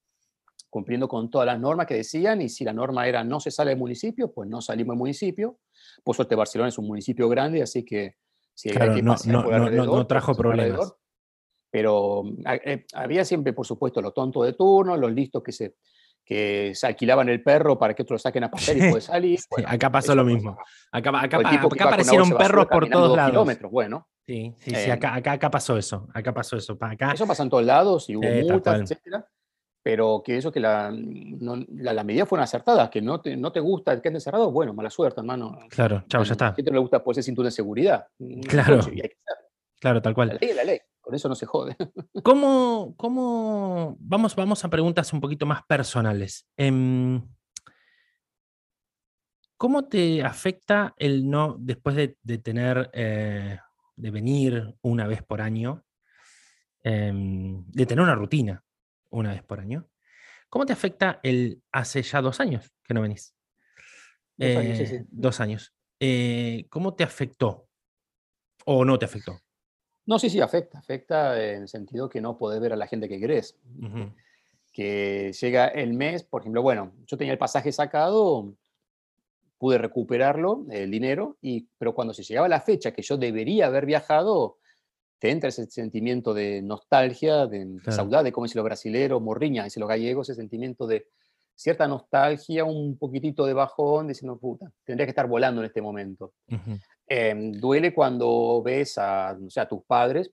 cumpliendo 0.69 1.07
con 1.07 1.29
todas 1.29 1.45
las 1.45 1.59
normas 1.59 1.87
que 1.87 1.95
decían, 1.95 2.41
y 2.41 2.49
si 2.49 2.65
la 2.65 2.73
norma 2.73 3.07
era 3.07 3.23
no 3.23 3.39
se 3.39 3.49
sale 3.49 3.69
del 3.71 3.79
municipio, 3.79 4.31
pues 4.33 4.49
no 4.49 4.61
salimos 4.61 4.93
del 4.93 4.99
municipio. 4.99 5.59
Por 6.03 6.15
suerte 6.15 6.35
Barcelona 6.35 6.67
es 6.69 6.77
un 6.77 6.87
municipio 6.87 7.29
grande, 7.29 7.61
así 7.61 7.83
que 7.85 8.15
si 8.53 8.69
hay 8.69 8.95
que 8.95 9.01
no, 9.01 9.15
no, 9.25 10.07
trajo 10.07 10.35
problemas. 10.35 10.93
Pero 11.69 12.23
eh, 12.65 12.85
había 12.93 13.23
siempre, 13.23 13.53
por 13.53 13.65
supuesto, 13.65 14.01
los 14.01 14.13
tontos 14.13 14.45
de 14.45 14.53
turno, 14.53 14.97
los 14.97 15.13
listos 15.13 15.41
que 15.41 15.53
se 15.53 15.75
que 16.25 16.71
se 16.75 16.87
alquilaban 16.87 17.29
el 17.29 17.43
perro 17.43 17.77
para 17.77 17.93
que 17.93 18.03
otros 18.03 18.15
lo 18.15 18.19
saquen 18.19 18.43
a 18.45 18.51
pasear 18.51 18.77
y 18.77 18.89
puede 18.89 19.01
salir. 19.01 19.39
acá 19.65 19.91
pasó 19.91 20.15
lo 20.15 20.23
mismo. 20.23 20.57
Acá, 20.91 21.11
acá, 21.21 21.37
aparecieron 21.85 22.31
perros 22.31 22.67
por 22.67 22.89
todos 22.89 23.15
lados. 23.15 23.31
Kilómetros. 23.31 23.71
Bueno, 23.71 24.07
Sí, 24.25 24.55
sí, 24.59 24.75
sí, 24.75 24.89
acá, 24.89 25.15
acá, 25.15 25.49
pasó 25.49 25.77
eso, 25.77 26.07
acá 26.13 26.33
pasó 26.33 26.55
eso. 26.55 26.77
Acá, 26.79 27.11
eso 27.13 27.25
pasa 27.25 27.43
en 27.43 27.49
todos 27.49 27.65
lados 27.65 28.09
y 28.09 28.15
hubo 28.15 28.27
multas, 28.27 28.81
etcétera 28.81 29.27
pero 29.83 30.21
que 30.23 30.37
eso 30.37 30.51
que 30.51 30.59
la, 30.59 30.91
las 30.91 32.05
medidas 32.05 32.29
fueron 32.29 32.43
acertadas, 32.43 32.89
que 32.89 33.01
no 33.01 33.19
te, 33.19 33.35
no 33.35 33.51
te 33.51 33.59
gusta 33.59 33.99
que 34.01 34.09
andes 34.09 34.23
cerrado, 34.23 34.51
bueno, 34.51 34.73
mala 34.73 34.89
suerte, 34.89 35.21
hermano. 35.21 35.57
Claro, 35.69 36.03
chao, 36.07 36.23
ya 36.23 36.33
está. 36.33 36.47
A 36.49 36.53
gente 36.53 36.69
no 36.69 36.75
le 36.75 36.81
gusta 36.81 37.03
ponerse 37.03 37.23
cinturón 37.23 37.47
de 37.47 37.51
seguridad. 37.51 38.07
Mm, 38.19 38.41
claro. 38.41 38.79
claro, 39.79 40.01
tal 40.01 40.13
cual. 40.13 40.27
La 40.29 40.33
ley 40.35 40.49
es 40.49 40.55
la 40.55 40.63
ley, 40.63 40.79
con 41.01 41.15
eso 41.15 41.27
no 41.27 41.35
se 41.35 41.45
jode. 41.45 41.75
¿Cómo, 42.23 42.93
cómo... 42.97 43.97
Vamos, 43.99 44.35
vamos 44.35 44.63
a 44.63 44.69
preguntas 44.69 45.11
un 45.13 45.21
poquito 45.21 45.45
más 45.45 45.63
personales. 45.63 46.47
Em, 46.55 47.21
¿Cómo 49.57 49.85
te 49.85 50.23
afecta 50.23 50.93
el 50.97 51.29
no, 51.29 51.55
después 51.59 51.95
de, 51.95 52.37
tener, 52.39 52.89
eh, 52.93 53.59
de 53.95 54.11
venir 54.11 54.75
una 54.81 55.07
vez 55.07 55.21
por 55.23 55.41
año, 55.41 55.83
em, 56.83 57.63
de 57.67 57.85
tener 57.85 58.03
una 58.03 58.15
rutina? 58.15 58.63
una 59.11 59.31
vez 59.31 59.43
por 59.43 59.59
año. 59.59 59.87
¿Cómo 60.49 60.65
te 60.65 60.73
afecta 60.73 61.19
el 61.23 61.61
hace 61.71 62.01
ya 62.01 62.21
dos 62.21 62.39
años 62.39 62.73
que 62.83 62.93
no 62.93 63.01
venís? 63.01 63.35
Dos 64.35 64.57
años, 64.57 64.77
sí, 64.77 64.87
sí. 64.87 64.97
Dos 65.09 65.39
años. 65.39 65.73
Eh, 65.99 66.65
¿Cómo 66.69 66.95
te 66.95 67.03
afectó? 67.03 67.67
¿O 68.65 68.83
no 68.83 68.97
te 68.97 69.05
afectó? 69.05 69.39
No, 70.05 70.19
sí, 70.19 70.29
sí, 70.29 70.39
afecta. 70.39 70.79
Afecta 70.79 71.41
en 71.41 71.63
el 71.63 71.67
sentido 71.67 72.09
que 72.09 72.21
no 72.21 72.37
podés 72.37 72.59
ver 72.59 72.73
a 72.73 72.75
la 72.75 72.87
gente 72.87 73.07
que 73.07 73.19
querés. 73.19 73.55
Que 74.73 75.31
llega 75.39 75.67
el 75.67 75.93
mes, 75.93 76.23
por 76.23 76.41
ejemplo, 76.41 76.61
bueno, 76.61 76.93
yo 77.05 77.17
tenía 77.17 77.33
el 77.33 77.39
pasaje 77.39 77.71
sacado, 77.71 78.53
pude 79.57 79.77
recuperarlo, 79.77 80.65
el 80.71 80.89
dinero, 80.89 81.37
y, 81.41 81.67
pero 81.77 81.93
cuando 81.93 82.13
se 82.13 82.23
llegaba 82.23 82.47
la 82.47 82.61
fecha 82.61 82.93
que 82.93 83.01
yo 83.01 83.17
debería 83.17 83.67
haber 83.67 83.85
viajado, 83.85 84.57
te 85.19 85.29
entra 85.29 85.49
ese 85.49 85.67
sentimiento 85.67 86.33
de 86.33 86.63
nostalgia, 86.63 87.45
de 87.45 87.79
saudade, 87.89 88.31
como 88.31 88.45
dicen 88.45 88.57
los 88.57 88.65
brasileros, 88.65 89.21
morriña, 89.21 89.65
dicen 89.65 89.81
los 89.81 89.89
gallegos, 89.89 90.29
ese 90.29 90.41
sentimiento 90.41 90.87
de 90.87 91.05
cierta 91.53 91.87
nostalgia, 91.87 92.65
un 92.65 92.97
poquitito 92.97 93.45
de 93.45 93.53
bajón, 93.53 94.07
diciendo, 94.07 94.35
puta, 94.39 94.71
tendría 94.83 95.05
que 95.05 95.11
estar 95.11 95.27
volando 95.27 95.61
en 95.61 95.67
este 95.67 95.79
momento. 95.79 96.33
Em, 97.13 97.51
duele 97.51 97.93
cuando 97.93 98.61
ves 98.63 98.97
a, 98.97 99.37
o 99.37 99.49
sea, 99.49 99.63
a 99.63 99.67
tus 99.67 99.83
padres 99.83 100.31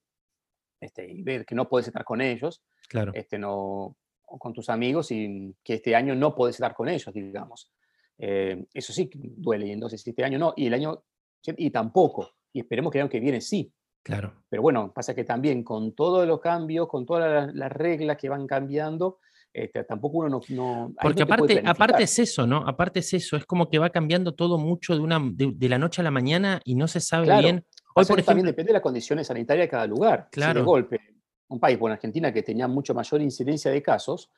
este, 0.80 1.10
y 1.10 1.22
ves 1.22 1.44
que 1.44 1.56
no 1.56 1.68
puedes 1.68 1.88
estar 1.88 2.04
con 2.04 2.20
ellos, 2.20 2.62
claro. 2.88 3.10
este, 3.16 3.36
no, 3.36 3.96
o 4.26 4.38
con 4.38 4.52
tus 4.52 4.70
amigos 4.70 5.10
y 5.10 5.56
que 5.64 5.74
este 5.74 5.96
año 5.96 6.14
no 6.14 6.36
puedes 6.36 6.54
estar 6.54 6.74
con 6.74 6.88
ellos, 6.88 7.12
digamos. 7.12 7.72
Em, 8.16 8.64
eso 8.72 8.92
sí 8.92 9.10
duele, 9.12 9.66
y 9.66 9.72
entonces 9.72 10.06
este 10.06 10.22
año 10.22 10.38
no, 10.38 10.54
y 10.56 10.68
el 10.68 10.74
año, 10.74 11.02
y 11.44 11.68
tampoco, 11.70 12.36
y 12.52 12.60
esperemos 12.60 12.92
que 12.92 12.98
el 12.98 13.02
año 13.02 13.10
que 13.10 13.18
viene 13.18 13.40
sí, 13.40 13.72
Claro. 14.04 14.32
Pero 14.48 14.62
bueno, 14.62 14.92
pasa 14.94 15.14
que 15.14 15.24
también 15.24 15.62
con 15.62 15.92
todos 15.92 16.26
los 16.26 16.40
cambios, 16.40 16.88
con 16.88 17.04
todas 17.04 17.52
las, 17.52 17.72
reglas 17.72 18.16
que 18.16 18.28
van 18.30 18.46
cambiando, 18.46 19.18
este, 19.64 19.84
tampoco 19.84 20.18
uno 20.18 20.40
no... 20.50 20.94
Porque 21.00 21.22
aparte, 21.22 21.62
aparte 21.64 22.02
es 22.04 22.18
eso, 22.18 22.46
¿no? 22.46 22.58
Aparte 22.58 23.00
es 23.00 23.12
eso, 23.14 23.36
es 23.36 23.44
como 23.44 23.68
que 23.68 23.78
va 23.78 23.90
cambiando 23.90 24.34
todo 24.34 24.58
mucho 24.58 24.94
de, 24.94 25.00
una, 25.00 25.20
de, 25.20 25.68
la 25.68 25.78
noche 25.78 26.00
a 26.00 26.04
la 26.04 26.10
mañana 26.10 26.60
y 26.64 26.74
no 26.74 26.86
se 26.86 27.00
sabe 27.00 27.26
bien. 27.40 27.64
Hoy, 27.94 28.04
por 28.04 28.18
ejemplo, 28.18 28.24
también 28.24 28.46
depende 28.46 28.68
de 28.68 28.74
las 28.74 28.82
condiciones 28.82 29.26
sanitarias 29.26 29.64
de 29.64 29.70
cada 29.70 29.86
lugar. 29.86 30.28
Claro. 30.30 30.52
Si 30.52 30.58
de 30.58 30.64
golpe, 30.64 31.00
un 31.48 31.58
país 31.58 31.76
como 31.78 31.92
Argentina 31.92 32.32
que 32.32 32.42
tenía 32.42 32.68
mucho 32.68 32.94
mayor 32.94 33.20
incidencia 33.20 33.70
de 33.70 33.82
casos, 33.82 34.30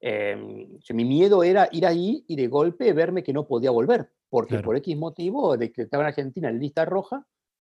em, 0.00 0.68
mi 0.90 1.04
miedo 1.04 1.42
era 1.42 1.68
ir 1.72 1.86
ahí 1.86 2.24
y 2.28 2.36
de 2.36 2.46
golpe 2.48 2.92
verme 2.92 3.22
que 3.22 3.32
no 3.32 3.46
podía 3.46 3.70
volver, 3.70 4.10
porque 4.28 4.58
por 4.58 4.76
X 4.76 4.96
motivo 4.96 5.56
de 5.56 5.72
que 5.72 5.82
estaba 5.82 6.02
en 6.02 6.08
Argentina 6.08 6.48
en 6.50 6.58
lista 6.58 6.84
roja, 6.84 7.26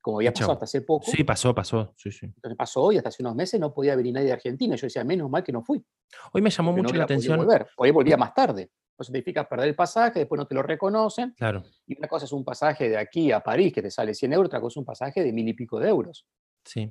como 0.08 0.20
había 0.20 0.32
pasado 0.32 0.52
hasta 0.52 0.64
hace 0.64 0.80
poco. 0.80 1.04
Sí, 1.10 1.22
pasó, 1.22 1.54
pasó. 1.54 1.92
Sí, 1.98 2.10
sí. 2.10 2.24
Entonces 2.24 2.56
pasó 2.56 2.90
y 2.92 2.96
hasta 2.96 3.10
hace 3.10 3.22
unos 3.22 3.34
meses 3.34 3.60
no 3.60 3.74
podía 3.74 3.94
venir 3.94 4.14
nadie 4.14 4.28
de 4.28 4.32
Argentina. 4.32 4.74
Yo 4.74 4.86
decía, 4.86 5.04
menos 5.04 5.28
mal 5.28 5.44
que 5.44 5.52
no 5.52 5.62
fui. 5.62 5.84
Hoy 6.32 6.40
me 6.40 6.48
llamó 6.48 6.72
mucho 6.72 6.94
la 6.94 7.04
atención. 7.04 7.36
Volver. 7.36 7.66
Hoy 7.76 7.90
volvía 7.90 8.16
más 8.16 8.32
tarde. 8.32 8.70
Eso 8.98 9.04
significa 9.04 9.46
perder 9.46 9.68
el 9.68 9.74
pasaje, 9.74 10.20
después 10.20 10.38
no 10.38 10.46
te 10.46 10.54
lo 10.54 10.62
reconocen. 10.62 11.34
Claro. 11.36 11.62
Y 11.86 11.98
una 11.98 12.08
cosa 12.08 12.24
es 12.24 12.32
un 12.32 12.42
pasaje 12.42 12.88
de 12.88 12.96
aquí 12.96 13.30
a 13.30 13.40
París 13.40 13.70
que 13.70 13.82
te 13.82 13.90
sale 13.90 14.14
100 14.14 14.32
euros, 14.32 14.46
otra 14.46 14.62
cosa 14.62 14.72
es 14.72 14.76
un 14.78 14.86
pasaje 14.86 15.22
de 15.22 15.30
mil 15.30 15.46
y 15.46 15.52
pico 15.52 15.78
de 15.78 15.90
euros. 15.90 16.26
Sí. 16.64 16.90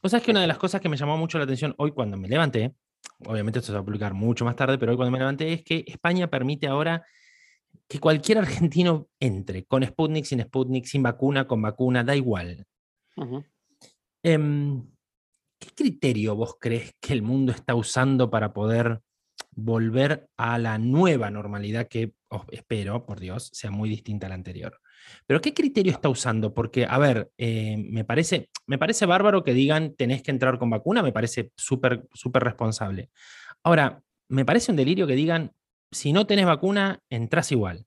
Vos 0.00 0.12
sabés 0.12 0.24
que 0.24 0.30
una 0.30 0.42
de 0.42 0.46
las 0.46 0.58
cosas 0.58 0.80
que 0.80 0.88
me 0.88 0.96
llamó 0.96 1.16
mucho 1.16 1.38
la 1.38 1.44
atención 1.44 1.74
hoy 1.78 1.90
cuando 1.90 2.16
me 2.16 2.28
levanté, 2.28 2.76
obviamente 3.26 3.58
esto 3.58 3.72
se 3.72 3.72
va 3.72 3.80
a 3.80 3.84
publicar 3.84 4.14
mucho 4.14 4.44
más 4.44 4.54
tarde, 4.54 4.78
pero 4.78 4.92
hoy 4.92 4.96
cuando 4.96 5.10
me 5.10 5.18
levanté 5.18 5.52
es 5.52 5.64
que 5.64 5.84
España 5.88 6.30
permite 6.30 6.68
ahora 6.68 7.04
que 7.88 8.00
cualquier 8.00 8.38
argentino 8.38 9.08
entre, 9.20 9.64
con 9.64 9.84
Sputnik, 9.84 10.24
sin 10.24 10.40
Sputnik, 10.42 10.86
sin 10.86 11.02
vacuna, 11.02 11.46
con 11.46 11.62
vacuna, 11.62 12.04
da 12.04 12.16
igual. 12.16 12.66
Em, 14.22 14.82
¿Qué 15.58 15.70
criterio 15.74 16.34
vos 16.34 16.56
crees 16.60 16.94
que 17.00 17.12
el 17.12 17.22
mundo 17.22 17.52
está 17.52 17.74
usando 17.74 18.30
para 18.30 18.52
poder 18.52 19.00
volver 19.52 20.28
a 20.36 20.58
la 20.58 20.78
nueva 20.78 21.30
normalidad 21.30 21.86
que 21.88 22.12
espero, 22.50 23.06
por 23.06 23.20
Dios, 23.20 23.50
sea 23.52 23.70
muy 23.70 23.88
distinta 23.88 24.26
a 24.26 24.30
la 24.30 24.34
anterior? 24.34 24.80
Pero 25.26 25.40
¿qué 25.40 25.54
criterio 25.54 25.92
está 25.92 26.08
usando? 26.08 26.52
Porque, 26.54 26.86
a 26.88 26.98
ver, 26.98 27.30
eh, 27.38 27.76
me, 27.78 28.04
parece, 28.04 28.50
me 28.66 28.78
parece 28.78 29.06
bárbaro 29.06 29.44
que 29.44 29.54
digan 29.54 29.94
tenés 29.94 30.22
que 30.22 30.30
entrar 30.30 30.58
con 30.58 30.70
vacuna, 30.70 31.02
me 31.02 31.12
parece 31.12 31.52
súper, 31.56 32.06
súper 32.12 32.42
responsable. 32.42 33.10
Ahora, 33.62 34.02
me 34.28 34.44
parece 34.44 34.70
un 34.70 34.76
delirio 34.76 35.06
que 35.06 35.14
digan, 35.14 35.52
si 35.94 36.12
no 36.12 36.26
tenés 36.26 36.46
vacuna, 36.46 37.00
entras 37.08 37.50
igual. 37.52 37.86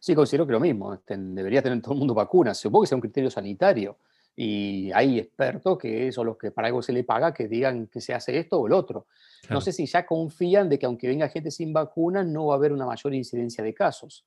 Sí, 0.00 0.14
considero 0.14 0.46
que 0.46 0.52
lo 0.52 0.60
mismo. 0.60 0.92
Este, 0.94 1.16
debería 1.16 1.62
tener 1.62 1.80
todo 1.80 1.94
el 1.94 2.00
mundo 2.00 2.12
vacunas. 2.12 2.58
Supongo 2.58 2.82
que 2.82 2.88
sea 2.88 2.96
un 2.96 3.02
criterio 3.02 3.30
sanitario. 3.30 3.98
Y 4.34 4.90
hay 4.92 5.18
expertos 5.18 5.78
que 5.78 6.10
son 6.10 6.26
los 6.26 6.38
que 6.38 6.50
para 6.50 6.68
algo 6.68 6.82
se 6.82 6.92
le 6.92 7.04
paga 7.04 7.34
que 7.34 7.48
digan 7.48 7.86
que 7.86 8.00
se 8.00 8.14
hace 8.14 8.38
esto 8.38 8.58
o 8.58 8.66
el 8.66 8.72
otro. 8.72 9.06
No 9.50 9.60
sé 9.60 9.72
si 9.72 9.86
ya 9.86 10.06
confían 10.06 10.68
de 10.68 10.78
que 10.78 10.86
aunque 10.86 11.06
venga 11.06 11.28
gente 11.28 11.50
sin 11.50 11.72
vacunas 11.72 12.26
no 12.26 12.46
va 12.46 12.54
a 12.54 12.56
haber 12.56 12.72
una 12.72 12.86
mayor 12.86 13.14
incidencia 13.14 13.62
de 13.62 13.74
casos. 13.74 14.24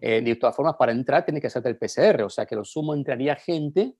Eh, 0.00 0.20
de 0.20 0.36
todas 0.36 0.54
formas, 0.54 0.76
para 0.76 0.92
entrar 0.92 1.24
tiene 1.24 1.40
que 1.40 1.46
hacerte 1.46 1.70
el 1.70 1.78
PCR, 1.78 2.22
o 2.22 2.30
sea 2.30 2.44
que 2.44 2.54
lo 2.54 2.64
sumo 2.64 2.94
entraría 2.94 3.34
gente 3.34 3.94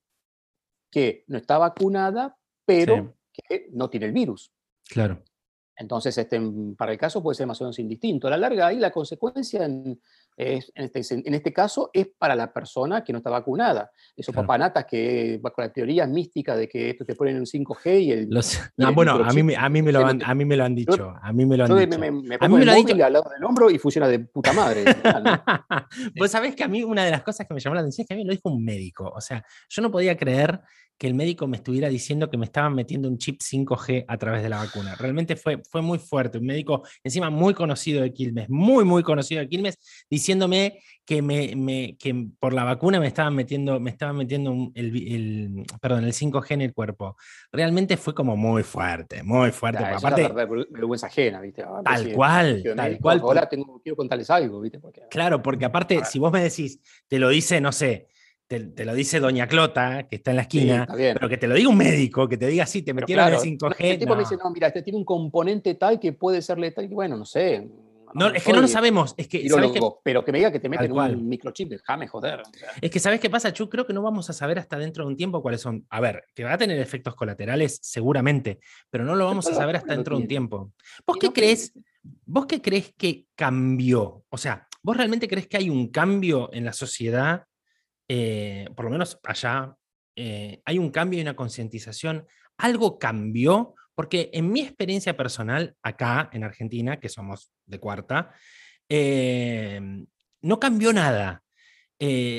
que 0.90 1.24
no 1.26 1.38
está 1.38 1.58
vacunada, 1.58 2.36
pero 2.64 3.14
que 3.32 3.68
no 3.72 3.88
tiene 3.88 4.06
el 4.06 4.12
virus. 4.12 4.52
Claro. 4.88 5.22
Entonces, 5.76 6.16
este, 6.16 6.40
para 6.76 6.92
el 6.92 6.98
caso 6.98 7.22
puede 7.22 7.34
ser 7.36 7.46
más 7.46 7.60
o 7.60 7.64
menos 7.64 7.78
indistinto. 7.78 8.26
A 8.26 8.30
la 8.30 8.38
larga, 8.38 8.68
ahí 8.68 8.78
la 8.78 8.90
consecuencia 8.90 9.64
en, 9.64 10.00
este, 10.36 11.00
en, 11.14 11.34
este, 11.34 11.52
caso 11.52 11.90
es 11.92 12.08
para 12.18 12.34
la 12.34 12.52
persona 12.52 13.02
que 13.02 13.12
no 13.12 13.18
está 13.18 13.30
vacunada. 13.30 13.90
Esos 14.14 14.34
papanatas 14.34 14.84
que, 14.84 15.40
con 15.42 15.64
la 15.64 15.72
teoría 15.72 16.06
mística 16.06 16.54
de 16.54 16.68
que 16.68 16.90
esto 16.90 17.04
te 17.04 17.14
ponen 17.14 17.38
un 17.38 17.46
5G 17.46 18.00
y 18.02 18.12
el... 18.12 18.28
bueno, 18.94 19.12
a 19.12 19.32
mí, 19.32 19.54
a, 19.54 19.68
mí 19.68 19.82
me 19.82 19.92
lo 19.92 20.06
han, 20.06 20.22
a 20.22 20.34
mí 20.34 20.44
me 20.44 20.56
lo 20.56 20.64
han 20.64 20.74
dicho. 20.74 21.14
a 21.22 21.32
mí 21.32 21.46
me 21.46 21.56
lo 21.56 21.64
han 21.64 21.76
dicho. 21.76 21.98
Me, 21.98 22.10
me, 22.10 22.36
a 22.38 22.48
mí 22.48 22.54
me 22.54 22.64
lo 22.64 22.72
han 22.72 22.84
dicho. 22.84 23.04
al 23.04 23.12
lado 23.12 23.30
del 23.30 23.44
hombro 23.44 23.70
y 23.70 23.78
funciona 23.78 24.08
de 24.08 24.18
puta 24.18 24.52
madre. 24.52 24.84
Vos 26.16 26.30
sabés 26.30 26.54
que 26.54 26.64
a 26.64 26.68
mí 26.68 26.84
una 26.84 27.04
de 27.04 27.10
las 27.10 27.22
cosas 27.22 27.46
que 27.46 27.54
me 27.54 27.60
llamó 27.60 27.74
la 27.74 27.80
atención 27.80 28.04
es 28.04 28.08
que 28.08 28.14
a 28.14 28.16
mí 28.16 28.24
me 28.24 28.28
lo 28.28 28.34
dijo 28.34 28.50
un 28.50 28.62
médico. 28.62 29.10
O 29.14 29.20
sea, 29.20 29.44
yo 29.70 29.82
no 29.82 29.90
podía 29.90 30.16
creer 30.16 30.60
que 30.98 31.06
el 31.06 31.14
médico 31.14 31.46
me 31.46 31.58
estuviera 31.58 31.88
diciendo 31.88 32.30
que 32.30 32.38
me 32.38 32.46
estaban 32.46 32.74
metiendo 32.74 33.08
un 33.08 33.18
chip 33.18 33.40
5G 33.40 34.06
a 34.08 34.16
través 34.16 34.42
de 34.42 34.48
la 34.48 34.58
vacuna. 34.58 34.94
Realmente 34.94 35.36
fue, 35.36 35.62
fue 35.70 35.82
muy 35.82 35.98
fuerte. 35.98 36.38
Un 36.38 36.46
médico, 36.46 36.82
encima 37.04 37.28
muy 37.28 37.54
conocido 37.54 38.02
de 38.02 38.12
Quilmes, 38.12 38.48
muy, 38.48 38.84
muy 38.84 39.02
conocido 39.02 39.40
de 39.40 39.48
Quilmes, 39.48 39.78
diciéndome 40.26 40.80
que, 41.04 41.22
me, 41.22 41.96
que 41.98 42.26
por 42.40 42.52
la 42.52 42.64
vacuna 42.64 42.98
me 42.98 43.06
estaban 43.06 43.34
metiendo, 43.34 43.78
me 43.78 43.90
estaban 43.90 44.16
metiendo 44.16 44.72
el, 44.74 45.64
perdón, 45.80 46.04
el 46.04 46.12
5G 46.12 46.50
en 46.50 46.60
el 46.62 46.74
cuerpo. 46.74 47.16
Realmente 47.52 47.96
fue 47.96 48.12
como 48.12 48.36
muy 48.36 48.64
fuerte, 48.64 49.22
muy 49.22 49.52
fuerte. 49.52 49.84
aparte, 49.84 50.28
vergüenza 50.70 51.06
ajena, 51.06 51.40
¿viste? 51.40 51.64
tal 51.84 52.12
cual, 52.12 52.62
tal 52.74 52.98
cual. 52.98 53.20
Ahora 53.20 53.48
tengo, 53.48 53.80
quiero 53.82 53.96
contarles 53.96 54.28
algo, 54.30 54.60
¿viste? 54.60 54.80
claro, 55.08 55.42
porque 55.42 55.64
aparte, 55.64 56.04
si 56.04 56.18
vos 56.18 56.32
me 56.32 56.42
decís, 56.42 56.80
te 57.06 57.20
lo 57.20 57.28
dice, 57.28 57.60
no 57.60 57.70
sé, 57.70 58.08
te, 58.48 58.84
lo 58.84 58.94
dice 58.94 59.20
Doña 59.20 59.46
Clota, 59.46 60.08
que 60.08 60.16
está 60.16 60.30
en 60.30 60.36
la 60.36 60.42
esquina, 60.42 60.88
pero 60.88 61.28
que 61.28 61.36
te 61.36 61.46
lo 61.46 61.54
diga 61.54 61.68
un 61.68 61.76
médico, 61.76 62.28
que 62.28 62.36
te 62.36 62.46
diga, 62.46 62.66
sí, 62.66 62.82
te 62.82 62.94
metieron 62.94 63.28
el 63.28 63.38
5G. 63.38 63.74
Este 63.78 63.98
tipo 63.98 64.14
me 64.14 64.22
dice, 64.22 64.36
no, 64.36 64.50
mira, 64.50 64.68
este 64.68 64.82
tiene 64.82 64.98
un 64.98 65.04
componente 65.04 65.74
tal 65.74 66.00
que 66.00 66.12
puede 66.12 66.42
ser 66.42 66.58
letal. 66.58 66.84
Y 66.84 66.94
bueno, 66.94 67.16
no 67.16 67.24
sé. 67.24 67.68
No, 68.18 68.28
es 68.28 68.42
que 68.42 68.52
no 68.52 68.60
lo 68.60 68.68
sabemos. 68.68 69.14
Es 69.16 69.28
que, 69.28 69.48
pero 70.02 70.24
que 70.24 70.32
me 70.32 70.38
diga 70.38 70.52
que 70.52 70.60
te 70.60 70.68
meten 70.68 70.92
un 70.92 71.28
microchip, 71.28 71.70
déjame 71.70 72.06
joder. 72.08 72.42
Es 72.80 72.90
que, 72.90 72.98
¿sabes 72.98 73.20
qué 73.20 73.30
pasa? 73.30 73.50
Yo 73.50 73.68
creo 73.68 73.86
que 73.86 73.92
no 73.92 74.02
vamos 74.02 74.28
a 74.30 74.32
saber 74.32 74.58
hasta 74.58 74.78
dentro 74.78 75.04
de 75.04 75.10
un 75.10 75.16
tiempo 75.16 75.42
cuáles 75.42 75.60
son. 75.60 75.86
A 75.90 76.00
ver, 76.00 76.24
que 76.34 76.44
va 76.44 76.54
a 76.54 76.58
tener 76.58 76.78
efectos 76.78 77.14
colaterales, 77.14 77.78
seguramente, 77.82 78.58
pero 78.90 79.04
no 79.04 79.14
lo 79.14 79.24
vamos 79.26 79.46
a 79.46 79.54
saber 79.54 79.76
hasta 79.76 79.94
dentro 79.94 80.16
de 80.16 80.22
un 80.22 80.28
tiempo. 80.28 80.72
¿Vos 81.06 81.16
qué 81.20 81.32
crees? 81.32 81.72
¿Vos 82.24 82.46
qué 82.46 82.60
crees 82.60 82.94
que 82.96 83.26
cambió? 83.34 84.24
O 84.28 84.38
sea, 84.38 84.66
¿vos 84.82 84.96
realmente 84.96 85.28
crees 85.28 85.46
que 85.48 85.56
hay 85.56 85.70
un 85.70 85.88
cambio 85.88 86.50
en 86.52 86.64
la 86.64 86.72
sociedad 86.72 87.46
eh, 88.08 88.68
por 88.74 88.84
lo 88.84 88.90
menos 88.90 89.18
allá, 89.24 89.76
eh, 90.14 90.62
hay 90.64 90.78
un 90.78 90.90
cambio 90.90 91.18
y 91.18 91.22
una 91.22 91.36
concientización. 91.36 92.26
Algo 92.56 92.98
cambió, 92.98 93.74
porque 93.96 94.30
en 94.32 94.52
mi 94.52 94.60
experiencia 94.60 95.16
personal, 95.16 95.74
acá 95.82 96.30
en 96.32 96.44
Argentina, 96.44 97.00
que 97.00 97.08
somos 97.08 97.50
de 97.64 97.80
cuarta, 97.80 98.32
eh, 98.88 99.80
no 100.42 100.60
cambió 100.60 100.92
nada, 100.92 101.42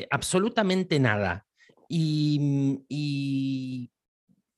absolutamente 0.10 1.00
nada. 1.00 1.46
Y, 1.90 2.80
y 2.88 3.92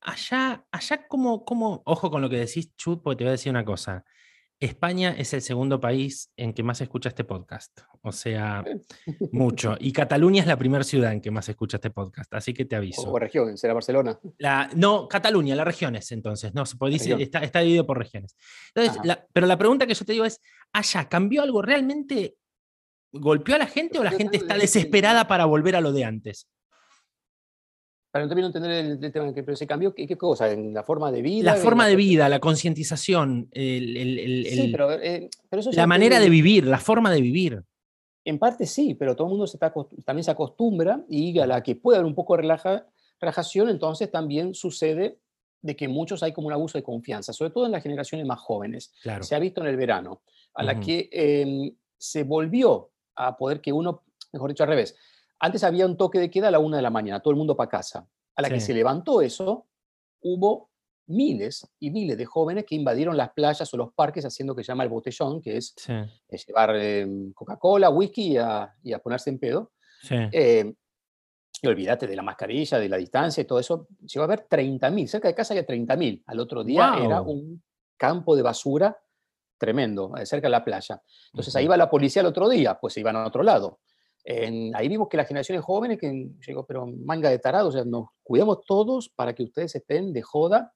allá, 0.00 0.64
allá 0.70 1.06
como, 1.08 1.44
como, 1.44 1.82
ojo 1.84 2.10
con 2.10 2.22
lo 2.22 2.30
que 2.30 2.36
decís, 2.36 2.74
Chut, 2.76 3.02
porque 3.02 3.18
te 3.18 3.24
voy 3.24 3.28
a 3.30 3.32
decir 3.32 3.50
una 3.50 3.64
cosa. 3.64 4.04
España 4.60 5.14
es 5.16 5.32
el 5.32 5.40
segundo 5.40 5.80
país 5.80 6.30
en 6.36 6.52
que 6.52 6.62
más 6.62 6.78
se 6.78 6.84
escucha 6.84 7.08
este 7.08 7.24
podcast. 7.24 7.80
O 8.02 8.12
sea, 8.12 8.62
mucho. 9.32 9.74
Y 9.80 9.92
Cataluña 9.92 10.42
es 10.42 10.46
la 10.46 10.58
primera 10.58 10.84
ciudad 10.84 11.12
en 11.12 11.22
que 11.22 11.30
más 11.30 11.46
se 11.46 11.52
escucha 11.52 11.78
este 11.78 11.90
podcast. 11.90 12.32
Así 12.34 12.52
que 12.52 12.66
te 12.66 12.76
aviso. 12.76 13.10
O 13.10 13.18
región, 13.18 13.56
será 13.56 13.72
Barcelona. 13.72 14.20
La, 14.36 14.70
no, 14.74 15.08
Cataluña, 15.08 15.56
las 15.56 15.66
regiones, 15.66 16.12
entonces. 16.12 16.52
No, 16.52 16.66
se 16.66 16.76
puede 16.76 16.94
decir, 16.94 17.16
está, 17.20 17.38
está, 17.38 17.60
dividido 17.60 17.86
por 17.86 17.96
regiones. 17.96 18.36
Entonces, 18.74 19.18
pero 19.32 19.46
la 19.46 19.56
pregunta 19.56 19.86
que 19.86 19.94
yo 19.94 20.04
te 20.04 20.12
digo 20.12 20.26
es: 20.26 20.40
¿allá 20.72 21.08
cambió 21.08 21.42
algo 21.42 21.62
realmente? 21.62 22.36
¿Golpeó 23.12 23.54
a 23.54 23.58
la 23.58 23.66
gente 23.66 23.98
o 23.98 24.04
la 24.04 24.12
gente 24.12 24.36
está 24.36 24.58
desesperada 24.58 25.26
para 25.26 25.46
volver 25.46 25.74
a 25.74 25.80
lo 25.80 25.92
de 25.92 26.04
antes? 26.04 26.46
Para 28.10 28.26
de 28.26 28.40
entender 28.40 28.70
el, 28.70 29.12
tema, 29.12 29.32
pero 29.32 29.54
se 29.54 29.68
cambió, 29.68 29.94
¿qué, 29.94 30.18
cosa? 30.18 30.50
¿En 30.50 30.74
la 30.74 30.82
forma 30.82 31.12
de 31.12 31.22
vida? 31.22 31.54
La 31.54 31.56
forma 31.56 31.86
de 31.86 31.94
vida, 31.94 32.28
la 32.28 32.40
concientización, 32.40 33.48
el, 33.52 34.46
sí, 34.50 34.68
pero, 34.72 34.92
eh, 34.94 35.30
eso 35.52 35.70
la 35.72 35.86
manera 35.86 36.18
de 36.18 36.28
vivir, 36.28 36.66
la 36.66 36.78
forma 36.78 37.12
de 37.12 37.20
vivir. 37.20 37.62
En 38.24 38.40
parte 38.40 38.66
sí, 38.66 38.94
pero 38.94 39.14
todo 39.14 39.28
el 39.28 39.30
mundo 39.30 39.46
se 39.46 39.56
está, 39.56 39.72
también 40.04 40.24
se 40.24 40.30
acostumbra 40.32 41.04
y 41.08 41.38
a 41.38 41.46
la 41.46 41.62
que 41.62 41.76
puede 41.76 41.98
haber 41.98 42.06
un 42.06 42.16
poco 42.16 42.36
de 42.36 42.42
relajación, 43.20 43.68
entonces 43.68 44.10
también 44.10 44.54
sucede 44.54 45.20
de 45.62 45.76
que 45.76 45.86
muchos 45.86 46.22
hay 46.24 46.32
como 46.32 46.48
un 46.48 46.52
abuso 46.52 46.78
de 46.78 46.82
confianza, 46.82 47.32
sobre 47.32 47.52
todo 47.52 47.66
en 47.66 47.72
las 47.72 47.82
generaciones 47.82 48.26
más 48.26 48.40
jóvenes. 48.40 48.92
Se 49.20 49.36
ha 49.36 49.38
visto 49.38 49.60
en 49.60 49.68
el 49.68 49.76
verano, 49.76 50.22
a 50.54 50.64
la 50.64 50.80
que 50.80 51.08
em, 51.12 51.72
se 51.96 52.24
volvió 52.24 52.90
a 53.14 53.36
poder 53.36 53.60
que 53.60 53.72
uno, 53.72 54.02
mejor 54.32 54.50
dicho 54.50 54.64
al 54.64 54.70
revés, 54.70 54.96
antes 55.40 55.64
había 55.64 55.86
un 55.86 55.96
toque 55.96 56.18
de 56.18 56.30
queda 56.30 56.48
a 56.48 56.50
la 56.50 56.58
una 56.58 56.76
de 56.76 56.82
la 56.82 56.90
mañana, 56.90 57.20
todo 57.20 57.32
el 57.32 57.38
mundo 57.38 57.56
para 57.56 57.70
casa. 57.70 58.06
A 58.36 58.42
la 58.42 58.48
que 58.48 58.60
se 58.60 58.72
levantó 58.72 59.22
eso, 59.22 59.66
hubo 60.20 60.70
miles 61.06 61.68
y 61.80 61.90
miles 61.90 62.16
de 62.16 62.24
jóvenes 62.24 62.64
que 62.64 62.74
invadieron 62.74 63.16
las 63.16 63.32
playas 63.32 63.72
o 63.74 63.76
los 63.76 63.92
parques 63.92 64.24
haciendo 64.24 64.54
que 64.54 64.62
se 64.62 64.68
llama 64.68 64.84
el 64.84 64.90
botellón, 64.90 65.40
que 65.40 65.56
es, 65.56 65.74
llevar 66.46 66.76
em, 66.76 67.32
Coca-Cola, 67.32 67.90
whisky 67.90 68.36
y 68.82 68.92
a, 68.92 68.98
ponerse 69.02 69.30
en 69.30 69.38
pedo. 69.38 69.72
Em, 70.08 70.74
y 71.62 71.66
olvídate 71.66 72.06
de 72.06 72.16
la 72.16 72.22
mascarilla, 72.22 72.78
de 72.78 72.88
la 72.88 72.96
distancia 72.96 73.42
y 73.42 73.44
todo 73.44 73.58
eso. 73.58 73.88
Llegó 74.00 74.22
a 74.22 74.24
haber 74.24 74.46
30.000, 74.46 75.06
cerca 75.06 75.28
de 75.28 75.34
casa 75.34 75.52
había 75.54 75.66
30.000. 75.66 76.22
Al 76.26 76.40
otro 76.40 76.64
día 76.64 76.94
era 77.02 77.20
un 77.22 77.62
campo 77.96 78.36
de 78.36 78.42
basura 78.42 78.96
tremendo, 79.58 80.16
eh, 80.16 80.24
cerca 80.24 80.46
de 80.46 80.52
la 80.52 80.64
playa. 80.64 81.02
Entonces 81.32 81.54
ahí 81.56 81.66
va 81.66 81.76
la 81.76 81.90
policía 81.90 82.20
al 82.22 82.26
otro 82.26 82.48
día, 82.48 82.78
pues 82.78 82.94
se 82.94 83.00
iban 83.00 83.16
a 83.16 83.26
otro 83.26 83.42
lado 83.42 83.80
ahí 84.24 84.88
vimos 84.88 85.08
que 85.08 85.16
las 85.16 85.28
generaciones 85.28 85.64
jóvenes, 85.64 85.98
que 85.98 86.30
llegó, 86.46 86.66
pero 86.66 86.86
manga 86.86 87.30
de 87.30 87.38
tarados, 87.38 87.74
o 87.74 87.78
sea, 87.78 87.84
nos 87.84 88.08
cuidamos 88.22 88.64
todos 88.64 89.08
para 89.08 89.34
que 89.34 89.44
ustedes 89.44 89.74
estén 89.74 90.12
de 90.12 90.22
joda. 90.22 90.72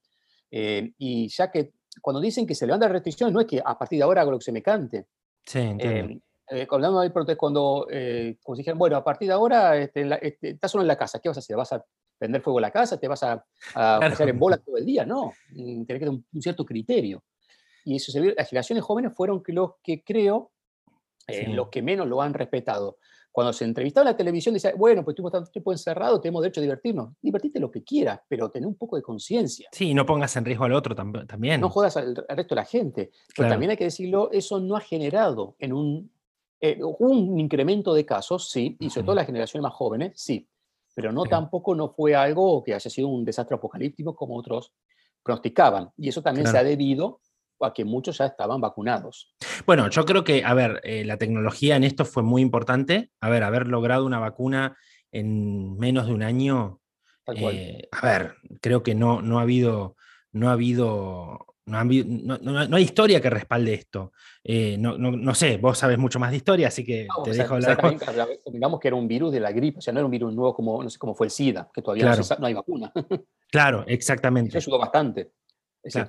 Eh, 0.50 0.92
y 0.98 1.28
ya 1.28 1.50
que 1.50 1.72
cuando 2.00 2.20
dicen 2.20 2.46
que 2.46 2.54
se 2.54 2.66
levantan 2.66 2.92
restricciones, 2.92 3.32
no 3.32 3.40
es 3.40 3.46
que 3.46 3.60
a 3.64 3.78
partir 3.78 3.98
de 3.98 4.04
ahora 4.04 4.22
hago 4.22 4.30
lo 4.30 4.38
que 4.38 4.44
se 4.44 4.52
me 4.52 4.62
cante. 4.62 5.06
Sí, 5.44 5.58
entiendo. 5.58 6.14
Eh, 6.14 6.20
eh, 6.62 6.66
cuando 6.66 7.02
cuando, 7.38 7.86
eh, 7.90 8.36
como 8.42 8.56
dijeron, 8.56 8.78
bueno, 8.78 8.96
a 8.96 9.04
partir 9.04 9.28
de 9.28 9.34
ahora 9.34 9.76
este, 9.76 10.08
este, 10.22 10.50
estás 10.50 10.70
solo 10.70 10.82
en 10.82 10.88
la 10.88 10.96
casa, 10.96 11.18
¿qué 11.18 11.28
vas 11.28 11.38
a 11.38 11.40
hacer? 11.40 11.56
¿Vas 11.56 11.72
a 11.72 11.84
prender 12.18 12.42
fuego 12.42 12.58
a 12.58 12.62
la 12.62 12.70
casa? 12.70 12.98
¿Te 12.98 13.08
vas 13.08 13.22
a, 13.22 13.44
a 13.74 14.00
pasar 14.00 14.28
en 14.28 14.38
bola 14.38 14.58
todo 14.58 14.76
el 14.76 14.84
día? 14.84 15.04
No, 15.04 15.32
mm, 15.50 15.84
tiene 15.84 15.86
que 15.86 15.98
tener 15.98 16.10
un, 16.10 16.26
un, 16.32 16.42
cierto 16.42 16.64
criterio. 16.64 17.22
Y 17.84 17.96
eso 17.96 18.12
se 18.12 18.20
vio, 18.20 18.32
las 18.36 18.48
generaciones 18.48 18.84
jóvenes 18.84 19.12
fueron 19.14 19.42
los 19.46 19.72
que 19.82 20.02
creo, 20.02 20.50
los 21.48 21.68
que 21.68 21.80
menos 21.80 22.06
lo 22.06 22.20
han 22.20 22.34
respetado 22.34 22.98
cuando 23.34 23.52
se 23.52 23.64
entrevistaba 23.64 24.02
en 24.02 24.12
la 24.12 24.16
televisión, 24.16 24.54
decía, 24.54 24.74
bueno, 24.76 25.02
pues 25.02 25.14
estuvimos 25.14 25.32
tanto 25.32 25.50
tiempo 25.50 25.72
encerrado, 25.72 26.20
tenemos 26.20 26.40
derecho 26.40 26.60
a 26.60 26.62
divertirnos. 26.62 27.14
Divertite 27.20 27.58
lo 27.58 27.68
que 27.68 27.82
quieras, 27.82 28.20
pero 28.28 28.48
ten 28.48 28.64
un 28.64 28.76
poco 28.76 28.94
de 28.94 29.02
conciencia. 29.02 29.68
Sí, 29.72 29.92
no 29.92 30.06
pongas 30.06 30.36
en 30.36 30.44
riesgo 30.44 30.66
al 30.66 30.72
otro 30.72 30.94
también. 30.94 31.60
No 31.60 31.68
jodas 31.68 31.96
al, 31.96 32.14
resto 32.14 32.54
de 32.54 32.60
la 32.60 32.64
gente. 32.64 33.10
Pero 33.36 33.48
también 33.48 33.72
hay 33.72 33.76
que 33.76 33.82
decirlo, 33.82 34.30
eso 34.30 34.60
no 34.60 34.76
ha 34.76 34.80
generado 34.80 35.56
en 35.58 35.72
un, 35.72 36.12
eh, 36.60 36.78
un 36.80 37.40
incremento 37.40 37.92
de 37.92 38.06
casos, 38.06 38.48
sí, 38.50 38.76
y 38.78 38.88
sobre 38.88 39.06
todo 39.06 39.16
las 39.16 39.26
generaciones 39.26 39.64
más 39.64 39.74
jóvenes, 39.74 40.12
sí. 40.14 40.46
Pero 40.94 41.10
no 41.10 41.24
tampoco 41.24 41.74
no 41.74 41.88
fue 41.88 42.14
algo 42.14 42.62
que 42.62 42.72
haya 42.72 42.88
sido 42.88 43.08
un 43.08 43.24
desastre 43.24 43.56
apocalíptico 43.56 44.14
como 44.14 44.36
otros 44.36 44.72
pronosticaban. 45.24 45.90
Y 45.96 46.08
eso 46.08 46.22
también 46.22 46.46
se 46.46 46.56
ha 46.56 46.62
debido 46.62 47.18
a 47.64 47.72
que 47.72 47.84
muchos 47.84 48.18
ya 48.18 48.26
estaban 48.26 48.60
vacunados. 48.60 49.34
Bueno, 49.66 49.88
yo 49.88 50.04
creo 50.04 50.24
que, 50.24 50.44
a 50.44 50.54
ver, 50.54 50.80
eh, 50.84 51.04
la 51.04 51.16
tecnología 51.16 51.76
en 51.76 51.84
esto 51.84 52.04
fue 52.04 52.22
muy 52.22 52.42
importante. 52.42 53.10
A 53.20 53.28
ver, 53.28 53.42
haber 53.42 53.68
logrado 53.68 54.04
una 54.04 54.18
vacuna 54.18 54.76
en 55.12 55.76
menos 55.78 56.06
de 56.06 56.14
un 56.14 56.22
año, 56.22 56.80
eh, 57.34 57.88
a 57.92 58.06
ver, 58.06 58.34
creo 58.60 58.82
que 58.82 58.94
no, 58.94 59.22
no 59.22 59.38
ha 59.38 59.42
habido, 59.42 59.96
no 60.32 60.48
ha 60.50 60.52
habido, 60.52 61.46
no, 61.66 62.76
hay 62.76 62.82
historia 62.82 63.20
que 63.20 63.30
respalde 63.30 63.74
esto. 63.74 64.12
Eh, 64.42 64.76
no, 64.78 65.34
sé, 65.34 65.56
vos 65.56 65.78
sabes 65.78 65.98
mucho 65.98 66.18
más 66.18 66.30
de 66.30 66.38
historia, 66.38 66.68
así 66.68 66.84
que 66.84 67.06
te 67.24 67.30
dejo 67.30 67.54
hablar. 67.54 67.78
digamos 68.46 68.80
que 68.80 68.88
era 68.88 68.96
un 68.96 69.08
virus 69.08 69.32
de 69.32 69.40
la 69.40 69.52
gripe, 69.52 69.78
o 69.78 69.80
sea, 69.80 69.92
no 69.92 70.00
era 70.00 70.04
un 70.06 70.10
virus 70.10 70.34
nuevo 70.34 70.54
como, 70.54 70.82
no 70.82 70.90
sé, 70.90 70.98
como 70.98 71.14
fue 71.14 71.28
el 71.28 71.30
SIDA, 71.30 71.70
que 71.72 71.80
todavía 71.80 72.14
no, 72.38 72.46
hay 72.46 72.54
vacuna. 72.54 72.92
claro, 73.50 73.84
exactamente. 73.86 74.58
Eso 74.58 74.70
ayudó 74.70 74.80
bastante 74.80 75.32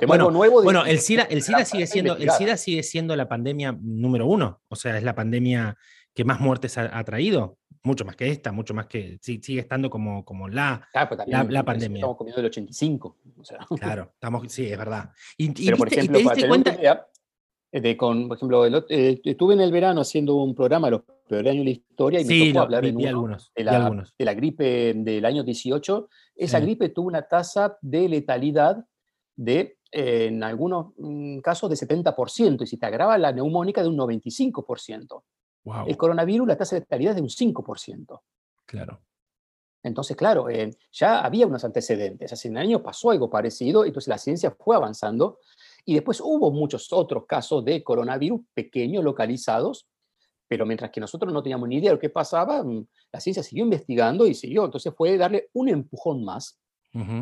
bueno, 0.08 0.32
nuevo 0.32 0.64
bueno, 0.64 0.86
el 0.86 1.00
SIDA, 1.00 1.24
el 1.24 1.42
SIDA 1.42 1.66
sigue 1.66 1.88
siendo, 1.88 2.16
el 2.16 2.30
SIDA 2.32 2.58
sigue 2.58 2.84
siendo 2.84 3.16
la 3.16 3.28
pandemia 3.28 3.78
número 3.82 4.28
uno. 4.28 4.62
O 4.70 4.76
sea, 4.76 4.98
es 4.98 5.04
la 5.04 5.16
pandemia 5.16 5.78
que 6.14 6.24
más 6.24 6.40
muertes 6.40 6.78
ha, 6.78 7.04
traído. 7.04 7.58
Mucho 7.84 8.04
más 8.04 8.16
que 8.16 8.30
esta, 8.30 8.52
mucho 8.52 8.74
más 8.74 8.88
que. 8.88 9.20
Sigue 9.22 9.60
estando 9.60 9.92
como, 9.92 10.26
como 10.26 10.48
la, 10.48 10.88
la, 10.94 11.64
pandemia. 11.64 12.00
Estamos 12.00 12.18
comiendo 12.18 12.42
el 12.42 12.48
85. 12.48 13.18
Claro, 13.80 14.12
estamos, 14.14 14.52
sí, 14.52 14.66
es 14.66 14.78
verdad. 14.78 15.12
Y, 15.38 15.52
Pero, 15.66 15.78
por 15.78 15.94
ejemplo, 15.94 16.18
te 16.18 16.24
diste 16.24 16.48
cuenta. 16.48 17.08
de, 17.72 17.98
con, 17.98 18.28
por 18.28 18.38
ejemplo, 18.38 18.66
eh, 18.90 19.22
estuve 19.24 19.54
en 19.54 19.62
el 19.62 19.72
verano 19.72 20.02
haciendo 20.02 20.36
un 20.36 20.56
programa, 20.56 20.90
los 20.90 21.02
peores 21.28 21.52
años 21.52 21.62
de 21.62 21.66
la 21.66 21.70
historia, 21.72 22.22
y 22.22 22.26
me 22.26 22.48
tocó 22.48 22.60
hablar 22.62 22.86
en 22.86 23.08
algunos, 23.08 23.52
de, 23.56 23.64
la, 23.64 23.90
de, 24.18 24.26
la, 24.26 24.34
gripe 24.34 24.94
del 24.96 25.26
año 25.26 25.44
18. 25.44 26.10
Esa 26.38 26.60
gripe 26.60 26.90
tuvo 26.90 27.08
una 27.08 27.24
tasa 27.24 27.78
de 27.82 28.10
letalidad 28.10 28.84
de, 29.36 29.78
en 29.92 30.44
algunos 30.44 30.94
mm, 30.98 31.40
casos, 31.40 31.70
de 31.70 31.76
70%, 31.76 32.64
y 32.64 32.68
si 32.68 32.78
te 32.78 32.86
agrava 32.86 33.18
la 33.18 33.32
neumónica, 33.32 33.82
de 33.82 33.90
un 33.90 33.98
95%. 33.98 35.24
El 35.88 35.98
coronavirus, 35.98 36.48
la 36.48 36.58
tasa 36.58 36.76
de 36.76 36.82
letalidad 36.82 37.12
es 37.12 37.16
de 37.16 37.22
un 37.24 37.54
5%. 37.54 38.22
Claro. 38.66 39.02
Entonces, 39.82 40.16
claro, 40.16 40.50
eh, 40.50 40.72
ya 40.92 41.22
había 41.22 41.46
unos 41.46 41.64
antecedentes. 41.64 42.32
Hace 42.32 42.50
un 42.50 42.58
año 42.58 42.82
pasó 42.82 43.12
algo 43.12 43.30
parecido, 43.30 43.86
entonces 43.86 44.08
la 44.08 44.18
ciencia 44.18 44.52
fue 44.52 44.76
avanzando 44.76 45.40
y 45.86 45.94
después 45.94 46.20
hubo 46.22 46.52
muchos 46.52 46.92
otros 46.92 47.26
casos 47.28 47.64
de 47.64 47.84
coronavirus 47.84 48.42
pequeños, 48.54 49.04
localizados, 49.04 49.88
pero 50.48 50.66
mientras 50.66 50.90
que 50.92 51.00
nosotros 51.00 51.32
no 51.32 51.44
teníamos 51.44 51.70
ni 51.70 51.78
idea 51.78 51.92
de 51.92 51.96
lo 51.96 52.00
que 52.00 52.10
pasaba, 52.10 52.64
mm, 52.64 52.88
la 53.12 53.20
ciencia 53.20 53.44
siguió 53.44 53.64
investigando 53.64 54.26
y 54.26 54.34
siguió. 54.34 54.66
Entonces 54.66 54.94
fue 54.96 55.18
darle 55.18 55.50
un 55.54 55.70
empujón 55.70 56.24
más 56.24 56.60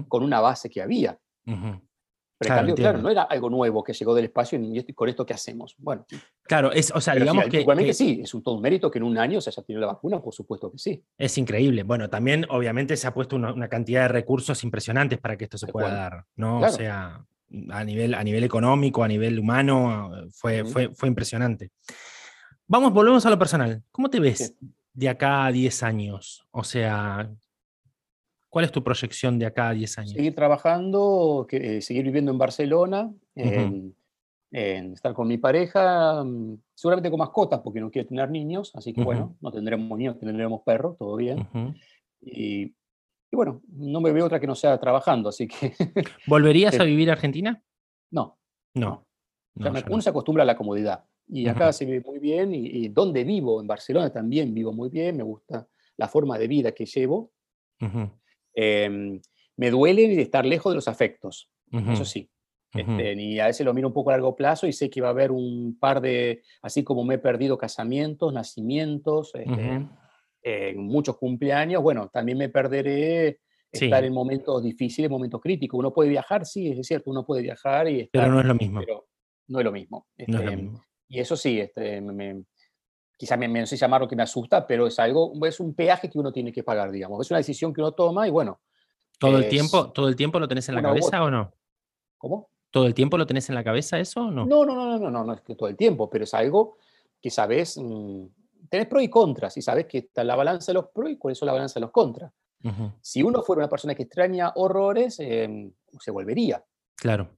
con 0.08 0.24
una 0.24 0.40
base 0.40 0.70
que 0.70 0.84
había 0.84 1.20
claro, 2.40 2.98
no 2.98 3.10
era 3.10 3.24
algo 3.24 3.50
nuevo 3.50 3.84
que 3.84 3.94
llegó 3.94 4.14
del 4.14 4.26
espacio 4.26 4.60
y 4.60 4.94
con 4.94 5.10
esto 5.10 5.26
qué 5.26 5.34
hacemos. 5.34 5.76
Bueno. 5.78 6.06
Claro, 6.44 6.72
es, 6.72 6.92
o 6.94 7.02
sea, 7.02 7.16
digamos 7.16 7.46
que. 7.46 7.62
Igualmente 7.62 7.94
sí, 7.94 8.22
es 8.24 8.34
un 8.34 8.44
todo 8.44 8.56
un 8.56 8.62
mérito 8.62 8.92
que 8.92 9.00
en 9.00 9.04
un 9.04 9.18
año 9.18 9.40
se 9.42 9.50
haya 9.50 9.64
tenido 9.64 9.82
la 9.82 9.94
vacuna, 9.94 10.22
por 10.22 10.34
supuesto 10.34 10.72
que 10.72 10.78
sí. 10.78 11.04
Es 11.18 11.38
increíble. 11.38 11.84
Bueno, 11.84 12.10
también 12.10 12.46
obviamente 12.50 12.98
se 12.98 13.08
ha 13.08 13.14
puesto 13.14 13.36
una, 13.36 13.68
cantidad 13.68 14.04
de 14.04 14.08
recursos 14.10 14.64
impresionantes 14.64 15.20
para 15.20 15.38
que 15.38 15.46
esto 15.46 15.58
se 15.58 15.68
pueda 15.68 15.94
dar, 15.94 16.26
¿no? 16.36 16.60
O 16.60 16.70
sea, 16.70 17.26
a 17.70 17.84
nivel, 17.84 18.14
a 18.14 18.24
nivel 18.24 18.44
económico, 18.44 19.04
a 19.04 19.08
nivel 19.08 19.40
humano, 19.40 20.12
fue, 20.32 20.66
fue, 20.66 20.90
fue 20.94 21.08
impresionante. 21.08 21.72
Vamos, 22.68 22.94
volvemos 22.94 23.26
a 23.26 23.30
lo 23.30 23.38
personal. 23.38 23.84
¿Cómo 23.92 24.10
te 24.10 24.20
ves 24.20 24.56
de 24.94 25.10
acá 25.10 25.46
a 25.46 25.52
10 25.52 25.84
años? 25.84 26.46
O 26.52 26.64
sea, 26.64 27.30
¿Cuál 28.54 28.66
es 28.66 28.72
tu 28.72 28.84
proyección 28.84 29.40
de 29.40 29.48
acá 29.48 29.70
a 29.70 29.74
10 29.74 29.98
años? 29.98 30.12
Seguir 30.12 30.36
trabajando, 30.36 31.48
que, 31.50 31.78
eh, 31.78 31.82
seguir 31.82 32.04
viviendo 32.04 32.30
en 32.30 32.38
Barcelona, 32.38 33.12
en, 33.34 33.96
estar 34.52 35.16
con 35.16 35.28
mi 35.28 35.40
pareja, 35.40 36.24
mm, 36.24 36.60
seguramente 36.76 37.10
con 37.10 37.18
mascotas, 37.18 37.62
porque 37.62 37.82
no 37.82 37.90
quiero 37.90 38.08
tener 38.08 38.30
niños, 38.30 38.72
así 38.76 38.94
que 38.94 39.04
bueno, 39.04 39.36
no 39.42 39.52
tendremos 39.52 39.98
niños, 39.98 40.20
tendremos 40.20 40.62
perros, 40.62 40.96
todo 41.00 41.16
bien. 41.16 41.48
y, 42.22 42.76
bueno, 43.32 43.64
no 43.70 44.00
me 44.02 44.12
veo 44.12 44.28
otra 44.28 44.40
que 44.40 44.46
no 44.46 44.54
sea 44.54 44.80
trabajando, 44.80 45.30
así 45.30 45.48
que... 45.48 45.74
¿Volverías 46.28 46.80
a 46.80 46.84
vivir 46.84 47.10
a 47.10 47.14
Argentina? 47.14 47.60
No. 48.12 48.38
No. 48.76 49.08
uno 49.56 50.00
se 50.00 50.12
acostumbra 50.12 50.44
a 50.44 50.46
la 50.46 50.56
comodidad. 50.56 51.06
Y 51.28 51.48
acá 51.48 51.74
se 51.74 51.86
vive 51.86 52.04
muy 52.06 52.20
bien, 52.20 52.54
y, 52.54 52.68
y, 52.68 52.90
donde 52.90 53.24
vivo, 53.24 53.60
en 53.62 53.66
Barcelona 53.66 54.12
también 54.12 54.54
vivo 54.54 54.72
muy 54.72 54.90
bien, 54.90 55.18
me 55.18 55.24
gusta 55.24 55.68
la 55.98 56.08
forma 56.08 56.38
de 56.38 56.48
vida 56.48 56.72
que 56.72 56.86
llevo. 56.86 57.32
Em, 58.54 59.22
me 59.58 59.70
duele 59.70 60.22
estar 60.22 60.46
lejos 60.46 60.72
de 60.72 60.76
los 60.76 60.88
afectos, 60.88 61.50
eso 61.72 62.06
sí. 62.06 62.30
Este, 62.74 63.14
y 63.14 63.40
a 63.40 63.46
veces 63.46 63.66
lo 63.66 63.74
miro 63.74 63.88
un 63.88 63.94
poco 63.94 64.10
a 64.10 64.14
largo 64.14 64.36
plazo 64.36 64.66
y 64.66 64.74
sé 64.74 64.90
que 64.90 65.00
va 65.00 65.10
a 65.10 65.12
haber 65.12 65.32
un 65.32 65.78
par 65.80 66.02
de, 66.02 66.42
así 66.64 66.84
como 66.84 67.04
me 67.04 67.16
he 67.16 67.20
perdido 67.20 67.56
casamientos, 67.56 68.34
nacimientos, 68.34 69.32
este, 69.36 69.88
en 70.44 70.80
muchos 70.80 71.18
cumpleaños, 71.18 71.82
bueno, 71.84 72.10
también 72.10 72.38
me 72.38 72.50
perderé 72.50 73.40
estar 73.72 74.04
en 74.04 74.14
momentos 74.14 74.62
difíciles, 74.64 75.10
momentos 75.10 75.42
críticos. 75.42 75.80
Uno 75.80 75.94
puede 75.94 76.10
viajar, 76.10 76.46
sí, 76.46 76.70
es 76.70 76.86
cierto, 76.86 77.12
uno 77.12 77.26
puede 77.26 77.42
viajar 77.42 77.88
y 77.88 78.02
estar, 78.02 78.24
Pero 78.24 78.34
no 78.34 78.40
es 78.40 78.46
lo 78.46 78.56
mismo. 78.56 78.80
Pero 78.80 79.08
no 79.48 79.60
es 79.60 79.66
lo 79.66 79.72
mismo. 79.72 80.08
no 80.18 80.24
es 80.24 80.30
lo 80.30 80.52
este, 80.52 80.56
mismo. 80.56 80.84
Y 81.08 81.20
eso 81.20 81.36
sí, 81.36 81.60
este, 81.60 82.02
me, 82.02 82.44
quizás 83.18 83.38
me, 83.38 83.48
no 83.48 83.66
sé 83.66 83.78
llamarlo 83.78 84.08
que 84.08 84.16
me 84.16 84.24
asusta, 84.24 84.66
pero 84.66 84.88
es 84.88 85.00
algo, 85.00 85.34
es 85.46 85.60
un 85.60 85.74
peaje 85.74 86.10
que 86.10 86.20
uno 86.20 86.32
tiene 86.32 86.52
que 86.52 86.64
pagar, 86.64 86.92
digamos. 86.92 87.26
Es 87.26 87.32
una 87.32 87.38
decisión 87.38 87.74
que 87.74 87.82
uno 87.82 87.92
toma 87.92 88.28
y 88.28 88.32
bueno. 88.32 88.60
¿Todo 89.20 89.38
el 89.38 89.48
tiempo, 89.48 89.92
todo 89.92 90.10
el 90.10 90.16
tiempo 90.16 90.40
lo 90.40 90.48
tenés 90.48 90.68
en 90.70 90.76
la 90.76 90.82
cabeza 90.82 91.24
o 91.24 91.32
no? 91.32 91.54
¿Cómo? 92.18 92.50
¿Todo 92.72 92.88
el 92.88 92.94
tiempo 92.94 93.18
lo 93.18 93.26
tenés 93.26 93.48
en 93.50 93.56
la 93.56 93.64
cabeza 93.64 94.00
eso 94.00 94.22
o 94.22 94.32
no? 94.32 94.46
No, 94.46 94.66
no, 94.66 94.74
no, 94.74 94.98
no, 94.98 95.10
no, 95.10 95.24
no, 95.24 95.34
es 95.34 95.42
que 95.42 95.56
todo 95.56 95.70
el 95.70 95.78
tiempo, 95.78 96.10
pero 96.10 96.24
es 96.24 96.34
algo 96.34 96.78
que 97.22 97.30
sabes, 97.30 97.78
mm, 97.78 98.26
tenés 98.68 98.88
pros 98.88 99.04
y 99.04 99.10
contras, 99.10 99.56
y 99.58 99.62
sabes 99.62 99.86
que 99.86 100.00
está 100.00 100.24
la 100.24 100.36
balanza 100.36 100.72
de 100.72 100.74
los 100.74 100.88
pros 100.90 101.12
y 101.12 101.18
cuál 101.18 101.34
es 101.34 101.42
la 101.44 101.54
balanza 101.54 101.76
de 101.76 101.82
los 101.82 101.92
contras. 101.92 102.32
Si 103.02 103.22
uno 103.22 103.42
fuera 103.44 103.60
una 103.60 103.70
persona 103.70 103.94
que 103.94 104.04
extraña 104.04 104.54
horrores, 104.56 105.20
em, 105.20 105.72
se 106.00 106.12
volvería. 106.12 106.64
Claro. 106.96 107.30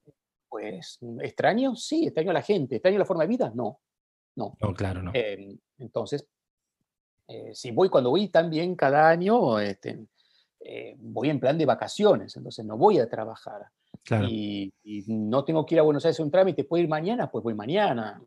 Pues, 0.48 1.00
¿extraño? 1.22 1.76
Sí, 1.76 2.06
extraño 2.06 2.30
a 2.30 2.34
la 2.36 2.42
gente. 2.44 2.76
¿Extraño 2.76 3.00
la 3.00 3.06
forma 3.06 3.24
de 3.24 3.30
vida? 3.30 3.52
No. 3.54 3.80
No, 4.36 4.58
no 4.60 4.74
claro, 4.74 5.02
no. 5.02 5.12
Em, 5.14 5.58
entonces, 5.78 6.28
eh, 7.28 7.52
si 7.54 7.72
voy 7.72 7.90
cuando 7.90 8.10
voy 8.10 8.28
también 8.30 8.76
cada 8.76 9.10
año, 9.10 9.60
este, 9.60 10.06
eh, 10.60 10.96
voy 10.98 11.30
en 11.30 11.40
plan 11.40 11.58
de 11.58 11.66
vacaciones, 11.66 12.36
entonces 12.36 12.66
no 12.66 12.78
voy 12.78 13.00
a 13.00 13.10
trabajar. 13.10 13.68
Claro. 14.04 14.28
Y, 14.30 14.74
y, 14.84 15.04
no 15.08 15.44
tengo 15.44 15.66
que 15.66 15.76
ir 15.76 15.80
a 15.80 15.84
Buenos 15.84 16.06
Aires 16.06 16.20
a 16.20 16.24
un 16.24 16.32
trámite, 16.32 16.64
¿puedo 16.64 16.84
ir 16.84 16.90
mañana? 16.90 17.32
Pues 17.32 17.44
voy 17.44 17.54
mañana 17.54 18.22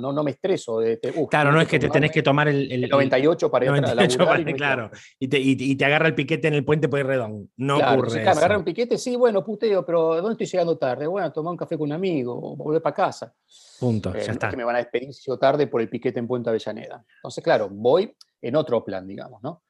no, 0.00 0.12
no, 0.12 0.22
me 0.22 0.32
estreso. 0.32 0.78
De, 0.80 0.98
claro, 1.30 1.52
no 1.52 1.60
es 1.60 1.68
que 1.68 1.78
te 1.78 1.88
tenés 1.88 2.10
que 2.10 2.22
tomar 2.22 2.48
el, 2.48 2.70
el 2.70 2.88
98 2.88 3.50
para 3.50 3.64
ir 3.64 3.70
98 3.70 4.22
a 4.22 4.26
para, 4.26 4.44
Claro, 4.54 4.90
y 5.18 5.28
te, 5.28 5.38
y, 5.38 5.76
te, 5.76 5.84
agarra 5.84 6.08
el 6.08 6.14
piquete 6.14 6.48
en 6.48 6.54
el 6.54 6.64
puente 6.64 6.88
Pueyrredón. 6.88 7.50
No 7.56 7.78
ocurre 7.78 8.10
sí, 8.10 8.18
me 8.18 8.28
agarra 8.28 8.58
un 8.58 8.64
piquete, 8.64 8.98
sí, 8.98 9.16
bueno, 9.16 9.44
puteo, 9.44 9.84
pero 9.84 10.16
¿dónde 10.16 10.32
estoy 10.32 10.46
llegando 10.46 10.78
tarde? 10.78 11.06
Bueno, 11.06 11.32
tomar 11.32 11.52
un 11.52 11.56
café 11.56 11.76
con 11.76 11.88
un 11.88 11.92
amigo, 11.92 12.34
o 12.34 12.56
volver 12.56 12.82
para 12.82 12.94
casa. 12.94 13.34
Punto, 13.80 14.14
eh, 14.14 14.22
ya 14.24 14.32
está. 14.32 14.50
que 14.50 14.56
me 14.56 14.64
van 14.64 14.76
a 14.76 14.78
despedir 14.78 15.10
tarde 15.40 15.66
por 15.66 15.80
el 15.80 15.88
piquete 15.88 16.18
en 16.18 16.26
Puente 16.26 16.50
Avellaneda. 16.50 17.04
Entonces, 17.16 17.42
claro, 17.42 17.68
voy 17.70 18.14
en 18.40 18.56
otro 18.56 18.84
plan, 18.84 19.06
digamos, 19.06 19.42
¿no? 19.42 19.62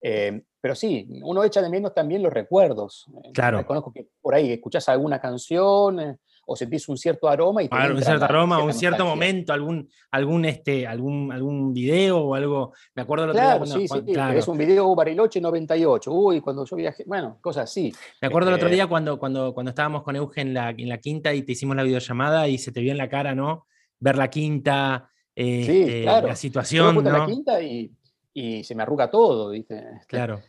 Eh, 0.00 0.42
pero 0.60 0.74
sí, 0.74 1.08
uno 1.22 1.44
echa 1.44 1.62
de 1.62 1.68
menos 1.68 1.94
también 1.94 2.22
los 2.22 2.32
recuerdos. 2.32 3.06
Eh, 3.24 3.32
claro. 3.32 3.58
Reconozco 3.58 3.92
que 3.92 4.08
por 4.20 4.34
ahí 4.34 4.52
escuchás 4.52 4.88
alguna 4.88 5.20
canción, 5.20 6.18
o 6.44 6.56
sentís 6.56 6.88
un 6.88 6.96
cierto 6.96 7.28
aroma 7.28 7.62
y 7.62 7.68
te 7.68 7.76
un 7.76 8.02
cierto 8.02 8.24
aroma, 8.24 8.62
un 8.62 8.72
cierto 8.72 9.04
momento, 9.04 9.52
algún, 9.52 9.88
algún, 10.10 10.44
este, 10.44 10.86
algún, 10.86 11.30
algún 11.32 11.72
video 11.72 12.18
o 12.18 12.34
algo. 12.34 12.72
Me 12.94 13.02
acuerdo 13.02 13.26
el 13.26 13.32
claro, 13.32 13.64
día 13.64 13.74
sí, 13.74 13.88
sí, 13.88 14.02
claro. 14.12 14.38
es 14.38 14.48
un 14.48 14.58
video 14.58 14.94
Bariloche 14.94 15.40
98. 15.40 16.12
Uy, 16.12 16.40
cuando 16.40 16.64
yo 16.64 16.76
viajé, 16.76 17.04
bueno, 17.06 17.38
cosas 17.40 17.64
así. 17.64 17.92
Me 18.20 18.28
acuerdo 18.28 18.48
el 18.48 18.56
otro 18.56 18.68
eh, 18.68 18.72
día 18.72 18.86
cuando, 18.86 19.18
cuando, 19.18 19.54
cuando 19.54 19.70
estábamos 19.70 20.02
con 20.02 20.16
Eugen 20.16 20.48
en 20.48 20.54
la, 20.54 20.70
en 20.70 20.88
la 20.88 20.98
quinta 20.98 21.32
y 21.32 21.42
te 21.42 21.52
hicimos 21.52 21.76
la 21.76 21.84
videollamada 21.84 22.48
y 22.48 22.58
se 22.58 22.72
te 22.72 22.80
vio 22.80 22.92
en 22.92 22.98
la 22.98 23.08
cara, 23.08 23.34
¿no? 23.34 23.66
Ver 24.00 24.16
la 24.16 24.28
quinta, 24.28 25.10
eh, 25.36 25.64
sí, 25.64 25.84
eh, 25.88 26.02
claro. 26.02 26.28
la 26.28 26.36
situación. 26.36 26.94
Yo 26.94 27.02
¿no? 27.02 27.18
la 27.18 27.26
quinta 27.26 27.62
y, 27.62 27.92
y, 28.34 28.64
se 28.64 28.74
me 28.74 28.82
arruga 28.82 29.10
todo, 29.10 29.50
¿viste? 29.50 29.76
Este, 29.76 30.06
claro. 30.08 30.40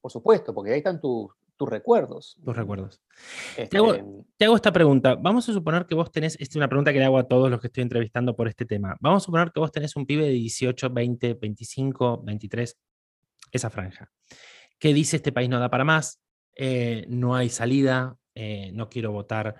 por 0.00 0.10
supuesto, 0.10 0.54
porque 0.54 0.72
ahí 0.72 0.78
están 0.78 1.00
tus, 1.00 1.30
tus 1.56 1.68
recuerdos. 1.68 2.38
Tus 2.44 2.56
recuerdos. 2.56 3.00
Te, 3.56 3.76
hago, 3.76 3.94
este, 3.94 4.04
te, 4.36 4.44
hago, 4.44 4.56
esta 4.56 4.72
pregunta. 4.72 5.14
Vamos 5.14 5.48
a 5.48 5.52
suponer 5.52 5.86
que 5.86 5.94
vos 5.94 6.10
tenés, 6.10 6.34
esta 6.34 6.52
es 6.52 6.56
una 6.56 6.68
pregunta 6.68 6.92
que 6.92 6.98
le 6.98 7.04
hago 7.04 7.18
a 7.18 7.28
todos 7.28 7.50
los 7.50 7.60
que 7.60 7.68
estoy 7.68 7.82
entrevistando 7.82 8.34
por 8.34 8.48
este 8.48 8.64
tema. 8.64 8.96
Vamos 9.00 9.22
a 9.22 9.26
suponer 9.26 9.52
que 9.52 9.60
vos 9.60 9.70
tenés 9.70 9.94
un 9.96 10.06
pibe 10.06 10.24
de 10.24 10.32
18, 10.32 10.90
20, 10.90 11.34
25, 11.34 12.22
23, 12.24 12.78
esa 13.52 13.70
franja. 13.70 14.10
¿Qué 14.78 14.92
dice 14.92 15.16
este 15.16 15.32
país 15.32 15.48
no 15.48 15.60
da 15.60 15.70
para 15.70 15.84
más? 15.84 16.20
Eh, 16.56 17.06
no 17.08 17.34
hay 17.34 17.48
salida, 17.48 18.16
eh, 18.34 18.72
no 18.74 18.88
quiero 18.88 19.12
votar 19.12 19.56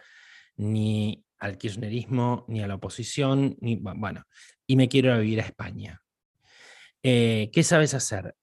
ni 0.57 1.24
al 1.38 1.59
kirchnerismo, 1.59 2.45
ni 2.49 2.62
a 2.62 2.68
la 2.68 2.76
oposición, 2.76 3.57
ni, 3.61 3.76
bueno, 3.76 4.24
y 4.66 4.76
me 4.76 4.88
quiero 4.88 5.18
vivir 5.18 5.40
a 5.40 5.45
España. 5.45 6.01
Eh, 7.03 7.51
¿Qué 7.53 7.62
sabes 7.62 7.95
hacer? 7.95 8.34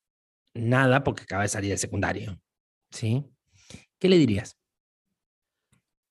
Nada, 0.54 1.04
porque 1.04 1.24
acaba 1.24 1.43
de 1.43 1.50
salir 1.50 1.70
del 1.70 1.80
secundario. 1.80 2.41
¿Sí? 2.91 3.26
¿Qué 4.00 4.08
le 4.08 4.18
dirías? 4.18 4.58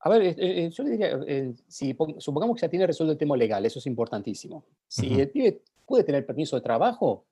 A 0.00 0.10
ver, 0.10 0.22
eh, 0.22 0.34
eh, 0.38 0.70
yo 0.70 0.84
le 0.84 0.90
diría, 0.90 1.18
eh, 1.26 1.54
si 1.66 1.96
supongamos 2.18 2.54
que 2.54 2.62
ya 2.62 2.68
tiene 2.68 2.86
resuelto 2.86 3.12
el 3.12 3.18
tema 3.18 3.36
legal, 3.36 3.64
eso 3.66 3.80
es 3.80 3.86
importantísimo. 3.86 4.64
Si 4.86 5.20
el 5.20 5.30
pibe 5.30 5.62
puede 5.84 6.04
tener 6.04 6.24
permiso 6.24 6.54
de 6.54 6.62
trabajo, 6.62 7.26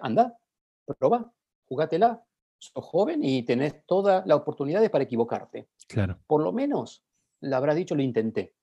anda, 0.00 0.38
probá, 0.98 1.32
jugátela, 1.64 2.24
sos 2.58 2.84
joven 2.84 3.24
y 3.24 3.42
tenés 3.42 3.84
todas 3.86 4.24
las 4.26 4.38
oportunidades 4.38 4.90
para 4.90 5.04
equivocarte. 5.04 5.66
Claro. 5.88 6.18
Por 6.26 6.42
lo 6.42 6.52
menos 6.52 7.02
le 7.40 7.54
habrás 7.54 7.74
dicho, 7.74 7.96
lo 7.96 8.02
intenté. 8.02 8.54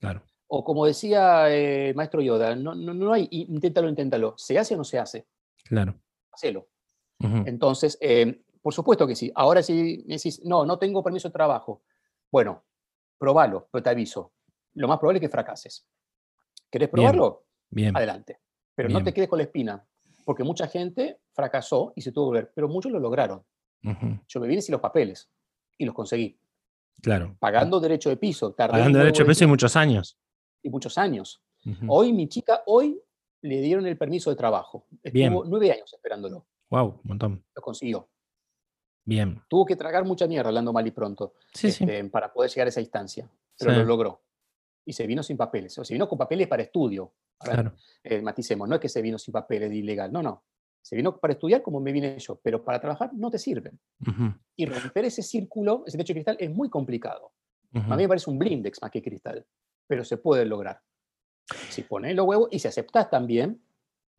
Claro. 0.00 0.22
O 0.48 0.64
como 0.64 0.84
decía 0.84 1.48
el 1.48 1.94
maestro 1.94 2.20
Yoda, 2.20 2.56
no, 2.56 2.74
no, 2.74 2.92
no, 2.92 3.12
hay 3.12 3.28
inténtalo, 3.30 3.88
inténtalo. 3.88 4.34
¿Se 4.36 4.58
hace 4.58 4.74
o 4.74 4.78
no 4.78 4.84
se 4.84 4.98
hace? 4.98 5.26
Claro. 5.64 5.94
Hacelo. 6.32 6.68
Entonces, 7.18 7.98
por 8.66 8.74
supuesto 8.74 9.06
que 9.06 9.14
sí. 9.14 9.30
Ahora 9.32 9.62
si 9.62 10.02
decís, 10.08 10.44
no, 10.44 10.66
no 10.66 10.76
tengo 10.76 11.00
permiso 11.00 11.28
de 11.28 11.32
trabajo. 11.32 11.84
Bueno, 12.32 12.64
probalo, 13.16 13.68
pero 13.70 13.80
te 13.80 13.90
aviso. 13.90 14.32
Lo 14.74 14.88
más 14.88 14.98
probable 14.98 15.18
es 15.18 15.20
que 15.20 15.28
fracases. 15.28 15.86
¿Querés 16.68 16.88
probarlo? 16.88 17.44
Bien. 17.70 17.96
Adelante. 17.96 18.40
Pero 18.74 18.88
no 18.88 19.04
te 19.04 19.14
quedes 19.14 19.28
con 19.28 19.38
la 19.38 19.44
espina, 19.44 19.86
porque 20.24 20.42
mucha 20.42 20.66
gente 20.66 21.20
fracasó 21.32 21.92
y 21.94 22.00
se 22.00 22.10
tuvo 22.10 22.32
que 22.32 22.38
ver, 22.38 22.52
pero 22.56 22.66
muchos 22.66 22.90
lo 22.90 22.98
lograron. 22.98 23.44
Yo 24.26 24.40
me 24.40 24.48
vine 24.48 24.60
sin 24.60 24.72
los 24.72 24.80
papeles 24.80 25.30
y 25.78 25.84
los 25.84 25.94
conseguí. 25.94 26.36
Claro. 27.00 27.36
Pagando 27.38 27.78
derecho 27.78 28.08
de 28.08 28.16
piso. 28.16 28.52
Pagando 28.56 28.98
derecho 28.98 29.22
de 29.22 29.28
piso 29.28 29.44
y 29.44 29.46
muchos 29.46 29.76
años. 29.76 30.18
Y 30.60 30.70
muchos 30.70 30.98
años. 30.98 31.40
Hoy 31.86 32.12
mi 32.12 32.28
chica, 32.28 32.64
hoy 32.66 33.00
le 33.42 33.60
dieron 33.60 33.86
el 33.86 33.96
permiso 33.96 34.28
de 34.28 34.34
trabajo. 34.34 34.88
Estuvo 35.04 35.44
nueve 35.44 35.70
años 35.70 35.94
esperándolo. 35.94 36.48
Wow, 36.68 36.86
un 36.86 37.00
montón. 37.04 37.44
Lo 37.54 37.62
consiguió. 37.62 38.08
Bien. 39.06 39.40
Tuvo 39.48 39.64
que 39.64 39.76
tragar 39.76 40.04
mucha 40.04 40.26
mierda, 40.26 40.48
hablando 40.48 40.72
mal 40.72 40.86
y 40.86 40.90
pronto, 40.90 41.34
este, 41.62 42.04
para 42.10 42.32
poder 42.32 42.50
llegar 42.50 42.66
a 42.66 42.70
esa 42.70 42.80
instancia, 42.80 43.30
pero 43.56 43.72
lo 43.72 43.84
logró. 43.84 44.20
Y 44.84 44.92
se 44.92 45.06
vino 45.06 45.22
sin 45.22 45.36
papeles, 45.36 45.78
o 45.78 45.84
se 45.84 45.94
vino 45.94 46.08
con 46.08 46.18
papeles 46.18 46.48
para 46.48 46.62
estudio. 46.62 47.12
claro. 47.38 47.72
Eh, 48.02 48.20
maticemos, 48.20 48.68
no 48.68 48.74
es 48.74 48.80
que 48.80 48.88
se 48.88 49.00
vino 49.00 49.16
sin 49.16 49.32
papeles 49.32 49.70
de 49.70 49.76
ilegal, 49.76 50.12
no, 50.12 50.22
no. 50.22 50.42
Se 50.82 50.94
vino 50.94 51.18
para 51.18 51.32
estudiar 51.32 51.62
como 51.62 51.80
me 51.80 51.92
vine 51.92 52.18
yo, 52.18 52.38
pero 52.42 52.62
para 52.64 52.80
trabajar 52.80 53.10
no 53.14 53.30
te 53.30 53.38
sirven. 53.38 53.78
Y 54.54 54.66
romper 54.66 55.04
ese 55.04 55.22
círculo, 55.22 55.84
ese 55.86 55.98
techo 55.98 56.12
de 56.12 56.14
cristal, 56.14 56.36
es 56.38 56.50
muy 56.50 56.68
complicado. 56.68 57.32
A 57.74 57.96
mí 57.96 58.02
me 58.02 58.08
parece 58.08 58.30
un 58.30 58.38
blindex 58.38 58.80
más 58.80 58.90
que 58.90 59.02
cristal, 59.02 59.44
pero 59.86 60.04
se 60.04 60.16
puede 60.16 60.44
lograr. 60.44 60.80
Si 61.70 61.82
pones 61.82 62.14
los 62.14 62.26
huevos 62.26 62.48
y 62.50 62.58
si 62.58 62.68
aceptas 62.68 63.10
también, 63.10 63.60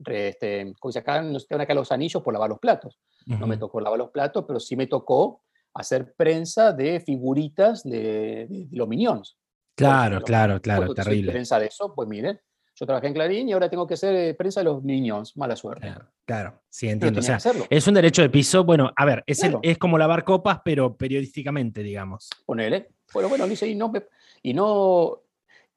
este, 0.06 0.74
como 0.80 0.92
se 0.92 1.00
acá, 1.00 1.22
nos 1.22 1.48
acá 1.50 1.74
los 1.74 1.92
anillos 1.92 2.22
por 2.24 2.34
lavar 2.34 2.50
los 2.50 2.60
platos. 2.60 3.00
No 3.26 3.46
me 3.46 3.58
tocó 3.58 3.82
lavar 3.82 4.00
los 4.00 4.12
platos, 4.12 4.46
pero 4.48 4.60
sí 4.60 4.76
me 4.76 4.88
tocó 4.88 5.42
hacer 5.74 6.14
prensa 6.16 6.72
de 6.72 7.00
figuritas 7.02 7.84
de, 7.84 8.48
los 8.72 8.88
Minions. 8.88 9.38
Claro, 9.76 10.22
claro, 10.22 10.62
claro, 10.62 10.94
terrible. 10.94 11.32
Prensa 11.32 11.60
de 11.60 11.68
eso, 11.68 11.94
pues 11.94 12.08
miren, 12.08 12.40
yo 12.74 12.86
trabajé 12.86 13.08
en 13.08 13.14
Clarín 13.14 13.50
y 13.50 13.54
ahora 13.54 13.70
tengo 13.70 13.86
que 13.86 13.96
hacer 13.96 14.16
eh, 14.16 14.34
prensa 14.34 14.62
de 14.62 14.66
los 14.66 14.84
Minions, 14.84 15.36
mala 15.36 15.56
suerte. 15.56 15.94
Claro, 16.26 16.62
sí, 16.70 16.90
entiendo. 16.90 17.20
O 17.20 17.24
sea, 17.24 17.40
es 17.70 17.88
un 17.88 17.94
derecho 17.94 18.22
de 18.22 18.30
piso, 18.30 18.64
bueno, 18.64 18.92
a 18.96 19.06
ver, 19.06 19.24
es, 19.28 19.42
es 19.62 19.78
como 19.78 19.98
lavar 19.98 20.24
copas, 20.24 20.62
pero 20.64 20.96
periodísticamente, 20.96 21.84
digamos. 21.84 22.30
Ponele. 22.46 22.90
Bueno, 23.14 23.30
bueno, 23.30 23.48
dice, 23.48 23.68
y 23.68 23.76
no, 23.76 23.90
me, 23.90 24.04
y 24.42 24.54
no 24.54 25.22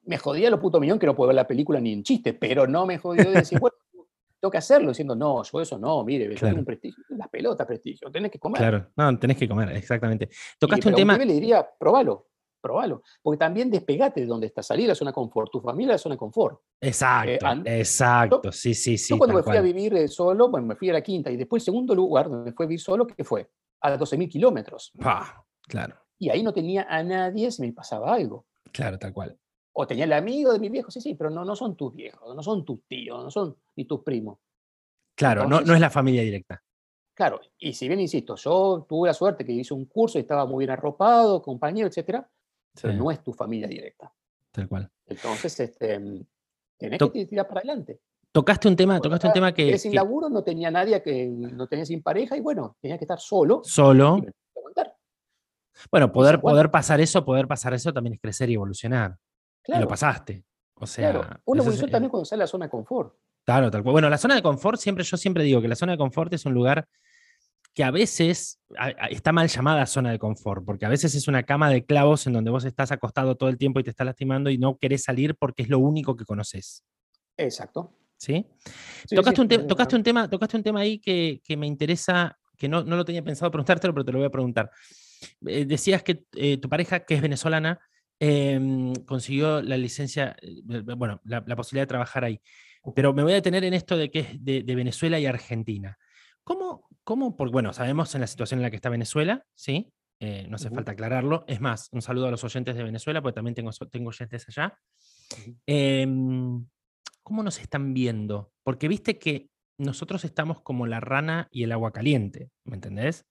me 0.04 0.18
jodía 0.18 0.50
lo 0.50 0.60
puto 0.60 0.80
millón 0.80 0.98
que 0.98 1.06
no 1.06 1.14
puedo 1.14 1.28
ver 1.28 1.36
la 1.36 1.46
película 1.46 1.80
ni 1.80 1.92
en 1.92 2.02
chiste, 2.02 2.34
pero 2.34 2.66
no 2.66 2.86
me 2.86 2.98
jodió 2.98 3.30
de 3.30 3.38
decir, 3.38 3.58
bueno, 3.60 3.76
tengo 4.40 4.50
que 4.50 4.58
hacerlo 4.58 4.88
diciendo, 4.88 5.14
no, 5.14 5.42
yo 5.42 5.60
eso 5.60 5.78
no, 5.78 6.02
mire, 6.02 6.34
claro. 6.34 6.56
un 6.56 6.64
prestigio, 6.64 7.04
las 7.10 7.28
pelotas 7.28 7.66
prestigio, 7.66 8.10
tenés 8.10 8.30
que 8.30 8.38
comer. 8.38 8.58
Claro, 8.58 8.90
no, 8.96 9.18
tenés 9.18 9.36
que 9.36 9.46
comer, 9.46 9.70
exactamente. 9.76 10.30
Tocaste 10.58 10.88
un 10.88 10.94
tema. 10.94 11.18
le 11.18 11.34
diría, 11.34 11.68
probalo, 11.78 12.28
probalo, 12.60 13.02
porque 13.22 13.38
también 13.38 13.70
despegate 13.70 14.22
de 14.22 14.26
donde 14.26 14.46
estás, 14.46 14.66
salir 14.66 14.86
a 14.86 14.88
la 14.88 14.94
zona 14.94 15.10
de 15.10 15.14
confort, 15.14 15.50
tu 15.52 15.60
familia 15.60 15.92
a 15.92 15.94
la 15.94 15.98
zona 15.98 16.14
de 16.14 16.18
confort. 16.18 16.58
Exacto, 16.80 17.46
eh, 17.66 17.80
exacto, 17.80 18.50
sí, 18.50 18.72
sí, 18.72 18.96
sí. 18.96 19.12
Yo 19.12 19.18
cuando 19.18 19.36
me 19.36 19.42
fui 19.42 19.56
a 19.56 19.60
vivir 19.60 19.94
eh, 19.94 20.08
solo, 20.08 20.48
bueno, 20.48 20.66
me 20.66 20.74
fui 20.74 20.88
a 20.88 20.94
la 20.94 21.02
quinta 21.02 21.30
y 21.30 21.36
después 21.36 21.62
el 21.62 21.66
segundo 21.66 21.94
lugar 21.94 22.30
donde 22.30 22.50
me 22.50 22.56
fui 22.56 22.64
a 22.64 22.68
vivir 22.68 22.80
solo, 22.80 23.06
¿qué 23.06 23.24
fue? 23.24 23.50
A 23.82 23.98
12.000 23.98 24.28
kilómetros. 24.30 24.92
claro. 25.68 25.96
Y 26.18 26.28
ahí 26.28 26.42
no 26.42 26.52
tenía 26.52 26.86
a 26.88 27.02
nadie 27.02 27.50
si 27.50 27.62
me 27.62 27.72
pasaba 27.72 28.12
algo. 28.12 28.46
Claro, 28.72 28.98
tal 28.98 29.12
cual 29.12 29.38
o 29.72 29.86
tenía 29.86 30.04
el 30.04 30.12
amigo 30.12 30.52
de 30.52 30.58
mi 30.58 30.68
viejo, 30.68 30.90
sí, 30.90 31.00
sí, 31.00 31.14
pero 31.14 31.30
no, 31.30 31.44
no 31.44 31.54
son 31.54 31.76
tus 31.76 31.94
viejos, 31.94 32.34
no 32.34 32.42
son 32.42 32.64
tus 32.64 32.84
tíos, 32.86 33.22
no 33.22 33.30
son 33.30 33.56
ni 33.80 33.86
tus 33.86 34.02
primos. 34.02 34.38
Claro, 35.14 35.46
no, 35.48 35.60
no 35.60 35.74
es 35.74 35.80
la 35.80 35.90
familia 35.90 36.22
directa. 36.22 36.62
Claro, 37.14 37.40
y 37.58 37.72
si 37.72 37.88
bien 37.88 38.00
insisto, 38.00 38.36
yo 38.36 38.86
tuve 38.88 39.08
la 39.08 39.14
suerte 39.14 39.44
que 39.44 39.52
hice 39.52 39.74
un 39.74 39.86
curso 39.86 40.18
y 40.18 40.22
estaba 40.22 40.46
muy 40.46 40.62
bien 40.62 40.70
arropado, 40.70 41.42
compañero, 41.42 41.88
etcétera, 41.88 42.28
pero 42.80 42.94
no 42.94 43.10
es 43.10 43.22
tu 43.22 43.32
familia 43.32 43.68
directa. 43.68 44.12
Tal 44.50 44.68
cual. 44.68 44.90
Entonces, 45.06 45.60
este, 45.60 46.00
tenés 46.78 46.98
que 47.12 47.26
tirar 47.26 47.46
para 47.46 47.60
adelante. 47.60 48.00
Tocaste 48.32 48.68
un 48.68 48.76
tema, 48.76 49.00
tocaste 49.00 49.26
un 49.26 49.32
tema 49.32 49.52
que... 49.52 49.76
Sin 49.76 49.94
laburo 49.94 50.28
no 50.28 50.42
tenía 50.42 50.70
nadie, 50.70 51.02
que 51.02 51.26
no 51.26 51.66
tenía 51.66 51.84
sin 51.84 52.02
pareja 52.02 52.36
y 52.36 52.40
bueno, 52.40 52.76
tenía 52.80 52.96
que 52.96 53.04
estar 53.04 53.18
solo. 53.18 53.60
Solo. 53.64 54.20
Bueno, 55.90 56.12
poder, 56.12 56.40
poder 56.40 56.70
pasar 56.70 57.00
eso, 57.00 57.24
poder 57.24 57.46
pasar 57.48 57.74
eso 57.74 57.92
también 57.92 58.14
es 58.14 58.20
crecer 58.20 58.50
y 58.50 58.54
evolucionar. 58.54 59.16
Y 59.66 59.78
lo 59.78 59.88
pasaste. 59.88 60.44
O 60.74 60.86
sea, 60.86 61.10
claro. 61.10 61.40
Una 61.44 61.62
evolución 61.62 61.90
también 61.90 62.10
cuando 62.10 62.24
sale 62.24 62.40
la 62.40 62.46
zona 62.46 62.66
de 62.66 62.70
confort. 62.70 63.14
Claro, 63.50 63.68
tal 63.68 63.82
cual. 63.82 63.94
Bueno, 63.94 64.08
la 64.08 64.16
zona 64.16 64.36
de 64.36 64.42
confort, 64.42 64.78
siempre, 64.78 65.02
yo 65.02 65.16
siempre 65.16 65.42
digo 65.42 65.60
que 65.60 65.66
la 65.66 65.74
zona 65.74 65.90
de 65.92 65.98
confort 65.98 66.32
es 66.32 66.46
un 66.46 66.54
lugar 66.54 66.86
que 67.74 67.82
a 67.82 67.90
veces 67.90 68.60
está 69.10 69.32
mal 69.32 69.48
llamada 69.48 69.86
zona 69.86 70.12
de 70.12 70.20
confort, 70.20 70.64
porque 70.64 70.86
a 70.86 70.88
veces 70.88 71.16
es 71.16 71.26
una 71.26 71.42
cama 71.42 71.68
de 71.68 71.84
clavos 71.84 72.28
en 72.28 72.32
donde 72.32 72.52
vos 72.52 72.64
estás 72.64 72.92
acostado 72.92 73.34
todo 73.34 73.48
el 73.48 73.58
tiempo 73.58 73.80
y 73.80 73.82
te 73.82 73.90
estás 73.90 74.04
lastimando 74.04 74.50
y 74.50 74.58
no 74.58 74.78
querés 74.78 75.02
salir 75.02 75.34
porque 75.34 75.64
es 75.64 75.68
lo 75.68 75.80
único 75.80 76.14
que 76.14 76.24
conoces. 76.24 76.84
Exacto. 77.36 77.92
¿Sí? 78.16 78.46
tocaste, 79.12 79.40
un 79.40 79.48
tocaste, 79.66 79.96
un 79.96 80.04
tema, 80.04 80.30
tocaste 80.30 80.56
un 80.56 80.62
tema 80.62 80.80
ahí 80.80 81.00
que, 81.00 81.40
me 81.56 81.66
interesa, 81.66 82.38
que 82.56 82.68
no, 82.68 82.84
no, 82.84 82.94
lo 82.94 83.04
tenía 83.04 83.24
pensado 83.24 83.50
preguntártelo, 83.50 83.92
pero 83.92 84.04
te 84.04 84.12
lo 84.12 84.18
voy 84.18 84.28
a 84.28 84.30
preguntar. 84.30 84.70
Eh, 85.44 85.64
decías 85.64 86.04
que 86.04 86.22
eh, 86.36 86.58
tu 86.58 86.68
pareja, 86.68 87.00
que 87.00 87.14
es 87.14 87.20
venezolana, 87.20 87.80
em, 88.20 88.94
consiguió 89.06 89.60
la 89.60 89.76
licencia, 89.76 90.36
eh, 90.40 90.60
bueno, 90.96 91.20
la, 91.24 91.56
posibilidad 91.56 91.82
de 91.82 91.88
trabajar 91.88 92.22
ahí. 92.22 92.40
Pero 92.94 93.12
me 93.12 93.22
voy 93.22 93.32
a 93.32 93.36
detener 93.36 93.64
en 93.64 93.74
esto 93.74 93.96
de 93.96 94.10
que 94.10 94.20
es 94.20 94.44
de, 94.44 94.74
Venezuela 94.74 95.18
y 95.18 95.26
Argentina. 95.26 95.98
¿Cómo, 96.44 96.88
¿Cómo? 97.04 97.36
Porque, 97.36 97.52
bueno, 97.52 97.72
sabemos 97.72 98.14
en 98.14 98.22
la 98.22 98.26
situación 98.26 98.60
en 98.60 98.62
la 98.62 98.70
que 98.70 98.76
está 98.76 98.88
Venezuela, 98.88 99.44
¿sí? 99.54 99.92
no 100.48 100.56
hace 100.56 100.70
falta 100.70 100.92
aclararlo. 100.92 101.44
Es 101.46 101.60
más, 101.60 101.88
un 101.92 102.02
saludo 102.02 102.26
a 102.26 102.30
los 102.30 102.44
oyentes 102.44 102.76
de 102.76 102.82
Venezuela, 102.82 103.22
porque 103.22 103.36
también 103.36 103.54
tengo, 103.54 103.70
tengo 103.90 104.08
oyentes 104.08 104.46
allá. 104.48 104.78
Em, 105.66 106.66
¿Cómo 107.22 107.42
nos 107.42 107.58
están 107.58 107.94
viendo? 107.94 108.52
Porque 108.62 108.88
viste 108.88 109.18
que 109.18 109.48
nosotros 109.78 110.24
estamos 110.24 110.60
como 110.60 110.86
la 110.86 111.00
rana 111.00 111.48
y 111.50 111.62
el 111.62 111.72
agua 111.72 111.92
caliente, 111.92 112.50
¿me 112.64 112.74
entendés? 112.74 113.26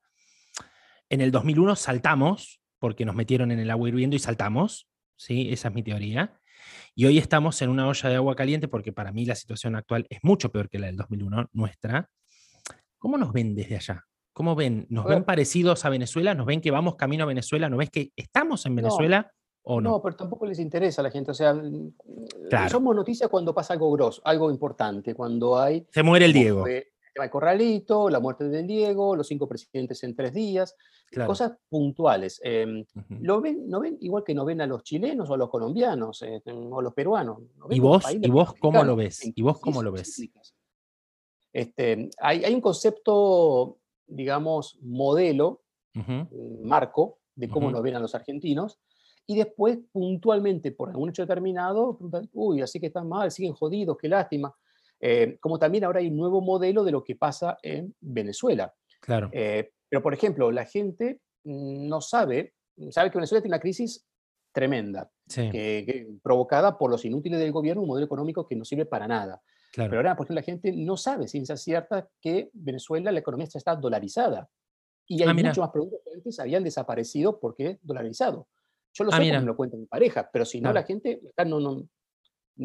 En 1.10 1.22
el 1.22 1.32
2001 1.32 1.76
saltamos, 1.76 2.62
porque 2.80 3.06
nos 3.06 3.16
metieron 3.16 3.52
en 3.52 3.60
el 3.60 3.70
agua 3.70 3.89
hirviendo 3.89 4.16
y 4.16 4.20
saltamos, 4.20 4.88
¿sí? 5.16 5.50
Esa 5.52 5.68
es 5.68 5.74
mi 5.74 5.84
teoría. 5.84 6.38
Y 6.95 7.05
hoy 7.05 7.18
estamos 7.18 7.62
en 7.62 7.70
una 7.70 7.88
olla 7.88 8.10
de 8.10 8.16
agua 8.16 8.36
caliente 8.36 8.68
porque 8.68 8.91
para 8.91 9.12
mí 9.12 9.26
la 9.26 9.36
situación 9.36 9.76
actual 9.76 10.05
es 10.10 10.20
mucho 10.24 10.51
peor 10.51 10.70
que 10.70 10.80
la 10.80 10.88
del 10.88 10.97
2001, 10.97 11.49
nuestra. 11.53 12.10
¿Cómo 12.97 13.18
nos 13.18 13.32
ven 13.32 13.55
desde 13.55 13.76
allá? 13.76 14.05
¿Cómo 14.34 14.55
ven? 14.55 14.86
¿Nos 14.89 15.05
ven 15.05 15.24
parecidos 15.24 15.84
a 15.86 15.89
Venezuela? 15.89 16.34
¿Nos 16.34 16.45
ven 16.45 16.62
que 16.62 16.72
vamos 16.72 16.95
camino 16.95 17.24
a 17.24 17.28
Venezuela? 17.28 17.70
¿Nos 17.70 17.80
ves 17.80 17.89
que 17.89 18.12
estamos 18.16 18.66
en 18.66 18.76
Venezuela? 18.76 19.32
¿O 19.64 19.82
no? 19.82 19.89
no, 19.89 20.01
pero 20.01 20.16
tampoco 20.16 20.45
les 20.45 20.60
interesa 20.60 21.01
a 21.01 21.03
la 21.03 21.12
gente. 21.12 21.32
O 21.32 21.34
sea, 21.34 21.53
somos 22.70 22.95
noticias 22.95 23.30
cuando 23.30 23.53
pasa 23.53 23.74
algo 23.74 23.91
grosso, 23.91 24.22
algo 24.24 24.49
importante, 24.49 25.14
cuando 25.14 25.60
hay... 25.60 25.86
Se 25.91 26.03
muere 26.03 26.26
el 26.26 26.34
Diego 26.34 26.66
el 27.16 27.30
Corralito, 27.30 28.10
la 28.10 28.20
muerte 28.20 28.45
del 28.45 28.68
Diego, 28.68 29.16
los 29.16 29.28
cinco 29.28 29.47
presidentes 29.47 30.03
en 30.03 30.16
tres 30.16 30.34
días, 30.34 30.76
cosas 31.26 31.53
puntuales. 31.68 32.39
Em, 32.43 32.86
lo 33.22 33.41
ven, 33.41 33.68
no 33.68 33.80
ven 33.80 33.97
igual 34.01 34.24
que 34.24 34.34
no 34.34 34.45
ven 34.45 34.62
a 34.62 34.68
los 34.68 34.84
chilenos 34.84 35.30
o 35.30 35.34
a 35.34 35.38
los 35.38 35.49
colombianos 35.49 36.22
eh, 36.22 36.41
o 36.45 36.80
a 36.80 36.84
los 36.84 36.93
peruanos. 36.93 37.39
¿Y 37.70 37.80
vos, 37.80 38.05
¿Y 38.12 38.30
vos 38.30 38.53
cómo 38.60 38.84
lo 38.84 38.95
ves? 38.95 39.22
¿Y 39.36 39.41
vos 39.41 39.60
cómo 39.60 39.84
lo 39.84 39.91
ves? 39.91 40.22
Este, 41.51 42.10
hay, 42.20 42.43
hay, 42.43 42.53
un 42.53 42.62
concepto, 42.62 43.80
digamos, 44.05 44.78
modelo, 44.82 45.64
marco, 46.62 47.20
de 47.36 47.49
cómo 47.49 47.72
nos 47.72 47.82
ven 47.82 47.95
a 47.95 47.99
los 47.99 48.14
argentinos, 48.16 48.80
y 49.26 49.36
después 49.36 49.78
puntualmente, 49.91 50.72
por 50.72 50.89
algún 50.89 51.10
hecho 51.10 51.22
determinado, 51.22 51.99
uy, 52.34 52.62
así 52.62 52.80
que 52.80 52.88
están 52.88 53.07
mal, 53.07 53.30
siguen 53.30 53.53
jodidos, 53.53 53.95
qué 53.97 54.10
lástima. 54.10 54.55
Eh, 55.00 55.38
como 55.39 55.60
también 55.60 55.84
ahora 55.84 56.00
hay 56.00 56.08
un 56.08 56.18
nuevo 56.18 56.41
modelo 56.41 56.84
de 56.84 56.91
lo 56.91 57.04
que 57.04 57.16
pasa 57.16 57.58
en 57.62 57.95
Venezuela. 58.00 58.74
Claro. 59.02 59.30
Eh, 59.32 59.72
pero, 59.88 60.04
por 60.04 60.14
ejemplo, 60.14 60.52
la 60.52 60.66
gente 60.66 61.22
no 61.43 62.02
sabe, 62.02 62.54
sabe 62.91 63.10
que 63.10 63.18
Venezuela 63.18 63.41
tiene 63.41 63.56
una 63.56 63.62
crisis 63.62 64.06
tremenda, 64.52 65.10
provocada 66.22 66.78
por 66.78 66.91
los 66.91 67.06
inútiles 67.06 67.39
del 67.39 67.52
gobierno, 67.52 67.84
un 67.84 67.88
modelo 67.88 68.06
económico 68.06 68.47
que 68.47 68.56
no 68.56 68.66
sirve 68.66 68.86
para 68.86 69.08
nada. 69.08 69.41
Pero 69.74 69.97
ahora, 69.97 70.16
por 70.16 70.26
ejemplo, 70.26 70.36
la 70.36 70.45
gente 70.45 70.72
no 70.74 70.97
sabe, 70.97 71.28
ciencia 71.28 71.56
cierta, 71.56 72.10
que 72.20 72.50
Venezuela, 72.54 73.12
la 73.12 73.20
economía 73.20 73.47
está 73.54 73.76
dolarizada. 73.76 74.50
Y 75.08 75.22
hay 75.24 75.30
ah, 75.30 75.34
muchos 75.34 75.58
más 75.60 75.70
productos 75.70 76.02
que 76.04 76.12
antes 76.14 76.39
habían 76.39 76.64
desaparecido 76.64 77.39
porque 77.39 77.80
dolarizado. 77.82 78.47
Yo 78.93 79.04
lo 79.04 79.12
ah, 79.12 79.18
sé 79.18 79.24
porque 79.24 79.39
me 79.39 79.45
lo 79.45 79.56
cuenta 79.56 79.78
mi 79.78 79.86
pareja, 79.86 80.30
pero 80.32 80.45
si 80.45 80.62
no, 80.62 80.74
la 80.74 80.84
gente 80.84 81.22
no, 81.45 81.60
no, 81.60 81.88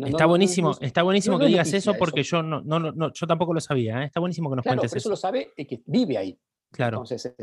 está 0.07 0.27
buenísimo, 0.27 0.77
está 0.81 1.03
buenísimo 1.03 1.39
que 1.39 1.47
digas 1.47 1.73
eso 1.73 1.95
porque 1.95 2.23
yo 2.23 2.43
no, 2.43 2.61
no, 2.63 2.79
no, 2.79 3.13
yo 3.13 3.27
tampoco 3.27 3.55
lo 3.55 3.61
sabía. 3.61 4.03
¿eh? 4.03 4.07
Está 4.07 4.21
buenísimo 4.21 4.51
que 4.51 4.57
nos 4.57 4.65
cuentes 4.65 4.87
eso. 4.87 4.97
Eso 4.99 5.11
lo 5.11 5.17
sabe 5.17 5.53
el 5.57 5.67
que 5.67 5.83
vive 5.87 6.19
ahí. 6.19 6.39
Claro. 6.71 7.05
Este, 7.09 7.35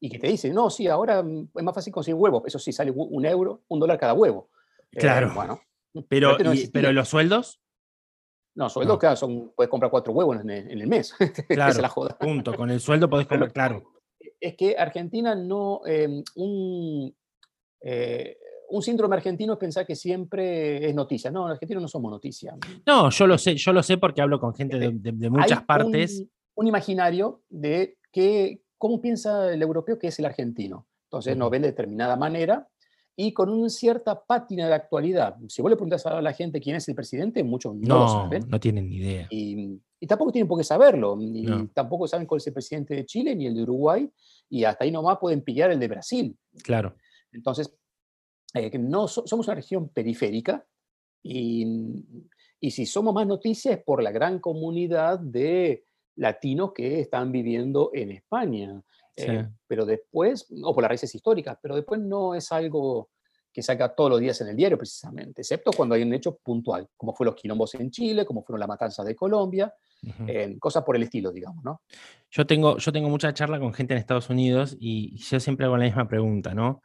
y 0.00 0.08
que 0.08 0.18
te 0.18 0.28
dice, 0.28 0.50
no, 0.50 0.70
sí, 0.70 0.88
ahora 0.88 1.20
es 1.20 1.62
más 1.62 1.74
fácil 1.74 1.92
conseguir 1.92 2.18
huevos. 2.18 2.42
Eso 2.46 2.58
sí, 2.58 2.72
sale 2.72 2.90
un 2.90 3.26
euro, 3.26 3.62
un 3.68 3.78
dólar 3.78 3.98
cada 3.98 4.14
huevo. 4.14 4.50
Eh, 4.92 4.98
claro. 4.98 5.32
bueno. 5.34 5.60
Pero, 6.08 6.36
pero 6.72 6.92
los 6.92 7.08
sueldos. 7.08 7.60
No, 8.54 8.70
sueldos, 8.70 8.96
claro, 8.96 9.16
son, 9.16 9.52
puedes 9.56 9.68
comprar 9.68 9.90
cuatro 9.90 10.12
huevos 10.12 10.40
en 10.40 10.48
el, 10.50 10.86
mes. 10.86 11.12
Claro, 11.48 11.80
la 11.80 11.88
joda. 11.88 12.16
punto. 12.16 12.54
Con 12.54 12.70
el 12.70 12.78
sueldo 12.80 13.10
podés 13.10 13.26
comprar, 13.26 13.52
claro. 13.52 13.82
Es 14.38 14.54
que 14.54 14.76
Argentina 14.78 15.34
no, 15.34 15.80
em, 15.84 16.22
un, 16.36 17.12
eh, 17.80 18.36
un 18.70 18.82
síndrome 18.82 19.16
argentino 19.16 19.54
es 19.54 19.58
pensar 19.58 19.86
que 19.86 19.96
siempre 19.96 20.88
es 20.88 20.94
noticia. 20.94 21.30
No, 21.30 21.42
los 21.42 21.52
argentinos 21.52 21.82
no 21.82 21.88
somos 21.88 22.10
noticia. 22.10 22.56
No, 22.86 23.10
yo 23.10 23.26
lo 23.26 23.36
sé, 23.38 23.56
yo 23.56 23.72
lo 23.72 23.82
sé 23.82 23.98
porque 23.98 24.22
hablo 24.22 24.40
con 24.40 24.54
gente 24.54 24.78
de, 24.78 25.30
muchas 25.30 25.62
partes. 25.64 26.24
Un, 26.54 26.66
imaginario 26.66 27.42
de 27.48 27.96
que, 28.12 28.62
cómo 28.78 29.00
piensa 29.00 29.52
el 29.52 29.62
europeo 29.62 29.98
que 29.98 30.08
es 30.08 30.18
el 30.18 30.26
argentino. 30.26 30.86
Entonces 31.04 31.36
nos 31.36 31.50
ven 31.50 31.62
de 31.62 31.68
determinada 31.68 32.16
manera 32.16 32.68
y 33.16 33.32
con 33.32 33.50
una 33.50 33.68
cierta 33.68 34.24
pátina 34.24 34.68
de 34.68 34.74
actualidad. 34.74 35.36
Si 35.48 35.60
vos 35.60 35.70
le 35.70 35.76
preguntas 35.76 36.06
a 36.06 36.22
la 36.22 36.32
gente 36.32 36.60
quién 36.60 36.76
es 36.76 36.88
el 36.88 36.94
presidente, 36.94 37.42
muchos 37.42 37.74
no, 37.74 37.98
lo 37.98 38.08
saben. 38.08 38.48
No 38.48 38.60
tienen 38.60 38.88
ni 38.88 38.96
idea. 38.96 39.26
Y, 39.30 39.80
tampoco 40.06 40.32
tienen 40.32 40.48
por 40.48 40.56
qué 40.56 40.64
saberlo. 40.64 41.18
Y 41.20 41.44
tampoco 41.74 42.06
saben 42.06 42.26
cuál 42.26 42.38
es 42.38 42.46
el 42.46 42.52
presidente 42.54 42.94
de 42.94 43.04
Chile 43.04 43.34
ni 43.34 43.46
el 43.46 43.54
de 43.54 43.62
Uruguay. 43.62 44.10
Y 44.48 44.64
hasta 44.64 44.84
ahí 44.84 44.90
nomás 44.90 45.18
pueden 45.18 45.42
pillar 45.42 45.70
el 45.70 45.78
de 45.78 45.88
Brasil. 45.88 46.36
Claro. 46.62 46.94
Entonces, 47.32 47.76
eh, 48.54 48.70
no, 48.78 49.08
somos 49.08 49.46
una 49.46 49.54
región 49.54 49.88
periférica 49.88 50.64
y, 51.22 51.66
y, 52.60 52.70
si 52.70 52.86
somos 52.86 53.14
más 53.14 53.26
noticias 53.26 53.78
es 53.78 53.84
por 53.84 54.02
la 54.02 54.10
gran 54.10 54.38
comunidad 54.38 55.18
de 55.18 55.84
latinos 56.16 56.72
que 56.72 57.00
están 57.00 57.32
viviendo 57.32 57.90
en 57.94 58.12
España. 58.12 58.82
Eh, 59.16 59.46
pero 59.66 59.84
después, 59.84 60.46
o 60.62 60.74
por 60.74 60.82
las 60.82 60.88
raíces 60.88 61.14
históricas, 61.14 61.58
pero 61.60 61.76
después 61.76 62.00
no 62.00 62.34
es 62.34 62.50
algo 62.52 63.10
que 63.52 63.62
saca 63.62 63.94
todos 63.94 64.10
los 64.10 64.20
días 64.20 64.40
en 64.40 64.48
el 64.48 64.56
diario 64.56 64.78
precisamente, 64.78 65.42
excepto 65.42 65.72
cuando 65.72 65.94
hay 65.94 66.02
un 66.02 66.14
hecho 66.14 66.36
puntual, 66.36 66.88
como 66.96 67.14
fue 67.14 67.26
los 67.26 67.34
quilombos 67.34 67.74
en 67.74 67.90
Chile, 67.90 68.24
como 68.24 68.44
fueron 68.44 68.60
las 68.60 68.68
matanzas 68.68 69.04
de 69.04 69.16
Colombia, 69.16 69.74
eh, 70.26 70.56
cosas 70.58 70.84
por 70.84 70.96
el 70.96 71.02
estilo, 71.02 71.32
digamos, 71.32 71.62
¿no? 71.64 71.82
Yo 72.30 72.46
tengo, 72.46 72.78
yo 72.78 72.92
tengo 72.92 73.08
mucha 73.08 73.34
charla 73.34 73.58
con 73.58 73.74
gente 73.74 73.92
en 73.92 73.98
Estados 73.98 74.30
Unidos 74.30 74.76
y 74.78 75.16
yo 75.16 75.40
siempre 75.40 75.66
hago 75.66 75.76
la 75.76 75.84
misma 75.84 76.08
pregunta, 76.08 76.54
¿no? 76.54 76.80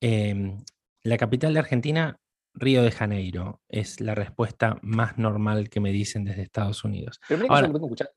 Em, 0.00 0.62
la 1.04 1.18
capital 1.18 1.52
de 1.52 1.60
Argentina, 1.60 2.18
Río 2.54 2.82
de 2.82 2.90
Janeiro, 2.90 3.60
es 3.68 4.00
la 4.00 4.14
respuesta 4.14 4.78
más 4.82 5.18
normal 5.18 5.68
que 5.68 5.78
me 5.78 5.92
dicen 5.92 6.24
desde 6.24 6.42
Estados 6.42 6.82
Unidos. 6.82 7.20
Pero 7.28 7.38
mira 7.38 7.48
que 7.48 7.54
Ahora, 7.54 7.66
lo 7.68 7.74
vengo 7.74 7.86
escuchando 7.86 8.12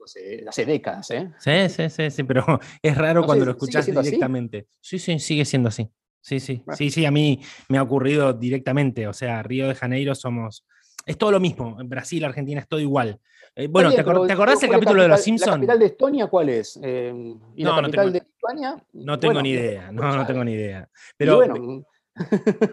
hace, 0.47 0.65
décadas, 0.65 1.11
¿eh? 1.11 1.31
Sí, 1.37 1.69
sí, 1.69 1.89
sí, 1.89 2.09
sí, 2.09 2.23
pero 2.23 2.45
es 2.81 2.97
raro 2.97 3.25
cuando 3.25 3.45
lo 3.45 3.51
escuchas 3.51 3.85
directamente. 3.85 4.67
Sí, 4.79 4.99
sí, 4.99 5.19
sigue 5.19 5.43
siendo 5.43 5.69
así. 5.69 5.89
Sí, 6.21 6.39
sí, 6.39 6.63
sí, 6.75 6.89
sí, 6.89 7.05
a 7.05 7.11
mí 7.11 7.41
me 7.69 7.77
ha 7.77 7.83
ocurrido 7.83 8.33
directamente. 8.33 9.07
O 9.07 9.13
sea, 9.13 9.43
Río 9.43 9.67
de 9.67 9.75
Janeiro 9.75 10.15
somos. 10.15 10.65
Es 11.05 11.17
todo 11.17 11.31
lo 11.31 11.39
mismo. 11.39 11.79
En 11.79 11.87
Brasil, 11.87 12.23
Argentina 12.25 12.59
es 12.59 12.67
todo 12.67 12.79
igual. 12.81 13.19
Eh, 13.55 13.67
bueno, 13.67 13.91
¿te, 13.91 14.01
acordás 14.01 14.61
el 14.61 14.69
capítulo 14.69 15.01
de 15.01 15.07
Los 15.07 15.21
Simpsons? 15.21 15.51
¿La 15.51 15.55
capital 15.55 15.79
de 15.79 15.85
Estonia 15.85 16.27
cuál 16.27 16.49
es? 16.49 16.79
Eh, 16.83 17.33
¿Y 17.55 17.63
la 17.63 17.75
capital 17.81 18.13
de 18.13 18.19
España? 18.19 18.75
No 18.93 19.17
tengo 19.17 19.41
ni 19.41 19.51
idea, 19.51 19.91
no, 19.91 20.15
no 20.15 20.25
tengo 20.25 20.43
ni 20.43 20.51
idea. 20.51 20.89
Pero, 21.17 21.37
bueno, 21.37 21.85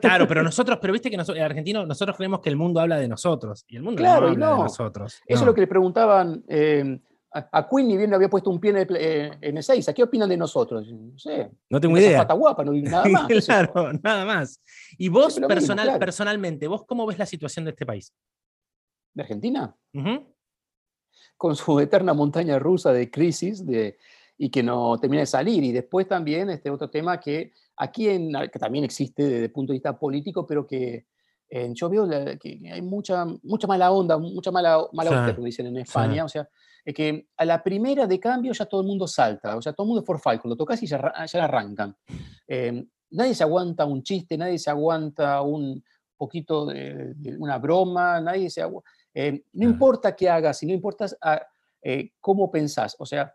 Claro, 0.01 0.26
pero 0.26 0.42
nosotros, 0.42 0.78
pero 0.80 0.92
viste 0.92 1.11
que 1.11 1.16
nosotros, 1.16 1.45
argentinos, 1.45 1.86
nosotros 1.86 2.16
creemos 2.16 2.40
que 2.40 2.51
el 2.51 2.57
mundo 2.57 2.80
habla 2.80 2.99
de 2.99 3.09
nosotros. 3.09 3.64
Y 3.68 3.76
el 3.76 3.82
mundo 3.82 4.03
no 4.03 4.11
habla 4.11 4.30
de 4.30 4.36
nosotros. 4.36 5.20
Eso 5.26 5.40
es 5.40 5.47
lo 5.47 5.55
que 5.55 5.61
le 5.62 5.66
preguntaban 5.66 6.45
eh, 6.49 6.99
a, 7.34 7.68
Queen, 7.68 7.88
ni 7.88 7.97
bien 7.97 8.11
le 8.11 8.16
había 8.16 8.30
puesto 8.30 8.49
un 8.51 8.61
pie 8.61 8.70
en 8.70 8.76
el, 8.76 8.97
eh, 8.97 9.38
en 9.40 9.59
¿A 9.59 9.92
qué 9.92 10.03
opinan 10.03 10.28
de 10.28 10.36
nosotros? 10.36 10.86
No 10.92 11.18
sé. 11.18 11.51
No 11.68 11.80
tengo 11.80 11.99
idea. 11.99 12.18
Pata 12.18 12.34
guapa, 12.34 12.64
no 12.64 12.72
nada 12.74 13.09
más. 13.09 13.45
claro, 13.45 13.92
nada 14.03 14.24
más. 14.24 14.61
Y 14.97 15.09
vos, 15.09 15.40
personal, 15.40 15.99
personalmente, 15.99 16.68
¿vos 16.68 16.84
cómo 16.86 17.07
ves 17.07 17.18
la 17.18 17.26
situación 17.26 17.64
de 17.64 17.72
este 17.72 17.84
país? 17.84 18.12
¿De 19.12 19.22
Argentina? 19.22 19.74
Con 21.36 21.57
su 21.57 21.80
eterna 21.80 22.14
montaña 22.14 22.59
rusa 22.59 22.92
de 22.92 23.11
crisis 23.11 23.66
de, 23.66 23.99
y 24.38 24.51
que 24.51 24.62
no 24.62 24.99
termina 24.99 25.20
de 25.20 25.26
salir. 25.26 25.64
Y 25.64 25.72
después 25.72 26.07
también 26.07 26.51
este 26.51 26.70
otro 26.70 26.88
tema 26.88 27.18
que 27.18 27.53
aquí 27.77 28.09
en, 28.09 28.33
que 28.53 28.59
también 28.59 28.85
existe 28.85 29.22
desde 29.22 29.45
el 29.45 29.53
punto 29.53 29.72
de 29.72 29.77
vista 29.77 29.99
político, 29.99 30.47
pero 30.47 30.66
que 30.66 31.07
yo 31.72 31.89
veo 31.89 32.09
que 32.41 32.61
hay 32.72 32.83
mucha, 32.83 33.27
mucha 33.43 33.68
mala 33.68 33.93
onda, 33.93 34.18
mucha 34.18 34.51
mala, 34.51 34.89
mala 34.93 35.11
onda, 35.11 35.35
como 35.35 35.47
dicen 35.47 35.66
en 35.66 35.77
España. 35.77 36.25
O 36.25 36.29
sea, 36.29 36.49
es 36.85 36.95
que 36.95 37.29
a 37.37 37.45
la 37.45 37.62
primera 37.62 38.07
de 38.07 38.20
cambio 38.20 38.53
ya 38.53 38.66
todo 38.66 38.83
el 38.83 38.87
mundo 38.87 39.07
salta, 39.07 39.57
o 39.57 39.62
sea, 39.62 39.72
todo 39.72 39.85
el 39.85 39.89
mundo 39.89 40.01
es 40.03 40.07
forfalco, 40.07 40.49
lo 40.49 40.57
tocas 40.57 40.83
y 40.83 40.87
ya, 40.87 41.12
ya 41.27 41.45
arrancan. 41.45 41.97
Em, 42.47 42.87
nadie 43.11 43.35
se 43.35 43.43
aguanta 43.43 43.87
un 43.87 44.03
chiste, 44.03 44.37
nadie 44.37 44.59
se 44.59 44.68
aguanta 44.68 45.41
un 45.41 45.83
poquito 46.16 46.66
de, 46.66 47.14
una 47.39 47.59
broma, 47.59 48.20
nadie 48.20 48.51
se 48.51 48.61
aguanta. 48.61 48.91
Em, 49.14 49.43
no 49.55 49.64
importa 49.64 50.14
qué 50.14 50.29
hagas, 50.29 50.62
no 50.62 50.72
importa 50.72 51.07
ah, 51.22 51.41
eh, 51.83 52.11
cómo 52.20 52.51
pensás. 52.51 52.97
O 52.99 53.07
sea, 53.07 53.35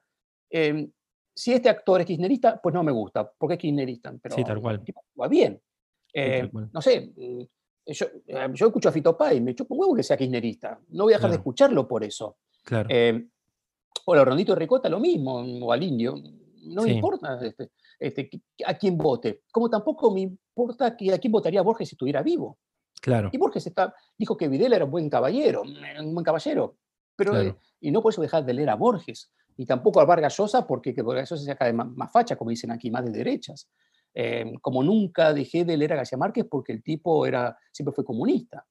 em, 0.50 0.92
si 1.34 1.54
este 1.54 1.70
actor 1.70 2.02
es 2.02 2.08
kirchnerista, 2.08 2.60
pues 2.62 2.74
no 2.74 2.84
me 2.84 2.92
gusta, 2.92 3.32
porque 3.38 3.56
es 3.56 3.60
kirchnerista. 3.60 4.14
Pero 4.22 4.36
sí, 4.36 4.44
tal 4.44 4.62
cual. 4.62 4.84
va 5.20 5.28
bien. 5.28 5.62
no 6.74 6.82
sé, 6.82 7.14
mm, 7.16 7.42
yo, 7.86 8.06
yo, 8.54 8.68
escucho 8.68 8.90
a 8.90 8.92
Fito 8.92 9.18
Pai, 9.18 9.42
me 9.42 9.56
chupo 9.56 9.74
un 9.74 9.82
huevo 9.82 9.96
que 9.96 10.04
sea 10.04 10.18
kirchnerista. 10.18 10.80
No 10.90 11.06
voy 11.06 11.14
a 11.14 11.18
dejar 11.18 11.32
de 11.32 11.38
escucharlo 11.38 11.88
por 11.88 12.04
eso. 12.04 12.38
Claro. 12.64 12.90
O 14.06 14.14
a 14.14 14.26
Rondito 14.26 14.56
Ricota 14.56 14.90
lo 14.90 15.00
mismo, 15.00 15.36
o 15.36 15.72
al 15.72 15.84
indio. 15.84 16.16
No 16.64 16.84
me 16.84 16.92
importa 16.92 17.40
este, 17.42 17.72
este, 18.00 18.30
a 18.66 18.74
quién 18.76 18.98
vote. 18.98 19.44
Como 19.52 19.70
tampoco 19.70 20.12
me 20.12 20.22
importa 20.22 20.96
que 20.96 21.14
a 21.14 21.18
quién 21.18 21.32
votaría 21.32 21.62
Borges 21.62 21.90
si 21.90 21.96
estuviera 21.96 22.22
vivo. 22.22 22.58
Claro. 23.02 23.30
Y 23.32 23.38
Borges 23.38 23.66
está, 23.68 23.94
dijo 24.18 24.36
que 24.36 24.48
Videla 24.48 24.76
era 24.76 24.86
un 24.86 24.92
buen 24.92 25.10
caballero, 25.10 25.62
un 25.64 26.14
buen 26.14 26.24
caballero. 26.24 26.78
Pero, 27.16 27.40
eh, 27.40 27.56
y 27.82 27.92
no 27.92 28.02
por 28.02 28.14
eso 28.14 28.22
dejar 28.22 28.46
de 28.46 28.54
leer 28.54 28.70
a 28.70 28.76
Borges. 28.76 29.32
Y 29.60 29.66
tampoco 29.66 29.99
a 29.99 30.05
Vargas 30.05 30.38
Llosa, 30.38 30.66
porque 30.66 30.95
que 30.95 31.01
Vargas 31.01 31.30
Llosa 31.30 31.43
se 31.43 31.51
saca 31.51 31.66
de 31.66 31.74
más, 31.74 32.10
facha, 32.14 32.38
como 32.38 32.49
dicen 32.49 32.72
aquí, 32.72 32.89
más 32.89 33.03
de 33.03 33.12
derechas. 33.12 33.70
Eh, 34.14 34.53
como 34.62 34.82
nunca 34.82 35.34
dejé 35.34 35.66
de 35.66 35.76
leer 35.76 35.91
a 35.91 35.95
García 35.97 36.18
Márquez 36.18 36.45
porque 36.49 36.72
el 36.72 36.82
tipo 36.82 37.26
era, 37.26 37.57
siempre 37.70 37.93
fue 37.93 38.05
comunista. 38.05 38.66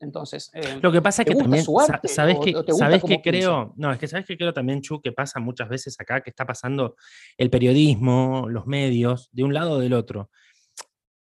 Entonces, 0.00 0.50
eh, 0.52 0.80
lo 0.82 0.90
que 0.90 1.00
pasa 1.00 1.22
es 1.22 1.28
que 1.28 1.36
también, 1.36 1.64
¿sabes 1.64 2.38
que, 2.40 2.72
sabes 2.72 3.04
que 3.04 3.22
creo? 3.22 3.72
No, 3.76 3.92
es 3.92 4.00
que 4.00 4.08
sabes 4.08 4.26
que 4.26 4.36
creo 4.36 4.52
también, 4.52 4.80
Chu, 4.80 5.00
que 5.00 5.12
pasa 5.12 5.38
muchas 5.38 5.68
veces 5.68 5.94
acá, 6.00 6.20
que 6.20 6.30
está 6.30 6.44
pasando 6.44 6.96
el 7.38 7.48
periodismo, 7.48 8.48
los 8.48 8.66
medios, 8.66 9.28
de 9.30 9.44
un 9.44 9.54
lado 9.54 9.74
o 9.74 9.78
del 9.78 9.92
otro. 9.92 10.30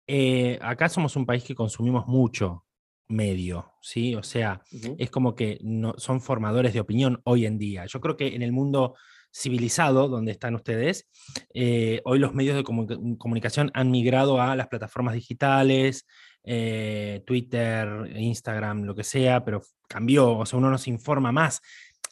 Eh, 0.08 0.58
acá 0.60 0.88
somos 0.88 1.14
un 1.14 1.24
país 1.24 1.44
que 1.44 1.54
consumimos 1.54 2.08
mucho 2.08 2.64
medio, 3.10 3.72
¿sí? 3.82 4.14
O 4.14 4.22
sea, 4.22 4.62
es 4.98 5.10
como 5.10 5.34
que 5.34 5.58
no, 5.62 5.94
son 5.98 6.20
formadores 6.20 6.72
de 6.72 6.80
opinión 6.80 7.20
hoy 7.24 7.46
en 7.46 7.58
día. 7.58 7.86
Yo 7.86 8.00
creo 8.00 8.16
que 8.16 8.34
en 8.34 8.42
el 8.42 8.52
mundo 8.52 8.94
civilizado 9.32 10.08
donde 10.08 10.32
están 10.32 10.54
ustedes, 10.54 11.08
eh, 11.54 12.00
hoy 12.04 12.18
los 12.18 12.34
medios 12.34 12.56
de 12.56 12.64
comunicación 12.64 13.70
han 13.74 13.90
migrado 13.90 14.40
a 14.40 14.56
las 14.56 14.68
plataformas 14.68 15.14
digitales, 15.14 16.06
eh, 16.44 17.22
Twitter, 17.26 18.10
Instagram, 18.16 18.84
lo 18.84 18.94
que 18.94 19.04
sea, 19.04 19.44
pero 19.44 19.62
cambió, 19.88 20.38
o 20.38 20.46
sea, 20.46 20.58
uno 20.58 20.70
nos 20.70 20.88
informa 20.88 21.32
más. 21.32 21.60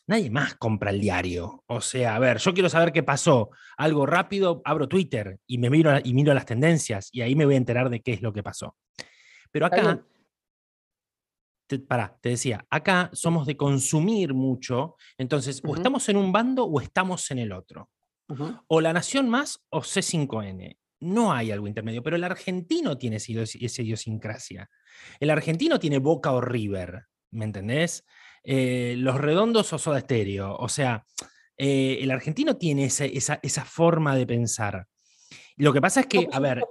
Nadie 0.07 0.31
más 0.31 0.55
compra 0.55 0.91
el 0.91 1.01
diario. 1.01 1.65
O 1.67 1.81
sea, 1.83 2.17
a 2.17 2.19
ver, 2.19 2.39
yo 2.39 2.55
quiero 2.55 2.71
saber 2.71 2.93
qué 2.93 3.03
pasó. 3.03 3.51
Algo 3.77 4.07
rápido, 4.07 4.63
abro 4.65 4.89
Twitter 4.89 5.39
y 5.47 5.59
me 5.59 5.69
miro 5.69 5.91
y 6.03 6.15
miro 6.15 6.33
las 6.33 6.47
tendencias 6.47 7.11
y 7.13 7.21
ahí 7.21 7.35
me 7.35 7.45
voy 7.45 7.55
a 7.55 7.59
enterar 7.59 7.91
de 7.91 8.01
qué 8.01 8.15
es 8.15 8.23
lo 8.23 8.33
que 8.33 8.43
pasó. 8.43 8.75
Pero 9.51 9.67
acá, 9.67 10.03
te, 11.69 11.79
te 11.79 12.29
decía, 12.31 12.67
acá 12.71 13.11
somos 13.13 13.47
de 13.47 13.57
consumir 13.57 14.35
mucho, 14.35 14.97
entonces 15.17 15.63
o 15.65 15.77
estamos 15.77 16.09
en 16.09 16.17
un 16.17 16.33
bando 16.33 16.65
o 16.65 16.81
estamos 16.81 17.31
en 17.31 17.39
el 17.39 17.53
otro. 17.53 17.91
O 18.67 18.81
La 18.81 18.93
Nación 18.93 19.29
Más 19.29 19.65
o 19.71 19.81
C5N 19.81 20.77
no 21.01 21.33
hay 21.33 21.51
algo 21.51 21.69
intermedio, 21.69 22.03
pero 22.03 22.17
el 22.17 22.25
argentino 22.25 22.99
tiene 22.99 23.17
esa 23.17 23.83
idiosincrasia. 23.83 24.69
El 25.21 25.31
argentino 25.31 25.79
tiene 25.79 25.99
Boca 25.99 26.33
o 26.33 26.41
River, 26.41 27.05
¿me 27.31 27.45
entendés? 27.45 28.05
Eh, 28.43 28.95
los 28.99 29.17
redondos 29.17 29.73
o 29.73 29.79
Soda 29.79 30.01
Stereo. 30.01 30.57
O 30.57 30.69
sea, 30.69 31.05
eh, 31.57 31.99
el 32.01 32.11
argentino 32.11 32.57
tiene 32.57 32.87
esa, 32.87 33.65
forma 33.65 34.17
de 34.17 34.27
pensar. 34.27 34.87
Lo 35.59 35.73
que 35.73 35.81
pasa 35.81 36.01
es 36.01 36.07
que, 36.07 36.29
a 36.31 36.39
ver... 36.39 36.63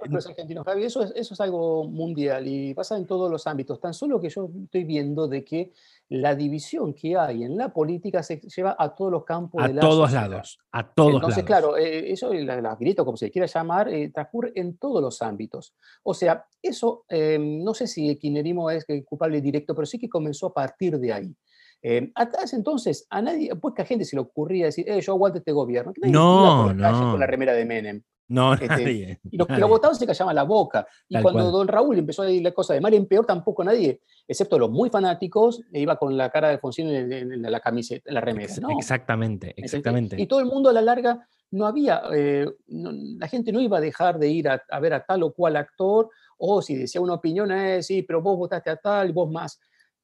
eso, 0.78 1.02
es, 1.02 1.12
eso 1.14 1.34
es 1.34 1.40
algo 1.40 1.84
mundial 1.84 2.46
y 2.46 2.72
pasa 2.72 2.96
en 2.96 3.06
todos 3.06 3.30
los 3.30 3.46
ámbitos. 3.46 3.80
Tan 3.80 3.92
solo 3.92 4.20
que 4.20 4.30
yo 4.30 4.48
estoy 4.64 4.84
viendo 4.84 5.28
de 5.28 5.44
que 5.44 5.72
la 6.08 6.34
división 6.34 6.94
que 6.94 7.16
hay 7.16 7.44
en 7.44 7.56
la 7.56 7.72
política 7.72 8.22
se 8.22 8.40
lleva 8.40 8.74
a 8.78 8.94
todos 8.94 9.12
los 9.12 9.24
campos 9.24 9.62
a 9.62 9.68
de 9.68 9.74
la 9.74 9.80
todos 9.82 10.10
lados, 10.12 10.58
a 10.72 10.90
todos 10.90 11.14
Entonces, 11.14 11.44
claro, 11.44 11.76
eh, 11.76 12.10
eso, 12.10 12.32
la, 12.32 12.60
la 12.62 12.76
grito, 12.76 13.04
como 13.04 13.18
se 13.18 13.30
quiera 13.30 13.46
llamar, 13.46 13.88
eh, 13.90 14.10
transcurre 14.10 14.52
en 14.54 14.78
todos 14.78 15.02
los 15.02 15.20
ámbitos. 15.20 15.74
O 16.02 16.14
sea, 16.14 16.46
eso, 16.62 17.04
em, 17.08 17.62
no 17.62 17.74
sé 17.74 17.86
si 17.86 18.08
el 18.08 18.18
kirchnerismo 18.18 18.70
es 18.70 18.86
culpable 19.04 19.42
directo, 19.42 19.74
pero 19.74 19.84
sí 19.84 19.98
que 19.98 20.08
comenzó 20.08 20.46
a 20.46 20.54
partir 20.54 20.98
de 20.98 21.12
ahí. 21.12 21.36
Eh, 21.82 22.10
atrás 22.14 22.54
entonces, 22.54 23.06
a 23.10 23.22
nadie, 23.22 23.54
pues 23.56 23.74
que 23.74 23.82
a 23.82 23.84
gente 23.84 24.04
se 24.04 24.16
le 24.16 24.22
ocurría 24.22 24.66
decir, 24.66 24.88
eh, 24.88 25.00
yo 25.00 25.12
aguanto 25.12 25.38
este 25.38 25.52
gobierno. 25.52 25.92
no, 26.02 26.72
no. 26.72 27.10
Con 27.10 27.20
la 27.20 27.26
remera 27.26 27.52
de 27.52 27.64
Menem. 27.64 28.02
No, 28.28 28.52
este, 28.54 28.66
nadie. 28.66 29.20
Y 29.30 29.36
los 29.36 29.46
que 29.46 29.56
lo 29.56 29.68
votaban 29.68 29.96
se 29.96 30.06
callaban 30.06 30.34
la 30.34 30.44
boca. 30.44 30.86
Y 31.08 31.20
cuando 31.20 31.50
Don 31.50 31.66
Raúl 31.66 31.98
empezó 31.98 32.22
a 32.22 32.26
decir 32.26 32.42
la 32.42 32.52
cosa 32.52 32.74
de 32.74 32.80
mal 32.80 32.94
en 32.94 33.06
peor, 33.06 33.26
tampoco 33.26 33.64
nadie, 33.64 34.02
excepto 34.26 34.58
los 34.58 34.70
muy 34.70 34.90
fanáticos, 34.90 35.62
iba 35.72 35.96
con 35.96 36.16
la 36.16 36.30
cara 36.30 36.48
de 36.48 36.54
Alfonsín 36.54 36.88
en, 36.88 37.42
la 37.42 37.60
camiseta, 37.60 38.08
en 38.08 38.14
la 38.14 38.20
remera. 38.20 38.52
Exactamente, 38.78 39.54
exactamente. 39.56 40.20
Y 40.20 40.26
todo 40.26 40.40
el 40.40 40.46
mundo 40.46 40.68
a 40.68 40.72
la 40.72 40.82
larga 40.82 41.26
no 41.50 41.66
había, 41.66 42.02
eh, 42.14 42.46
la 42.66 43.28
gente 43.28 43.52
no 43.52 43.60
iba 43.60 43.78
a 43.78 43.80
dejar 43.80 44.18
de 44.18 44.28
ir 44.28 44.48
a, 44.48 44.80
ver 44.80 44.92
a 44.92 45.04
tal 45.04 45.22
o 45.22 45.32
cual 45.32 45.56
actor, 45.56 46.10
o 46.36 46.60
si 46.60 46.76
decía 46.76 47.00
una 47.00 47.14
opinión, 47.14 47.50
eh, 47.50 47.82
sí, 47.82 48.02
pero 48.02 48.20
vos 48.20 48.36
votaste 48.36 48.70
a 48.70 48.76
tal, 48.76 49.12
vos 49.12 49.30
más. 49.30 49.58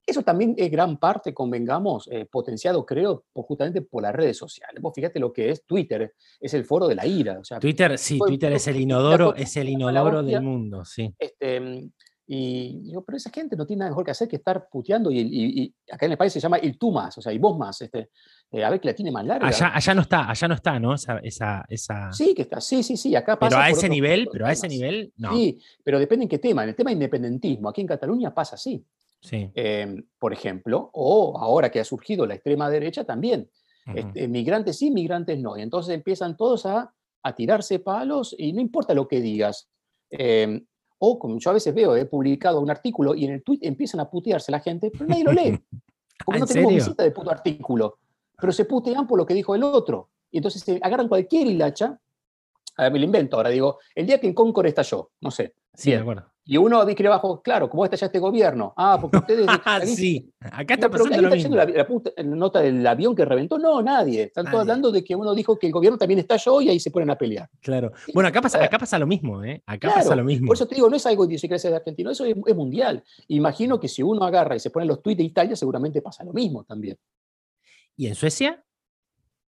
Eso 0.07 0.22
también 0.22 0.55
es 0.59 0.70
gran 0.70 0.98
parte, 0.98 1.32
convengamos, 1.32 2.09
eh, 2.11 2.26
potenciado, 2.26 2.84
creo, 2.84 3.24
justamente 3.32 3.80
por 3.80 4.02
las 4.02 4.14
redes 4.14 4.36
sociales. 4.36 4.82
Vos 4.82 4.92
fíjate 4.94 5.18
lo 5.18 5.32
que 5.32 5.50
es 5.50 5.64
Twitter, 5.64 6.14
es 6.40 6.55
el 6.55 6.64
foro 6.64 6.86
de 6.86 6.94
la 6.94 7.07
ira. 7.07 7.38
O 7.38 7.44
sea, 7.44 7.59
Twitter, 7.59 7.98
sí, 7.98 8.18
Twitter 8.18 8.52
es 8.52 8.66
el 8.66 8.80
inodoro, 8.80 9.34
es 9.34 9.57
el 9.57 9.68
inodoro 9.68 10.22
del 10.22 10.42
mundo, 10.42 10.84
sí. 10.84 11.14
Este, 11.18 11.90
y 12.26 12.90
yo, 12.90 13.02
pero 13.02 13.18
esa 13.18 13.30
gente 13.30 13.55
no 13.55 13.66
tiene 13.66 13.80
nada 13.80 13.90
mejor 13.90 14.05
que 14.05 14.11
hacer 14.11 14.28
que 14.28 14.36
estar 14.36 14.68
puteando 14.70 15.11
y, 15.11 15.74
acá 15.90 16.07
en 16.07 16.12
el 16.12 16.18
país 16.18 16.32
se 16.32 16.40
llama 16.40 16.57
el 16.57 16.78
tú 16.78 16.90
más, 16.90 17.16
o 17.18 17.20
sea, 17.20 17.32
y 17.32 17.38
vos 17.38 17.59
más, 17.59 17.82
este, 17.82 18.09
eh, 18.50 18.64
a 18.64 18.70
ver 18.70 18.80
que 18.80 18.88
la 18.88 18.94
tiene 18.94 19.11
más 19.11 19.26
larga. 19.26 19.46
Allá, 19.46 19.74
allá 19.74 19.94
no 19.94 20.02
está, 20.02 20.30
allá 20.30 20.48
no 20.48 20.55
está, 20.55 20.80
¿no? 20.80 20.94
Esa, 20.94 21.20
esa, 21.68 22.12
Sí, 22.12 22.34
que 22.34 22.42
está, 22.42 22.62
sí, 22.62 22.82
sí, 22.82 22.96
sí, 22.96 23.14
acá 23.14 23.38
pasa. 23.38 23.57
Pero 23.57 23.62
a 23.62 23.68
ese 23.68 23.88
nivel, 23.90 24.28
pero 24.32 24.46
a 24.46 24.52
ese 24.52 24.68
nivel, 24.68 25.12
no. 25.18 25.34
Sí, 25.34 25.61
pero 25.82 25.98
depende 25.98 26.24
en 26.24 26.28
qué 26.30 26.38
tema. 26.38 26.62
En 26.62 26.70
el 26.70 26.74
tema 26.74 26.92
independentismo, 26.92 27.68
aquí 27.68 27.82
en 27.82 27.88
Cataluña 27.88 28.32
pasa 28.32 28.55
así. 28.55 28.82
Em, 29.31 30.05
por 30.18 30.33
ejemplo, 30.33 30.91
o 30.93 31.39
ahora 31.39 31.70
que 31.70 31.81
ha 31.81 31.85
surgido 31.85 32.27
la 32.27 32.35
extrema 32.35 32.68
derecha 32.68 33.05
también. 33.05 33.51
Este, 33.95 34.29
migrantes 34.29 34.79
sí, 34.79 34.91
migrantes 34.91 35.39
no. 35.39 35.57
Y 35.57 35.62
entonces 35.62 35.95
empiezan 35.95 36.37
todos 36.37 36.66
a, 36.66 36.93
tirarse 37.37 37.79
palos 37.79 38.35
y 38.37 38.53
no 38.53 38.61
importa 38.61 38.93
lo 38.93 39.09
que 39.09 39.20
digas. 39.20 39.70
Em, 40.11 40.66
o 40.99 41.18
como 41.18 41.39
yo 41.39 41.51
a 41.51 41.55
veces 41.55 41.75
veo, 41.75 41.97
he 41.97 42.05
publicado 42.05 42.61
un 42.61 42.70
artículo 42.70 43.14
y 43.14 43.25
en 43.25 43.33
el 43.33 43.43
tweet 43.43 43.61
empiezan 43.62 44.01
a 44.01 44.11
putearse 44.11 44.53
la 44.53 44.61
gente, 44.61 44.91
pero 44.91 45.07
nadie 45.07 45.25
lo 45.25 45.33
lee. 45.33 45.59
Porque 46.25 46.41
no 46.41 46.47
tenemos 46.47 46.75
visita 46.75 47.03
de 47.03 47.11
puto 47.11 47.31
artículo. 47.31 47.99
Pero 48.39 48.53
se 48.53 48.66
putean 48.66 49.07
por 49.07 49.18
lo 49.18 49.27
que 49.27 49.35
dijo 49.35 49.55
el 49.55 49.62
otro. 49.62 50.11
Y 50.31 50.39
entonces 50.39 50.62
se 50.62 50.79
agarran 50.83 51.09
cualquier 51.09 51.47
hilacha. 51.47 51.99
A 52.77 52.83
ver, 52.85 52.93
me 52.93 52.99
lo 52.99 53.05
invento 53.05 53.37
ahora, 53.37 53.51
digo, 53.51 53.79
el 53.95 54.07
día 54.07 54.20
que 54.20 54.27
en 54.27 54.35
Concord 54.35 54.66
estalló, 54.66 55.11
no 55.20 55.31
sé. 55.31 55.55
Sí, 55.72 55.91
de 55.93 55.99
acuerdo. 55.99 56.34
Y 56.47 56.59
uno 56.59 56.86
escribe 56.86 57.09
abajo, 57.09 57.40
claro, 57.40 57.70
¿cómo 57.70 57.84
está 57.84 57.97
ya 57.97 58.07
este 58.07 58.18
gobierno? 58.18 58.74
Ah, 58.76 58.99
porque 59.01 59.16
ustedes... 59.16 59.47
sí, 59.97 60.30
acá 60.40 60.74
está 60.74 60.90
pasando 60.90 61.22
lo 61.22 61.30
mismo. 61.30 61.57
La, 61.57 61.86
nota 62.24 62.61
del 62.61 62.86
avión 62.86 63.14
que 63.14 63.24
reventó, 63.24 63.59
no, 63.59 63.80
nadie. 63.80 64.24
Están 64.24 64.47
todos 64.47 64.61
hablando 64.61 64.92
de 64.92 65.03
que 65.03 65.16
uno 65.16 65.34
dijo 65.34 65.59
que 65.59 65.68
el 65.68 65.72
gobierno 65.72 65.97
también 65.97 66.20
estalló 66.20 66.61
y 66.61 66.68
ahí 66.68 66.78
se 66.78 66.90
ponen 66.90 67.09
a 67.09 67.16
pelear. 67.16 67.49
Claro. 67.61 67.92
Bueno, 68.12 68.28
acá 68.28 68.42
pasa, 68.42 68.62
acá 68.62 68.78
pasa 68.78 68.99
lo 68.99 69.07
mismo, 69.07 69.42
¿eh? 69.42 69.62
Acá 69.64 69.95
pasa 69.95 70.14
lo 70.14 70.24
mismo. 70.24 70.49
Por 70.49 70.57
eso 70.57 70.66
te 70.66 70.74
digo, 70.74 70.90
no 70.90 70.97
es 70.97 71.07
algo 71.07 71.24
de 71.24 71.32
idiosincrasia 71.32 71.70
de 71.70 71.76
argentino, 71.76 72.11
eso 72.11 72.26
es, 72.26 72.36
es, 72.47 72.55
mundial. 72.55 73.03
Imagino 73.28 73.80
que 73.80 73.88
si 73.88 74.03
uno 74.03 74.24
agarra 74.24 74.55
y 74.55 74.61
se 74.61 74.68
pone 74.68 74.84
los 74.84 75.01
tweets 75.01 75.18
de 75.18 75.24
Italia, 75.24 75.57
seguramente 75.57 76.03
pasa 76.03 76.24
lo 76.24 76.34
mismo 76.34 76.64
también. 76.64 76.99
¿Y 77.97 78.07
en 78.07 78.14
Suecia? 78.14 78.62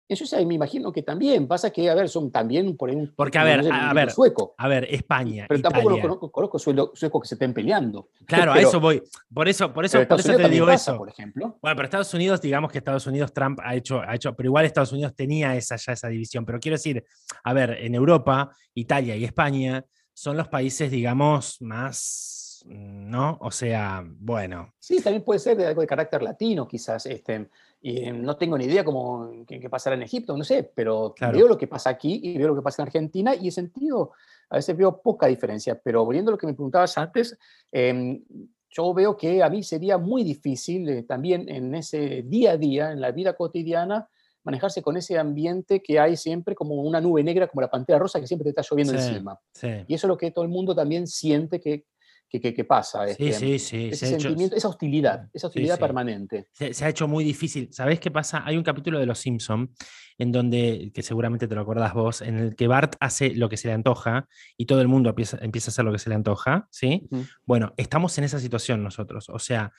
Eso 0.08 0.24
sí, 0.24 0.46
me 0.46 0.54
imagino 0.54 0.92
que 0.92 1.02
también. 1.02 1.48
Pasa 1.48 1.70
que, 1.70 1.90
a 1.90 1.94
ver, 1.94 2.08
son 2.08 2.30
también 2.30 2.76
por 2.76 2.90
un. 2.90 3.12
Porque, 3.16 3.38
a 3.38 3.44
ver, 3.44 3.72
a, 3.72 3.92
ver, 3.92 4.12
sueco. 4.12 4.54
A 4.56 4.68
ver, 4.68 4.86
España. 4.88 5.46
Pero 5.48 5.60
tampoco 5.60 6.00
conozco, 6.00 6.30
conozco 6.30 6.58
suecos 6.58 7.22
que 7.22 7.28
se 7.28 7.34
estén 7.34 7.52
peleando. 7.52 8.10
Claro, 8.24 8.52
a 8.52 8.60
eso 8.60 8.78
voy. 8.78 9.02
Por 9.32 9.48
eso, 9.48 9.72
por 9.72 9.84
eso, 9.84 10.06
por 10.06 10.20
eso 10.20 10.36
te 10.36 10.48
digo 10.48 10.70
eso. 10.70 10.96
Por 10.96 11.08
ejemplo. 11.08 11.58
Bueno, 11.60 11.76
pero 11.76 11.86
Estados 11.86 12.14
Unidos, 12.14 12.40
digamos 12.40 12.70
que 12.70 12.78
Estados 12.78 13.06
Unidos, 13.06 13.32
Trump 13.32 13.58
ha 13.64 13.74
hecho, 13.74 14.00
ha 14.00 14.14
hecho, 14.14 14.34
pero 14.36 14.46
igual 14.46 14.64
Estados 14.64 14.92
Unidos 14.92 15.14
tenía 15.16 15.56
esa, 15.56 15.74
ya 15.74 15.92
esa 15.92 16.08
división. 16.08 16.44
Pero 16.44 16.60
quiero 16.60 16.76
decir, 16.76 17.04
a 17.42 17.52
ver, 17.52 17.70
en 17.80 17.94
Europa, 17.96 18.50
Italia 18.74 19.16
y 19.16 19.24
España 19.24 19.84
son 20.14 20.36
los 20.36 20.46
países, 20.46 20.88
digamos, 20.90 21.60
más. 21.60 22.64
¿No? 22.68 23.38
O 23.42 23.50
sea, 23.50 24.04
bueno. 24.04 24.74
Sí, 24.78 25.00
también 25.00 25.22
puede 25.22 25.38
ser 25.38 25.56
de 25.56 25.66
algo 25.66 25.82
de 25.82 25.86
carácter 25.86 26.22
latino, 26.22 26.66
quizás. 26.66 27.06
Este, 27.06 27.48
y 27.86 27.98
eh, 27.98 28.12
no 28.12 28.36
tengo 28.36 28.58
ni 28.58 28.64
idea 28.64 28.82
cómo 28.82 29.30
qué, 29.46 29.70
pasará 29.70 29.94
en 29.94 30.02
Egipto, 30.02 30.36
no 30.36 30.42
sé, 30.42 30.68
pero 30.74 31.14
veo 31.32 31.46
lo 31.46 31.56
que 31.56 31.68
pasa 31.68 31.88
aquí 31.90 32.18
y 32.20 32.36
veo 32.36 32.48
lo 32.48 32.56
que 32.56 32.62
pasa 32.62 32.82
en 32.82 32.88
Argentina 32.88 33.32
y 33.36 33.46
he 33.46 33.50
sentido, 33.52 34.10
a 34.50 34.56
veces 34.56 34.76
veo 34.76 35.00
poca 35.00 35.28
diferencia, 35.28 35.80
pero 35.80 36.04
volviendo 36.04 36.30
a 36.30 36.32
lo 36.32 36.38
que 36.38 36.48
me 36.48 36.54
preguntabas 36.54 36.98
antes, 36.98 37.38
em, 37.70 38.24
yo 38.70 38.92
veo 38.92 39.16
que 39.16 39.40
a 39.40 39.48
mí 39.48 39.62
sería 39.62 39.98
muy 39.98 40.24
difícil 40.24 40.88
eh, 40.88 41.02
también 41.04 41.48
en 41.48 41.76
ese 41.76 42.24
día 42.26 42.52
a 42.52 42.56
día, 42.56 42.90
en 42.90 43.00
la 43.00 43.12
vida 43.12 43.34
cotidiana, 43.34 44.08
manejarse 44.42 44.82
con 44.82 44.96
ese 44.96 45.16
ambiente 45.16 45.80
que 45.80 46.00
hay 46.00 46.16
siempre 46.16 46.56
como 46.56 46.74
una 46.82 47.00
nube 47.00 47.22
negra, 47.22 47.46
como 47.46 47.60
la 47.60 47.70
pantera 47.70 48.00
rosa 48.00 48.18
que 48.18 48.26
siempre 48.26 48.44
te 48.46 48.50
está 48.50 48.62
lloviendo 48.68 48.94
encima. 48.94 49.38
Y 49.86 49.94
eso 49.94 50.06
es 50.06 50.08
lo 50.08 50.16
que 50.16 50.32
todo 50.32 50.44
el 50.44 50.50
mundo 50.50 50.74
también 50.74 51.06
siente 51.06 51.60
que, 51.60 51.84
que, 52.28 52.64
pasa. 52.64 53.06
sí, 53.06 53.12
este, 53.18 53.32
sí, 53.32 53.58
sí. 53.58 53.88
Ese 53.92 54.06
sentimiento, 54.18 54.56
esa 54.56 54.68
hostilidad, 54.68 55.28
esa 55.32 55.46
hostilidad 55.46 55.78
permanente. 55.78 56.48
Se, 56.52 56.84
ha 56.84 56.88
hecho 56.88 57.08
muy 57.08 57.24
difícil. 57.24 57.72
¿Sabés 57.72 58.00
qué 58.00 58.10
pasa? 58.10 58.42
Hay 58.44 58.56
un 58.56 58.62
capítulo 58.62 58.98
de 58.98 59.06
Los 59.06 59.18
Simpson 59.18 59.72
en 60.18 60.32
donde, 60.32 60.90
que 60.94 61.02
seguramente 61.02 61.46
te 61.46 61.54
lo 61.54 61.60
acordás 61.60 61.92
vos, 61.94 62.22
en 62.22 62.38
el 62.38 62.56
que 62.56 62.68
Bart 62.68 62.96
hace 63.00 63.34
lo 63.34 63.48
que 63.48 63.56
se 63.56 63.68
le 63.68 63.74
antoja 63.74 64.28
y 64.56 64.66
todo 64.66 64.80
el 64.80 64.88
mundo 64.88 65.10
empieza, 65.10 65.38
empieza 65.42 65.70
a 65.70 65.72
hacer 65.72 65.84
lo 65.84 65.92
que 65.92 65.98
se 65.98 66.08
le 66.08 66.14
antoja, 66.14 66.68
¿sí? 66.70 67.08
Bueno, 67.44 67.74
estamos 67.76 68.16
en 68.18 68.24
esa 68.24 68.40
situación 68.40 68.82
nosotros. 68.82 69.28
O 69.28 69.38
sea, 69.38 69.72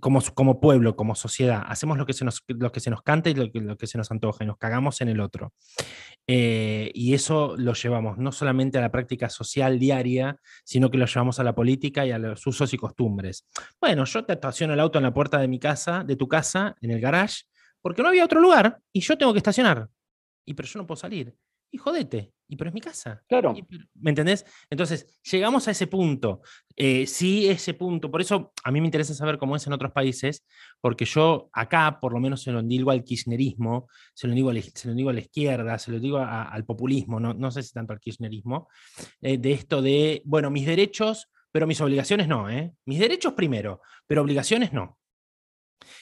como, 0.00 0.20
como 0.34 0.60
pueblo, 0.60 0.96
como 0.96 1.14
sociedad, 1.14 1.62
hacemos 1.66 1.98
lo 1.98 2.06
que 2.06 2.12
se 2.12 2.24
nos, 2.24 2.42
lo 2.48 2.72
que 2.72 2.80
se 2.80 2.90
nos 2.90 3.02
canta 3.02 3.30
y 3.30 3.34
lo 3.34 3.50
que, 3.50 3.60
lo 3.60 3.76
que 3.76 3.86
se 3.86 3.98
nos 3.98 4.10
antoja 4.10 4.44
y 4.44 4.46
nos 4.46 4.58
cagamos 4.58 5.00
en 5.00 5.08
el 5.08 5.20
otro. 5.20 5.52
Eh, 6.26 6.90
y 6.94 7.14
eso 7.14 7.54
lo 7.56 7.74
llevamos 7.74 8.18
no 8.18 8.32
solamente 8.32 8.78
a 8.78 8.80
la 8.80 8.90
práctica 8.90 9.28
social 9.28 9.78
diaria, 9.78 10.36
sino 10.64 10.90
que 10.90 10.98
lo 10.98 11.06
llevamos 11.06 11.38
a 11.40 11.44
la 11.44 11.54
política 11.54 12.06
y 12.06 12.10
a 12.12 12.18
los 12.18 12.46
usos 12.46 12.72
y 12.72 12.76
costumbres. 12.76 13.46
Bueno, 13.80 14.04
yo 14.04 14.24
te 14.24 14.34
estaciono 14.34 14.74
el 14.74 14.80
auto 14.80 14.98
en 14.98 15.04
la 15.04 15.14
puerta 15.14 15.38
de 15.38 15.48
mi 15.48 15.58
casa, 15.58 16.04
de 16.04 16.16
tu 16.16 16.28
casa, 16.28 16.76
en 16.80 16.90
el 16.90 17.00
garage, 17.00 17.44
porque 17.80 18.02
no 18.02 18.08
había 18.08 18.24
otro 18.24 18.40
lugar 18.40 18.78
y 18.92 19.00
yo 19.00 19.18
tengo 19.18 19.32
que 19.32 19.38
estacionar. 19.38 19.88
Y 20.44 20.54
pero 20.54 20.68
yo 20.68 20.78
no 20.78 20.86
puedo 20.86 21.00
salir 21.00 21.34
y 21.72 21.78
jodete. 21.78 22.32
Y 22.48 22.56
pero 22.56 22.68
es 22.68 22.74
mi 22.74 22.82
casa. 22.82 23.22
Claro. 23.26 23.54
¿Me 23.94 24.10
entendés? 24.10 24.44
Entonces, 24.68 25.06
llegamos 25.22 25.66
a 25.68 25.70
ese 25.70 25.86
punto. 25.86 26.42
Eh, 26.76 27.06
sí, 27.06 27.48
ese 27.48 27.72
punto. 27.72 28.10
Por 28.10 28.20
eso 28.20 28.52
a 28.62 28.70
mí 28.70 28.78
me 28.78 28.86
interesa 28.86 29.14
saber 29.14 29.38
cómo 29.38 29.56
es 29.56 29.66
en 29.66 29.72
otros 29.72 29.90
países, 29.92 30.44
porque 30.78 31.06
yo 31.06 31.48
acá, 31.54 31.98
por 31.98 32.12
lo 32.12 32.20
menos, 32.20 32.42
se 32.42 32.52
lo 32.52 32.62
digo 32.62 32.90
al 32.90 33.04
kirchnerismo, 33.04 33.88
se 34.12 34.28
lo 34.28 34.34
digo 34.34 34.50
a 34.50 34.52
la, 34.52 34.60
se 34.60 34.88
lo 34.88 34.94
digo 34.94 35.08
a 35.08 35.14
la 35.14 35.20
izquierda, 35.20 35.78
se 35.78 35.92
lo 35.92 35.98
digo 35.98 36.18
al 36.18 36.64
populismo, 36.66 37.18
no, 37.18 37.32
no, 37.32 37.50
sé 37.50 37.62
si 37.62 37.72
tanto 37.72 37.94
al 37.94 38.00
kirchnerismo, 38.00 38.68
eh, 39.22 39.38
de 39.38 39.52
esto 39.52 39.80
de, 39.80 40.20
bueno, 40.26 40.50
mis 40.50 40.66
derechos, 40.66 41.30
pero 41.50 41.66
mis 41.66 41.80
obligaciones 41.80 42.28
no, 42.28 42.50
¿eh? 42.50 42.74
Mis 42.84 42.98
derechos 42.98 43.32
primero, 43.32 43.80
pero 44.06 44.20
obligaciones 44.20 44.74
no. 44.74 44.98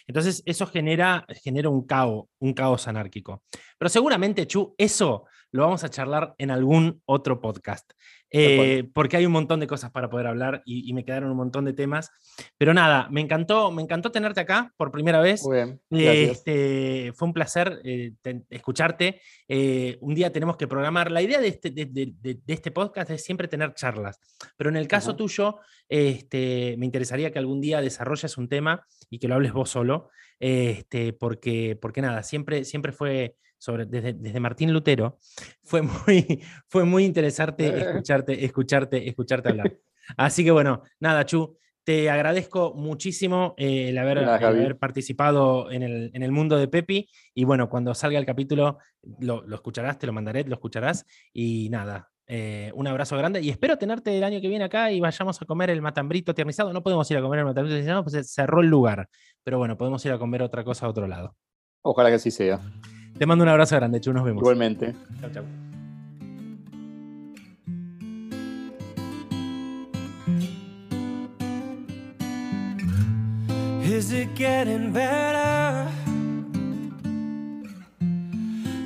Entonces, 0.07 0.43
eso 0.47 0.67
genera, 0.67 1.25
genera 1.43 1.69
un, 1.69 1.87
caos, 1.87 2.27
un 2.41 2.53
caos 2.55 2.89
anárquico. 2.89 3.45
Pero 3.79 3.89
seguramente, 3.89 4.47
Chu, 4.47 4.75
eso 4.77 5.27
lo 5.53 5.63
vamos 5.63 5.85
a 5.85 5.91
charlar 5.91 6.35
en 6.39 6.51
algún 6.51 7.03
otro 7.07 7.41
podcast. 7.41 7.93
Eh, 8.33 8.89
porque 8.95 9.17
hay 9.17 9.27
un 9.27 9.33
montón 9.33 9.59
de 9.59 9.67
cosas 9.67 9.91
para 9.91 10.09
poder 10.09 10.29
hablar 10.29 10.63
y, 10.65 10.93
me 10.93 11.05
quedaron 11.05 11.31
un 11.31 11.37
montón 11.37 11.65
de 11.65 11.73
temas. 11.73 12.11
Pero 12.57 12.73
nada, 12.73 13.09
me 13.11 13.21
encantó, 13.21 13.71
me 13.73 13.83
encantó 13.83 14.13
tenerte 14.13 14.41
acá 14.41 14.73
por 14.77 14.93
primera 14.93 15.21
vez. 15.21 15.43
este, 15.91 17.13
fue 17.15 17.29
un 17.29 17.35
placer 17.35 17.81
eh, 17.85 18.13
escucharte. 18.51 19.21
Eh, 19.49 19.99
un 20.01 20.15
día 20.15 20.33
tenemos 20.33 20.57
que 20.57 20.69
programar. 20.69 21.11
La 21.11 21.23
idea 21.23 21.41
de 21.41 21.49
este, 21.49 21.71
de, 21.71 22.41
este, 22.47 22.71
podcast 22.71 23.11
es 23.11 23.25
siempre 23.25 23.49
tener 23.49 23.75
charlas. 23.75 24.21
Pero 24.57 24.71
en 24.71 24.77
el 24.77 24.87
caso 24.87 25.17
tuyo, 25.17 25.59
este, 25.89 26.77
me 26.79 26.87
interesaría 26.87 27.33
que 27.33 27.39
algún 27.41 27.61
día 27.61 27.81
desarrolles 27.81 28.39
un 28.39 28.49
tema 28.49 28.87
y 29.09 29.19
que 29.19 29.27
lo 29.27 29.35
hables 29.35 29.53
vos 29.53 29.71
solo. 29.71 30.11
Este, 30.39 31.13
porque, 31.13 31.77
porque 31.81 32.01
nada, 32.01 32.23
siempre, 32.23 32.65
siempre 32.65 32.93
fue 32.93 33.37
sobre, 33.61 33.85
desde, 33.85 34.41
Martín 34.41 34.73
Lutero, 34.73 35.19
fue 35.63 35.83
muy, 35.83 36.43
fue 36.69 36.85
muy 36.85 37.05
interesante 37.05 37.69
escucharte, 37.79 38.45
escucharte, 38.45 39.09
escucharte 39.09 39.49
hablar. 39.51 39.77
Así 40.17 40.43
que 40.43 40.51
bueno, 40.51 40.83
nada, 40.99 41.25
Chu, 41.25 41.57
te 41.85 42.11
agradezco 42.11 42.73
muchísimo 42.75 43.55
eh, 43.57 43.91
el, 43.91 43.99
haber, 43.99 44.25
haber, 44.25 44.79
participado 44.79 45.71
en 45.71 45.83
el, 45.83 46.11
en 46.15 46.23
el, 46.23 46.33
mundo 46.33 46.57
de 46.57 46.69
Pepi. 46.69 47.09
Y 47.35 47.45
bueno, 47.45 47.69
cuando 47.69 47.95
salga 47.95 48.19
el 48.19 48.27
capítulo, 48.27 48.79
lo, 49.21 49.43
lo 49.47 49.55
escucharás, 49.55 49.99
te 49.99 50.07
lo 50.07 50.13
mandaré, 50.13 50.45
lo 50.45 50.55
escucharás. 50.55 51.07
Y 51.33 51.69
nada, 51.71 52.11
eh, 52.33 52.71
un 52.77 52.87
abrazo 52.87 53.17
grande 53.17 53.41
y 53.41 53.51
espero 53.51 53.77
tenerte 53.77 54.17
el 54.17 54.23
año 54.23 54.41
que 54.41 54.47
viene 54.47 54.65
acá 54.65 54.93
y 54.93 55.01
vayamos 55.01 55.43
a 55.43 55.45
comer 55.47 55.69
el 55.71 55.83
matambrito 55.83 56.33
tiernizado. 56.33 56.73
No 56.73 56.81
podemos 56.81 57.11
ir 57.11 57.17
a 57.17 57.23
comer 57.23 57.41
el 57.41 57.45
matambrito 57.45 57.75
tiernizado, 57.75 58.05
pues 58.05 58.15
se 58.15 58.23
cerró 58.23 58.61
el 58.61 58.69
lugar. 58.69 59.09
Pero 59.43 59.59
bueno, 59.59 59.77
podemos 59.77 60.05
ir 60.07 60.13
a 60.13 60.19
comer 60.19 60.43
otra 60.43 60.63
cosa 60.63 60.87
a 60.87 60.89
otro 60.89 61.09
lado. 61.09 61.35
Ojalá 61.83 62.09
que 62.09 62.15
así 62.17 62.31
sea. 62.31 62.61
Te 63.19 63.27
mando 63.27 63.45
un 63.45 63.49
abrazo 63.51 63.77
grande, 63.77 64.01
Chu. 64.01 64.13
Nos 64.13 64.25
vemos. 64.25 64.43
Igualmente. 64.43 64.95
Chao, 65.21 65.31
chao. 65.31 65.45
Is 73.83 74.13
it 74.13 74.35
getting 74.35 74.93
better? 74.93 75.89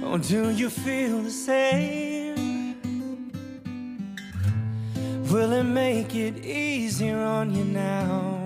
Or 0.05 0.18
do 0.18 0.51
you 0.51 0.70
feel 0.70 1.22
the 1.22 1.31
same? 1.31 2.75
Will 5.31 5.53
it 5.53 5.64
make 5.64 6.14
it 6.14 6.45
easier 6.45 7.18
on 7.18 7.55
you 7.55 7.64
now? 7.64 8.39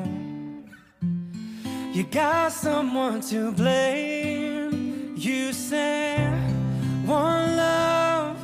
You 1.92 2.04
got 2.04 2.52
someone 2.52 3.20
to 3.22 3.52
blame. 3.52 4.27
You 5.18 5.52
say 5.52 6.16
one 7.04 7.56
love, 7.56 8.36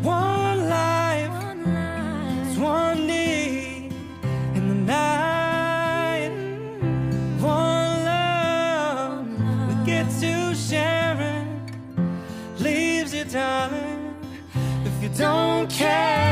one 0.00 0.68
life, 0.68 2.56
one 2.56 3.04
need 3.08 3.92
in 4.54 4.68
the 4.68 4.74
night. 4.92 6.30
One 7.40 8.04
love, 8.04 9.26
we 9.66 9.84
get 9.84 10.08
to 10.20 10.54
sharing, 10.54 11.68
leaves 12.60 13.12
you, 13.12 13.24
darling, 13.24 14.14
if 14.84 15.02
you 15.02 15.08
don't 15.18 15.68
care. 15.68 16.29